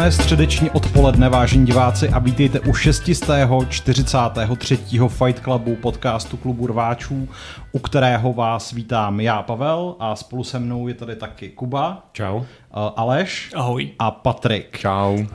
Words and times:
Krásné 0.00 0.22
středeční 0.22 0.70
odpoledne, 0.70 1.28
vážení 1.28 1.66
diváci, 1.66 2.08
a 2.08 2.18
vítejte 2.18 2.60
u 2.60 2.74
643. 2.74 4.78
Fight 5.08 5.42
Clubu 5.44 5.76
podcastu 5.76 6.36
Klubu 6.36 6.66
rváčů, 6.66 7.28
u 7.72 7.78
kterého 7.78 8.32
vás 8.32 8.72
vítám 8.72 9.20
já, 9.20 9.42
Pavel, 9.42 9.96
a 9.98 10.16
spolu 10.16 10.44
se 10.44 10.58
mnou 10.58 10.88
je 10.88 10.94
tady 10.94 11.16
taky 11.16 11.48
Kuba. 11.48 12.06
Čau. 12.12 12.36
Uh, 12.36 12.44
Aleš. 12.96 13.50
Ahoj. 13.54 13.90
A 13.98 14.10
Patrik. 14.10 14.78
Čau. 14.78 15.16
Uh, 15.16 15.26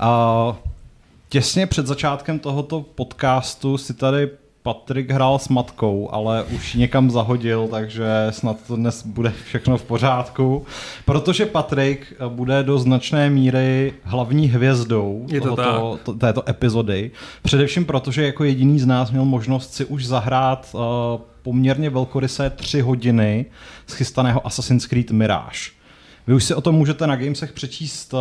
těsně 1.30 1.68
před 1.68 1.88
začátkem 1.88 2.40
tohoto 2.40 2.82
podcastu 2.82 3.78
si 3.78 3.94
tady 3.94 4.30
Patrik 4.66 5.12
hrál 5.12 5.40
s 5.40 5.50
matkou, 5.50 6.10
ale 6.12 6.44
už 6.44 6.74
někam 6.74 7.12
zahodil, 7.12 7.68
takže 7.72 8.06
snad 8.30 8.58
to 8.68 8.76
dnes 8.76 9.06
bude 9.06 9.34
všechno 9.46 9.78
v 9.78 9.84
pořádku. 9.84 10.66
Protože 11.06 11.46
Patrik 11.46 12.14
bude 12.28 12.64
do 12.64 12.80
značné 12.80 13.30
míry 13.30 13.94
hlavní 14.04 14.48
hvězdou 14.48 15.26
Je 15.30 15.42
to 15.42 15.56
tohoto, 15.56 16.00
to, 16.04 16.14
této 16.14 16.50
epizody. 16.50 17.12
Především 17.44 17.86
protože 17.86 18.26
jako 18.26 18.44
jediný 18.44 18.80
z 18.80 18.86
nás 18.86 19.12
měl 19.12 19.26
možnost 19.26 19.74
si 19.74 19.86
už 19.86 20.06
zahrát 20.06 20.70
uh, 20.74 20.82
poměrně 21.42 21.90
velkorysé 21.90 22.50
tři 22.50 22.82
hodiny 22.82 23.46
schystaného 23.88 24.48
Assassin's 24.48 24.86
Creed 24.86 25.12
Mirage. 25.12 25.72
Vy 26.28 26.34
už 26.34 26.44
si 26.44 26.56
o 26.56 26.62
tom 26.62 26.76
můžete 26.76 27.08
na 27.08 27.16
Gamesech 27.16 27.54
přečíst 27.54 28.14
uh, 28.14 28.20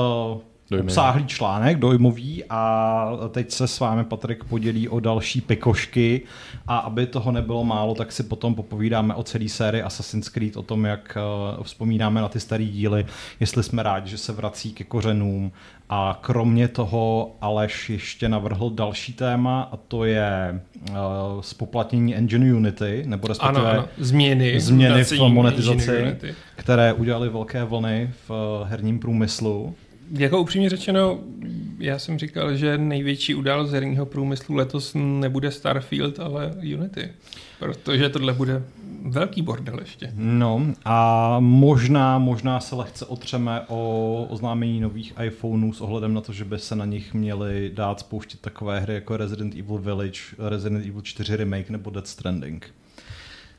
Dojmy. 0.77 0.87
obsáhlý 0.87 1.27
článek, 1.27 1.79
dojmový 1.79 2.45
a 2.51 3.11
teď 3.31 3.51
se 3.51 3.67
s 3.67 3.81
vámi 3.81 4.05
Patrik 4.05 4.45
podělí 4.45 4.89
o 4.89 5.01
další 5.01 5.41
pikošky 5.41 6.21
a 6.67 6.79
aby 6.79 7.07
toho 7.07 7.33
nebylo 7.33 7.65
málo, 7.65 7.95
tak 7.95 8.13
si 8.13 8.23
potom 8.23 8.55
popovídáme 8.55 9.15
o 9.15 9.23
celé 9.23 9.49
sérii 9.49 9.83
Assassin's 9.83 10.29
Creed, 10.29 10.57
o 10.57 10.63
tom, 10.63 10.85
jak 10.85 11.19
uh, 11.57 11.63
vzpomínáme 11.63 12.21
na 12.21 12.29
ty 12.29 12.41
staré 12.41 12.65
díly, 12.65 13.07
jestli 13.41 13.63
jsme 13.63 13.83
rádi, 13.83 14.11
že 14.11 14.19
se 14.19 14.33
vrací 14.33 14.73
ke 14.73 14.85
kořenům 14.85 15.53
a 15.89 16.19
kromě 16.21 16.69
toho 16.69 17.37
Aleš 17.41 17.91
ještě 17.91 18.29
navrhl 18.29 18.71
další 18.71 19.13
téma 19.13 19.69
a 19.73 19.77
to 19.77 20.05
je 20.05 20.61
uh, 20.91 20.97
spoplatnění 21.41 22.17
Engine 22.17 22.55
Unity, 22.55 23.03
nebo 23.07 23.29
respektive 23.29 23.71
ano, 23.71 23.81
ano. 23.81 23.89
změny, 23.99 24.61
změny 24.61 25.05
v 25.05 25.19
monetizaci, 25.19 26.17
které 26.57 26.93
udělaly 26.93 27.29
velké 27.29 27.65
vlny 27.65 28.11
v 28.27 28.31
uh, 28.31 28.69
herním 28.69 28.99
průmyslu. 28.99 29.75
Jako 30.11 30.41
upřímně 30.41 30.71
řečeno, 30.71 31.19
já 31.79 31.99
jsem 31.99 32.19
říkal, 32.19 32.57
že 32.57 32.79
největší 32.79 33.35
událost 33.35 33.71
herního 33.71 34.07
průmyslu 34.07 34.55
letos 34.55 34.93
nebude 34.95 35.51
Starfield, 35.51 36.21
ale 36.21 36.55
Unity. 36.77 37.09
Protože 37.59 38.09
tohle 38.09 38.33
bude 38.33 38.63
velký 39.05 39.43
bordel 39.43 39.79
ještě. 39.81 40.13
No 40.15 40.67
a 40.85 41.37
možná, 41.41 42.19
možná 42.19 42.61
se 42.61 42.75
lehce 42.75 43.07
otřeme 43.07 43.61
o 43.69 44.27
oznámení 44.31 44.81
nových 44.81 45.15
iPhoneů 45.27 45.73
s 45.73 45.81
ohledem 45.81 46.15
na 46.15 46.21
to, 46.21 46.33
že 46.33 46.45
by 46.45 46.59
se 46.59 46.77
na 46.77 46.85
nich 46.85 47.15
měly 47.15 47.71
dát 47.75 48.01
spouštět 48.01 48.41
takové 48.41 48.81
hry 48.81 48.95
jako 48.95 49.17
Resident 49.17 49.55
Evil 49.55 49.79
Village, 49.79 50.21
Resident 50.39 50.87
Evil 50.87 51.03
4 51.03 51.37
Remake 51.37 51.71
nebo 51.71 51.91
Death 51.91 52.09
Stranding. 52.09 52.75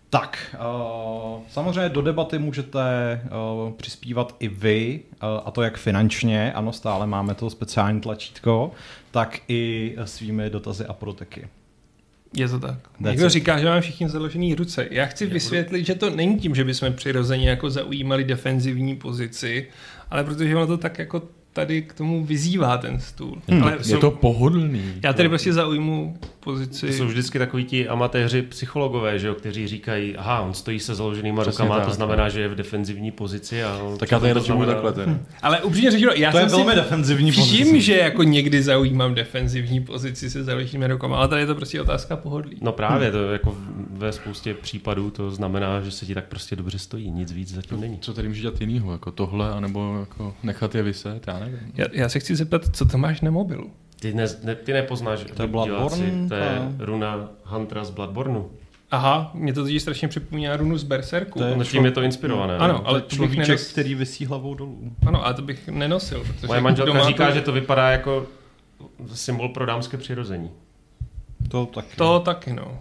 Tak, 0.10 0.56
uh, 1.36 1.44
samozřejmě 1.50 1.90
do 1.90 2.02
debaty 2.02 2.40
můžete 2.40 2.82
uh, 3.24 3.74
přispívat 3.74 4.36
i 4.40 4.48
vy, 4.48 5.00
uh, 5.24 5.30
a 5.46 5.52
to 5.52 5.62
jak 5.62 5.78
finančně, 5.78 6.54
ano, 6.54 6.74
stále 6.74 7.08
máme 7.08 7.36
to 7.36 7.50
speciální 7.50 8.02
tlačítko, 8.02 8.72
tak 9.12 9.40
i 9.48 9.96
svými 10.06 10.50
dotazy 10.50 10.86
a 10.86 10.94
proteky. 10.94 11.48
Je 12.34 12.50
to 12.50 12.60
tak. 12.60 12.80
That's 12.82 13.00
Někdo 13.00 13.26
it. 13.26 13.32
říká, 13.32 13.60
že 13.60 13.66
máme 13.66 13.82
všichni 13.82 14.10
založený 14.10 14.56
ruce. 14.56 14.88
Já 14.92 15.06
chci 15.06 15.26
vysvětlit, 15.26 15.86
že 15.86 15.96
to 15.96 16.10
není 16.10 16.40
tím, 16.40 16.56
že 16.56 16.64
bychom 16.64 16.94
přirozeně 16.94 17.50
jako 17.50 17.70
zaujímali 17.70 18.24
defenzivní 18.24 18.96
pozici, 18.96 19.68
ale 20.12 20.24
protože 20.24 20.56
ono 20.56 20.68
to 20.68 20.78
tak 20.78 21.00
jako 21.00 21.22
tady 21.56 21.82
k 21.82 21.94
tomu 21.94 22.26
vyzývá 22.26 22.78
ten 22.78 23.00
stůl. 23.00 23.38
Hmm, 23.48 23.64
Ale 23.64 23.72
je 23.72 23.84
jsou, 23.84 24.00
to 24.00 24.12
pohodlný. 24.12 24.94
Já 25.04 25.14
tady 25.14 25.30
prostě 25.30 25.54
zaujmu 25.54 26.18
pozici. 26.40 26.88
To 26.88 26.94
jsou 26.94 27.06
vždycky 27.06 27.40
takový 27.40 27.66
ti 27.66 27.88
amatéři 27.88 28.42
psychologové, 28.42 29.20
že 29.20 29.28
jo, 29.28 29.36
kteří 29.36 29.68
říkají, 29.68 30.18
aha, 30.18 30.42
on 30.42 30.54
stojí 30.54 30.80
se 30.80 30.96
založenýma 30.96 31.42
Přesně 31.42 31.64
rukama, 31.64 31.80
tak, 31.80 31.88
to 31.88 31.94
znamená, 31.94 32.24
no. 32.24 32.30
že 32.30 32.42
je 32.42 32.48
v 32.48 32.56
defenzivní 32.56 33.12
pozici. 33.12 33.64
A 33.64 33.80
tak 34.00 34.12
já 34.12 34.20
tady 34.20 34.34
radši 34.34 34.46
znamená... 34.46 34.74
takhle 34.74 34.94
ten. 34.94 35.10
Hmm. 35.10 35.26
Ale 35.42 35.62
upřímně 35.62 35.92
řečeno, 35.92 36.12
já 36.16 36.32
to 36.32 36.38
jsem 36.38 36.48
je 36.48 36.56
velmi 36.56 36.72
si 36.72 36.76
defenzivní 36.76 37.32
pozice. 37.32 37.54
Všim, 37.54 37.82
že 37.82 37.98
jako 37.98 38.24
někdy 38.24 38.64
zaujímám 38.64 39.16
defenzivní 39.16 39.84
pozici 39.84 40.30
se 40.30 40.44
založenými 40.44 40.88
rukama, 40.88 41.18
ale 41.18 41.28
tady 41.28 41.42
je 41.42 41.48
to 41.48 41.56
prostě 41.56 41.82
otázka 41.82 42.16
pohodlí. 42.16 42.58
No 42.62 42.72
právě, 42.72 43.12
to 43.12 43.32
jako 43.32 43.58
ve 43.90 44.12
spoustě 44.12 44.54
případů 44.54 45.10
to 45.10 45.32
znamená, 45.32 45.82
že 45.82 45.92
se 45.92 46.06
ti 46.06 46.14
tak 46.16 46.26
prostě 46.26 46.56
dobře 46.56 46.80
stojí, 46.80 47.12
nic 47.12 47.32
víc 47.32 47.54
zatím 47.54 47.82
není. 47.82 47.98
Co 48.00 48.14
tady 48.14 48.28
může 48.28 48.42
dělat 48.42 48.62
jinýho, 48.62 48.92
jako 48.92 49.12
tohle, 49.12 49.52
anebo 49.52 49.98
jako 50.00 50.36
nechat 50.44 50.76
je 50.76 50.84
vyset, 50.84 51.28
já 51.28 51.40
nevím. 51.46 51.72
Já, 51.76 51.86
já 51.92 52.10
se 52.10 52.20
chci 52.20 52.36
zeptat, 52.36 52.62
co 52.74 52.86
to 52.86 52.98
máš 52.98 53.22
na 53.22 53.32
mobilu? 53.32 53.72
Ty, 54.00 54.14
ne, 54.14 54.26
ne, 54.44 54.56
ty 54.56 54.74
nepoznáš 54.74 55.20
to 55.34 55.42
je 55.42 55.48
Bloodborne, 55.48 56.28
to 56.28 56.36
je 56.36 56.62
runa 56.80 57.30
Huntera 57.44 57.84
z 57.84 57.90
Bloodborneu. 57.90 58.50
Aha, 58.92 59.32
mě 59.34 59.54
to 59.54 59.62
totiž 59.62 59.82
strašně 59.82 60.08
připomíná 60.08 60.58
runu 60.58 60.78
z 60.78 60.84
Berserku. 60.84 61.40
To 61.40 61.46
je 61.46 61.66
tím 61.66 61.86
je 61.86 61.92
to 61.92 62.02
inspirované. 62.02 62.58
Ano, 62.58 62.88
ale 62.88 63.02
to 63.02 63.16
človíček, 63.16 63.48
nenos... 63.48 63.68
který 63.68 63.96
vysí 63.96 64.26
hlavou 64.26 64.56
dolů. 64.56 64.92
Ano, 65.08 65.26
ale 65.26 65.34
to 65.34 65.42
bych 65.42 65.68
nenosil. 65.68 66.20
Protože 66.20 66.48
Moje 66.48 66.62
manželka 66.62 67.06
říká, 67.06 67.28
to... 67.28 67.34
že 67.34 67.42
to 67.42 67.52
vypadá 67.52 67.92
jako 67.92 68.26
symbol 69.14 69.50
pro 69.50 69.66
dámské 69.66 69.98
přirození. 69.98 70.52
To 71.48 71.66
taky. 71.66 71.96
To 71.96 72.20
taky, 72.20 72.54
no. 72.54 72.80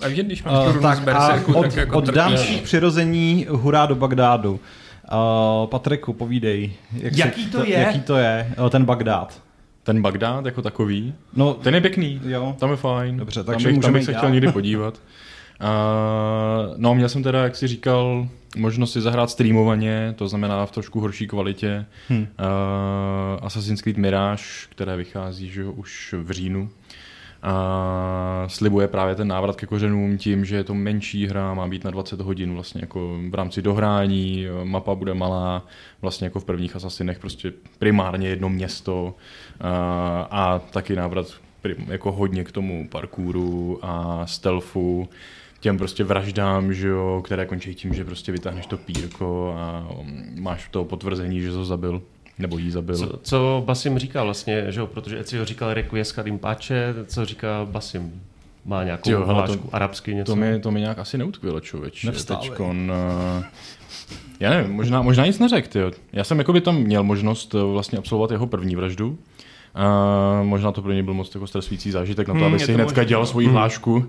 A 0.00 0.08
víš, 0.08 0.20
když 0.20 0.42
máš 0.42 0.66
uh, 0.66 0.82
tak 0.82 0.98
z 0.98 1.00
Berserku, 1.00 1.54
od, 1.54 1.62
tak 1.62 1.76
jako 1.76 1.98
od 1.98 2.04
dámských 2.04 2.62
přirození 2.62 3.46
hurá 3.50 3.86
do 3.86 3.94
Bagdádu. 3.94 4.60
Uh, 5.12 5.66
Patriku, 5.66 6.12
povídej. 6.12 6.72
Jak 6.92 7.16
jaký 7.16 7.46
to, 7.46 7.58
to 7.58 7.64
je? 7.64 7.78
Jaký 7.78 8.00
to 8.00 8.16
je, 8.16 8.54
uh, 8.58 8.70
ten 8.70 8.84
Bagdád? 8.84 9.42
Ten 9.82 10.02
Bagdád 10.02 10.46
jako 10.46 10.62
takový? 10.62 11.14
No, 11.34 11.54
ten 11.54 11.74
je 11.74 11.80
pěkný, 11.80 12.20
jo. 12.24 12.56
tam 12.58 12.70
je 12.70 12.76
fajn. 12.76 13.16
Dobře, 13.16 13.44
takže 13.44 13.66
tam 13.66 13.74
bych, 13.74 13.82
tam 13.82 13.92
bych 13.92 14.04
se 14.04 14.14
chtěl 14.14 14.30
někdy 14.30 14.52
podívat. 14.52 15.02
Uh, 15.60 16.74
no, 16.76 16.94
měl 16.94 17.08
jsem 17.08 17.22
teda, 17.22 17.42
jak 17.42 17.56
jsi 17.56 17.66
říkal, 17.66 18.28
možnost 18.56 18.92
si 18.92 19.00
zahrát 19.00 19.30
streamovaně, 19.30 20.14
to 20.16 20.28
znamená 20.28 20.66
v 20.66 20.70
trošku 20.70 21.00
horší 21.00 21.26
kvalitě. 21.26 21.86
Hmm. 22.08 22.20
Uh, 22.20 22.26
Assassin's 23.46 23.82
Creed 23.82 23.96
Mirage, 23.96 24.44
které 24.68 24.96
vychází 24.96 25.50
že 25.50 25.64
už 25.64 26.14
v 26.18 26.30
říjnu 26.30 26.70
a 27.42 28.44
slibuje 28.46 28.88
právě 28.88 29.14
ten 29.14 29.28
návrat 29.28 29.56
ke 29.56 29.66
kořenům 29.66 30.18
tím, 30.18 30.44
že 30.44 30.56
je 30.56 30.64
to 30.64 30.74
menší 30.74 31.26
hra, 31.26 31.54
má 31.54 31.68
být 31.68 31.84
na 31.84 31.90
20 31.90 32.20
hodin 32.20 32.54
vlastně 32.54 32.80
jako 32.80 33.18
v 33.30 33.34
rámci 33.34 33.62
dohrání, 33.62 34.46
mapa 34.64 34.94
bude 34.94 35.14
malá, 35.14 35.66
vlastně 36.02 36.26
jako 36.26 36.40
v 36.40 36.44
prvních 36.44 36.76
Assassinech 36.76 37.18
prostě 37.18 37.52
primárně 37.78 38.28
jedno 38.28 38.48
město 38.48 39.14
a, 39.60 40.28
a 40.30 40.58
taky 40.58 40.96
návrat 40.96 41.26
jako 41.86 42.12
hodně 42.12 42.44
k 42.44 42.52
tomu 42.52 42.88
parkouru 42.88 43.78
a 43.82 44.26
stealthu, 44.26 45.08
těm 45.60 45.78
prostě 45.78 46.04
vraždám, 46.04 46.74
že 46.74 46.88
jo, 46.88 47.22
které 47.24 47.46
končí 47.46 47.74
tím, 47.74 47.94
že 47.94 48.04
prostě 48.04 48.32
vytáhneš 48.32 48.66
to 48.66 48.76
pírko 48.76 49.54
a 49.58 49.88
máš 50.34 50.68
to 50.68 50.84
potvrzení, 50.84 51.40
že 51.40 51.52
to 51.52 51.64
zabil. 51.64 52.02
Nebo 52.40 52.58
jí 52.58 52.70
zabil. 52.70 52.96
Co, 52.96 53.20
co 53.22 53.62
Basim 53.66 53.98
říká 53.98 54.24
vlastně, 54.24 54.72
že 54.72 54.80
jo, 54.80 54.86
protože 54.86 55.20
Ezio 55.20 55.44
říkal 55.44 55.74
Requiescat 55.74 56.26
in 56.26 56.38
pace, 56.38 56.94
co 57.06 57.24
říká 57.24 57.66
Basim? 57.70 58.22
Má 58.64 58.84
nějakou 58.84 59.10
jo, 59.10 59.26
hlášku 59.26 59.56
to, 59.56 59.74
arabsky 59.74 60.14
něco? 60.14 60.32
To 60.32 60.36
mi, 60.36 60.60
to 60.60 60.70
mi 60.70 60.80
nějak 60.80 60.98
asi 60.98 61.18
neutkvělo, 61.18 61.60
člověč. 61.60 62.06
Teďkon, 62.26 62.92
uh, 63.38 63.44
já 64.40 64.50
nevím, 64.50 64.72
možná, 64.72 65.02
možná 65.02 65.26
nic 65.26 65.38
neřekl, 65.38 65.90
Já 66.12 66.24
jsem 66.24 66.38
jako 66.38 66.52
by 66.52 66.60
tam 66.60 66.76
měl 66.76 67.02
možnost 67.02 67.54
eh, 67.54 67.62
vlastně 67.62 67.98
absolvovat 67.98 68.30
jeho 68.30 68.46
první 68.46 68.76
vraždu, 68.76 69.18
Uh, 69.74 70.46
možná 70.46 70.72
to 70.72 70.82
pro 70.82 70.92
něj 70.92 71.02
byl 71.02 71.14
moc 71.14 71.34
jako 71.34 71.46
stresující 71.46 71.90
zážitek 71.90 72.28
na 72.28 72.34
to, 72.34 72.38
hmm, 72.38 72.54
aby 72.54 72.58
si 72.58 72.72
hnedka 72.72 73.04
dělal 73.04 73.26
svoji 73.26 73.46
hmm. 73.46 73.56
hlášku, 73.56 73.94
uh, 73.94 74.02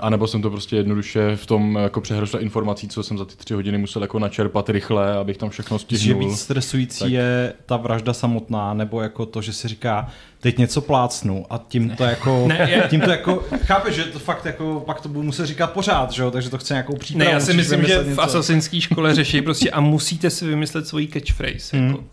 anebo 0.00 0.26
jsem 0.26 0.42
to 0.42 0.50
prostě 0.50 0.76
jednoduše 0.76 1.36
v 1.36 1.46
tom 1.46 1.76
jako 1.76 2.00
přehršel 2.00 2.40
informací, 2.40 2.88
co 2.88 3.02
jsem 3.02 3.18
za 3.18 3.24
ty 3.24 3.36
tři 3.36 3.54
hodiny 3.54 3.78
musel 3.78 4.02
jako 4.02 4.18
načerpat 4.18 4.68
rychle, 4.68 5.16
abych 5.16 5.36
tam 5.36 5.50
všechno 5.50 5.78
stihnul. 5.78 6.22
Že 6.22 6.28
víc 6.28 6.40
stresující 6.40 6.98
tak. 6.98 7.10
je 7.10 7.52
ta 7.66 7.76
vražda 7.76 8.12
samotná, 8.12 8.74
nebo 8.74 9.02
jako 9.02 9.26
to, 9.26 9.42
že 9.42 9.52
si 9.52 9.68
říká, 9.68 10.08
teď 10.40 10.58
něco 10.58 10.80
plácnu 10.80 11.46
a 11.50 11.64
tím 11.68 11.90
to 11.90 12.04
jako, 12.04 12.44
ne, 12.48 12.86
tím 12.90 13.00
to 13.00 13.10
jako, 13.10 13.44
chápeš, 13.64 13.94
že 13.94 14.04
to 14.04 14.18
fakt 14.18 14.46
jako, 14.46 14.82
pak 14.86 15.00
to 15.00 15.08
budu 15.08 15.22
muset 15.22 15.46
říkat 15.46 15.72
pořád, 15.72 16.12
že 16.12 16.22
jo, 16.22 16.30
takže 16.30 16.50
to 16.50 16.58
chce 16.58 16.74
nějakou 16.74 16.96
přípravu. 16.96 17.28
Ne, 17.28 17.34
já 17.34 17.40
si 17.40 17.52
myslím, 17.52 17.84
že 17.84 17.94
něco. 17.94 18.14
v 18.14 18.20
asasinské 18.20 18.80
škole 18.80 19.14
řeší 19.14 19.42
prostě 19.42 19.70
a 19.70 19.80
musíte 19.80 20.30
si 20.30 20.46
vymyslet 20.46 20.86
svoji 20.86 21.08
catchphrase, 21.08 21.76
hmm. 21.76 21.86
jako. 21.86 22.04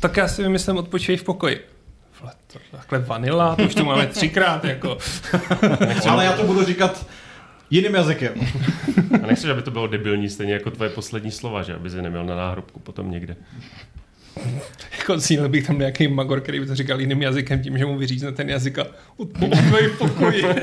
Tak 0.00 0.16
já 0.16 0.28
si 0.28 0.42
vymyslím 0.42 0.76
odpočívej 0.76 1.16
v 1.16 1.24
pokoji 1.24 1.75
takhle 2.70 2.98
vanila, 2.98 3.56
to 3.56 3.62
už 3.62 3.74
to 3.74 3.84
máme 3.84 4.06
třikrát, 4.06 4.64
jako. 4.64 4.98
Ale 6.08 6.24
já 6.24 6.32
to 6.32 6.44
budu 6.44 6.64
říkat 6.64 7.06
jiným 7.70 7.94
jazykem. 7.94 8.34
A 9.22 9.26
nechceš, 9.26 9.50
aby 9.50 9.62
to 9.62 9.70
bylo 9.70 9.86
debilní, 9.86 10.30
stejně 10.30 10.52
jako 10.52 10.70
tvoje 10.70 10.90
poslední 10.90 11.30
slova, 11.30 11.62
že 11.62 11.74
aby 11.74 11.90
si 11.90 12.02
neměl 12.02 12.24
na 12.24 12.36
náhrobku 12.36 12.80
potom 12.80 13.10
někde. 13.10 13.36
jako 14.98 15.20
cíl 15.20 15.48
bych 15.48 15.66
tam 15.66 15.78
nějaký 15.78 16.08
magor, 16.08 16.40
který 16.40 16.60
by 16.60 16.66
to 16.66 16.74
říkal 16.74 17.00
jiným 17.00 17.22
jazykem, 17.22 17.62
tím, 17.62 17.78
že 17.78 17.86
mu 17.86 17.98
vyřízne 17.98 18.32
ten 18.32 18.50
jazyk 18.50 18.78
a 18.78 18.86
odpovídej 19.16 19.86
v 19.94 19.98
pokoji. 19.98 20.44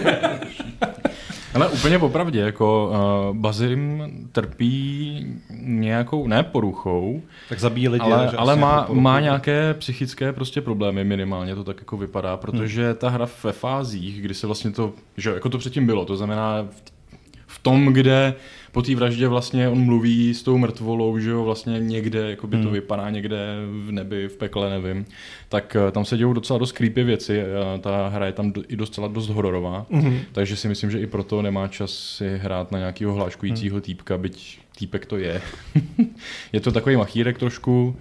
Ale 1.54 1.70
úplně 1.70 2.00
popravdě, 2.00 2.40
jako 2.40 2.92
uh, 3.30 3.38
Bazim 3.38 4.04
trpí 4.32 5.26
nějakou, 5.62 6.28
ne 6.28 6.44
poruchou, 6.44 7.22
tak 7.50 7.60
zabíjí 7.60 7.90
lidi, 7.90 8.06
ale, 8.06 8.32
ale 8.38 8.56
má, 8.56 8.88
má 8.92 9.20
nějaké 9.20 9.74
psychické 9.74 10.34
prostě 10.34 10.62
problémy 10.62 11.04
minimálně, 11.04 11.56
to 11.56 11.64
tak 11.64 11.78
jako 11.80 11.98
vypadá, 11.98 12.38
protože 12.38 12.86
hmm. 12.86 12.96
ta 12.96 13.10
hra 13.10 13.28
ve 13.44 13.52
fázích, 13.52 14.22
kdy 14.22 14.34
se 14.34 14.48
vlastně 14.48 14.72
to, 14.72 14.94
že 15.18 15.30
jako 15.30 15.50
to 15.50 15.58
předtím 15.58 15.86
bylo, 15.86 16.06
to 16.06 16.16
znamená 16.16 16.68
v 17.48 17.60
tom, 17.60 17.86
kde 17.86 18.34
po 18.74 18.82
té 18.82 18.96
vraždě 18.96 19.28
vlastně 19.28 19.70
on 19.70 19.80
mluví 19.80 20.34
s 20.34 20.44
tou 20.44 20.58
mrtvolou, 20.58 21.20
že 21.20 21.30
jo, 21.30 21.44
vlastně 21.44 21.80
někde, 21.80 22.30
jako 22.30 22.48
by 22.48 22.58
to 22.58 22.64
hmm. 22.64 22.74
vypadá 22.74 23.10
někde 23.10 23.38
v 23.86 23.92
nebi, 23.92 24.28
v 24.28 24.38
pekle, 24.38 24.70
nevím, 24.70 25.06
tak 25.50 25.76
eh, 25.76 25.92
tam 25.92 26.06
se 26.06 26.18
dějou 26.18 26.34
docela 26.34 26.60
dost 26.60 26.72
creepy 26.72 27.04
věci 27.04 27.42
a 27.44 27.78
ta 27.78 28.08
hra 28.08 28.26
je 28.26 28.32
tam 28.32 28.54
i 28.68 28.76
docela 28.76 29.08
dost 29.08 29.30
hororová, 29.30 29.86
hmm. 29.92 30.20
takže 30.32 30.56
si 30.56 30.68
myslím, 30.68 30.92
že 30.92 31.00
i 31.00 31.08
proto 31.08 31.42
nemá 31.42 31.68
čas 31.68 31.92
si 31.92 32.38
hrát 32.38 32.72
na 32.72 32.80
nějakého 32.80 33.14
hláškujícího 33.14 33.74
hmm. 33.74 33.82
týpka, 33.82 34.18
byť 34.18 34.60
týpek 34.78 35.06
to 35.06 35.18
je. 35.18 35.42
je 36.54 36.60
to 36.60 36.72
takový 36.72 36.96
machírek 36.96 37.38
trošku, 37.38 37.96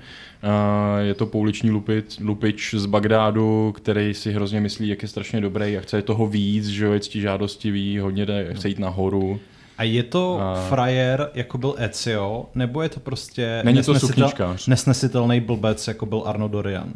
je 0.99 1.15
to 1.15 1.27
pouliční 1.27 1.71
lupič, 1.71 2.19
lupič 2.21 2.75
z 2.75 2.87
Bagdádu, 2.87 3.73
který 3.77 4.15
si 4.15 4.33
hrozně 4.33 4.61
myslí, 4.61 4.89
jak 4.89 5.03
je 5.03 5.09
strašně 5.09 5.41
dobrý 5.41 5.77
a 5.77 5.81
chce 5.81 6.03
toho 6.03 6.27
víc, 6.27 6.67
že 6.67 6.87
je 6.87 7.01
žádostivý, 7.21 7.99
hodně 7.99 8.27
jde, 8.27 8.55
chce 8.55 8.69
jít 8.69 8.79
nahoru. 8.79 9.41
A 9.79 9.83
je 9.83 10.03
to 10.03 10.41
a... 10.41 10.55
frajer, 10.69 11.31
jako 11.35 11.59
byl 11.59 11.75
Ezio, 11.79 12.47
nebo 12.55 12.83
je 12.83 12.89
to 12.89 13.01
prostě 13.01 13.61
Není 13.65 13.77
nesnesitel... 13.77 14.31
to 14.37 14.57
nesnesitelný 14.69 15.41
blbec, 15.41 15.89
jako 15.89 16.07
byl 16.07 16.23
Arno 16.27 16.49
Dorian? 16.49 16.93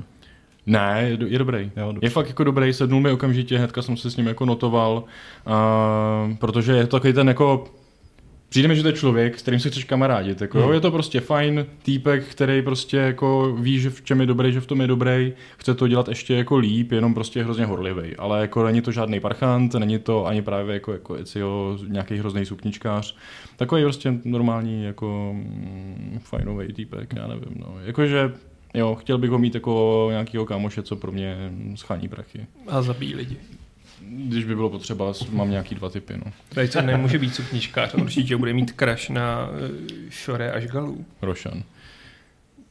Ne, 0.67 1.03
je, 1.03 1.19
je 1.27 1.39
dobrý. 1.39 1.71
Jo, 1.77 1.95
je 2.03 2.11
fakt 2.11 2.29
jako 2.29 2.45
dobrý, 2.45 2.73
sednul 2.73 3.01
mi 3.01 3.11
okamžitě, 3.11 3.59
hnedka 3.59 3.83
jsem 3.83 3.97
se 3.97 4.11
s 4.11 4.17
ním 4.17 4.27
jako 4.27 4.45
notoval, 4.45 5.05
uh, 5.47 6.37
protože 6.37 6.73
je 6.73 6.87
to 6.87 6.97
takový 6.97 7.13
ten 7.13 7.29
jako 7.29 7.65
přijde 8.49 8.69
mi, 8.69 8.77
že 8.77 8.83
to 8.83 8.89
je 8.89 8.95
člověk, 8.95 9.39
s 9.39 9.43
kterým 9.43 9.61
se 9.61 9.71
chceš 9.71 9.85
kamarádit. 9.85 10.41
Jako, 10.41 10.59
hmm. 10.59 10.67
jo, 10.67 10.75
je 10.75 10.81
to 10.81 10.91
prostě 10.91 11.21
fajn 11.21 11.67
týpek, 11.83 12.25
který 12.25 12.63
prostě 12.63 12.97
jako 12.97 13.57
ví, 13.61 13.81
že 13.81 13.91
v 13.91 14.03
čem 14.03 14.21
je 14.21 14.27
dobrý, 14.27 14.53
že 14.53 14.61
v 14.61 14.67
tom 14.67 14.81
je 14.81 14.87
dobrý, 14.87 15.33
chce 15.59 15.75
to 15.75 15.89
dělat 15.89 16.09
ještě 16.09 16.35
jako 16.35 16.57
líp, 16.57 16.93
jenom 16.93 17.15
prostě 17.15 17.45
hrozně 17.45 17.67
horlivý. 17.67 18.17
Ale 18.17 18.41
jako 18.41 18.65
není 18.65 18.81
to 18.83 18.93
žádný 18.93 19.21
parchant, 19.21 19.75
není 19.75 19.99
to 19.99 20.27
ani 20.27 20.43
právě 20.43 20.75
jako, 20.75 20.93
jako 20.93 21.17
jo, 21.35 21.79
nějaký 21.89 22.17
hrozný 22.17 22.47
sukničkář. 22.47 23.17
Takový 23.57 23.83
prostě 23.83 24.15
normální 24.25 24.85
jako 24.85 25.31
mm, 25.35 26.21
fajnový 26.23 26.73
týpek, 26.73 27.15
já 27.17 27.27
nevím. 27.27 27.55
No. 27.57 27.77
Jakože 27.85 28.33
Jo, 28.75 28.95
chtěl 28.95 29.19
bych 29.19 29.31
ho 29.31 29.39
mít 29.39 29.55
jako 29.55 30.07
nějakého 30.11 30.47
kámoše, 30.47 30.83
co 30.83 30.97
pro 30.97 31.13
mě 31.13 31.53
schání 31.75 32.09
prachy. 32.09 32.47
A 32.67 32.83
zabíjí 32.83 33.15
lidi 33.15 33.37
když 34.01 34.45
by 34.45 34.55
bylo 34.55 34.71
potřeba, 34.71 35.13
mám 35.31 35.51
nějaký 35.51 35.75
dva 35.75 35.91
typy. 35.91 36.15
No. 36.25 36.33
Tady 36.49 36.69
to 36.69 36.83
nemůže 36.83 37.19
být 37.19 37.35
sukničkář, 37.35 37.95
určitě 37.95 38.37
bude 38.37 38.53
mít 38.53 38.75
crash 38.79 39.09
na 39.09 39.51
Šore 40.09 40.53
až 40.53 40.67
Galů. 40.67 41.05
Rošan. 41.23 41.63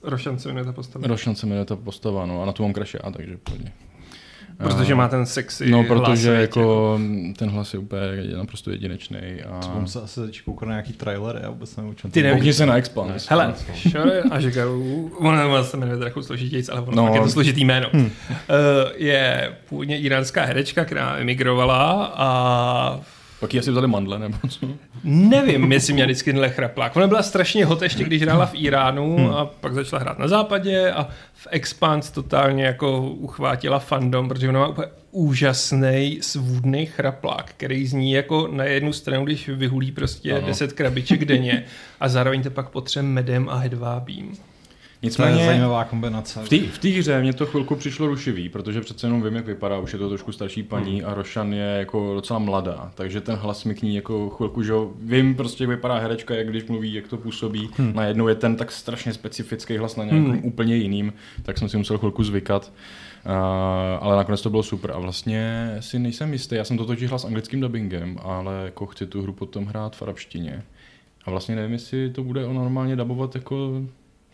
Rošan 0.03 0.39
se 0.39 0.47
jmenuje 0.47 0.65
ta 0.65 0.71
postava. 0.73 1.07
Rošan 1.07 1.35
se 1.35 1.45
jmenuje 1.45 1.65
ta 1.65 1.75
postava, 1.75 2.25
no 2.25 2.43
a 2.43 2.45
na 2.45 2.51
tu 2.51 2.63
mám 2.63 2.73
crash 2.73 2.93
já, 2.93 3.11
takže 3.11 3.37
pojď. 3.37 3.61
Protože 4.57 4.95
má 4.95 5.07
ten 5.07 5.25
sexy 5.25 5.71
No, 5.71 5.83
protože 5.83 6.29
hlas, 6.29 6.41
jako 6.41 6.99
ten 7.37 7.49
hlas 7.49 7.73
je 7.73 7.79
úplně 7.79 8.01
je 8.01 8.37
naprosto 8.37 8.71
jedinečný. 8.71 9.19
A... 9.49 9.59
Mám 9.73 9.87
se 9.87 10.01
asi 10.01 10.21
teď 10.21 10.41
koukal 10.41 10.69
na 10.69 10.73
nějaký 10.73 10.93
trailer, 10.93 11.39
já 11.43 11.49
vůbec 11.49 11.75
nevím, 11.75 11.95
Ty 12.11 12.23
Koukni 12.23 12.53
se 12.53 12.65
na 12.65 12.77
Expans. 12.77 13.29
Hele, 13.29 13.53
Shore 13.89 14.21
a 14.31 14.39
Žigaru, 14.39 15.11
ono 15.17 15.63
se 15.63 15.77
jmenuje 15.77 15.97
trochu 15.97 16.21
složitějc, 16.21 16.69
ale 16.69 16.81
ono 16.81 17.05
no. 17.05 17.13
je 17.13 17.21
to 17.21 17.29
složitý 17.29 17.65
jméno. 17.65 17.89
Hmm. 17.93 18.05
Uh, 18.05 18.11
je 18.95 19.55
původně 19.69 19.99
iránská 19.99 20.45
herečka, 20.45 20.85
která 20.85 21.15
emigrovala 21.17 22.13
a 22.15 22.99
pak 23.45 23.53
ji 23.53 23.59
asi 23.59 23.71
vzali 23.71 23.87
mandle, 23.87 24.19
nebo 24.19 24.37
co? 24.49 24.67
Nevím, 25.03 25.71
jestli 25.71 25.93
měla 25.93 26.05
vždycky 26.05 26.31
tenhle 26.31 26.49
chraplák. 26.49 26.95
Ona 26.95 27.07
byla 27.07 27.23
strašně 27.23 27.65
hot 27.65 27.81
ještě, 27.81 28.03
když 28.03 28.21
hrála 28.21 28.45
v 28.45 28.55
Iránu 28.55 29.17
hmm. 29.17 29.29
a 29.29 29.45
pak 29.45 29.73
začala 29.73 30.01
hrát 30.01 30.19
na 30.19 30.27
západě 30.27 30.91
a 30.91 31.07
v 31.33 31.47
Expans 31.51 32.11
totálně 32.11 32.65
jako 32.65 33.01
uchvátila 33.01 33.79
fandom, 33.79 34.29
protože 34.29 34.49
ona 34.49 34.59
má 34.59 34.67
úplně 34.67 34.87
úžasný 35.11 36.19
svůdný 36.21 36.85
chraplák, 36.85 37.45
který 37.57 37.87
zní 37.87 38.11
jako 38.11 38.47
na 38.51 38.63
jednu 38.63 38.93
stranu, 38.93 39.25
když 39.25 39.49
vyhulí 39.49 39.91
prostě 39.91 40.33
ano. 40.33 40.47
10 40.47 40.73
krabiček 40.73 41.25
denně 41.25 41.63
a 41.99 42.09
zároveň 42.09 42.43
to 42.43 42.49
pak 42.49 42.69
potřebuje 42.69 43.13
medem 43.13 43.49
a 43.49 43.55
hedvábím. 43.55 44.37
Nicméně, 45.05 45.33
to 45.33 45.39
je 45.39 45.45
zajímavá 45.45 45.83
kombinace. 45.83 46.39
V 46.71 46.77
té 46.79 46.89
hře 46.89 47.21
mě 47.21 47.33
to 47.33 47.45
chvilku 47.45 47.75
přišlo 47.75 48.07
rušivý, 48.07 48.49
protože 48.49 48.81
přece 48.81 49.07
jenom 49.07 49.23
vím, 49.23 49.35
jak 49.35 49.45
vypadá, 49.45 49.79
už 49.79 49.93
je 49.93 49.99
to 49.99 50.09
trošku 50.09 50.31
starší 50.31 50.63
paní 50.63 50.99
hmm. 50.99 51.09
a 51.09 51.13
Rošan 51.13 51.53
je 51.53 51.75
jako 51.79 52.13
docela 52.13 52.39
mladá, 52.39 52.91
takže 52.95 53.21
ten 53.21 53.35
hlas 53.35 53.63
mi 53.63 53.75
k 53.75 53.81
ní 53.81 53.95
jako 53.95 54.29
chvilku, 54.29 54.63
že 54.63 54.73
vím 55.01 55.35
prostě, 55.35 55.63
jak 55.63 55.69
vypadá 55.69 55.97
herečka, 55.97 56.35
jak 56.35 56.49
když 56.49 56.65
mluví, 56.65 56.93
jak 56.93 57.07
to 57.07 57.17
působí. 57.17 57.69
Hmm. 57.77 57.93
Najednou 57.95 58.27
je 58.27 58.35
ten 58.35 58.55
tak 58.55 58.71
strašně 58.71 59.13
specifický 59.13 59.77
hlas 59.77 59.95
na 59.95 60.03
nějakým 60.03 60.31
hmm. 60.31 60.45
úplně 60.45 60.75
jiným, 60.75 61.13
tak 61.43 61.57
jsem 61.57 61.69
si 61.69 61.77
musel 61.77 61.97
chvilku 61.97 62.23
zvykat. 62.23 62.73
Uh, 63.25 63.31
ale 63.99 64.15
nakonec 64.15 64.41
to 64.41 64.49
bylo 64.49 64.63
super 64.63 64.91
a 64.91 64.99
vlastně 64.99 65.75
si 65.79 65.99
nejsem 65.99 66.33
jistý, 66.33 66.55
já 66.55 66.63
jsem 66.63 66.77
to 66.77 66.85
totiž 66.85 67.11
s 67.11 67.25
anglickým 67.25 67.61
dubbingem, 67.61 68.17
ale 68.21 68.61
jako 68.65 68.85
chci 68.85 69.05
tu 69.05 69.21
hru 69.21 69.33
potom 69.33 69.65
hrát 69.65 69.95
v 69.95 70.01
arabštině. 70.01 70.63
A 71.25 71.31
vlastně 71.31 71.55
nevím, 71.55 71.73
jestli 71.73 72.09
to 72.09 72.23
bude 72.23 72.53
normálně 72.53 72.95
dabovat 72.95 73.35
jako 73.35 73.81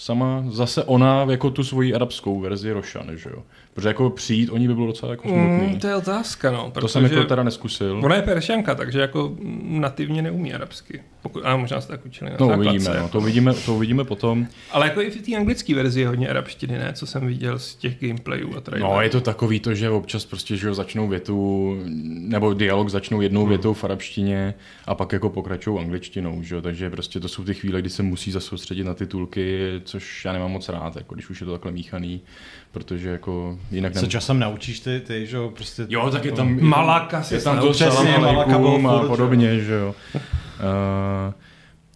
sama 0.01 0.44
zase 0.50 0.83
ona 0.83 1.27
jako 1.30 1.50
tu 1.50 1.63
svoji 1.63 1.94
arabskou 1.94 2.39
verzi 2.39 2.74
Rošan, 2.74 3.18
že 3.18 3.30
jo? 3.30 3.44
Protože 3.73 3.88
jako 3.88 4.09
přijít, 4.09 4.50
oni 4.50 4.68
by 4.68 4.73
bylo 4.73 4.88
docela 4.88 5.12
jako 5.12 5.23
smutný. 5.23 5.68
Mm, 5.68 5.79
to 5.79 5.88
je 5.88 5.95
otázka, 5.95 6.51
no. 6.51 6.72
To 6.79 6.88
jsem 6.88 7.03
jako 7.03 7.24
teda 7.24 7.43
neskusil. 7.43 8.01
Ona 8.03 8.15
je 8.15 8.22
peršanka, 8.22 8.75
takže 8.75 9.01
jako 9.01 9.36
nativně 9.62 10.22
neumí 10.22 10.53
arabsky. 10.53 11.01
Pokud, 11.22 11.41
a 11.45 11.57
možná 11.57 11.81
se 11.81 11.88
tak 11.88 12.05
učili 12.05 12.31
na 12.31 12.38
to 12.38 12.48
uvidíme, 12.48 13.00
no, 13.00 13.10
to 13.10 13.17
uvidíme, 13.17 13.53
to 13.53 13.75
uvidíme 13.75 14.03
potom. 14.03 14.48
Ale 14.72 14.88
jako 14.88 15.01
i 15.01 15.10
v 15.10 15.22
té 15.22 15.36
anglické 15.36 15.75
verzi 15.75 16.01
je 16.01 16.07
hodně 16.07 16.29
arabštiny, 16.29 16.77
ne? 16.77 16.93
Co 16.93 17.05
jsem 17.05 17.27
viděl 17.27 17.60
z 17.60 17.75
těch 17.75 18.00
gameplayů 18.00 18.57
a 18.57 18.62
trailerů. 18.62 18.93
No, 18.93 19.01
je 19.01 19.10
to 19.10 19.22
takový 19.22 19.60
to, 19.60 19.74
že 19.74 19.89
občas 19.89 20.25
prostě, 20.25 20.57
že 20.57 20.74
začnou 20.74 21.07
větu, 21.07 21.77
nebo 22.05 22.53
dialog 22.53 22.89
začnou 22.89 23.22
jednou 23.22 23.41
hmm. 23.41 23.50
větou 23.50 23.74
v 23.74 23.84
arabštině 23.84 24.53
a 24.86 24.95
pak 24.95 25.13
jako 25.13 25.29
pokračují 25.29 25.79
angličtinou, 25.79 26.43
že 26.43 26.55
jo? 26.55 26.62
Takže 26.62 26.89
prostě 26.89 27.19
to 27.19 27.27
jsou 27.27 27.43
ty 27.43 27.53
chvíle, 27.53 27.81
kdy 27.81 27.89
se 27.89 28.03
musí 28.03 28.31
zasoustředit 28.31 28.84
na 28.84 28.93
titulky, 28.93 29.81
což 29.84 30.25
já 30.25 30.34
nemám 30.34 30.51
moc 30.51 30.69
rád, 30.69 30.95
jako 30.95 31.15
když 31.15 31.29
už 31.29 31.41
je 31.41 31.45
to 31.45 31.51
takhle 31.51 31.72
míchaný 31.72 32.22
protože 32.71 33.09
jako 33.09 33.59
jinak... 33.71 33.97
Se 33.97 34.07
časem 34.07 34.39
naučíš 34.39 34.79
ty, 34.79 34.99
ty, 34.99 35.27
že 35.27 35.37
jo, 35.37 35.51
prostě... 35.55 35.85
Jo, 35.89 36.09
tak 36.11 36.25
je 36.25 36.31
tam... 36.31 36.61
Malaka 36.61 37.23
je 37.31 37.41
tam 37.41 37.59
to 37.59 37.71
přesně, 37.71 38.17
Malaka 38.17 38.55
a 38.89 39.07
podobně, 39.07 39.59
že 39.59 39.73
jo. 39.73 39.95
Uh, 40.15 40.21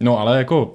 no, 0.00 0.18
ale 0.18 0.38
jako 0.38 0.74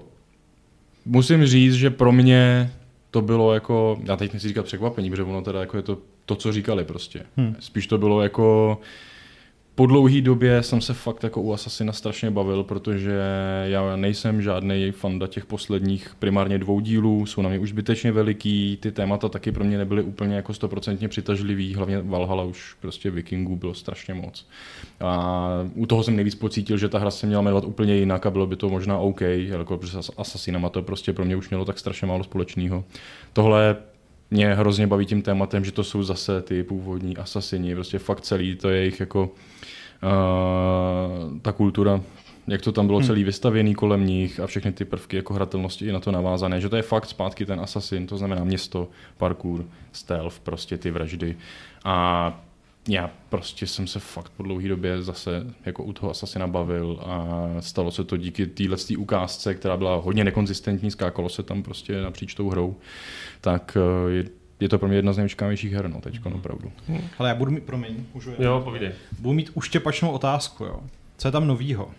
musím 1.05 1.45
říct, 1.45 1.73
že 1.73 1.89
pro 1.89 2.11
mě 2.11 2.71
to 3.11 3.21
bylo 3.21 3.53
jako, 3.53 3.99
já 4.03 4.15
teď 4.15 4.33
nechci 4.33 4.47
říkat 4.47 4.65
překvapení, 4.65 5.09
protože 5.09 5.23
ono 5.23 5.41
teda 5.41 5.59
jako 5.59 5.77
je 5.77 5.83
to 5.83 5.97
to, 6.25 6.35
co 6.35 6.51
říkali 6.51 6.83
prostě. 6.83 7.23
Hmm. 7.37 7.55
Spíš 7.59 7.87
to 7.87 7.97
bylo 7.97 8.21
jako, 8.21 8.77
po 9.75 9.85
dlouhé 9.85 10.21
době 10.21 10.63
jsem 10.63 10.81
se 10.81 10.93
fakt 10.93 11.23
jako 11.23 11.41
u 11.41 11.53
Assassina 11.53 11.93
strašně 11.93 12.31
bavil, 12.31 12.63
protože 12.63 13.19
já 13.63 13.95
nejsem 13.95 14.41
žádný 14.41 14.91
fanda 14.91 15.27
těch 15.27 15.45
posledních 15.45 16.15
primárně 16.19 16.59
dvou 16.59 16.79
dílů, 16.79 17.25
jsou 17.25 17.41
na 17.41 17.49
mě 17.49 17.59
už 17.59 17.69
zbytečně 17.69 18.11
veliký, 18.11 18.77
ty 18.81 18.91
témata 18.91 19.29
taky 19.29 19.51
pro 19.51 19.63
mě 19.63 19.77
nebyly 19.77 20.03
úplně 20.03 20.35
jako 20.35 20.53
stoprocentně 20.53 21.07
přitažlivý, 21.07 21.75
hlavně 21.75 22.01
Valhalla 22.01 22.43
už 22.43 22.75
prostě 22.81 23.11
vikingů 23.11 23.55
bylo 23.55 23.73
strašně 23.73 24.13
moc. 24.13 24.47
A 24.99 25.47
u 25.75 25.85
toho 25.85 26.03
jsem 26.03 26.15
nejvíc 26.15 26.35
pocítil, 26.35 26.77
že 26.77 26.89
ta 26.89 26.99
hra 26.99 27.11
se 27.11 27.27
měla 27.27 27.41
jmenovat 27.41 27.63
úplně 27.65 27.95
jinak 27.95 28.25
a 28.25 28.31
bylo 28.31 28.47
by 28.47 28.55
to 28.55 28.69
možná 28.69 28.97
OK, 28.97 29.21
jako 29.21 29.79
s 29.83 30.11
Assassinama 30.17 30.69
to 30.69 30.81
prostě 30.81 31.13
pro 31.13 31.25
mě 31.25 31.35
už 31.35 31.49
mělo 31.49 31.65
tak 31.65 31.79
strašně 31.79 32.07
málo 32.07 32.23
společného. 32.23 32.83
Tohle 33.33 33.75
mě 34.31 34.53
hrozně 34.53 34.87
baví 34.87 35.05
tím 35.05 35.21
tématem, 35.21 35.65
že 35.65 35.71
to 35.71 35.83
jsou 35.83 36.03
zase 36.03 36.41
ty 36.41 36.63
původní 36.63 37.17
asasini, 37.17 37.75
prostě 37.75 37.99
fakt 37.99 38.21
celý, 38.21 38.55
to 38.55 38.69
je 38.69 38.79
jejich 38.79 38.99
jako 38.99 39.31
ta 41.41 41.51
kultura, 41.51 42.01
jak 42.47 42.61
to 42.61 42.71
tam 42.71 42.87
bylo 42.87 42.99
hmm. 42.99 43.07
celý 43.07 43.23
vystavěný 43.23 43.75
kolem 43.75 44.05
nich 44.05 44.39
a 44.39 44.47
všechny 44.47 44.71
ty 44.71 44.85
prvky 44.85 45.15
jako 45.15 45.33
hratelnosti 45.33 45.85
i 45.85 45.91
na 45.91 45.99
to 45.99 46.11
navázané, 46.11 46.61
že 46.61 46.69
to 46.69 46.75
je 46.75 46.81
fakt 46.81 47.05
zpátky 47.05 47.45
ten 47.45 47.59
asasin, 47.59 48.07
to 48.07 48.17
znamená 48.17 48.43
město, 48.43 48.87
parkour, 49.17 49.65
stealth, 49.91 50.39
prostě 50.39 50.77
ty 50.77 50.91
vraždy 50.91 51.37
a 51.83 52.41
já 52.87 53.11
prostě 53.29 53.67
jsem 53.67 53.87
se 53.87 53.99
fakt 53.99 54.31
po 54.37 54.43
dlouhé 54.43 54.67
době 54.67 55.01
zase 55.01 55.47
jako 55.65 55.83
u 55.83 55.93
toho 55.93 56.11
Assassina 56.11 56.47
bavil 56.47 56.99
a 57.05 57.47
stalo 57.59 57.91
se 57.91 58.03
to 58.03 58.17
díky 58.17 58.45
téhle 58.45 58.77
ukázce, 58.97 59.55
která 59.55 59.77
byla 59.77 59.95
hodně 59.95 60.23
nekonzistentní, 60.23 60.91
skákalo 60.91 61.29
se 61.29 61.43
tam 61.43 61.63
prostě 61.63 62.01
napříč 62.01 62.33
tou 62.33 62.49
hrou, 62.49 62.75
tak 63.41 63.77
eh, 63.77 64.29
je, 64.61 64.69
to 64.69 64.79
pro 64.79 64.87
mě 64.87 64.97
jedna 64.97 65.13
z 65.13 65.17
nejvyčkávějších 65.17 65.73
her, 65.73 65.87
no, 65.87 66.01
teďko, 66.01 66.29
mm. 66.29 66.35
opravdu. 66.35 66.71
Ale 67.19 67.29
já 67.29 67.35
budu 67.35 67.51
mít, 67.51 67.63
promiň, 67.63 68.05
můžu 68.13 68.31
Jo, 68.39 68.61
povídej. 68.63 68.91
Budu 69.19 69.33
mít 69.33 69.51
uštěpačnou 69.53 70.11
otázku, 70.11 70.63
jo. 70.63 70.79
Co 71.17 71.27
je 71.27 71.31
tam 71.31 71.47
novýho? 71.47 71.89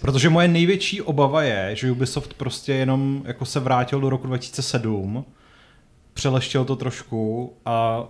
Protože 0.00 0.30
moje 0.30 0.48
největší 0.48 1.02
obava 1.02 1.42
je, 1.42 1.76
že 1.76 1.90
Ubisoft 1.90 2.34
prostě 2.34 2.72
jenom 2.72 3.22
jako 3.26 3.44
se 3.44 3.60
vrátil 3.60 4.00
do 4.00 4.10
roku 4.10 4.26
2007, 4.26 5.24
přeleštěl 6.14 6.64
to 6.64 6.76
trošku 6.76 7.52
a 7.64 8.04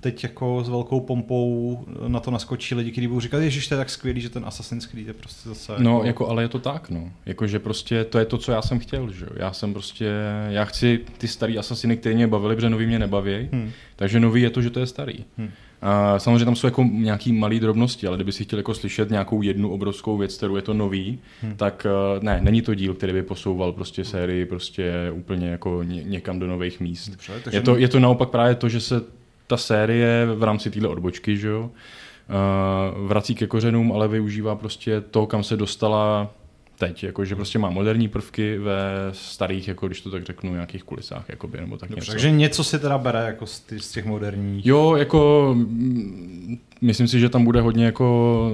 teď 0.00 0.22
jako 0.22 0.64
s 0.64 0.68
velkou 0.68 1.00
pompou 1.00 1.78
na 2.08 2.20
to 2.20 2.30
naskočí 2.30 2.74
lidi, 2.74 2.90
kteří 2.90 3.06
budou 3.06 3.20
říkat, 3.20 3.42
že 3.42 3.68
to 3.68 3.74
je 3.74 3.78
tak 3.78 3.90
skvělý, 3.90 4.20
že 4.20 4.30
ten 4.30 4.44
Assassin's 4.46 4.86
Creed 4.86 5.06
je 5.06 5.12
prostě 5.12 5.48
zase... 5.48 5.72
No, 5.78 5.92
jako... 5.92 6.06
jako 6.06 6.28
ale 6.28 6.42
je 6.42 6.48
to 6.48 6.58
tak, 6.58 6.90
no. 6.90 7.12
Jako, 7.26 7.46
že 7.46 7.58
prostě 7.58 8.04
to 8.04 8.18
je 8.18 8.24
to, 8.24 8.38
co 8.38 8.52
já 8.52 8.62
jsem 8.62 8.78
chtěl, 8.78 9.12
že 9.12 9.24
jo. 9.24 9.30
Já 9.36 9.52
jsem 9.52 9.72
prostě, 9.72 10.10
já 10.48 10.64
chci 10.64 11.00
ty 11.18 11.28
starý 11.28 11.58
Assassiny, 11.58 11.96
které 11.96 12.14
mě 12.14 12.26
bavily, 12.26 12.54
protože 12.54 12.70
nový 12.70 12.86
mě 12.86 12.98
nebaví, 12.98 13.48
hmm. 13.52 13.70
takže 13.96 14.20
nový 14.20 14.42
je 14.42 14.50
to, 14.50 14.62
že 14.62 14.70
to 14.70 14.80
je 14.80 14.86
starý. 14.86 15.24
Hmm. 15.38 15.50
A 15.82 16.18
samozřejmě 16.18 16.44
tam 16.44 16.56
jsou 16.56 16.66
jako 16.66 16.82
nějaký 16.82 17.32
malé 17.32 17.60
drobnosti, 17.60 18.06
ale 18.06 18.16
kdyby 18.16 18.32
si 18.32 18.44
chtěl 18.44 18.58
jako 18.58 18.74
slyšet 18.74 19.10
nějakou 19.10 19.42
jednu 19.42 19.70
obrovskou 19.70 20.16
věc, 20.16 20.36
kterou 20.36 20.56
je 20.56 20.62
to 20.62 20.74
nový, 20.74 21.18
hmm. 21.42 21.56
tak 21.56 21.86
eh, 21.86 22.20
ne, 22.24 22.40
není 22.42 22.62
to 22.62 22.74
díl, 22.74 22.94
který 22.94 23.12
by 23.12 23.22
posouval 23.22 23.72
prostě 23.72 24.04
sérii 24.04 24.46
prostě 24.46 24.92
úplně 25.12 25.48
jako 25.48 25.82
ně, 25.82 26.02
někam 26.02 26.38
do 26.38 26.46
nových 26.46 26.80
míst. 26.80 27.08
Dobře, 27.08 27.32
je, 27.52 27.60
to, 27.60 27.76
je 27.76 27.88
to 27.88 28.00
naopak 28.00 28.30
právě 28.30 28.54
to, 28.54 28.68
že 28.68 28.80
se 28.80 29.02
ta 29.50 29.56
série 29.56 30.26
v 30.34 30.42
rámci 30.42 30.70
téhle 30.70 30.88
odbočky, 30.88 31.36
že 31.36 31.48
jo, 31.48 31.60
uh, 31.70 33.08
vrací 33.08 33.34
ke 33.34 33.46
kořenům, 33.46 33.92
ale 33.92 34.08
využívá 34.08 34.54
prostě 34.54 35.00
to, 35.00 35.26
kam 35.26 35.42
se 35.42 35.56
dostala 35.56 36.30
teď, 36.78 37.04
jako, 37.04 37.24
že 37.24 37.36
prostě 37.36 37.58
má 37.58 37.70
moderní 37.70 38.08
prvky 38.08 38.58
ve 38.58 38.80
starých, 39.12 39.68
jako 39.68 39.86
když 39.86 40.00
to 40.00 40.10
tak 40.10 40.24
řeknu, 40.24 40.52
nějakých 40.52 40.84
kulisách, 40.84 41.28
jakoby, 41.28 41.60
nebo 41.60 41.76
tak 41.76 41.88
Dobře, 41.88 42.00
něco. 42.00 42.12
Takže 42.12 42.30
něco 42.30 42.64
si 42.64 42.78
teda 42.78 42.98
bere 42.98 43.26
jako 43.26 43.46
z, 43.46 43.60
ty, 43.60 43.80
z 43.80 43.92
těch 43.92 44.04
moderních. 44.04 44.66
Jo, 44.66 44.96
jako 44.96 45.50
mm, 45.58 46.58
myslím 46.80 47.08
si, 47.08 47.20
že 47.20 47.28
tam 47.28 47.44
bude 47.44 47.60
hodně 47.60 47.84
jako 47.84 48.50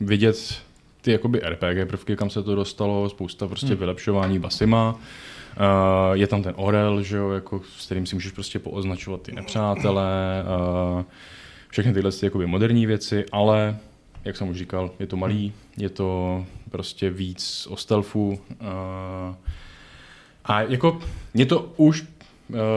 vidět 0.00 0.54
ty 1.00 1.12
jakoby 1.12 1.40
RPG 1.40 1.88
prvky, 1.88 2.16
kam 2.16 2.30
se 2.30 2.42
to 2.42 2.54
dostalo, 2.54 3.08
spousta 3.08 3.48
prostě 3.48 3.66
hmm. 3.66 3.76
vylepšování 3.76 4.38
basima. 4.38 4.92
Uh, 4.92 5.00
je 6.12 6.26
tam 6.26 6.42
ten 6.42 6.54
orel, 6.56 7.02
že 7.02 7.16
jo, 7.16 7.30
jako, 7.30 7.60
s 7.78 7.86
kterým 7.86 8.06
si 8.06 8.16
můžeš 8.16 8.32
prostě 8.32 8.58
pooznačovat 8.58 9.22
ty 9.22 9.32
nepřátelé, 9.32 10.44
uh, 10.96 11.02
všechny 11.68 11.92
tyhle 11.92 12.12
ty, 12.12 12.26
jakoby 12.26 12.46
moderní 12.46 12.86
věci, 12.86 13.24
ale 13.32 13.76
jak 14.24 14.36
jsem 14.36 14.48
už 14.48 14.56
říkal, 14.56 14.90
je 14.98 15.06
to 15.06 15.16
malý, 15.16 15.52
je 15.76 15.88
to 15.88 16.44
prostě 16.70 17.10
víc 17.10 17.66
o 17.70 17.76
stealthu. 17.76 18.28
Uh, 18.28 19.36
a 20.44 20.62
jako 20.62 21.00
mě 21.34 21.46
to 21.46 21.72
už 21.76 22.02
uh, 22.02 22.06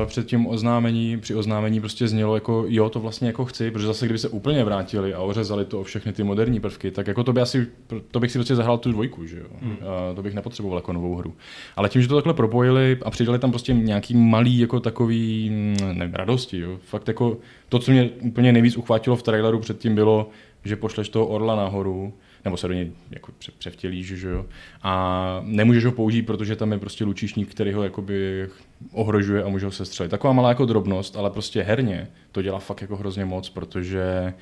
před 0.06 0.28
tím 0.28 0.48
oznámení, 0.48 1.18
při 1.18 1.36
oznámení 1.36 1.80
prostě 1.80 2.08
znělo 2.08 2.36
jako 2.36 2.66
jo, 2.68 2.90
to 2.90 3.00
vlastně 3.00 3.28
jako 3.28 3.46
chci, 3.46 3.72
protože 3.72 3.88
zase 3.88 4.06
kdyby 4.06 4.20
se 4.20 4.30
úplně 4.30 4.64
vrátili 4.64 5.14
a 5.14 5.20
ořezali 5.20 5.66
to 5.66 5.80
o 5.80 5.84
všechny 5.84 6.14
ty 6.14 6.24
moderní 6.24 6.60
prvky, 6.60 6.92
tak 6.92 7.08
jako 7.08 7.24
to 7.24 7.34
by 7.34 7.42
asi, 7.42 7.68
to 8.12 8.20
bych 8.20 8.32
si 8.32 8.38
prostě 8.38 8.56
zahrál 8.56 8.78
tu 8.78 8.92
dvojku, 8.92 9.26
že 9.26 9.40
jo. 9.40 9.46
Hmm. 9.62 9.72
Uh, 9.72 10.16
to 10.16 10.22
bych 10.22 10.34
nepotřeboval 10.34 10.78
jako 10.78 10.94
novou 10.94 11.16
hru. 11.16 11.34
Ale 11.76 11.90
tím, 11.90 12.02
že 12.02 12.08
to 12.08 12.16
takhle 12.16 12.34
propojili 12.34 12.98
a 13.06 13.10
přidali 13.10 13.40
tam 13.40 13.52
prostě 13.52 13.74
nějaký 13.74 14.16
malý 14.16 14.60
jako 14.60 14.80
takový, 14.80 15.50
mm, 15.50 15.98
nevím, 15.98 16.16
radosti, 16.16 16.60
jo. 16.60 16.80
Fakt 16.84 17.08
jako 17.08 17.38
to, 17.70 17.80
co 17.80 17.92
mě 17.92 18.10
úplně 18.22 18.54
nejvíc 18.54 18.78
uchvátilo 18.78 19.16
v 19.16 19.24
traileru 19.24 19.60
předtím 19.60 19.96
bylo, 19.96 20.30
že 20.66 20.76
pošleš 20.76 21.10
toho 21.10 21.28
orla 21.28 21.56
nahoru, 21.56 22.14
nebo 22.46 22.58
se 22.58 22.68
do 22.68 22.74
něj 22.74 22.92
jako 23.12 23.32
převtělíš, 23.58 24.08
že 24.08 24.30
jo, 24.30 24.46
a 24.84 25.42
nemůžeš 25.44 25.86
ho 25.86 25.92
použít, 25.92 26.22
protože 26.22 26.56
tam 26.56 26.72
je 26.72 26.78
prostě 26.78 27.06
lučišník, 27.06 27.52
který 27.52 27.74
ho 27.74 27.84
jakoby 27.84 28.48
ohrožuje 28.91 29.43
a 29.43 29.48
může 29.50 29.65
ho 29.65 29.71
sestřelit. 29.71 30.12
Taková 30.12 30.33
malá 30.33 30.50
jako 30.50 30.65
drobnost, 30.65 31.15
ale 31.15 31.29
prostě 31.29 31.62
herně 31.62 32.07
to 32.31 32.41
dělá 32.41 32.59
fakt 32.59 32.81
jako 32.81 32.95
hrozně 32.95 33.25
moc, 33.25 33.50
protože 33.50 34.33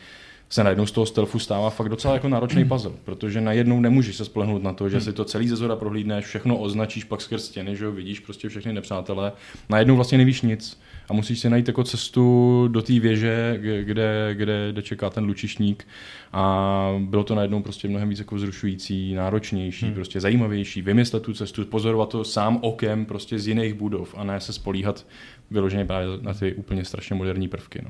se 0.50 0.64
najednou 0.64 0.86
z 0.86 0.92
toho 0.92 1.06
stealthu 1.06 1.40
stává 1.40 1.70
fakt 1.70 1.90
docela 1.90 2.14
jako 2.14 2.30
náročný 2.30 2.66
puzzle, 2.66 2.92
protože 3.04 3.42
najednou 3.42 3.80
nemůžeš 3.80 4.16
se 4.16 4.26
spolehnout 4.26 4.64
na 4.64 4.74
to, 4.74 4.90
že 4.90 5.02
si 5.02 5.14
to 5.14 5.26
celý 5.26 5.48
ze 5.48 5.56
zora 5.56 5.76
prohlídneš, 5.76 6.26
všechno 6.26 6.58
označíš 6.58 7.04
pak 7.04 7.22
skrz 7.22 7.46
stěny, 7.46 7.76
že 7.76 7.86
jo, 7.86 7.92
vidíš 7.92 8.20
prostě 8.20 8.50
všechny 8.50 8.74
nepřátelé, 8.74 9.32
najednou 9.70 9.96
vlastně 9.96 10.18
nevíš 10.18 10.42
nic 10.42 10.80
a 11.10 11.14
musíš 11.14 11.40
si 11.40 11.50
najít 11.50 11.68
jako 11.68 11.84
cestu 11.84 12.68
do 12.68 12.82
té 12.82 13.00
věže, 13.00 13.58
kde, 13.62 13.84
kde, 13.84 14.72
kde 14.72 14.82
čeká 14.82 15.10
ten 15.10 15.24
lučišník 15.24 15.88
a 16.34 16.94
bylo 17.00 17.24
to 17.24 17.36
najednou 17.36 17.62
prostě 17.62 17.88
mnohem 17.88 18.10
víc 18.10 18.20
jako 18.20 18.36
vzrušující, 18.36 19.14
náročnější, 19.14 19.86
hmm. 19.86 19.96
prostě 19.96 20.22
zajímavější, 20.22 20.82
vymyslet 20.82 21.24
tu 21.24 21.34
cestu, 21.34 21.66
pozorovat 21.66 22.10
to 22.10 22.24
sám 22.24 22.60
okem 22.62 23.06
prostě 23.06 23.40
z 23.40 23.48
jiných 23.48 23.74
budov 23.74 24.16
a 24.18 24.24
ne 24.24 24.40
se 24.40 24.54
spolíhat 24.54 25.06
vyloženě 25.52 25.86
právě 25.86 26.08
na 26.22 26.34
ty 26.34 26.54
úplně 26.54 26.86
strašně 26.86 27.16
moderní 27.16 27.48
prvky. 27.48 27.82
No. 27.84 27.90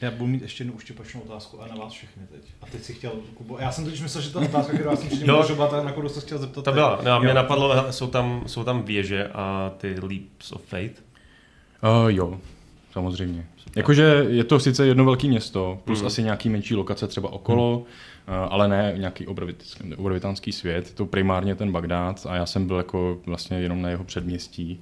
Já 0.00 0.10
budu 0.10 0.26
mít 0.26 0.42
ještě 0.42 0.60
jednu 0.62 0.74
uštěpačnou 0.74 1.20
otázku 1.20 1.62
a 1.62 1.66
na 1.66 1.74
vás 1.74 1.92
všechny 1.92 2.22
teď. 2.32 2.40
A 2.62 2.66
teď 2.66 2.82
si 2.82 2.94
chtěl, 2.94 3.12
Kubo, 3.34 3.58
já 3.58 3.72
jsem 3.72 3.84
totiž 3.84 4.00
myslel, 4.00 4.22
že 4.22 4.32
ta 4.32 4.40
otázka, 4.40 4.72
kterou 4.72 4.96
jsem 4.96 5.06
předtím 5.06 5.26
používal, 5.26 5.68
tak 5.68 5.84
na 5.84 5.92
koho 5.92 6.08
se 6.08 6.20
chtěl 6.20 6.38
zeptat. 6.38 6.64
To 6.64 6.72
byla, 6.72 7.00
no, 7.04 7.20
mě 7.20 7.34
napadlo, 7.34 7.92
jsou 7.92 8.06
tam, 8.06 8.42
jsou 8.46 8.64
tam 8.64 8.82
věže 8.82 9.28
a 9.28 9.72
ty 9.78 9.96
Leaps 10.02 10.52
of 10.52 10.62
Fate. 10.64 10.94
Uh, 11.82 12.08
jo, 12.08 12.40
samozřejmě. 12.92 13.46
Jakože 13.76 14.26
je 14.28 14.44
to 14.44 14.60
sice 14.60 14.86
jedno 14.86 15.04
velké 15.04 15.28
město, 15.28 15.80
plus 15.84 16.00
mm. 16.00 16.06
asi 16.06 16.22
nějaký 16.22 16.48
menší 16.48 16.74
lokace 16.74 17.06
třeba 17.06 17.32
okolo, 17.32 17.78
mm. 17.78 18.34
ale 18.50 18.68
ne 18.68 18.94
nějaký 18.96 19.26
obrovitánský 19.96 20.52
svět. 20.52 20.86
Je 20.86 20.94
to 20.94 21.06
primárně 21.06 21.54
ten 21.54 21.72
Bagdád 21.72 22.26
a 22.28 22.36
já 22.36 22.46
jsem 22.46 22.66
byl 22.66 22.76
jako 22.76 23.20
vlastně 23.26 23.60
jenom 23.60 23.82
na 23.82 23.88
jeho 23.88 24.04
předměstí 24.04 24.80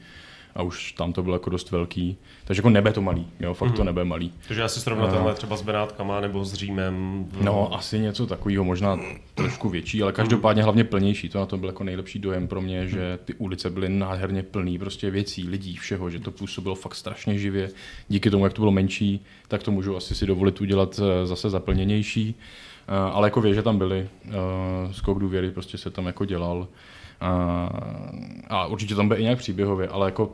a 0.58 0.62
už 0.62 0.92
tam 0.92 1.12
to 1.12 1.22
bylo 1.22 1.34
jako 1.34 1.50
dost 1.50 1.70
velký. 1.70 2.16
Takže 2.44 2.58
jako 2.58 2.70
nebe 2.70 2.92
to 2.92 3.00
malý, 3.00 3.26
jo, 3.40 3.54
fakt 3.54 3.68
mm-hmm. 3.68 3.72
to 3.72 3.82
mhm. 3.82 3.86
nebe 3.86 4.04
malý. 4.04 4.32
Takže 4.48 4.62
asi 4.62 4.80
srovnatelné 4.80 5.34
třeba 5.34 5.56
s 5.56 5.62
Benátkama 5.62 6.20
nebo 6.20 6.44
s 6.44 6.54
Římem. 6.54 7.26
V... 7.30 7.42
No, 7.42 7.74
asi 7.74 7.98
něco 7.98 8.26
takového, 8.26 8.64
možná 8.64 8.98
trošku 9.34 9.68
větší, 9.68 10.02
ale 10.02 10.12
každopádně 10.12 10.62
hlavně 10.62 10.84
plnější. 10.84 11.28
To 11.28 11.38
na 11.38 11.46
to 11.46 11.56
byl 11.56 11.68
jako 11.68 11.84
nejlepší 11.84 12.18
dojem 12.18 12.48
pro 12.48 12.60
mě, 12.60 12.88
že 12.88 13.18
ty 13.24 13.34
ulice 13.34 13.70
byly 13.70 13.88
nádherně 13.88 14.42
plný 14.42 14.78
prostě 14.78 15.10
věcí, 15.10 15.48
lidí, 15.48 15.76
všeho, 15.76 16.10
že 16.10 16.18
to 16.18 16.30
působilo 16.30 16.74
fakt 16.74 16.94
strašně 16.94 17.38
živě. 17.38 17.70
Díky 18.08 18.30
tomu, 18.30 18.44
jak 18.44 18.52
to 18.52 18.62
bylo 18.62 18.72
menší, 18.72 19.24
tak 19.48 19.62
to 19.62 19.70
můžu 19.70 19.96
asi 19.96 20.14
si 20.14 20.26
dovolit 20.26 20.60
udělat 20.60 21.00
eh, 21.02 21.26
zase 21.26 21.50
zaplněnější. 21.50 22.34
Eh, 22.88 23.12
ale 23.12 23.26
jako 23.26 23.54
že 23.54 23.62
tam 23.62 23.78
byly, 23.78 24.08
eh, 24.26 24.32
skok 24.92 25.18
důvěry 25.18 25.50
prostě 25.50 25.78
se 25.78 25.90
tam 25.90 26.06
jako 26.06 26.24
dělal. 26.24 26.68
A, 27.20 27.70
a 28.48 28.66
určitě 28.66 28.94
tam 28.94 29.08
bude 29.08 29.20
i 29.20 29.22
nějak 29.22 29.38
příběhově, 29.38 29.88
ale 29.88 30.06
jako 30.06 30.32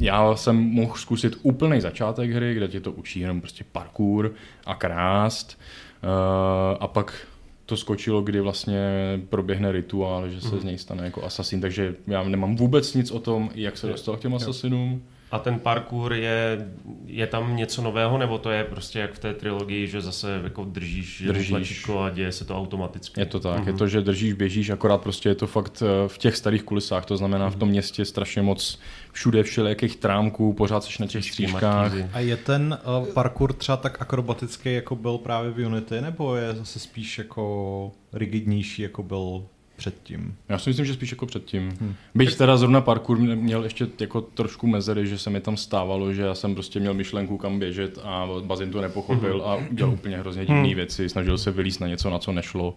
já 0.00 0.36
jsem 0.36 0.56
mohl 0.56 0.94
zkusit 0.96 1.38
úplný 1.42 1.80
začátek 1.80 2.30
hry, 2.30 2.54
kde 2.54 2.68
ti 2.68 2.80
to 2.80 2.92
učí 2.92 3.20
jenom 3.20 3.40
prostě 3.40 3.64
parkour 3.72 4.32
a 4.66 4.74
krást 4.74 5.58
uh, 6.04 6.76
a 6.80 6.88
pak 6.88 7.26
to 7.66 7.76
skočilo, 7.76 8.22
kdy 8.22 8.40
vlastně 8.40 8.80
proběhne 9.28 9.72
rituál, 9.72 10.28
že 10.28 10.40
se 10.40 10.54
mm. 10.54 10.60
z 10.60 10.64
něj 10.64 10.78
stane 10.78 11.04
jako 11.04 11.24
asasin, 11.24 11.60
takže 11.60 11.94
já 12.06 12.22
nemám 12.22 12.56
vůbec 12.56 12.94
nic 12.94 13.10
o 13.10 13.20
tom, 13.20 13.50
jak 13.54 13.78
se 13.78 13.86
dostal 13.86 14.16
k 14.16 14.20
těm 14.20 14.34
asasinům. 14.34 15.02
A 15.30 15.38
ten 15.38 15.58
parkour 15.58 16.12
je, 16.12 16.68
je 17.06 17.26
tam 17.26 17.56
něco 17.56 17.82
nového, 17.82 18.18
nebo 18.18 18.38
to 18.38 18.50
je 18.50 18.64
prostě 18.64 18.98
jak 18.98 19.12
v 19.12 19.18
té 19.18 19.34
trilogii, 19.34 19.86
že 19.86 20.00
zase 20.00 20.40
jako 20.44 20.64
držíš, 20.64 21.22
držíš. 21.26 21.88
a 21.88 22.10
děje 22.10 22.32
se 22.32 22.44
to 22.44 22.56
automaticky? 22.56 23.20
Je 23.20 23.26
to 23.26 23.40
tak, 23.40 23.60
mm-hmm. 23.60 23.66
je 23.66 23.72
to, 23.72 23.88
že 23.88 24.00
držíš, 24.00 24.32
běžíš, 24.32 24.70
akorát 24.70 24.98
prostě 24.98 25.28
je 25.28 25.34
to 25.34 25.46
fakt 25.46 25.82
eh, 25.82 26.08
v 26.08 26.18
těch 26.18 26.36
starých 26.36 26.62
kulisách, 26.62 27.06
to 27.06 27.16
znamená 27.16 27.48
mm-hmm. 27.48 27.56
v 27.56 27.58
tom 27.58 27.68
městě 27.68 28.04
strašně 28.04 28.42
moc 28.42 28.78
všude 29.12 29.42
všelijakých 29.42 29.96
trámků, 29.96 30.52
pořád 30.52 30.84
seš 30.84 30.98
na 30.98 31.06
těch 31.06 31.24
střížkách. 31.24 31.92
A 32.12 32.20
je 32.20 32.36
ten 32.36 32.78
uh, 33.00 33.06
parkour 33.06 33.52
třeba 33.52 33.76
tak 33.76 34.02
akrobatický, 34.02 34.74
jako 34.74 34.96
byl 34.96 35.18
právě 35.18 35.50
v 35.50 35.66
Unity, 35.66 36.00
nebo 36.00 36.36
je 36.36 36.54
zase 36.54 36.78
spíš 36.78 37.18
jako 37.18 37.92
rigidnější, 38.12 38.82
jako 38.82 39.02
byl 39.02 39.46
předtím. 39.76 40.34
Já 40.48 40.58
si 40.58 40.70
myslím, 40.70 40.86
že 40.86 40.94
spíš 40.94 41.10
jako 41.10 41.26
předtím. 41.26 41.72
Hmm. 41.80 41.94
Byť 42.14 42.36
teda 42.36 42.56
zrovna 42.56 42.80
parkour 42.80 43.18
měl 43.18 43.64
ještě 43.64 43.88
jako 44.00 44.20
trošku 44.20 44.66
mezery, 44.66 45.06
že 45.06 45.18
se 45.18 45.30
mi 45.30 45.40
tam 45.40 45.56
stávalo, 45.56 46.12
že 46.12 46.22
já 46.22 46.34
jsem 46.34 46.54
prostě 46.54 46.80
měl 46.80 46.94
myšlenku 46.94 47.38
kam 47.38 47.58
běžet 47.58 47.98
a 48.02 48.28
bazin 48.44 48.70
to 48.70 48.80
nepochopil 48.80 49.42
hmm. 49.42 49.50
a 49.50 49.74
dělal 49.74 49.92
úplně 49.92 50.18
hrozně 50.18 50.46
divné 50.46 50.62
hmm. 50.62 50.74
věci, 50.74 51.08
snažil 51.08 51.38
se 51.38 51.50
vylíst 51.50 51.80
na 51.80 51.86
něco, 51.86 52.10
na 52.10 52.18
co 52.18 52.32
nešlo 52.32 52.74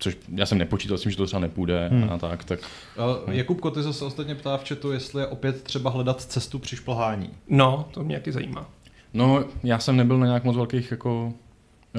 což 0.00 0.18
já 0.34 0.46
jsem 0.46 0.58
nepočítal 0.58 0.98
s 0.98 1.02
tím, 1.02 1.10
že 1.10 1.16
to 1.16 1.26
třeba 1.26 1.40
nepůjde 1.40 1.88
hmm. 1.88 2.10
a 2.10 2.18
tak. 2.18 2.44
tak 2.44 2.60
uh, 3.26 3.34
Jakub 3.34 3.60
Koty 3.60 3.82
se 3.82 4.04
ostatně 4.04 4.34
ptá 4.34 4.56
v 4.56 4.68
chatu, 4.68 4.92
jestli 4.92 5.22
je 5.22 5.26
opět 5.26 5.62
třeba 5.62 5.90
hledat 5.90 6.22
cestu 6.22 6.58
při 6.58 6.76
šplhání. 6.76 7.30
No, 7.48 7.88
to 7.90 8.04
mě 8.04 8.16
taky 8.16 8.32
zajímá. 8.32 8.68
No, 9.14 9.44
já 9.62 9.78
jsem 9.78 9.96
nebyl 9.96 10.18
na 10.18 10.26
nějak 10.26 10.44
moc 10.44 10.56
velkých 10.56 10.90
jako 10.90 11.32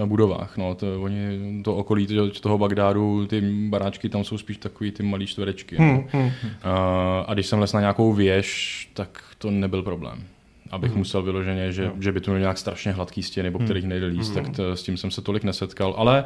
budovách. 0.05 0.57
No. 0.57 0.75
To, 0.75 1.01
oni, 1.01 1.17
to 1.63 1.75
okolí 1.75 2.07
toho 2.41 2.57
Bagdádu, 2.57 3.27
ty 3.27 3.41
baráčky 3.69 4.09
tam 4.09 4.23
jsou 4.23 4.37
spíš 4.37 4.57
takový 4.57 4.91
ty 4.91 5.03
malý 5.03 5.27
čtverečky. 5.27 5.75
Hmm, 5.75 5.95
no. 5.95 6.03
hmm. 6.11 6.31
A, 6.63 7.25
a 7.27 7.33
když 7.33 7.45
jsem 7.45 7.59
les 7.59 7.73
na 7.73 7.79
nějakou 7.79 8.13
věž, 8.13 8.89
tak 8.93 9.23
to 9.37 9.51
nebyl 9.51 9.83
problém. 9.83 10.23
Abych 10.71 10.91
hmm. 10.91 10.99
musel 10.99 11.21
vyloženě, 11.21 11.71
že, 11.71 11.85
no. 11.85 11.93
že 11.99 12.11
by 12.11 12.21
to 12.21 12.31
měl 12.31 12.39
nějak 12.39 12.57
strašně 12.57 12.91
hladký 12.91 13.23
stěny, 13.23 13.51
po 13.51 13.57
hmm. 13.57 13.67
kterých 13.67 13.85
nejde 13.85 14.05
líst, 14.05 14.35
hmm. 14.35 14.45
tak 14.45 14.55
to, 14.55 14.75
s 14.75 14.83
tím 14.83 14.97
jsem 14.97 15.11
se 15.11 15.21
tolik 15.21 15.43
nesetkal. 15.43 15.93
Ale 15.97 16.25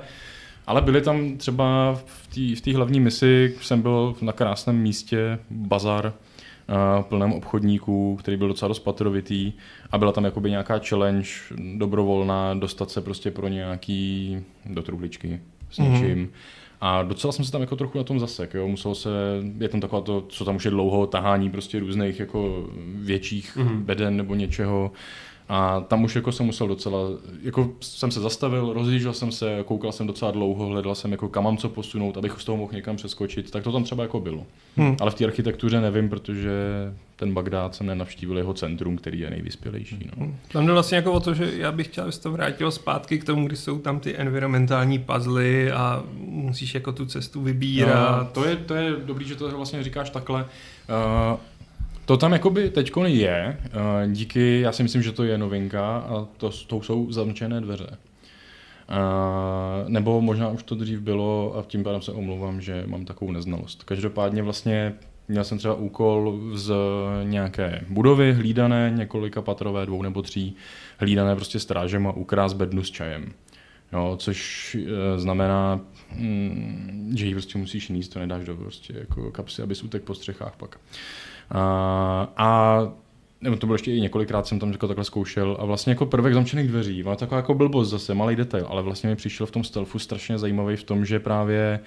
ale 0.67 0.81
byly 0.81 1.01
tam 1.01 1.37
třeba 1.37 1.95
v 2.05 2.61
té 2.61 2.75
hlavní 2.75 2.99
misi, 2.99 3.55
jsem 3.61 3.81
byl 3.81 4.15
na 4.21 4.31
krásném 4.31 4.77
místě, 4.77 5.39
bazar, 5.49 6.13
plném 7.09 7.33
obchodníků, 7.33 8.15
který 8.15 8.37
byl 8.37 8.47
docela 8.47 8.67
dost 8.67 8.79
patrovitý 8.79 9.53
a 9.91 9.97
byla 9.97 10.11
tam 10.11 10.25
jakoby 10.25 10.49
nějaká 10.49 10.79
challenge 10.79 11.29
dobrovolná 11.77 12.53
dostat 12.53 12.91
se 12.91 13.01
prostě 13.01 13.31
pro 13.31 13.47
nějaký 13.47 14.37
do 14.65 14.81
truhličky 14.81 15.39
s 15.69 15.79
mhm. 15.79 15.93
něčím. 15.93 16.25
Mm-hmm. 16.25 16.29
A 16.81 17.03
docela 17.03 17.33
jsem 17.33 17.45
se 17.45 17.51
tam 17.51 17.61
jako 17.61 17.75
trochu 17.75 17.97
na 17.97 18.03
tom 18.03 18.19
zasek, 18.19 18.53
jo. 18.53 18.67
Musel 18.67 18.95
se, 18.95 19.09
je 19.57 19.69
tam 19.69 19.81
taková 19.81 20.01
to, 20.01 20.21
co 20.21 20.45
tam 20.45 20.55
už 20.55 20.65
je 20.65 20.71
dlouho, 20.71 21.07
tahání 21.07 21.49
prostě 21.49 21.79
různých 21.79 22.19
jako 22.19 22.69
větších 22.85 23.57
mm-hmm. 23.57 23.79
beden 23.79 24.17
nebo 24.17 24.35
něčeho. 24.35 24.91
A 25.49 25.79
tam 25.79 26.03
už 26.03 26.15
jako 26.15 26.31
jsem 26.31 26.45
musel 26.45 26.67
docela, 26.67 26.99
jako 27.41 27.69
jsem 27.81 28.11
se 28.11 28.19
zastavil, 28.19 28.73
rozjížděl 28.73 29.13
jsem 29.13 29.31
se, 29.31 29.63
koukal 29.65 29.91
jsem 29.91 30.07
docela 30.07 30.31
dlouho, 30.31 30.65
hledal 30.65 30.95
jsem 30.95 31.11
jako 31.11 31.29
kam 31.29 31.43
mám 31.43 31.57
co 31.57 31.69
posunout, 31.69 32.17
abych 32.17 32.41
z 32.41 32.45
toho 32.45 32.57
mohl 32.57 32.73
někam 32.73 32.95
přeskočit, 32.95 33.51
tak 33.51 33.63
to 33.63 33.71
tam 33.71 33.83
třeba 33.83 34.03
jako 34.03 34.19
bylo. 34.19 34.45
Hmm. 34.77 34.97
Ale 35.01 35.11
v 35.11 35.13
té 35.13 35.25
architektuře 35.25 35.81
nevím, 35.81 36.09
protože 36.09 36.51
ten 37.15 37.33
Bagdád 37.33 37.75
jsem 37.75 37.87
nenavštívil 37.87 38.37
jeho 38.37 38.53
centrum, 38.53 38.97
který 38.97 39.19
je 39.19 39.29
nejvyspělejší. 39.29 39.99
No. 40.05 40.25
Hmm. 40.25 40.35
Tam 40.51 40.65
jde 40.65 40.73
vlastně 40.73 40.95
jako 40.95 41.11
o 41.11 41.19
to, 41.19 41.33
že 41.33 41.51
já 41.57 41.71
bych 41.71 41.87
chtěl, 41.87 42.03
aby 42.03 42.13
to 42.13 42.31
vrátil 42.31 42.71
zpátky 42.71 43.19
k 43.19 43.23
tomu, 43.23 43.47
kdy 43.47 43.55
jsou 43.55 43.79
tam 43.79 43.99
ty 43.99 44.17
environmentální 44.17 44.99
puzzly 44.99 45.71
a 45.71 46.03
musíš 46.17 46.73
jako 46.73 46.91
tu 46.91 47.05
cestu 47.05 47.41
vybírat. 47.41 48.19
No, 48.19 48.29
to, 48.31 48.49
je, 48.49 48.55
to 48.55 48.73
je 48.73 48.91
dobrý, 49.05 49.25
že 49.25 49.35
to 49.35 49.57
vlastně 49.57 49.83
říkáš 49.83 50.09
takhle. 50.09 50.41
Uh, 50.43 51.39
to 52.05 52.17
tam 52.17 52.33
jakoby 52.33 52.69
teď 52.69 52.91
je, 53.05 53.57
eh, 53.65 54.07
díky, 54.07 54.61
já 54.61 54.71
si 54.71 54.83
myslím, 54.83 55.01
že 55.01 55.11
to 55.11 55.23
je 55.23 55.37
novinka 55.37 55.97
a 55.97 56.27
to, 56.37 56.51
to 56.67 56.81
jsou 56.81 57.11
zamčené 57.11 57.61
dveře. 57.61 57.97
Uh, 58.89 59.89
nebo 59.89 60.21
možná 60.21 60.49
už 60.49 60.63
to 60.63 60.75
dřív 60.75 60.99
bylo 60.99 61.57
a 61.57 61.63
tím 61.67 61.83
pádem 61.83 62.01
se 62.01 62.11
omlouvám, 62.11 62.61
že 62.61 62.83
mám 62.87 63.05
takovou 63.05 63.31
neznalost. 63.31 63.83
Každopádně 63.83 64.43
vlastně 64.43 64.93
měl 65.27 65.43
jsem 65.43 65.57
třeba 65.57 65.73
úkol 65.73 66.39
z 66.53 66.73
nějaké 67.23 67.85
budovy 67.89 68.33
hlídané, 68.33 68.93
několika 68.95 69.41
patrové, 69.41 69.85
dvou 69.85 70.01
nebo 70.01 70.21
tří, 70.21 70.55
hlídané 70.97 71.35
prostě 71.35 71.59
strážem 71.59 72.07
a 72.07 72.11
ukrást 72.11 72.53
bednu 72.53 72.83
s 72.83 72.91
čajem. 72.91 73.33
Jo, 73.93 74.15
což 74.19 74.75
e, 74.75 75.19
znamená, 75.19 75.81
mm, 76.15 77.13
že 77.15 77.25
ji 77.25 77.33
prostě 77.33 77.57
musíš 77.57 77.89
níst, 77.89 78.13
to 78.13 78.19
nedáš 78.19 78.45
do 78.45 78.55
prostě 78.55 78.93
jako 78.99 79.31
kapsy, 79.31 79.61
abys 79.61 79.83
utek 79.83 80.03
po 80.03 80.15
střechách 80.15 80.55
pak. 80.57 80.79
A 81.51 82.87
nebo 83.41 83.55
to 83.55 83.67
bylo 83.67 83.75
ještě 83.75 83.91
i 83.91 84.01
několikrát 84.01 84.47
jsem 84.47 84.59
tam 84.59 84.71
jako 84.71 84.87
takhle 84.87 85.03
zkoušel 85.03 85.57
a 85.59 85.65
vlastně 85.65 85.91
jako 85.91 86.05
prvek 86.05 86.33
zamčených 86.33 86.67
dveří, 86.67 87.03
má 87.03 87.15
taková 87.15 87.37
jako 87.37 87.53
blbost 87.53 87.89
zase, 87.89 88.13
malý 88.13 88.35
detail, 88.35 88.65
ale 88.69 88.81
vlastně 88.81 89.09
mi 89.09 89.15
přišel 89.15 89.45
v 89.45 89.51
tom 89.51 89.63
stealthu 89.63 89.99
strašně 89.99 90.37
zajímavý 90.37 90.75
v 90.75 90.83
tom, 90.83 91.05
že 91.05 91.19
právě 91.19 91.79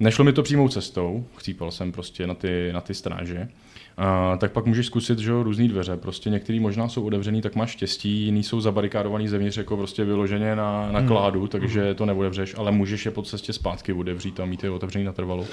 nešlo 0.00 0.24
mi 0.24 0.32
to 0.32 0.42
přímou 0.42 0.68
cestou, 0.68 1.24
chcípal 1.36 1.70
jsem 1.70 1.92
prostě 1.92 2.26
na 2.26 2.34
ty, 2.34 2.70
na 2.72 2.80
ty 2.80 2.94
stráže, 2.94 3.48
a, 3.96 4.36
tak 4.36 4.52
pak 4.52 4.66
můžeš 4.66 4.86
zkusit, 4.86 5.18
že 5.18 5.32
různé 5.42 5.68
dveře, 5.68 5.96
prostě 5.96 6.30
některý 6.30 6.60
možná 6.60 6.88
jsou 6.88 7.06
otevřený, 7.06 7.42
tak 7.42 7.54
máš 7.54 7.70
štěstí, 7.70 8.24
jiný 8.24 8.42
jsou 8.42 8.60
zabarikádovaný 8.60 9.28
zevnitř 9.28 9.56
jako 9.56 9.76
prostě 9.76 10.04
vyloženě 10.04 10.56
na, 10.56 10.92
na 10.92 10.98
hmm. 10.98 11.08
kládu, 11.08 11.46
takže 11.46 11.84
hmm. 11.84 11.94
to 11.94 12.06
neodevřeš, 12.06 12.54
ale 12.58 12.72
můžeš 12.72 13.04
je 13.04 13.10
po 13.10 13.22
cestě 13.22 13.52
zpátky 13.52 13.92
otevřít 13.92 14.40
a 14.40 14.44
mít 14.44 14.64
je 14.64 14.70
otevřený 14.70 15.04
natrvalo. 15.04 15.46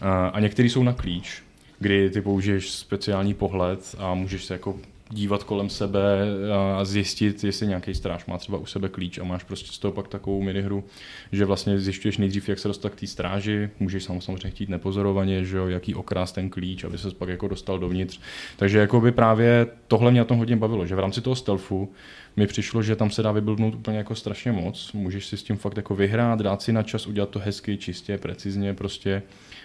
A, 0.00 0.26
a 0.26 0.40
některý 0.40 0.70
jsou 0.70 0.82
na 0.82 0.92
klíč, 0.92 1.42
kdy 1.82 2.10
ty 2.10 2.20
použiješ 2.20 2.70
speciální 2.70 3.34
pohled 3.34 3.94
a 3.98 4.14
můžeš 4.14 4.44
se 4.44 4.54
jako 4.54 4.76
dívat 5.10 5.44
kolem 5.44 5.70
sebe 5.70 6.26
a 6.54 6.84
zjistit, 6.84 7.44
jestli 7.44 7.66
nějaký 7.66 7.94
stráž 7.94 8.26
má 8.26 8.38
třeba 8.38 8.58
u 8.58 8.66
sebe 8.66 8.88
klíč 8.88 9.18
a 9.18 9.24
máš 9.24 9.44
prostě 9.44 9.72
z 9.72 9.78
toho 9.78 9.92
pak 9.92 10.08
takovou 10.08 10.42
minihru, 10.42 10.84
že 11.32 11.44
vlastně 11.44 11.78
zjišťuješ 11.78 12.18
nejdřív, 12.18 12.48
jak 12.48 12.58
se 12.58 12.68
dostat 12.68 12.92
k 12.92 13.00
té 13.00 13.06
stráži, 13.06 13.70
můžeš 13.80 14.04
samozřejmě 14.04 14.50
chtít 14.50 14.68
nepozorovaně, 14.68 15.44
že 15.44 15.56
jo, 15.56 15.68
jaký 15.68 15.94
okrás 15.94 16.32
ten 16.32 16.50
klíč, 16.50 16.84
aby 16.84 16.98
se 16.98 17.10
pak 17.10 17.28
jako 17.28 17.48
dostal 17.48 17.78
dovnitř. 17.78 18.20
Takže 18.56 18.78
jako 18.78 19.00
by 19.00 19.12
právě 19.12 19.66
tohle 19.88 20.10
mě 20.10 20.20
na 20.20 20.24
tom 20.24 20.38
hodně 20.38 20.56
bavilo, 20.56 20.86
že 20.86 20.94
v 20.94 20.98
rámci 20.98 21.20
toho 21.20 21.36
stealthu 21.36 21.92
mi 22.36 22.46
přišlo, 22.46 22.82
že 22.82 22.96
tam 22.96 23.10
se 23.10 23.22
dá 23.22 23.32
vybildnout 23.32 23.74
úplně 23.74 23.98
jako 23.98 24.14
strašně 24.14 24.52
moc. 24.52 24.92
Můžeš 24.92 25.26
si 25.26 25.36
s 25.36 25.42
tím 25.42 25.56
fakt 25.56 25.76
jako 25.76 25.94
vyhrát, 25.94 26.40
dát 26.40 26.62
si 26.62 26.72
na 26.72 26.82
čas, 26.82 27.06
udělat 27.06 27.28
to 27.28 27.38
hezky, 27.38 27.76
čistě, 27.76 28.18
precizně 28.18 28.74
prostě 28.74 29.22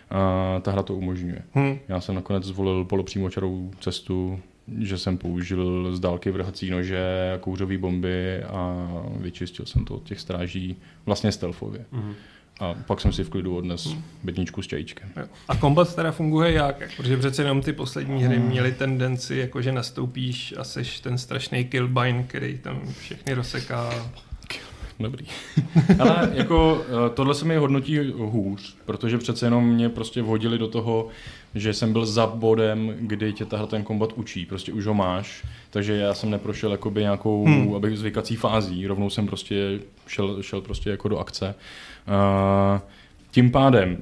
a 0.10 0.60
ta 0.62 0.72
hra 0.72 0.84
to 0.84 0.96
umožňuje. 0.96 1.42
Hmm. 1.54 1.80
Já 1.88 2.02
jsem 2.02 2.16
nakonec 2.16 2.44
zvolil 2.44 2.86
polopřímočarou 2.86 3.72
cestu, 3.80 4.40
že 4.80 4.98
jsem 4.98 5.18
použil 5.18 5.96
z 5.96 6.00
dálky 6.00 6.32
vrhací 6.32 6.70
nože 6.70 7.32
a 7.36 7.38
kouřové 7.38 7.78
bomby 7.78 8.44
a 8.44 8.88
vyčistil 9.20 9.66
jsem 9.66 9.86
to 9.86 9.96
od 9.96 10.04
těch 10.04 10.20
stráží 10.20 10.76
vlastně 11.06 11.32
stealthově. 11.32 11.86
Hmm. 11.92 12.14
A 12.60 12.74
pak 12.74 13.02
jsem 13.02 13.14
si 13.14 13.24
v 13.24 13.30
klidu 13.30 13.58
odnes 13.58 13.86
hmm. 13.86 14.04
bedničku 14.24 14.62
s 14.62 14.68
čajíčkem. 14.68 15.10
A 15.48 15.56
kombat 15.56 15.96
teda 15.96 16.12
funguje 16.12 16.52
jak? 16.52 16.96
Protože 16.98 17.18
přece 17.18 17.42
jenom 17.42 17.62
ty 17.62 17.74
poslední 17.74 18.24
hry 18.24 18.36
hmm. 18.36 18.48
měly 18.48 18.72
tendenci, 18.72 19.36
jako 19.36 19.62
že 19.62 19.72
nastoupíš 19.72 20.54
a 20.58 20.64
seš 20.64 21.00
ten 21.00 21.18
strašný 21.18 21.66
killbine, 21.66 22.24
který 22.24 22.58
tam 22.58 22.82
všechny 23.00 23.34
rozseká. 23.34 23.94
Dobrý. 25.00 25.26
Ale 26.00 26.32
jako 26.34 26.82
eh, 26.82 27.10
tohle 27.14 27.36
se 27.36 27.46
mi 27.46 27.56
hodnotí 27.56 27.98
hůř, 28.16 28.76
protože 28.86 29.18
přece 29.18 29.46
jenom 29.46 29.68
mě 29.68 29.90
prostě 29.90 30.22
vhodili 30.22 30.58
do 30.58 30.68
toho, 30.68 31.08
že 31.56 31.74
jsem 31.74 31.94
byl 31.94 32.06
za 32.06 32.28
bodem, 32.28 32.94
kdy 33.00 33.34
tě 33.34 33.46
tahle 33.46 33.68
ten 33.68 33.84
kombat 33.84 34.14
učí, 34.14 34.46
prostě 34.46 34.74
už 34.74 34.86
ho 34.86 34.94
máš, 34.94 35.46
takže 35.70 35.94
já 35.94 36.14
jsem 36.14 36.30
neprošel 36.30 36.72
jakoby 36.72 37.02
nějakou 37.02 37.46
hmm. 37.46 37.76
abych 37.76 37.98
zvykací 37.98 38.36
fází, 38.36 38.88
rovnou 38.88 39.10
jsem 39.10 39.28
prostě 39.28 39.80
šel, 40.08 40.44
šel 40.44 40.62
prostě 40.62 40.90
jako 40.90 41.08
do 41.08 41.18
akce. 41.18 41.56
Uh, 42.08 42.82
tím 43.32 43.52
pádem 43.52 43.98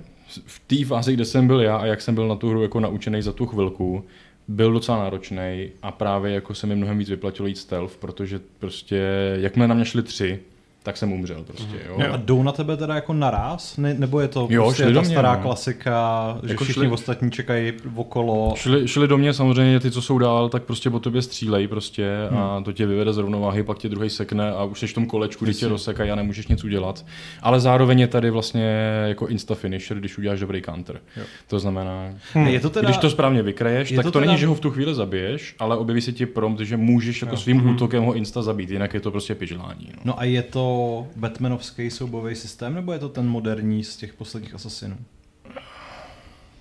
v 0.45 0.62
té 0.67 0.86
fázi, 0.86 1.13
kde 1.13 1.25
jsem 1.25 1.47
byl 1.47 1.62
já 1.62 1.77
a 1.77 1.86
jak 1.86 2.01
jsem 2.01 2.15
byl 2.15 2.27
na 2.27 2.36
tu 2.36 2.49
hru 2.49 2.62
jako 2.62 2.79
naučený 2.79 3.21
za 3.21 3.31
tu 3.31 3.45
chvilku, 3.45 4.05
byl 4.47 4.71
docela 4.71 4.97
náročný 4.97 5.69
a 5.81 5.91
právě 5.91 6.34
jako 6.34 6.53
se 6.53 6.67
mi 6.67 6.75
mnohem 6.75 6.97
víc 6.97 7.10
vyplatilo 7.10 7.47
jít 7.47 7.58
stealth, 7.58 7.97
protože 7.97 8.39
prostě 8.60 9.01
jakmile 9.39 9.67
na 9.67 9.75
mě 9.75 9.86
šli 9.86 10.03
tři, 10.03 10.39
tak 10.86 10.98
jsem 10.98 11.13
umřel 11.13 11.43
prostě. 11.43 11.76
Jo. 11.89 12.08
A 12.12 12.17
jdou 12.17 12.43
na 12.43 12.52
tebe 12.52 12.78
teda 12.78 12.95
jako 12.95 13.13
naraz? 13.13 13.78
Ne, 13.78 13.93
nebo 13.93 14.19
je 14.19 14.28
to 14.28 14.48
jo, 14.50 14.63
prostě 14.63 14.84
ta 14.84 14.89
mě, 14.89 15.06
stará 15.06 15.36
no. 15.36 15.41
klasika, 15.41 16.38
že 16.43 16.54
jako 16.54 16.63
všichni 16.63 16.82
šli, 16.82 16.91
ostatní 16.91 17.32
čekají 17.32 17.74
okolo? 17.95 18.54
Šli, 18.58 18.88
šli 18.88 19.08
do 19.08 19.17
mě 19.17 19.34
samozřejmě 19.34 19.80
ty, 19.80 19.91
co 19.91 20.02
jsou 20.02 20.17
dál, 20.17 20.50
tak 20.50 20.63
prostě 20.63 20.89
po 20.89 21.00
tobě 21.00 21.21
střílej 21.21 21.67
prostě 21.67 22.12
hmm. 22.30 22.39
a 22.39 22.62
to 22.62 22.74
tě 22.74 22.86
vyvede 22.86 23.13
z 23.13 23.17
rovnováhy, 23.17 23.63
pak 23.63 23.78
tě 23.78 23.89
druhý 23.89 24.10
sekne 24.10 24.52
a 24.52 24.63
už 24.63 24.80
jsi 24.80 24.88
v 24.88 24.93
tom 24.93 25.06
kolečku, 25.06 25.45
kdy 25.45 25.54
tě 25.54 25.67
rozsekají 25.67 26.12
a 26.12 26.15
nemůžeš 26.15 26.48
nic 26.48 26.63
udělat. 26.63 27.06
Ale 27.41 27.60
zároveň 27.60 28.00
je 28.00 28.08
tady 28.08 28.30
vlastně 28.30 29.04
jako 29.06 29.28
insta 29.28 29.56
finisher, 29.56 30.00
když 30.00 30.17
uděláš 30.17 30.39
dobrý 30.39 30.62
counter. 30.62 31.02
Jo. 31.17 31.24
To 31.48 31.60
znamená, 31.60 32.10
hmm. 32.34 32.48
je 32.48 32.60
to 32.60 32.69
teda, 32.69 32.86
když 32.86 32.98
to 32.98 33.10
správně 33.10 33.41
vykraješ, 33.41 33.91
tak 33.91 34.06
to, 34.06 34.12
to 34.12 34.19
teda... 34.19 34.26
není, 34.26 34.39
že 34.39 34.48
ho 34.48 34.56
v 34.56 34.60
tu 34.60 34.71
chvíli 34.71 34.95
zabiješ, 34.95 35.56
ale 35.60 35.78
objeví 35.78 36.02
se 36.02 36.12
ti 36.12 36.26
prompt, 36.26 36.60
že 36.60 36.78
můžeš 36.78 37.21
jako 37.21 37.34
jo. 37.34 37.38
svým 37.38 37.60
hmm. 37.60 37.76
útokem 37.76 38.04
ho 38.04 38.13
insta 38.13 38.41
zabít, 38.41 38.69
jinak 38.69 38.93
je 38.93 39.00
to 39.00 39.12
prostě 39.12 39.36
pižlání. 39.36 39.89
No. 39.93 40.02
no 40.06 40.19
a 40.19 40.24
je 40.24 40.43
to 40.43 40.75
Batmanovský 41.16 41.90
soubový 41.90 42.36
systém, 42.36 42.74
nebo 42.74 42.94
je 42.94 43.00
to 43.00 43.10
ten 43.10 43.28
moderní 43.28 43.84
z 43.84 43.98
těch 43.98 44.14
posledních 44.14 44.56
Assassinů? 44.56 44.98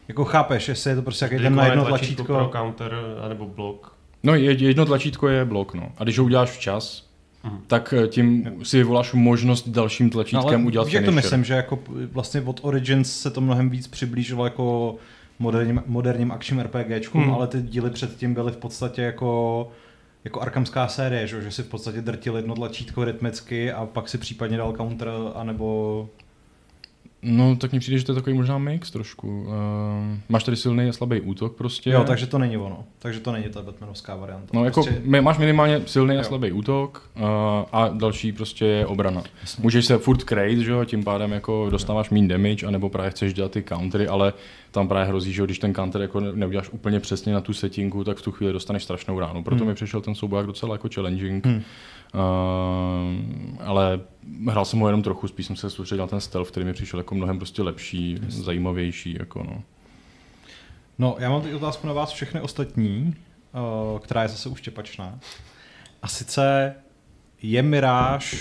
Jako 0.08 0.24
chápeš, 0.24 0.68
jestli 0.68 0.90
je 0.90 0.96
to 0.96 1.02
prostě 1.02 1.24
jaký 1.24 1.36
ten 1.38 1.54
na 1.54 1.66
jedno 1.66 1.84
tlačítko... 1.84 2.24
pro 2.24 2.50
counter, 2.52 2.94
anebo 3.24 3.46
blok. 3.46 3.94
No 4.22 4.34
jedno 4.34 4.86
tlačítko 4.86 5.28
je 5.28 5.44
blok, 5.44 5.74
no. 5.74 5.92
A 5.96 6.04
když 6.04 6.18
ho 6.18 6.24
uděláš 6.24 6.50
včas, 6.50 7.06
mm. 7.44 7.58
tak 7.66 7.94
eh, 7.96 8.08
tím 8.08 8.52
si 8.62 8.76
vyvoláš 8.76 9.12
možnost 9.12 9.68
dalším 9.68 10.10
tlačítkem 10.10 10.50
no, 10.50 10.56
ale 10.56 10.66
udělat 10.66 10.84
víš, 10.84 10.94
jak 10.94 11.04
to 11.04 11.12
myslím, 11.12 11.44
že 11.44 11.54
jako 11.54 11.78
vlastně 12.12 12.40
od 12.40 12.60
Origins 12.62 13.20
se 13.20 13.30
to 13.30 13.40
mnohem 13.40 13.70
víc 13.70 13.86
přiblížilo 13.86 14.44
jako 14.44 14.96
moderním, 15.38 15.82
moderním 15.86 16.32
akčním 16.32 16.60
RPGčkům, 16.60 17.24
mm. 17.24 17.34
ale 17.34 17.46
ty 17.46 17.62
díly 17.62 17.90
předtím 17.90 18.34
byly 18.34 18.52
v 18.52 18.56
podstatě 18.56 19.02
jako 19.02 19.68
jako 20.24 20.40
arkamská 20.40 20.88
série, 20.88 21.26
že, 21.26 21.42
že 21.42 21.50
si 21.50 21.62
v 21.62 21.68
podstatě 21.68 22.00
drtil 22.00 22.36
jedno 22.36 22.54
tlačítko 22.54 23.04
rytmicky 23.04 23.72
a 23.72 23.86
pak 23.86 24.08
si 24.08 24.18
případně 24.18 24.56
dal 24.56 24.72
counter, 24.76 25.08
anebo 25.34 26.08
No, 27.26 27.56
tak 27.56 27.72
mi 27.72 27.80
přijde, 27.80 27.98
že 27.98 28.04
to 28.04 28.12
je 28.12 28.14
takový 28.14 28.36
možná 28.36 28.58
mix 28.58 28.90
trošku. 28.90 29.42
Uh, 29.42 29.48
máš 30.28 30.44
tady 30.44 30.56
silný 30.56 30.88
a 30.88 30.92
slabý 30.92 31.20
útok 31.20 31.56
prostě. 31.56 31.90
Jo, 31.90 32.04
takže 32.04 32.26
to 32.26 32.38
není 32.38 32.56
ono. 32.56 32.84
Takže 32.98 33.20
to 33.20 33.32
není 33.32 33.44
ta 33.44 33.62
Batmanovská 33.62 34.16
varianta. 34.16 34.46
No, 34.52 34.64
jako 34.64 34.82
prostě... 34.82 35.20
máš 35.20 35.38
minimálně 35.38 35.80
silný 35.86 36.16
a 36.16 36.22
slabý 36.22 36.52
útok 36.52 37.10
uh, 37.16 37.22
a 37.72 37.88
další 37.88 38.32
prostě 38.32 38.64
je 38.64 38.86
obrana. 38.86 39.22
Jasně. 39.40 39.62
Můžeš 39.62 39.86
se 39.86 39.98
furt 39.98 40.24
krejt, 40.24 40.58
že 40.58 40.70
jo, 40.70 40.84
tím 40.84 41.04
pádem 41.04 41.32
jako 41.32 41.68
dostáváš 41.70 42.10
mean 42.10 42.28
damage, 42.28 42.66
anebo 42.66 42.88
právě 42.88 43.10
chceš 43.10 43.34
dělat 43.34 43.52
ty 43.52 43.62
countery, 43.62 44.08
ale 44.08 44.32
tam 44.70 44.88
právě 44.88 45.08
hrozí, 45.08 45.32
že 45.32 45.44
když 45.44 45.58
ten 45.58 45.74
counter 45.74 46.02
jako 46.02 46.20
neuděláš 46.20 46.68
úplně 46.72 47.00
přesně 47.00 47.32
na 47.32 47.40
tu 47.40 47.52
setinku, 47.52 48.04
tak 48.04 48.16
v 48.16 48.22
tu 48.22 48.32
chvíli 48.32 48.52
dostaneš 48.52 48.84
strašnou 48.84 49.18
ránu. 49.18 49.42
Proto 49.42 49.64
hmm. 49.64 49.68
mi 49.68 49.74
přišel 49.74 50.00
ten 50.00 50.14
souboj 50.14 50.46
docela 50.46 50.74
jako 50.74 50.88
challenging. 50.94 51.46
Hmm. 51.46 51.62
Uh, 52.14 53.66
ale 53.66 54.00
hrál 54.48 54.64
jsem 54.64 54.80
ho 54.80 54.88
jenom 54.88 55.02
trochu, 55.02 55.28
spíš 55.28 55.46
jsem 55.46 55.56
se 55.56 55.70
soustředil 55.70 56.04
na 56.04 56.08
ten 56.08 56.20
stealth, 56.20 56.50
který 56.50 56.66
mi 56.66 56.72
přišel 56.72 57.00
jako 57.00 57.14
mnohem 57.14 57.38
prostě 57.38 57.62
lepší, 57.62 58.20
yes. 58.24 58.34
zajímavější. 58.34 59.16
Jako 59.18 59.42
no. 59.42 59.62
no, 60.98 61.16
já 61.18 61.30
mám 61.30 61.42
teď 61.42 61.54
otázku 61.54 61.86
na 61.86 61.92
vás 61.92 62.10
všechny 62.10 62.40
ostatní, 62.40 63.14
uh, 63.92 63.98
která 63.98 64.22
je 64.22 64.28
zase 64.28 64.48
uštěpačná. 64.48 65.18
A 66.02 66.08
sice 66.08 66.74
je 67.42 67.62
Mirage 67.62 68.36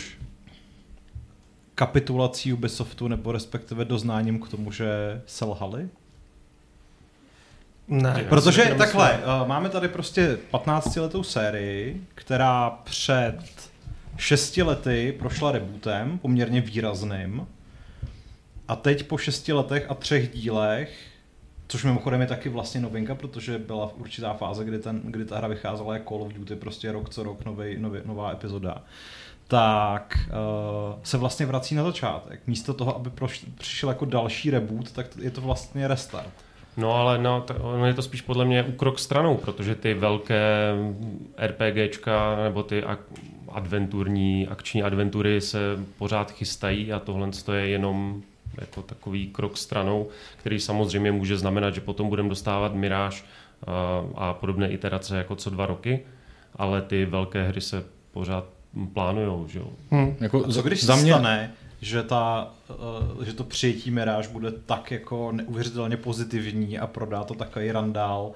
kapitulací 1.75 2.53
Ubisoftu 2.53 3.07
nebo 3.07 3.31
respektive 3.31 3.85
doznáním 3.85 4.39
k 4.39 4.49
tomu, 4.49 4.71
že 4.71 5.21
selhali? 5.25 5.89
Ne, 7.87 8.25
Protože 8.29 8.75
takhle, 8.77 9.19
uh, 9.41 9.47
máme 9.47 9.69
tady 9.69 9.87
prostě 9.87 10.37
15 10.51 10.95
letou 10.95 11.23
sérii, 11.23 12.07
která 12.15 12.69
před 12.69 13.37
6 14.17 14.57
lety 14.57 15.15
prošla 15.19 15.51
rebootem, 15.51 16.17
poměrně 16.17 16.61
výrazným. 16.61 17.47
A 18.67 18.75
teď 18.75 19.03
po 19.03 19.17
6 19.17 19.47
letech 19.47 19.85
a 19.89 19.93
třech 19.93 20.33
dílech 20.33 21.13
Což 21.67 21.83
mimochodem 21.83 22.21
je 22.21 22.27
taky 22.27 22.49
vlastně 22.49 22.81
novinka, 22.81 23.15
protože 23.15 23.57
byla 23.57 23.87
v 23.87 23.93
určitá 23.97 24.33
fáze, 24.33 24.65
kdy, 24.65 24.79
ten, 24.79 25.01
kdy 25.03 25.25
ta 25.25 25.37
hra 25.37 25.47
vycházela 25.47 25.93
jako 25.93 26.09
Call 26.09 26.27
of 26.27 26.33
Duty, 26.33 26.55
prostě 26.55 26.91
rok 26.91 27.09
co 27.09 27.23
rok 27.23 27.45
novej, 27.45 27.77
nový, 27.77 27.99
nová 28.05 28.31
epizoda 28.31 28.83
tak 29.47 30.17
uh, 30.27 30.99
se 31.03 31.17
vlastně 31.17 31.45
vrací 31.45 31.75
na 31.75 31.83
začátek. 31.83 32.41
Místo 32.47 32.73
toho, 32.73 32.95
aby 32.95 33.09
proš, 33.09 33.45
přišel 33.57 33.89
jako 33.89 34.05
další 34.05 34.49
reboot, 34.49 34.91
tak 34.91 35.07
je 35.21 35.31
to 35.31 35.41
vlastně 35.41 35.87
restart. 35.87 36.33
No 36.77 36.93
ale 36.93 37.17
no, 37.17 37.41
to, 37.41 37.53
no 37.53 37.85
je 37.85 37.93
to 37.93 38.01
spíš 38.01 38.21
podle 38.21 38.45
mě 38.45 38.63
úkrok 38.63 38.99
stranou, 38.99 39.37
protože 39.37 39.75
ty 39.75 39.93
velké 39.93 40.73
RPGčka 41.37 42.35
nebo 42.43 42.63
ty 42.63 42.83
adventurní, 43.49 44.47
akční 44.47 44.83
adventury 44.83 45.41
se 45.41 45.59
pořád 45.97 46.31
chystají 46.31 46.93
a 46.93 46.99
tohle 46.99 47.29
je 47.53 47.67
jenom 47.67 48.21
jako 48.61 48.81
takový 48.81 49.27
krok 49.27 49.57
stranou, 49.57 50.07
který 50.37 50.59
samozřejmě 50.59 51.11
může 51.11 51.37
znamenat, 51.37 51.75
že 51.75 51.81
potom 51.81 52.09
budeme 52.09 52.29
dostávat 52.29 52.75
Miráž 52.75 53.25
a, 53.67 54.03
a 54.15 54.33
podobné 54.33 54.69
iterace 54.69 55.17
jako 55.17 55.35
co 55.35 55.49
dva 55.49 55.65
roky, 55.65 55.99
ale 56.55 56.81
ty 56.81 57.05
velké 57.05 57.47
hry 57.47 57.61
se 57.61 57.83
pořád 58.11 58.45
plánujou, 58.93 59.47
že 59.47 59.59
jo. 59.59 59.67
Hmm. 59.91 60.15
Jako, 60.19 60.45
a 60.45 60.51
co 60.51 60.61
když 60.61 60.83
za 60.83 60.95
mě... 60.95 61.13
stane, 61.13 61.53
že, 61.83 62.03
ta, 62.03 62.51
uh, 63.17 63.23
že 63.23 63.33
to 63.33 63.43
přijetí 63.43 63.91
Mirage 63.91 64.29
bude 64.29 64.51
tak 64.51 64.91
jako 64.91 65.31
neuvěřitelně 65.31 65.97
pozitivní 65.97 66.79
a 66.79 66.87
prodá 66.87 67.23
to 67.23 67.33
takový 67.33 67.71
randál, 67.71 68.31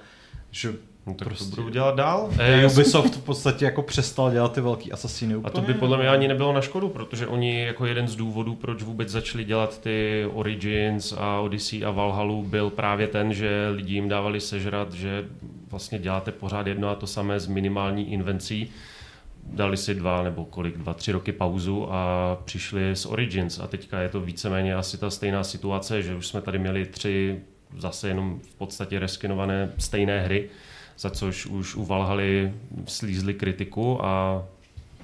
že 0.50 0.72
No 1.08 1.14
tak 1.14 1.28
prostě... 1.28 1.50
to 1.50 1.56
budou 1.56 1.68
dělat 1.68 1.94
dál. 1.94 2.30
E, 2.38 2.66
Ubisoft 2.66 3.16
v 3.16 3.24
podstatě 3.24 3.64
jako 3.64 3.82
přestal 3.82 4.30
dělat 4.30 4.52
ty 4.52 4.60
velký 4.60 4.92
asasíny 4.92 5.36
úplně. 5.36 5.52
A 5.52 5.54
to 5.54 5.60
by 5.60 5.74
podle 5.74 5.98
mě 5.98 6.08
ani 6.08 6.28
nebylo 6.28 6.52
na 6.52 6.60
škodu, 6.60 6.88
protože 6.88 7.26
oni 7.26 7.64
jako 7.64 7.86
jeden 7.86 8.08
z 8.08 8.16
důvodů, 8.16 8.54
proč 8.54 8.82
vůbec 8.82 9.08
začali 9.08 9.44
dělat 9.44 9.80
ty 9.80 10.26
Origins 10.34 11.14
a 11.18 11.40
Odyssey 11.40 11.84
a 11.84 11.90
Valhalu, 11.90 12.42
byl 12.42 12.70
právě 12.70 13.06
ten, 13.06 13.32
že 13.32 13.68
lidi 13.68 13.94
jim 13.94 14.08
dávali 14.08 14.40
sežrat, 14.40 14.92
že 14.92 15.24
vlastně 15.70 15.98
děláte 15.98 16.32
pořád 16.32 16.66
jedno 16.66 16.88
a 16.88 16.94
to 16.94 17.06
samé 17.06 17.40
s 17.40 17.46
minimální 17.46 18.12
invencí 18.12 18.70
dali 19.52 19.76
si 19.76 19.94
dva 19.94 20.22
nebo 20.22 20.44
kolik, 20.44 20.78
dva, 20.78 20.94
tři 20.94 21.12
roky 21.12 21.32
pauzu 21.32 21.92
a 21.92 22.36
přišli 22.44 22.96
z 22.96 23.06
Origins 23.06 23.58
a 23.58 23.66
teďka 23.66 24.00
je 24.00 24.08
to 24.08 24.20
víceméně 24.20 24.74
asi 24.74 24.98
ta 24.98 25.10
stejná 25.10 25.44
situace, 25.44 26.02
že 26.02 26.14
už 26.14 26.26
jsme 26.26 26.40
tady 26.42 26.58
měli 26.58 26.86
tři 26.86 27.40
zase 27.78 28.08
jenom 28.08 28.40
v 28.40 28.54
podstatě 28.54 28.98
reskinované 28.98 29.72
stejné 29.78 30.20
hry, 30.20 30.50
za 30.98 31.10
což 31.10 31.46
už 31.46 31.76
u 31.76 31.84
Valhaly 31.84 32.52
slízli 32.86 33.34
kritiku 33.34 34.04
a 34.04 34.44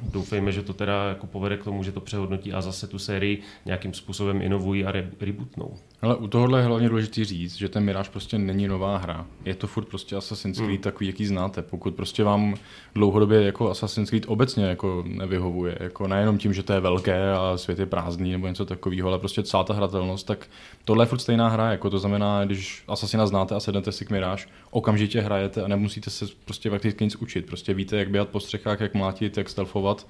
doufejme, 0.02 0.52
že 0.52 0.62
to 0.62 0.74
teda 0.74 1.08
jako 1.08 1.26
povede 1.26 1.56
k 1.56 1.64
tomu, 1.64 1.82
že 1.82 1.92
to 1.92 2.00
přehodnotí 2.00 2.52
a 2.52 2.60
zase 2.60 2.86
tu 2.86 2.98
sérii 2.98 3.42
nějakým 3.64 3.94
způsobem 3.94 4.42
inovují 4.42 4.84
a 4.84 4.92
re- 4.92 5.10
rebootnou. 5.20 5.76
Ale 6.02 6.16
u 6.16 6.28
tohohle 6.28 6.58
je 6.60 6.64
hlavně 6.64 6.88
důležité 6.88 7.24
říct, 7.24 7.56
že 7.56 7.68
ten 7.68 7.84
Mirage 7.84 8.10
prostě 8.10 8.38
není 8.38 8.68
nová 8.68 8.96
hra. 8.96 9.26
Je 9.44 9.54
to 9.54 9.66
furt 9.66 9.84
prostě 9.84 10.16
Assassin's 10.16 10.58
Creed 10.58 10.70
mm. 10.70 10.78
takový, 10.78 11.06
jaký 11.06 11.26
znáte. 11.26 11.62
Pokud 11.62 11.94
prostě 11.94 12.24
vám 12.24 12.54
dlouhodobě 12.94 13.42
jako 13.42 13.70
Assassin's 13.70 14.10
Creed 14.10 14.24
obecně 14.28 14.64
jako 14.64 15.04
nevyhovuje, 15.06 15.78
jako 15.80 16.08
nejenom 16.08 16.38
tím, 16.38 16.54
že 16.54 16.62
to 16.62 16.72
je 16.72 16.80
velké 16.80 17.32
a 17.32 17.56
svět 17.56 17.78
je 17.78 17.86
prázdný 17.86 18.32
nebo 18.32 18.46
něco 18.46 18.64
takového, 18.64 19.08
ale 19.08 19.18
prostě 19.18 19.42
celá 19.42 19.64
ta 19.64 19.74
hratelnost, 19.74 20.26
tak 20.26 20.46
tohle 20.84 21.02
je 21.02 21.06
furt 21.06 21.18
stejná 21.18 21.48
hra. 21.48 21.70
Jako 21.70 21.90
to 21.90 21.98
znamená, 21.98 22.44
když 22.44 22.84
Assassina 22.88 23.26
znáte 23.26 23.54
a 23.54 23.60
sednete 23.60 23.92
si 23.92 24.04
k 24.04 24.10
Mirage, 24.10 24.44
okamžitě 24.70 25.20
hrajete 25.20 25.62
a 25.62 25.68
nemusíte 25.68 26.10
se 26.10 26.26
prostě 26.44 26.70
prakticky 26.70 27.04
nic 27.04 27.16
učit. 27.16 27.46
Prostě 27.46 27.74
víte, 27.74 27.96
jak 27.96 28.10
běhat 28.10 28.28
po 28.28 28.40
střechách, 28.40 28.80
jak 28.80 28.94
mlátit, 28.94 29.36
jak 29.36 29.48
stealthovat 29.48 30.06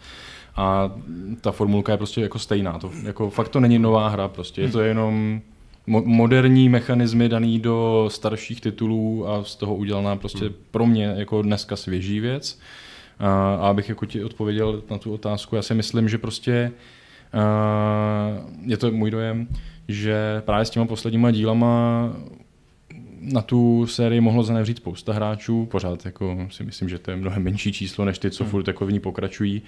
a 0.56 0.92
ta 1.40 1.52
formulka 1.52 1.92
je 1.92 1.98
prostě 1.98 2.20
jako 2.20 2.38
stejná. 2.38 2.78
To, 2.78 2.90
jako, 3.02 3.30
fakt 3.30 3.48
to 3.48 3.60
není 3.60 3.78
nová 3.78 4.08
hra, 4.08 4.28
prostě 4.28 4.62
je 4.62 4.70
to 4.70 4.80
jenom 4.80 5.42
moderní 5.86 6.68
mechanismy 6.68 7.28
daný 7.28 7.58
do 7.60 8.08
starších 8.12 8.60
titulů 8.60 9.28
a 9.28 9.44
z 9.44 9.56
toho 9.56 9.74
udělaná 9.74 10.16
prostě 10.16 10.44
hmm. 10.44 10.54
pro 10.70 10.86
mě 10.86 11.04
jako 11.04 11.42
dneska 11.42 11.76
svěží 11.76 12.20
věc. 12.20 12.58
A, 13.18 13.54
a 13.54 13.68
abych 13.68 13.88
jako 13.88 14.06
ti 14.06 14.24
odpověděl 14.24 14.82
na 14.90 14.98
tu 14.98 15.14
otázku, 15.14 15.56
já 15.56 15.62
si 15.62 15.74
myslím, 15.74 16.08
že 16.08 16.18
prostě 16.18 16.72
je 18.66 18.76
to 18.76 18.90
můj 18.90 19.10
dojem, 19.10 19.48
že 19.88 20.42
právě 20.44 20.64
s 20.64 20.70
těma 20.70 20.86
posledníma 20.86 21.30
dílama 21.30 22.12
na 23.32 23.42
tu 23.42 23.86
sérii 23.86 24.20
mohlo 24.20 24.42
zanevřít 24.42 24.76
spousta 24.76 25.12
hráčů, 25.12 25.66
pořád 25.66 26.04
jako 26.04 26.48
si 26.50 26.64
myslím, 26.64 26.88
že 26.88 26.98
to 26.98 27.10
je 27.10 27.16
mnohem 27.16 27.42
menší 27.42 27.72
číslo, 27.72 28.04
než 28.04 28.18
ty, 28.18 28.30
co 28.30 28.44
hmm. 28.44 28.50
furt 28.50 28.68
jako 28.68 28.86
v 28.86 28.92
ní 28.92 29.00
pokračují. 29.00 29.62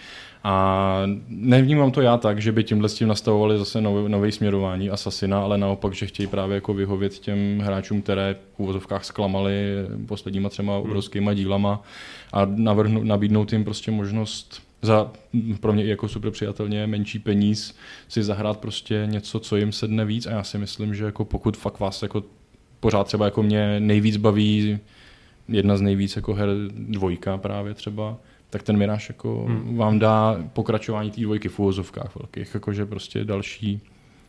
A 0.44 1.02
nevnímám 1.28 1.90
to 1.90 2.00
já 2.00 2.16
tak, 2.16 2.40
že 2.40 2.52
by 2.52 2.64
tímhle 2.64 2.88
s 2.88 2.94
tím 2.94 3.08
nastavovali 3.08 3.58
zase 3.58 3.80
nové, 3.80 4.32
směrování 4.32 4.90
Assassina, 4.90 5.40
ale 5.40 5.58
naopak, 5.58 5.94
že 5.94 6.06
chtějí 6.06 6.26
právě 6.26 6.54
jako 6.54 6.74
vyhovět 6.74 7.18
těm 7.18 7.60
hráčům, 7.60 8.02
které 8.02 8.36
v 8.54 8.60
úvozovkách 8.60 9.04
zklamali 9.04 9.54
posledníma 10.06 10.48
třema 10.48 10.72
hmm. 10.72 10.82
obrovskýma 10.82 11.34
dílama 11.34 11.82
a 12.32 12.44
navrhnout, 12.44 13.04
nabídnout 13.04 13.52
jim 13.52 13.64
prostě 13.64 13.90
možnost 13.90 14.66
za 14.82 15.12
pro 15.60 15.72
mě 15.72 15.84
i 15.84 15.88
jako 15.88 16.08
super 16.08 16.30
přijatelně 16.30 16.86
menší 16.86 17.18
peníz 17.18 17.74
si 18.08 18.22
zahrát 18.22 18.58
prostě 18.58 19.02
něco, 19.10 19.40
co 19.40 19.56
jim 19.56 19.72
sedne 19.72 20.04
víc 20.04 20.26
a 20.26 20.30
já 20.30 20.42
si 20.42 20.58
myslím, 20.58 20.94
že 20.94 21.04
jako 21.04 21.24
pokud 21.24 21.56
fakt 21.56 21.80
vás 21.80 22.02
jako 22.02 22.22
pořád 22.86 23.04
třeba 23.04 23.24
jako 23.24 23.42
mě 23.42 23.80
nejvíc 23.80 24.16
baví 24.16 24.78
jedna 25.48 25.76
z 25.76 25.80
nejvíc 25.80 26.16
jako 26.16 26.34
her 26.34 26.48
dvojka 26.70 27.38
právě 27.38 27.74
třeba, 27.74 28.16
tak 28.50 28.62
ten 28.62 28.76
Miráž 28.76 29.08
jako 29.08 29.44
hmm. 29.44 29.76
vám 29.76 29.98
dá 29.98 30.36
pokračování 30.52 31.10
té 31.10 31.20
dvojky 31.20 31.48
v 31.48 31.58
úvozovkách 31.58 32.16
velkých, 32.16 32.54
jakože 32.54 32.86
prostě 32.86 33.24
další 33.24 33.80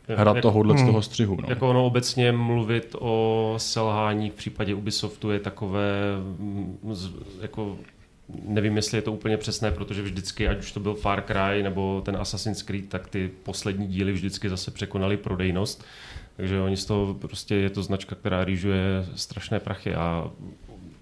hra 0.08 0.32
jak, 0.34 0.42
tohohle 0.42 0.74
hmm. 0.74 0.84
z 0.84 0.86
toho 0.86 1.02
střihu. 1.02 1.36
No. 1.40 1.48
Jako 1.48 1.70
ono 1.70 1.86
obecně 1.86 2.32
mluvit 2.32 2.96
o 2.98 3.54
selhání 3.56 4.30
v 4.30 4.34
případě 4.34 4.74
Ubisoftu 4.74 5.30
je 5.30 5.40
takové 5.40 5.92
mm, 6.38 6.78
jako 7.40 7.76
nevím, 8.44 8.76
jestli 8.76 8.98
je 8.98 9.02
to 9.02 9.12
úplně 9.12 9.36
přesné, 9.36 9.70
protože 9.70 10.02
vždycky, 10.02 10.48
ať 10.48 10.58
už 10.58 10.72
to 10.72 10.80
byl 10.80 10.94
Far 10.94 11.22
Cry 11.26 11.62
nebo 11.62 12.02
ten 12.04 12.16
Assassin's 12.16 12.62
Creed, 12.62 12.88
tak 12.88 13.08
ty 13.08 13.30
poslední 13.42 13.86
díly 13.86 14.12
vždycky 14.12 14.48
zase 14.48 14.70
překonali 14.70 15.16
prodejnost. 15.16 15.84
Takže 16.38 16.60
oni 16.60 16.76
z 16.76 16.84
toho 16.84 17.14
prostě 17.14 17.54
je 17.54 17.70
to 17.70 17.82
značka, 17.82 18.14
která 18.14 18.44
rýžuje 18.44 19.06
strašné 19.14 19.60
prachy 19.60 19.94
a 19.94 20.30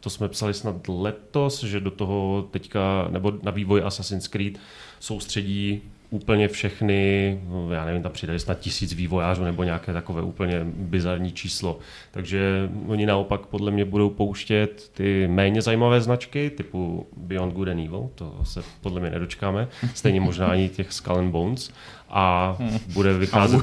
to 0.00 0.10
jsme 0.10 0.28
psali 0.28 0.54
snad 0.54 0.76
letos, 0.88 1.64
že 1.64 1.80
do 1.80 1.90
toho 1.90 2.48
teďka, 2.50 3.08
nebo 3.10 3.32
na 3.42 3.50
vývoj 3.50 3.82
Assassin's 3.84 4.28
Creed 4.28 4.58
soustředí 5.00 5.82
úplně 6.10 6.48
všechny, 6.48 7.40
já 7.70 7.84
nevím, 7.84 8.02
tam 8.02 8.12
přidali 8.12 8.40
snad 8.40 8.58
tisíc 8.58 8.92
vývojářů 8.92 9.44
nebo 9.44 9.62
nějaké 9.62 9.92
takové 9.92 10.22
úplně 10.22 10.60
bizarní 10.64 11.32
číslo. 11.32 11.78
Takže 12.10 12.70
oni 12.86 13.06
naopak 13.06 13.46
podle 13.46 13.70
mě 13.70 13.84
budou 13.84 14.10
pouštět 14.10 14.90
ty 14.94 15.28
méně 15.28 15.62
zajímavé 15.62 16.00
značky 16.00 16.50
typu 16.50 17.06
Beyond 17.16 17.54
Good 17.54 17.68
and 17.68 17.78
Evil, 17.78 18.10
to 18.14 18.40
se 18.42 18.62
podle 18.80 19.00
mě 19.00 19.10
nedočkáme, 19.10 19.68
stejně 19.94 20.20
možná 20.20 20.46
ani 20.46 20.68
těch 20.68 20.92
Skull 20.92 21.18
and 21.18 21.30
Bones 21.30 21.70
a 22.10 22.56
bude 22.92 23.12
vycházet... 23.12 23.60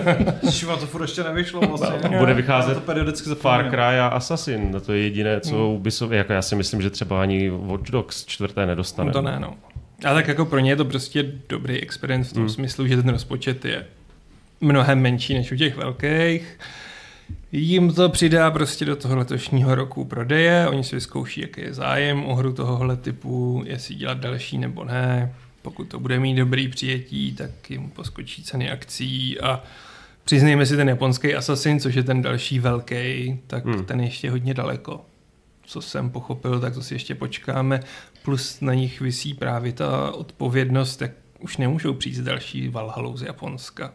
Šiva, 0.50 0.76
to 0.76 0.86
furt 0.86 1.02
ještě 1.02 1.24
nevyšlo 1.24 1.60
vlastně. 1.60 2.18
bude 2.18 2.34
vycházet 2.34 2.74
to 2.74 2.80
periodicky 2.80 3.34
Far 3.34 3.70
Cry 3.70 3.98
a 3.98 4.06
Assassin, 4.06 4.70
no 4.70 4.80
to 4.80 4.92
je 4.92 5.02
jediné, 5.02 5.40
co 5.40 5.54
hmm. 5.54 5.74
Ubisoft, 5.74 6.12
jako 6.12 6.32
já 6.32 6.42
si 6.42 6.56
myslím, 6.56 6.82
že 6.82 6.90
třeba 6.90 7.22
ani 7.22 7.50
Watch 7.50 7.90
Dogs 7.90 8.24
čtvrté 8.24 8.66
nedostane. 8.66 9.06
No 9.06 9.12
to 9.12 9.22
ne, 9.22 9.40
no. 9.40 9.54
A 10.04 10.14
tak 10.14 10.28
jako 10.28 10.44
pro 10.44 10.58
ně 10.58 10.70
je 10.70 10.76
to 10.76 10.84
prostě 10.84 11.32
dobrý 11.48 11.80
experiment 11.80 12.26
v 12.26 12.32
tom 12.32 12.42
hmm. 12.42 12.50
smyslu, 12.50 12.86
že 12.86 12.96
ten 12.96 13.08
rozpočet 13.08 13.64
je 13.64 13.86
mnohem 14.60 15.00
menší 15.00 15.34
než 15.34 15.52
u 15.52 15.56
těch 15.56 15.76
velkých. 15.76 16.58
Jim 17.52 17.92
to 17.92 18.08
přidá 18.08 18.50
prostě 18.50 18.84
do 18.84 18.96
toho 18.96 19.16
letošního 19.16 19.74
roku 19.74 20.04
prodeje, 20.04 20.68
oni 20.68 20.84
si 20.84 20.96
vyzkouší, 20.96 21.40
jaký 21.40 21.60
je 21.60 21.74
zájem 21.74 22.26
o 22.26 22.34
hru 22.34 22.52
tohohle 22.52 22.96
typu, 22.96 23.62
jestli 23.66 23.94
dělat 23.94 24.18
další 24.18 24.58
nebo 24.58 24.84
ne. 24.84 25.34
Pokud 25.62 25.84
to 25.84 26.00
bude 26.00 26.20
mít 26.20 26.34
dobrý 26.34 26.68
přijetí, 26.68 27.34
tak 27.34 27.70
jim 27.70 27.90
poskočí 27.90 28.42
ceny 28.42 28.70
akcí 28.70 29.40
a 29.40 29.62
přiznejme 30.24 30.66
si 30.66 30.76
ten 30.76 30.88
japonský 30.88 31.34
Assassin, 31.34 31.80
což 31.80 31.94
je 31.94 32.02
ten 32.02 32.22
další 32.22 32.58
velký, 32.58 33.38
tak 33.46 33.64
hmm. 33.64 33.84
ten 33.84 34.00
ještě 34.00 34.30
hodně 34.30 34.54
daleko 34.54 35.04
co 35.70 35.82
jsem 35.82 36.10
pochopil, 36.10 36.60
tak 36.60 36.74
to 36.74 36.82
si 36.82 36.94
ještě 36.94 37.14
počkáme. 37.14 37.80
Plus 38.22 38.60
na 38.60 38.74
nich 38.74 39.00
visí 39.00 39.34
právě 39.34 39.72
ta 39.72 40.10
odpovědnost, 40.10 41.02
jak 41.02 41.10
už 41.38 41.56
nemůžou 41.56 41.94
přijít 41.94 42.14
s 42.14 42.20
další 42.20 42.68
Valhalou 42.68 43.16
z 43.16 43.22
Japonska. 43.22 43.94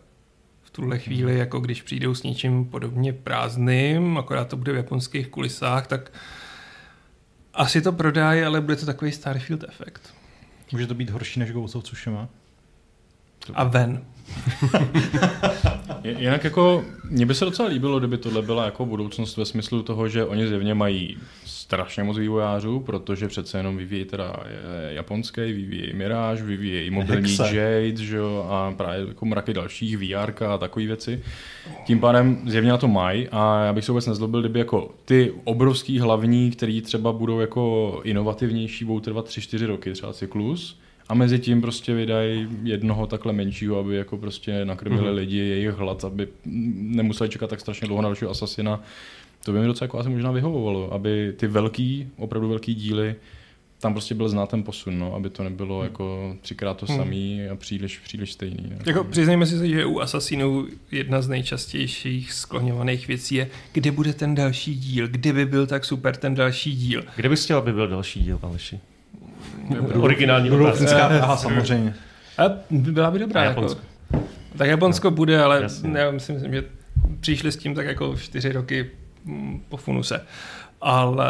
V 0.64 0.70
tuhle 0.70 1.00
chvíli, 1.00 1.32
mhm. 1.32 1.40
jako 1.40 1.60
když 1.60 1.82
přijdou 1.82 2.16
s 2.16 2.24
něčím 2.24 2.66
podobně 2.66 3.14
prázdným, 3.14 4.18
akorát 4.18 4.48
to 4.48 4.58
bude 4.58 4.74
v 4.74 4.76
japonských 4.76 5.28
kulisách, 5.28 5.88
tak 5.88 6.12
asi 7.54 7.82
to 7.82 7.92
prodají, 7.92 8.42
ale 8.42 8.62
bude 8.62 8.76
to 8.76 8.86
takový 8.86 9.12
Starfield 9.12 9.64
efekt. 9.64 10.14
Může 10.76 10.88
to 10.88 10.94
být 10.94 11.10
horší 11.10 11.40
než 11.40 11.52
Ghost 11.52 11.76
of 11.76 11.84
Tsushima? 11.84 12.30
A 13.54 13.64
ven. 13.64 14.06
Jinak 16.18 16.44
jako, 16.44 16.84
mně 17.10 17.26
by 17.26 17.36
se 17.36 17.46
docela 17.46 17.70
líbilo, 17.70 18.00
kdyby 18.00 18.18
tohle 18.18 18.42
byla 18.42 18.66
jako 18.66 18.86
budoucnost 18.86 19.38
ve 19.38 19.46
smyslu 19.46 19.84
toho, 19.84 20.10
že 20.10 20.26
oni 20.26 20.48
zjevně 20.48 20.74
mají 20.74 21.18
strašně 21.46 22.04
moc 22.04 22.18
vývojářů, 22.18 22.80
protože 22.80 23.28
přece 23.28 23.58
jenom 23.58 23.78
vyvíjí 23.78 24.06
teda 24.06 24.36
japonský, 24.90 25.42
vyvíjí 25.42 25.94
Mirage, 25.94 26.44
vyvíjí 26.44 26.90
mobilní 26.90 27.30
Hexe. 27.30 27.56
Jade, 27.56 28.04
že 28.04 28.18
jo, 28.18 28.48
a 28.50 28.74
právě 28.78 29.08
jako 29.08 29.26
mraky 29.26 29.54
dalších, 29.54 29.98
VR 29.98 30.44
a 30.44 30.58
takové 30.58 30.86
věci. 30.86 31.24
Tím 31.86 32.00
pádem 32.00 32.42
zjevně 32.46 32.72
na 32.72 32.78
to 32.78 32.88
mají 32.88 33.28
a 33.32 33.64
já 33.66 33.74
bych 33.74 33.86
se 33.86 33.92
vůbec 33.92 34.08
nezlobil, 34.08 34.40
kdyby 34.40 34.60
jako 34.60 34.92
ty 35.06 35.34
obrovský 35.44 36.00
hlavní, 36.00 36.52
který 36.52 36.82
třeba 36.82 37.12
budou 37.12 37.40
jako 37.40 38.02
inovativnější, 38.04 38.86
budou 38.86 39.00
trvat 39.00 39.28
3-4 39.28 39.66
roky, 39.66 39.92
třeba 39.92 40.14
cyklus, 40.14 40.80
a 41.08 41.14
mezi 41.14 41.40
tím 41.40 41.62
prostě 41.62 41.94
vydají 41.94 42.48
jednoho 42.64 43.08
takhle 43.08 43.34
menšího, 43.34 43.80
aby 43.80 43.96
jako 43.96 44.18
prostě 44.18 44.66
nakrmili 44.66 45.08
mm-hmm. 45.08 45.16
lidi 45.16 45.38
jejich 45.38 45.76
hlad, 45.76 46.06
aby 46.06 46.28
nemuseli 46.46 47.30
čekat 47.30 47.50
tak 47.50 47.60
strašně 47.60 47.88
dlouho 47.88 48.02
na 48.02 48.10
dalšího 48.10 48.32
asasina. 48.32 48.84
To 49.44 49.52
by 49.52 49.60
mi 49.60 49.68
docela 49.68 49.86
jako 49.86 50.00
asi 50.00 50.10
možná 50.10 50.32
vyhovovalo, 50.32 50.94
aby 50.94 51.34
ty 51.38 51.48
velký, 51.48 52.08
opravdu 52.18 52.50
velký 52.50 52.76
díly 52.76 53.16
tam 53.86 53.94
prostě 53.94 54.16
byl 54.16 54.30
znát 54.30 54.50
ten 54.50 54.64
posun, 54.64 55.00
no, 55.00 55.16
aby 55.16 55.30
to 55.30 55.44
nebylo 55.44 55.76
hmm. 55.76 55.84
jako 55.84 56.36
třikrát 56.42 56.78
to 56.78 56.86
hmm. 56.86 56.98
samý 56.98 57.48
a 57.52 57.56
příliš, 57.56 57.98
příliš 57.98 58.32
stejný. 58.32 58.70
Ne? 58.70 58.78
Jako 58.86 59.04
přiznejme 59.04 59.46
si, 59.46 59.70
že 59.70 59.86
u 59.86 60.00
Assassinů 60.00 60.68
jedna 60.92 61.22
z 61.22 61.28
nejčastějších 61.28 62.34
skloňovaných 62.34 63.08
věcí 63.08 63.36
je, 63.36 63.50
kde 63.72 63.92
bude 63.92 64.14
ten 64.14 64.36
další 64.36 64.76
díl, 64.76 65.08
kde 65.08 65.34
by 65.34 65.46
byl 65.46 65.68
tak 65.68 65.86
super 65.86 66.16
ten 66.16 66.36
další 66.36 66.76
díl. 66.76 67.04
Kde 67.16 67.30
bys 67.30 67.44
chtěl, 67.44 67.58
aby 67.58 67.74
byl 67.74 67.88
další 67.88 68.24
díl, 68.24 68.40
Aleši? 68.42 68.80
Originální 69.94 70.52
otázka. 70.52 71.06
Aha, 71.06 71.38
samozřejmě. 71.38 71.94
A 72.38 72.44
byla 72.70 73.12
by 73.12 73.20
dobrá. 73.20 73.44
Jako. 73.44 73.76
Tak 74.58 74.68
Japonsko 74.68 75.10
no. 75.10 75.16
bude, 75.16 75.44
ale 75.44 75.62
Jasně. 75.62 76.00
já 76.00 76.12
myslím, 76.12 76.40
že 76.54 76.64
přišli 77.20 77.52
s 77.52 77.58
tím 77.58 77.76
tak 77.76 77.86
jako 77.86 78.16
čtyři 78.16 78.52
roky 78.52 78.92
mm, 79.26 79.62
po 79.70 79.78
funuse. 79.78 80.22
Ale 80.82 81.30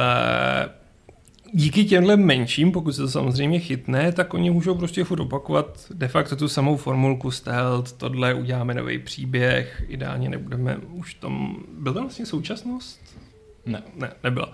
díky 1.54 1.86
těmhle 1.86 2.18
menším, 2.18 2.72
pokud 2.72 2.92
se 2.92 3.02
to 3.02 3.08
samozřejmě 3.08 3.60
chytne, 3.60 4.12
tak 4.12 4.34
oni 4.34 4.52
můžou 4.52 4.76
prostě 4.76 5.04
furt 5.04 5.20
opakovat 5.20 5.86
de 5.94 6.08
facto 6.08 6.36
tu 6.36 6.48
samou 6.48 6.78
formulku 6.78 7.32
stealth, 7.32 7.92
tohle 7.92 8.34
uděláme 8.34 8.74
nový 8.74 9.00
příběh, 9.00 9.84
ideálně 9.88 10.30
nebudeme 10.30 10.78
už 10.78 11.14
tam... 11.14 11.64
Byl 11.80 11.94
to 11.94 12.02
vlastně 12.02 12.26
současnost? 12.26 13.00
Ne. 13.66 13.84
Ne, 13.96 14.12
nebyla 14.24 14.54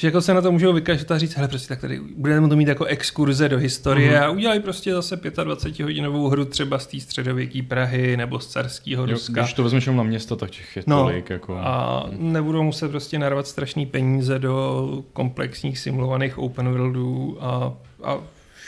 že 0.00 0.06
jako 0.06 0.20
se 0.20 0.34
na 0.34 0.40
to 0.40 0.52
můžou 0.52 0.72
vykašlat 0.72 1.10
a 1.10 1.18
říct, 1.18 1.34
hele, 1.34 1.48
prostě 1.48 1.68
tak 1.68 1.80
tady 1.80 2.00
budeme 2.16 2.48
to 2.48 2.56
mít 2.56 2.68
jako 2.68 2.84
exkurze 2.84 3.48
do 3.48 3.58
historie 3.58 4.12
mm-hmm. 4.12 4.24
a 4.24 4.30
udělají 4.30 4.60
prostě 4.60 4.94
zase 4.94 5.20
25 5.44 5.84
hodinovou 5.84 6.28
hru 6.28 6.44
třeba 6.44 6.78
z 6.78 6.86
té 6.86 7.00
středověké 7.00 7.62
Prahy 7.62 8.16
nebo 8.16 8.40
z 8.40 8.46
carského 8.46 9.06
Ruska. 9.06 9.42
Když 9.42 9.52
to 9.52 9.62
vezmeš 9.62 9.86
na 9.86 10.02
město, 10.02 10.36
tak 10.36 10.50
těch 10.50 10.76
je 10.76 10.82
no, 10.86 11.02
tolik. 11.02 11.30
Jako... 11.30 11.56
A 11.56 12.06
nebudou 12.10 12.62
muset 12.62 12.88
prostě 12.88 13.18
narvat 13.18 13.46
strašný 13.46 13.86
peníze 13.86 14.38
do 14.38 15.04
komplexních 15.12 15.78
simulovaných 15.78 16.38
open 16.38 16.68
worldů 16.68 17.38
a, 17.40 17.74
a 18.02 18.18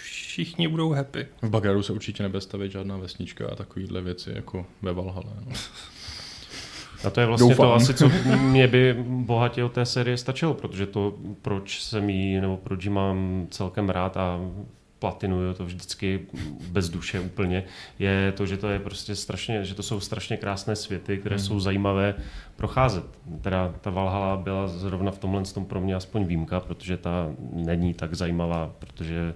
všichni 0.04 0.68
budou 0.68 0.92
happy. 0.92 1.26
V 1.42 1.50
Bagaru 1.50 1.82
se 1.82 1.92
určitě 1.92 2.22
nebude 2.22 2.40
stavit 2.40 2.72
žádná 2.72 2.96
vesnička 2.96 3.48
a 3.52 3.54
takovéhle 3.54 4.00
věci 4.00 4.30
jako 4.34 4.66
ve 4.82 4.92
Valhale. 4.92 5.32
No. 5.46 5.52
A 7.04 7.10
to 7.10 7.20
je 7.20 7.26
vlastně 7.26 7.54
Doufám. 7.54 7.66
to 7.66 7.74
asi, 7.74 7.94
co 7.94 8.08
mě 8.36 8.68
by 8.68 8.96
bohatě 9.08 9.64
o 9.64 9.68
té 9.68 9.86
série 9.86 10.16
stačilo, 10.16 10.54
protože 10.54 10.86
to, 10.86 11.14
proč 11.42 11.82
jsem 11.82 12.10
jí, 12.10 12.40
nebo 12.40 12.56
proč 12.56 12.84
jí 12.84 12.90
mám 12.90 13.46
celkem 13.50 13.88
rád 13.88 14.16
a 14.16 14.40
platinuju 15.02 15.54
to 15.54 15.64
vždycky 15.64 16.20
bez 16.70 16.88
duše 16.88 17.20
úplně, 17.20 17.64
je 17.98 18.32
to, 18.32 18.46
že 18.46 18.56
to 18.56 18.68
je 18.68 18.78
prostě 18.78 19.16
strašně, 19.16 19.64
že 19.64 19.74
to 19.74 19.82
jsou 19.82 20.00
strašně 20.00 20.36
krásné 20.36 20.76
světy, 20.76 21.18
které 21.18 21.36
hmm. 21.36 21.44
jsou 21.44 21.60
zajímavé 21.60 22.14
procházet. 22.56 23.04
Teda 23.40 23.74
ta 23.80 23.90
Valhalla 23.90 24.36
byla 24.36 24.68
zrovna 24.68 25.10
v 25.10 25.18
tomhle 25.18 25.42
tom 25.42 25.64
pro 25.64 25.80
mě 25.80 25.94
aspoň 25.94 26.24
výjimka, 26.24 26.60
protože 26.60 26.96
ta 26.96 27.32
není 27.52 27.94
tak 27.94 28.14
zajímavá, 28.14 28.70
protože 28.78 29.34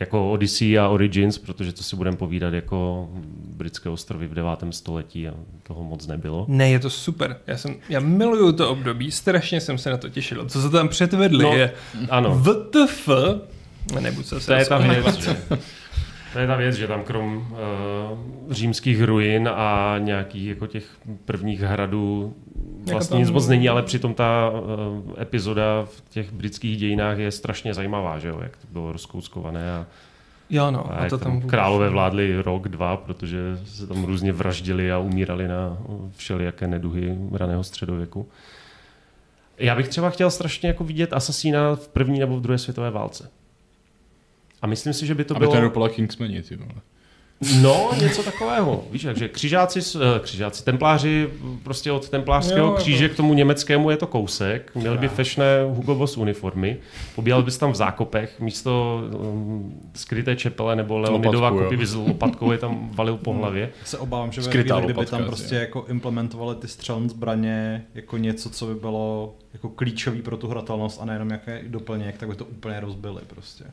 jako 0.00 0.32
Odyssey 0.32 0.78
a 0.78 0.88
Origins, 0.88 1.38
protože 1.38 1.72
to 1.72 1.82
si 1.82 1.96
budeme 1.96 2.16
povídat 2.16 2.54
jako 2.54 3.08
britské 3.56 3.88
ostrovy 3.88 4.26
v 4.26 4.34
9. 4.34 4.50
století 4.70 5.28
a 5.28 5.34
toho 5.62 5.84
moc 5.84 6.06
nebylo. 6.06 6.44
Ne, 6.48 6.70
je 6.70 6.78
to 6.78 6.90
super. 6.90 7.36
Já, 7.46 7.56
jsem, 7.56 7.76
já 7.88 8.00
miluju 8.00 8.52
to 8.52 8.70
období, 8.70 9.10
strašně 9.10 9.60
jsem 9.60 9.78
se 9.78 9.90
na 9.90 9.96
to 9.96 10.08
těšil. 10.08 10.48
Co 10.48 10.62
se 10.62 10.70
tam 10.70 10.88
předvedli 10.88 11.44
no, 11.44 11.52
je 11.52 11.72
ano. 12.10 12.42
VTF, 12.44 13.08
nebudu 14.00 14.22
se 14.22 14.46
To 14.46 14.52
je 14.52 14.66
ta 14.66 14.78
věc, 14.78 15.16
že, 15.24 15.36
to 16.34 16.40
je 16.40 16.46
ta 16.46 16.56
věc, 16.56 16.76
že 16.76 16.86
tam 16.86 17.02
krom 17.02 17.36
uh, 17.36 18.52
římských 18.52 19.02
ruin 19.02 19.48
a 19.54 19.94
nějakých 19.98 20.48
jako 20.48 20.66
těch 20.66 20.84
prvních 21.24 21.60
hradů 21.60 22.34
vlastně 22.90 23.18
nic 23.18 23.30
moc 23.30 23.48
není, 23.48 23.68
ale 23.68 23.82
přitom 23.82 24.14
ta 24.14 24.50
uh, 24.50 25.14
epizoda 25.20 25.84
v 25.84 26.02
těch 26.10 26.32
britských 26.32 26.78
dějinách 26.78 27.18
je 27.18 27.30
strašně 27.30 27.74
zajímavá, 27.74 28.18
že 28.18 28.28
jo, 28.28 28.40
jak 28.42 28.56
to 28.56 28.66
bylo 28.72 28.92
rozkouskované 28.92 29.72
a 29.72 29.86
Jo, 30.50 30.70
no. 30.70 30.92
A, 30.92 30.96
a 30.96 31.08
to 31.08 31.18
tam, 31.18 31.40
tam 31.40 31.48
králové 31.48 31.90
vládli 31.90 32.42
rok, 32.42 32.68
dva, 32.68 32.96
protože 32.96 33.38
se 33.64 33.86
tam 33.86 34.04
různě 34.04 34.32
vraždili 34.32 34.92
a 34.92 34.98
umírali 34.98 35.48
na 35.48 35.78
všelijaké 36.16 36.66
neduhy 36.66 37.18
raného 37.32 37.64
středověku. 37.64 38.28
Já 39.58 39.74
bych 39.74 39.88
třeba 39.88 40.10
chtěl 40.10 40.30
strašně 40.30 40.68
jako 40.68 40.84
vidět 40.84 41.12
Asasína 41.12 41.76
v 41.76 41.88
první 41.88 42.20
nebo 42.20 42.36
v 42.36 42.40
druhé 42.40 42.58
světové 42.58 42.90
válce. 42.90 43.30
A 44.64 44.66
myslím 44.66 44.92
si, 44.92 45.06
že 45.06 45.14
by 45.14 45.24
to 45.24 45.36
Aby 45.36 45.38
bylo... 45.38 45.52
Aby 45.52 45.56
to 45.56 45.60
nedopadlo 45.60 45.88
Kingsmani, 45.88 46.42
ty 46.42 46.56
vole. 46.56 46.80
No, 47.62 47.90
něco 48.00 48.22
takového. 48.22 48.84
Víš, 48.90 49.06
že 49.14 49.28
křižáci, 49.28 49.80
eh, 49.96 50.20
křižáci, 50.20 50.64
templáři, 50.64 51.30
prostě 51.62 51.92
od 51.92 52.08
templářského 52.08 52.66
jo, 52.66 52.74
kříže 52.74 53.08
k 53.08 53.16
tomu 53.16 53.34
německému 53.34 53.90
je 53.90 53.96
to 53.96 54.06
kousek. 54.06 54.74
Měl 54.74 54.98
by 54.98 55.08
fešné 55.08 55.62
Hugo 55.68 55.94
Boss 55.94 56.16
uniformy. 56.16 56.76
Pobíjel 57.14 57.42
bys 57.42 57.58
tam 57.58 57.72
v 57.72 57.74
zákopech, 57.74 58.40
místo 58.40 59.02
um, 59.18 59.80
skryté 59.94 60.36
čepele 60.36 60.76
nebo 60.76 60.98
Leonidova 60.98 61.50
kopy 61.50 61.76
vyzl 61.76 62.04
lopatkou 62.08 62.52
je 62.52 62.58
tam 62.58 62.90
valil 62.92 63.16
po 63.16 63.32
hlavě. 63.32 63.70
Se 63.84 63.98
obávám, 63.98 64.32
že 64.32 64.40
ve 64.40 64.50
chvíli, 64.50 64.82
kdyby 64.84 65.06
tam 65.06 65.24
prostě 65.24 65.54
jako 65.54 65.84
implementovali 65.88 66.56
ty 66.56 66.68
střelné 66.68 67.08
zbraně 67.08 67.84
jako 67.94 68.18
něco, 68.18 68.50
co 68.50 68.66
by 68.66 68.74
bylo 68.74 69.34
jako 69.52 69.68
klíčový 69.68 70.22
pro 70.22 70.36
tu 70.36 70.48
hratelnost 70.48 71.00
a 71.02 71.04
nejenom 71.04 71.30
jaké 71.30 71.62
doplněk, 71.66 72.18
tak 72.18 72.28
by 72.28 72.34
to 72.34 72.44
úplně 72.44 72.80
rozbili 72.80 73.20
prostě 73.26 73.64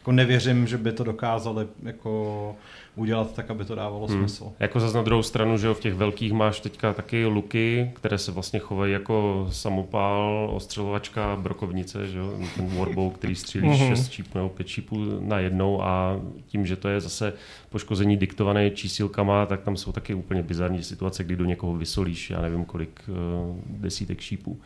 jako 0.00 0.12
nevěřím, 0.12 0.66
že 0.66 0.78
by 0.78 0.92
to 0.92 1.04
dokázali 1.04 1.66
jako 1.82 2.56
udělat 2.96 3.34
tak, 3.34 3.50
aby 3.50 3.64
to 3.64 3.74
dávalo 3.74 4.06
hmm. 4.06 4.18
smysl. 4.18 4.52
Jako 4.60 4.80
zase 4.80 4.96
na 4.96 5.02
druhou 5.02 5.22
stranu, 5.22 5.58
že 5.58 5.74
v 5.74 5.80
těch 5.80 5.94
velkých 5.94 6.32
máš 6.32 6.60
teďka 6.60 6.92
taky 6.92 7.26
luky, 7.26 7.90
které 7.94 8.18
se 8.18 8.32
vlastně 8.32 8.58
chovají 8.58 8.92
jako 8.92 9.48
samopál, 9.52 10.50
ostřelovačka, 10.52 11.36
brokovnice, 11.36 12.06
že 12.06 12.18
jo? 12.18 12.38
ten 12.56 12.76
warbow, 12.76 13.12
který 13.12 13.34
střílí 13.34 13.68
mm-hmm. 13.68 13.88
6 13.88 14.08
čípů 14.08 14.38
nebo 14.38 14.48
5 14.48 14.66
čípů 14.66 15.20
na 15.20 15.38
jednou 15.38 15.82
a 15.82 16.20
tím, 16.46 16.66
že 16.66 16.76
to 16.76 16.88
je 16.88 17.00
zase 17.00 17.32
poškození 17.70 18.16
diktované 18.16 18.70
čísílkama, 18.70 19.46
tak 19.46 19.60
tam 19.60 19.76
jsou 19.76 19.92
taky 19.92 20.14
úplně 20.14 20.42
bizarní 20.42 20.82
situace, 20.82 21.24
kdy 21.24 21.36
do 21.36 21.44
někoho 21.44 21.76
vysolíš, 21.76 22.30
já 22.30 22.40
nevím 22.40 22.64
kolik 22.64 23.00
uh, 23.08 23.56
desítek 23.66 24.20
šípů. 24.20 24.60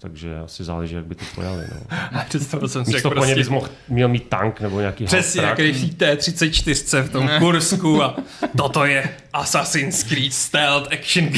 Takže 0.00 0.38
asi 0.38 0.64
záleží, 0.64 0.94
jak 0.94 1.06
by 1.06 1.14
to 1.14 1.24
pojali. 1.34 1.64
No. 1.74 2.20
Představil 2.28 2.68
jsem 2.68 2.84
si, 2.84 2.94
jak 2.94 3.02
po 3.02 3.10
prostě... 3.10 3.34
bys 3.34 3.48
mohl, 3.48 3.68
měl 3.88 4.08
mít 4.08 4.28
tank 4.28 4.60
nebo 4.60 4.80
nějaký 4.80 5.04
Přesně, 5.04 5.42
jak 5.42 5.58
když 5.58 5.94
T-34 5.94 7.02
v 7.02 7.12
tom 7.12 7.30
Kursku 7.38 8.02
a 8.02 8.16
toto 8.56 8.84
je 8.84 9.16
Assassin's 9.32 10.02
Creed 10.02 10.32
Stealth 10.32 10.92
Action 10.92 11.30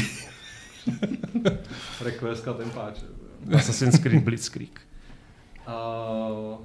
Requestka 2.01 2.53
ten 2.53 2.70
páč. 2.70 2.94
Assassin's 3.55 3.98
Creed 3.98 4.22
Blitzkrieg. 4.22 4.81
Uh, 5.68 6.61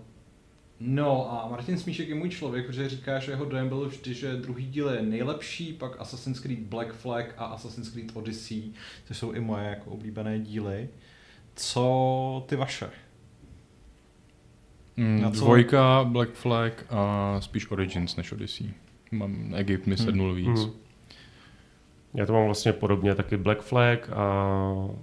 no 0.79 1.31
a 1.31 1.49
Martin 1.49 1.77
Smíšek 1.77 2.10
je 2.10 2.15
můj 2.15 2.29
člověk, 2.29 2.65
protože 2.65 2.89
říká, 2.89 3.19
že 3.19 3.31
jeho 3.31 3.45
dojem 3.45 3.69
byl 3.69 3.89
vždy, 3.89 4.13
že 4.13 4.36
druhý 4.36 4.65
díl 4.65 4.89
je 4.89 5.01
nejlepší, 5.01 5.73
pak 5.73 6.01
Assassin's 6.01 6.39
Creed 6.39 6.60
Black 6.60 6.93
Flag 6.93 7.25
a 7.38 7.45
Assassin's 7.45 7.89
Creed 7.89 8.12
Odyssey, 8.13 8.71
to 9.07 9.13
jsou 9.13 9.31
i 9.31 9.39
moje 9.39 9.65
jako 9.65 9.91
oblíbené 9.91 10.39
díly. 10.39 10.89
Co 11.58 12.43
ty 12.48 12.56
vaše? 12.56 12.89
Mm, 14.98 15.32
co? 15.32 15.46
Dvojka, 15.46 16.04
Black 16.04 16.34
Flag 16.34 16.86
a 16.89 17.36
spíš 17.41 17.72
Origins 17.72 18.15
než 18.15 18.32
Odyssey. 18.32 18.74
Mám 19.12 19.54
Egypt 19.56 19.88
mi 19.88 19.98
sednul 19.98 20.34
hmm. 20.34 20.38
víc. 20.38 20.62
Hmm. 20.63 20.74
Já 22.13 22.26
to 22.26 22.34
mám 22.34 22.46
vlastně 22.46 22.74
podobně, 22.74 23.15
taky 23.15 23.38
Black 23.38 23.62
Flag 23.62 24.10
a 24.13 24.54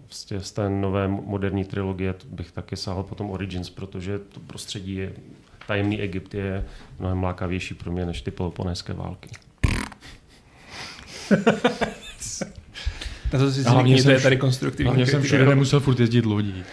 vlastně 0.05 0.40
z 0.40 0.53
té 0.53 0.71
nové 0.71 1.09
moderní 1.09 1.64
trilogie 1.64 2.14
bych 2.29 2.53
taky 2.53 2.77
sáhl 2.77 3.03
potom 3.03 3.31
Origins, 3.31 3.71
protože 3.71 4.19
to 4.19 4.40
prostředí 4.40 4.95
je, 4.95 5.12
tajemný 5.67 6.01
Egypt 6.01 6.35
je 6.35 6.64
mnohem 6.99 7.23
lákavější 7.23 7.75
pro 7.75 7.93
mě 7.93 8.07
než 8.07 8.23
ty 8.23 8.31
peloponéské 8.31 8.93
války. 8.93 9.31
Na 13.35 13.40
to 13.40 13.53
si 13.53 13.62
zmínit, 13.62 14.05
to 14.05 14.11
je 14.11 14.20
tady 14.20 14.37
konstruktivní 14.37 14.87
Hlavně 14.87 15.07
jsem 15.07 15.23
všude 15.23 15.47
nemusel 15.47 15.81
furt 15.81 16.01
jezdit 16.01 16.27
lodí. 16.27 16.64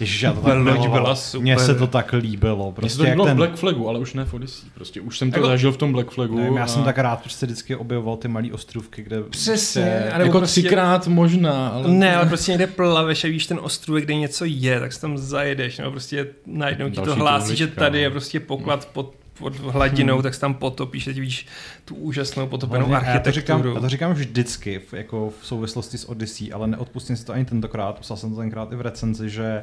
Ježiš, 0.00 0.22
já 0.22 0.32
to 0.32 0.40
tak 0.40 0.58
loď 0.58 0.88
byla 0.88 1.14
super. 1.14 1.42
Mně 1.42 1.58
se 1.58 1.74
to 1.74 1.86
tak 1.86 2.12
líbilo. 2.12 2.72
Prostě 2.72 2.84
Mně 2.84 2.90
se 2.90 2.96
to 2.96 3.02
líbilo 3.02 3.24
ten... 3.24 3.34
v 3.34 3.36
Black 3.36 3.56
Flagu, 3.56 3.88
ale 3.88 3.98
už 3.98 4.14
ne 4.14 4.24
v 4.24 4.34
Odyssey. 4.34 4.70
Prostě 4.74 5.00
už 5.00 5.18
jsem 5.18 5.30
to 5.30 5.38
jako... 5.38 5.48
zažil 5.48 5.72
v 5.72 5.76
tom 5.76 5.92
Black 5.92 6.10
Flagu. 6.10 6.36
Nevím, 6.36 6.56
já 6.56 6.64
a... 6.64 6.66
jsem 6.66 6.84
tak 6.84 6.98
rád, 6.98 7.22
protože 7.22 7.36
se 7.36 7.46
vždycky 7.46 7.76
objevoval 7.76 8.16
ty 8.16 8.28
malé 8.28 8.48
ostrovky, 8.52 9.02
kde... 9.02 9.22
Přesně. 9.22 9.82
Prostě... 9.82 10.22
Jako 10.22 10.38
prostě... 10.38 10.60
třikrát 10.60 11.08
možná. 11.08 11.68
Ale... 11.68 11.88
Ne, 11.88 12.16
ale 12.16 12.26
prostě 12.26 12.52
někde 12.52 12.66
plaveš 12.66 13.24
a 13.24 13.28
víš 13.28 13.46
ten 13.46 13.58
ostrůvek, 13.62 14.04
kde 14.04 14.14
něco 14.14 14.44
je, 14.44 14.80
tak 14.80 14.92
se 14.92 15.00
tam 15.00 15.18
zajedeš. 15.18 15.78
No, 15.78 15.90
prostě 15.90 16.26
najednou 16.46 16.90
ti 16.90 17.00
to 17.00 17.14
hlásí, 17.14 17.56
že 17.56 17.66
tady 17.66 18.00
je 18.00 18.08
no. 18.08 18.10
prostě 18.10 18.40
poklad 18.40 18.88
pod 18.92 19.14
pod 19.38 19.56
hladinou, 19.56 20.14
hmm. 20.14 20.22
tak 20.22 20.34
se 20.34 20.40
tam 20.40 20.54
potopíš, 20.54 21.04
teď 21.04 21.20
víš 21.20 21.46
tu 21.84 21.94
úžasnou 21.94 22.46
potopenou 22.46 22.86
Hlavně, 22.86 23.08
architekturu. 23.08 23.28
Já 23.28 23.32
to, 23.32 23.62
říkám, 23.62 23.74
já 23.74 23.80
to 23.80 23.88
říkám 23.88 24.12
vždycky, 24.12 24.78
v, 24.78 24.94
jako 24.94 25.32
v 25.40 25.46
souvislosti 25.46 25.98
s 25.98 26.08
Odyssey, 26.08 26.52
ale 26.52 26.66
neodpustím 26.66 27.16
si 27.16 27.24
to 27.24 27.32
ani 27.32 27.44
tentokrát, 27.44 28.00
psal 28.00 28.16
jsem 28.16 28.30
to 28.30 28.36
tenkrát 28.36 28.72
i 28.72 28.76
v 28.76 28.80
recenzi, 28.80 29.30
že 29.30 29.62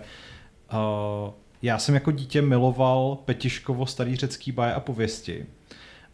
uh, 0.73 1.33
já 1.61 1.77
jsem 1.77 1.95
jako 1.95 2.11
dítě 2.11 2.41
miloval 2.41 3.17
Petiškovo 3.25 3.85
starý 3.85 4.15
řecký 4.15 4.51
baje 4.51 4.73
a 4.73 4.79
pověsti. 4.79 5.45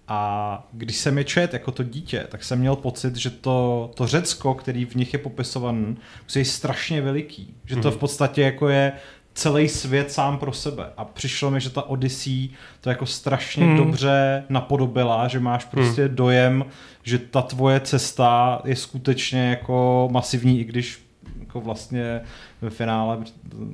A 0.08 0.68
když 0.72 0.98
jsem 0.98 1.18
je 1.18 1.24
čet 1.24 1.54
jako 1.54 1.72
to 1.72 1.84
dítě, 1.84 2.28
tak 2.30 2.44
jsem 2.44 2.60
měl 2.60 2.76
pocit, 2.76 3.16
že 3.16 3.30
to, 3.30 3.92
to 3.96 4.08
Řecko, 4.08 4.54
který 4.54 4.86
v 4.86 4.96
nich 4.96 5.14
je 5.14 5.20
popisovan, 5.20 5.96
je 6.36 6.46
strašně 6.46 7.02
veliký. 7.02 7.56
Že 7.66 7.76
to 7.76 7.88
mhm. 7.88 7.98
v 7.98 8.00
podstatě 8.00 8.42
jako 8.42 8.70
je 8.70 8.92
celý 9.34 9.70
svět 9.70 10.12
sám 10.12 10.38
pro 10.38 10.54
sebe. 10.54 10.90
A 10.98 11.06
přišlo 11.06 11.52
mi, 11.52 11.62
že 11.62 11.70
ta 11.70 11.82
Odyssey 11.82 12.50
to 12.82 12.90
jako 12.90 13.06
strašně 13.06 13.66
hmm. 13.66 13.78
dobře 13.78 14.44
napodobila, 14.50 15.28
že 15.28 15.40
máš 15.40 15.66
prostě 15.66 16.06
hmm. 16.06 16.16
dojem, 16.16 16.66
že 17.04 17.20
ta 17.20 17.42
tvoje 17.42 17.80
cesta 17.80 18.62
je 18.66 18.76
skutečně 18.76 19.50
jako 19.50 20.10
masivní, 20.12 20.60
i 20.60 20.64
když 20.64 21.06
jako 21.40 21.62
vlastně 21.62 22.22
ve 22.62 22.70
finále 22.70 23.18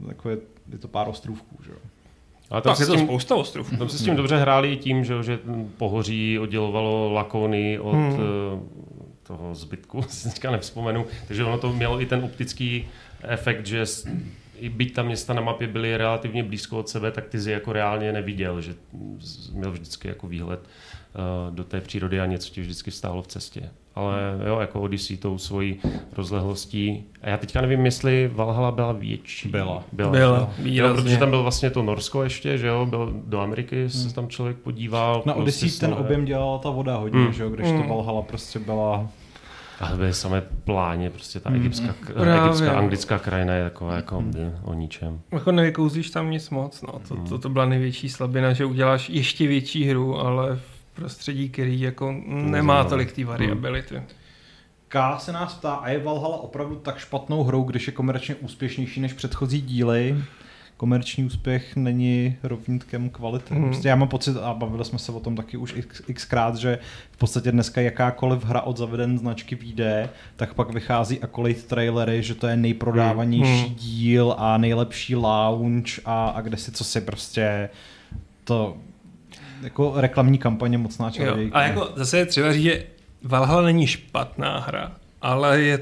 jako 0.08 0.30
je, 0.30 0.38
je 0.72 0.78
to 0.78 0.88
pár 0.88 1.10
ostrůvků, 1.10 1.58
že 1.66 1.72
jo. 1.72 1.78
Ale 2.50 2.62
tam 2.62 2.74
tak 2.74 2.80
je 2.80 2.86
to 2.86 2.96
tím, 2.96 3.06
spousta 3.06 3.36
ostrovů. 3.36 3.78
Tam 3.78 3.90
se 3.90 3.98
s 3.98 4.04
tím 4.04 4.16
dobře 4.16 4.38
hráli 4.38 4.78
tím, 4.78 5.04
že, 5.04 5.24
že 5.24 5.40
pohoří 5.78 6.40
oddělovalo 6.40 7.14
Lakony 7.14 7.80
od 7.80 7.94
hmm. 7.94 8.14
Eh, 8.14 8.60
toho 9.24 9.56
zbytku, 9.56 10.02
si 10.08 10.30
teďka 10.30 10.52
nevzpomenu. 10.52 11.06
Takže 11.28 11.44
ono 11.44 11.58
to 11.58 11.74
mělo 11.74 12.02
i 12.02 12.06
ten 12.06 12.24
optický 12.24 12.88
efekt, 13.24 13.66
že 13.66 13.86
i 14.60 14.70
byť 14.70 14.94
ta 14.94 15.04
města 15.04 15.34
na 15.34 15.42
mapě 15.42 15.68
byly 15.68 15.98
relativně 15.98 16.44
blízko 16.44 16.80
od 16.80 16.90
sebe, 16.90 17.12
tak 17.12 17.28
ty 17.28 17.40
jsi 17.40 17.52
jako 17.52 17.74
reálně 17.74 18.14
neviděl, 18.14 18.62
že 18.62 18.76
měl 19.54 19.72
vždycky 19.72 20.08
jako 20.08 20.28
výhled 20.28 20.60
uh, 20.60 21.56
do 21.56 21.64
té 21.64 21.82
přírody 21.82 22.20
a 22.20 22.26
něco 22.26 22.54
ti 22.54 22.62
vždycky 22.62 22.92
stálo 22.92 23.22
v 23.22 23.28
cestě. 23.28 23.70
Ale 23.96 24.20
jo, 24.48 24.60
jako 24.60 24.82
Odyssey 24.82 25.18
tou 25.18 25.38
svojí 25.38 25.80
rozlehlostí. 26.14 27.04
A 27.22 27.30
já 27.30 27.38
teďka 27.38 27.62
nevím, 27.62 27.86
jestli 27.86 28.32
Valhalla 28.34 28.72
byla 28.72 28.92
větší. 28.92 29.50
Byla. 29.50 29.84
Byla, 29.92 30.12
byla 30.12 30.50
jo, 30.64 30.96
protože 30.96 31.18
tam 31.18 31.30
byl 31.30 31.44
vlastně 31.44 31.70
to 31.70 31.84
Norsko 31.84 32.24
ještě, 32.24 32.58
že 32.58 32.68
jo, 32.68 32.86
byl 32.86 33.14
do 33.26 33.40
Ameriky, 33.40 33.80
hmm. 33.80 33.90
se 33.90 34.16
tam 34.16 34.28
člověk 34.28 34.58
podíval. 34.58 35.24
Na 35.26 35.34
Odyssey 35.34 35.70
ten 35.70 35.94
objem 35.94 36.26
dělala 36.26 36.58
ta 36.58 36.70
voda 36.70 36.96
hodně, 36.96 37.20
hmm. 37.20 37.34
že 37.34 37.44
jo, 37.44 37.50
když 37.50 37.68
hmm. 37.68 37.84
to 37.84 37.90
Valhalla 37.90 38.22
prostě 38.22 38.60
byla 38.60 39.10
a 39.80 39.96
byly 39.96 40.14
samé 40.14 40.42
pláně, 40.42 41.10
prostě 41.10 41.40
ta 41.40 41.54
egyptská, 41.54 41.96
mm, 42.16 42.28
egyptská 42.28 42.78
anglická 42.78 43.20
krajina 43.20 43.54
je 43.54 43.64
taková 43.64 43.96
jako 43.96 44.22
mm. 44.22 44.34
o 44.64 44.74
ničem. 44.74 45.22
Jako 45.32 45.52
nevykouzlíš 45.52 46.10
tam 46.10 46.32
nic 46.32 46.50
moc, 46.50 46.82
no. 46.82 47.02
To, 47.08 47.16
to, 47.16 47.38
to 47.38 47.50
byla 47.50 47.66
největší 47.66 48.10
slabina, 48.10 48.54
že 48.54 48.66
uděláš 48.66 49.10
ještě 49.10 49.48
větší 49.48 49.86
hru, 49.86 50.20
ale 50.20 50.56
v 50.56 50.96
prostředí, 50.96 51.50
který 51.50 51.82
jako 51.82 52.16
nemá 52.28 52.84
tolik 52.84 53.12
té 53.12 53.26
variability. 53.26 53.96
Mm. 53.96 54.04
K 54.88 55.20
se 55.20 55.32
nás 55.32 55.54
ptá, 55.54 55.74
a 55.74 55.90
je 55.90 56.00
Valhalla 56.00 56.38
opravdu 56.38 56.76
tak 56.76 56.98
špatnou 56.98 57.44
hrou, 57.44 57.64
když 57.64 57.88
je 57.88 57.94
komerčně 57.94 58.36
úspěšnější 58.36 59.02
než 59.02 59.14
předchozí 59.14 59.62
díly? 59.62 60.18
Komerční 60.78 61.24
úspěch 61.24 61.76
není 61.76 62.38
rovnítkem 62.44 63.10
kvality. 63.10 63.54
Mm. 63.54 63.64
Prostě 63.64 63.88
já 63.88 63.96
mám 63.96 64.08
pocit, 64.08 64.38
a 64.38 64.54
bavili 64.54 64.86
jsme 64.86 65.00
se 65.00 65.12
o 65.12 65.20
tom 65.20 65.36
taky 65.36 65.58
už 65.58 65.74
x, 65.76 66.02
xkrát, 66.14 66.56
že 66.56 66.80
v 67.12 67.18
podstatě 67.18 67.52
dneska 67.52 67.82
jakákoliv 67.82 68.46
hra 68.46 68.62
od 68.62 68.78
zaveden 68.78 69.18
značky 69.18 69.56
vyjde, 69.56 70.10
tak 70.36 70.54
pak 70.54 70.74
vychází 70.74 71.22
akolit 71.22 71.66
trailery, 71.66 72.24
že 72.24 72.36
to 72.36 72.48
je 72.48 72.58
nejprodávanější 72.58 73.70
mm. 73.70 73.76
díl 73.76 74.36
a 74.38 74.58
nejlepší 74.58 75.16
launch 75.16 76.00
a, 76.06 76.28
a 76.28 76.42
kde 76.42 76.58
si 76.58 76.72
co 76.72 76.84
si 76.84 77.02
prostě 77.02 77.70
to 78.44 78.78
jako 79.62 79.94
reklamní 79.96 80.38
kampaně 80.38 80.78
mocná 80.78 81.12
čarodějka. 81.12 81.58
A 81.58 81.64
jako 81.64 81.90
zase 81.96 82.18
je 82.18 82.26
třeba 82.26 82.54
říct, 82.54 82.64
že 82.64 82.84
Valhalla 83.24 83.62
není 83.66 83.88
špatná 83.88 84.60
hra, 84.60 84.92
ale 85.22 85.62
je, 85.62 85.82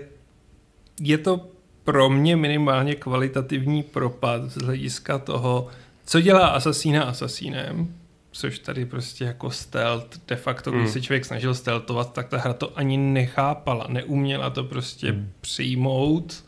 je 1.01 1.17
to 1.17 1.54
pro 1.85 2.09
mě 2.09 2.35
minimálně 2.35 2.95
kvalitativní 2.95 3.83
propad 3.83 4.43
z 4.45 4.57
hlediska 4.57 5.17
toho, 5.17 5.67
co 6.05 6.21
dělá 6.21 6.47
asasína 6.47 7.03
asasínem, 7.03 7.95
což 8.31 8.59
tady 8.59 8.85
prostě 8.85 9.23
jako 9.23 9.51
stealth, 9.51 10.27
de 10.27 10.35
facto, 10.35 10.71
když 10.71 10.85
mm. 10.85 10.91
se 10.91 11.01
člověk 11.01 11.25
snažil 11.25 11.55
stealthovat, 11.55 12.13
tak 12.13 12.29
ta 12.29 12.37
hra 12.37 12.53
to 12.53 12.77
ani 12.77 12.97
nechápala, 12.97 13.87
neuměla 13.89 14.49
to 14.49 14.63
prostě 14.63 15.11
mm. 15.11 15.31
přijmout 15.41 16.43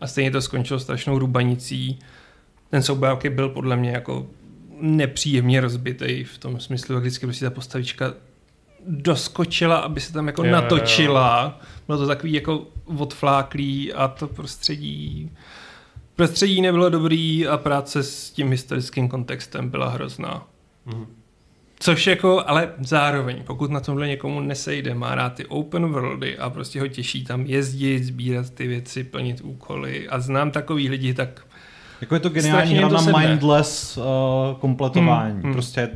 a 0.00 0.06
stejně 0.06 0.30
to 0.30 0.42
skončilo 0.42 0.80
strašnou 0.80 1.18
rubanicí. 1.18 1.98
Ten 2.70 2.82
souboják 2.82 3.26
byl 3.26 3.48
podle 3.48 3.76
mě 3.76 3.90
jako 3.90 4.26
nepříjemně 4.80 5.60
rozbitý 5.60 6.24
v 6.24 6.38
tom 6.38 6.60
smyslu, 6.60 6.94
jak 6.94 7.02
vždycky 7.02 7.26
prostě 7.26 7.44
ta 7.44 7.50
postavička 7.50 8.14
doskočila, 8.86 9.76
aby 9.76 10.00
se 10.00 10.12
tam 10.12 10.26
jako 10.26 10.44
jo, 10.44 10.52
natočila. 10.52 11.42
Jo. 11.44 11.66
Bylo 11.86 11.98
to 11.98 12.06
takový 12.06 12.32
jako 12.32 12.66
odfláklý 12.84 13.92
a 13.92 14.08
to 14.08 14.26
prostředí 14.26 15.30
prostředí 16.16 16.62
nebylo 16.62 16.90
dobrý 16.90 17.46
a 17.46 17.56
práce 17.56 18.02
s 18.02 18.30
tím 18.30 18.50
historickým 18.50 19.08
kontextem 19.08 19.68
byla 19.68 19.88
hrozná. 19.88 20.46
Mm. 20.86 21.06
Což 21.78 22.06
jako, 22.06 22.42
ale 22.46 22.72
zároveň, 22.80 23.42
pokud 23.46 23.70
na 23.70 23.80
tomhle 23.80 24.08
někomu 24.08 24.40
nesejde, 24.40 24.94
má 24.94 25.14
rád 25.14 25.34
ty 25.34 25.46
open 25.46 25.86
worldy 25.86 26.38
a 26.38 26.50
prostě 26.50 26.80
ho 26.80 26.88
těší 26.88 27.24
tam 27.24 27.46
jezdit, 27.46 28.04
sbírat 28.04 28.50
ty 28.50 28.66
věci, 28.66 29.04
plnit 29.04 29.40
úkoly 29.40 30.08
a 30.08 30.20
znám 30.20 30.50
takový 30.50 30.88
lidi, 30.88 31.14
tak 31.14 31.46
jako 32.02 32.14
je 32.14 32.20
to 32.20 32.28
geniální 32.28 32.74
hra 32.74 32.88
na 32.88 33.18
mindless 33.18 33.96
uh, 33.96 34.04
kompletování. 34.60 35.32
Hmm, 35.32 35.42
hmm. 35.42 35.52
Prostě 35.52 35.90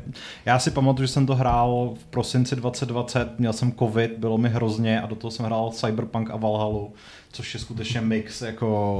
já 0.44 0.58
si 0.58 0.70
pamatuju, 0.70 1.06
že 1.06 1.12
jsem 1.12 1.26
to 1.26 1.34
hrál 1.34 1.94
v 1.98 2.04
prosinci 2.04 2.56
2020, 2.56 3.38
měl 3.38 3.52
jsem 3.52 3.72
covid, 3.72 4.12
bylo 4.18 4.38
mi 4.38 4.48
hrozně 4.48 5.00
a 5.00 5.06
do 5.06 5.14
toho 5.14 5.30
jsem 5.30 5.46
hrál 5.46 5.70
Cyberpunk 5.70 6.30
a 6.30 6.36
Valhalu, 6.36 6.92
což 7.32 7.54
je 7.54 7.60
skutečně 7.60 8.00
mix 8.00 8.42
jako... 8.42 8.98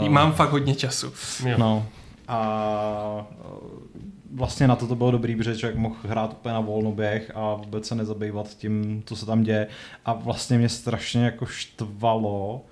Uh, 0.00 0.08
Mám 0.08 0.32
fakt 0.32 0.50
hodně 0.50 0.74
času. 0.74 1.12
No. 1.56 1.86
A 2.28 3.26
vlastně 4.34 4.68
na 4.68 4.76
to 4.76 4.86
to 4.86 4.94
bylo 4.94 5.10
dobrý, 5.10 5.36
protože 5.36 5.56
člověk 5.56 5.78
mohl 5.78 5.96
hrát 6.02 6.32
úplně 6.32 6.52
na 6.52 6.60
volnoběh 6.60 7.30
a 7.34 7.54
vůbec 7.54 7.86
se 7.86 7.94
nezabývat 7.94 8.48
tím, 8.48 9.02
co 9.06 9.16
se 9.16 9.26
tam 9.26 9.42
děje. 9.42 9.66
A 10.04 10.12
vlastně 10.12 10.58
mě 10.58 10.68
strašně 10.68 11.24
jako 11.24 11.46
štvalo, 11.46 12.64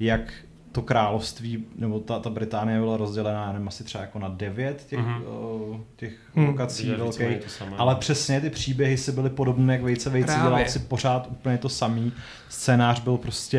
jak 0.00 0.32
to 0.74 0.82
království, 0.82 1.64
nebo 1.76 2.00
ta, 2.00 2.18
ta 2.18 2.30
Británie 2.30 2.80
byla 2.80 2.96
rozdělená, 2.96 3.52
nevím, 3.52 3.68
asi 3.68 3.84
třeba 3.84 4.02
jako 4.02 4.18
na 4.18 4.28
devět 4.28 4.86
těch, 4.88 4.98
mm-hmm. 4.98 5.22
uh, 5.70 5.80
těch 5.96 6.12
mm. 6.34 6.46
lokací 6.46 6.90
velkých, 6.90 7.62
ale 7.78 7.94
přesně 7.94 8.40
ty 8.40 8.50
příběhy 8.50 8.96
si 8.96 9.12
byly 9.12 9.30
podobné 9.30 9.72
jak 9.72 9.82
Vejce 9.82 10.10
Vejce, 10.10 10.34
dělal 10.42 10.64
si 10.66 10.78
pořád 10.78 11.28
úplně 11.30 11.58
to 11.58 11.68
samý, 11.68 12.12
scénář 12.48 13.00
byl 13.00 13.16
prostě 13.16 13.58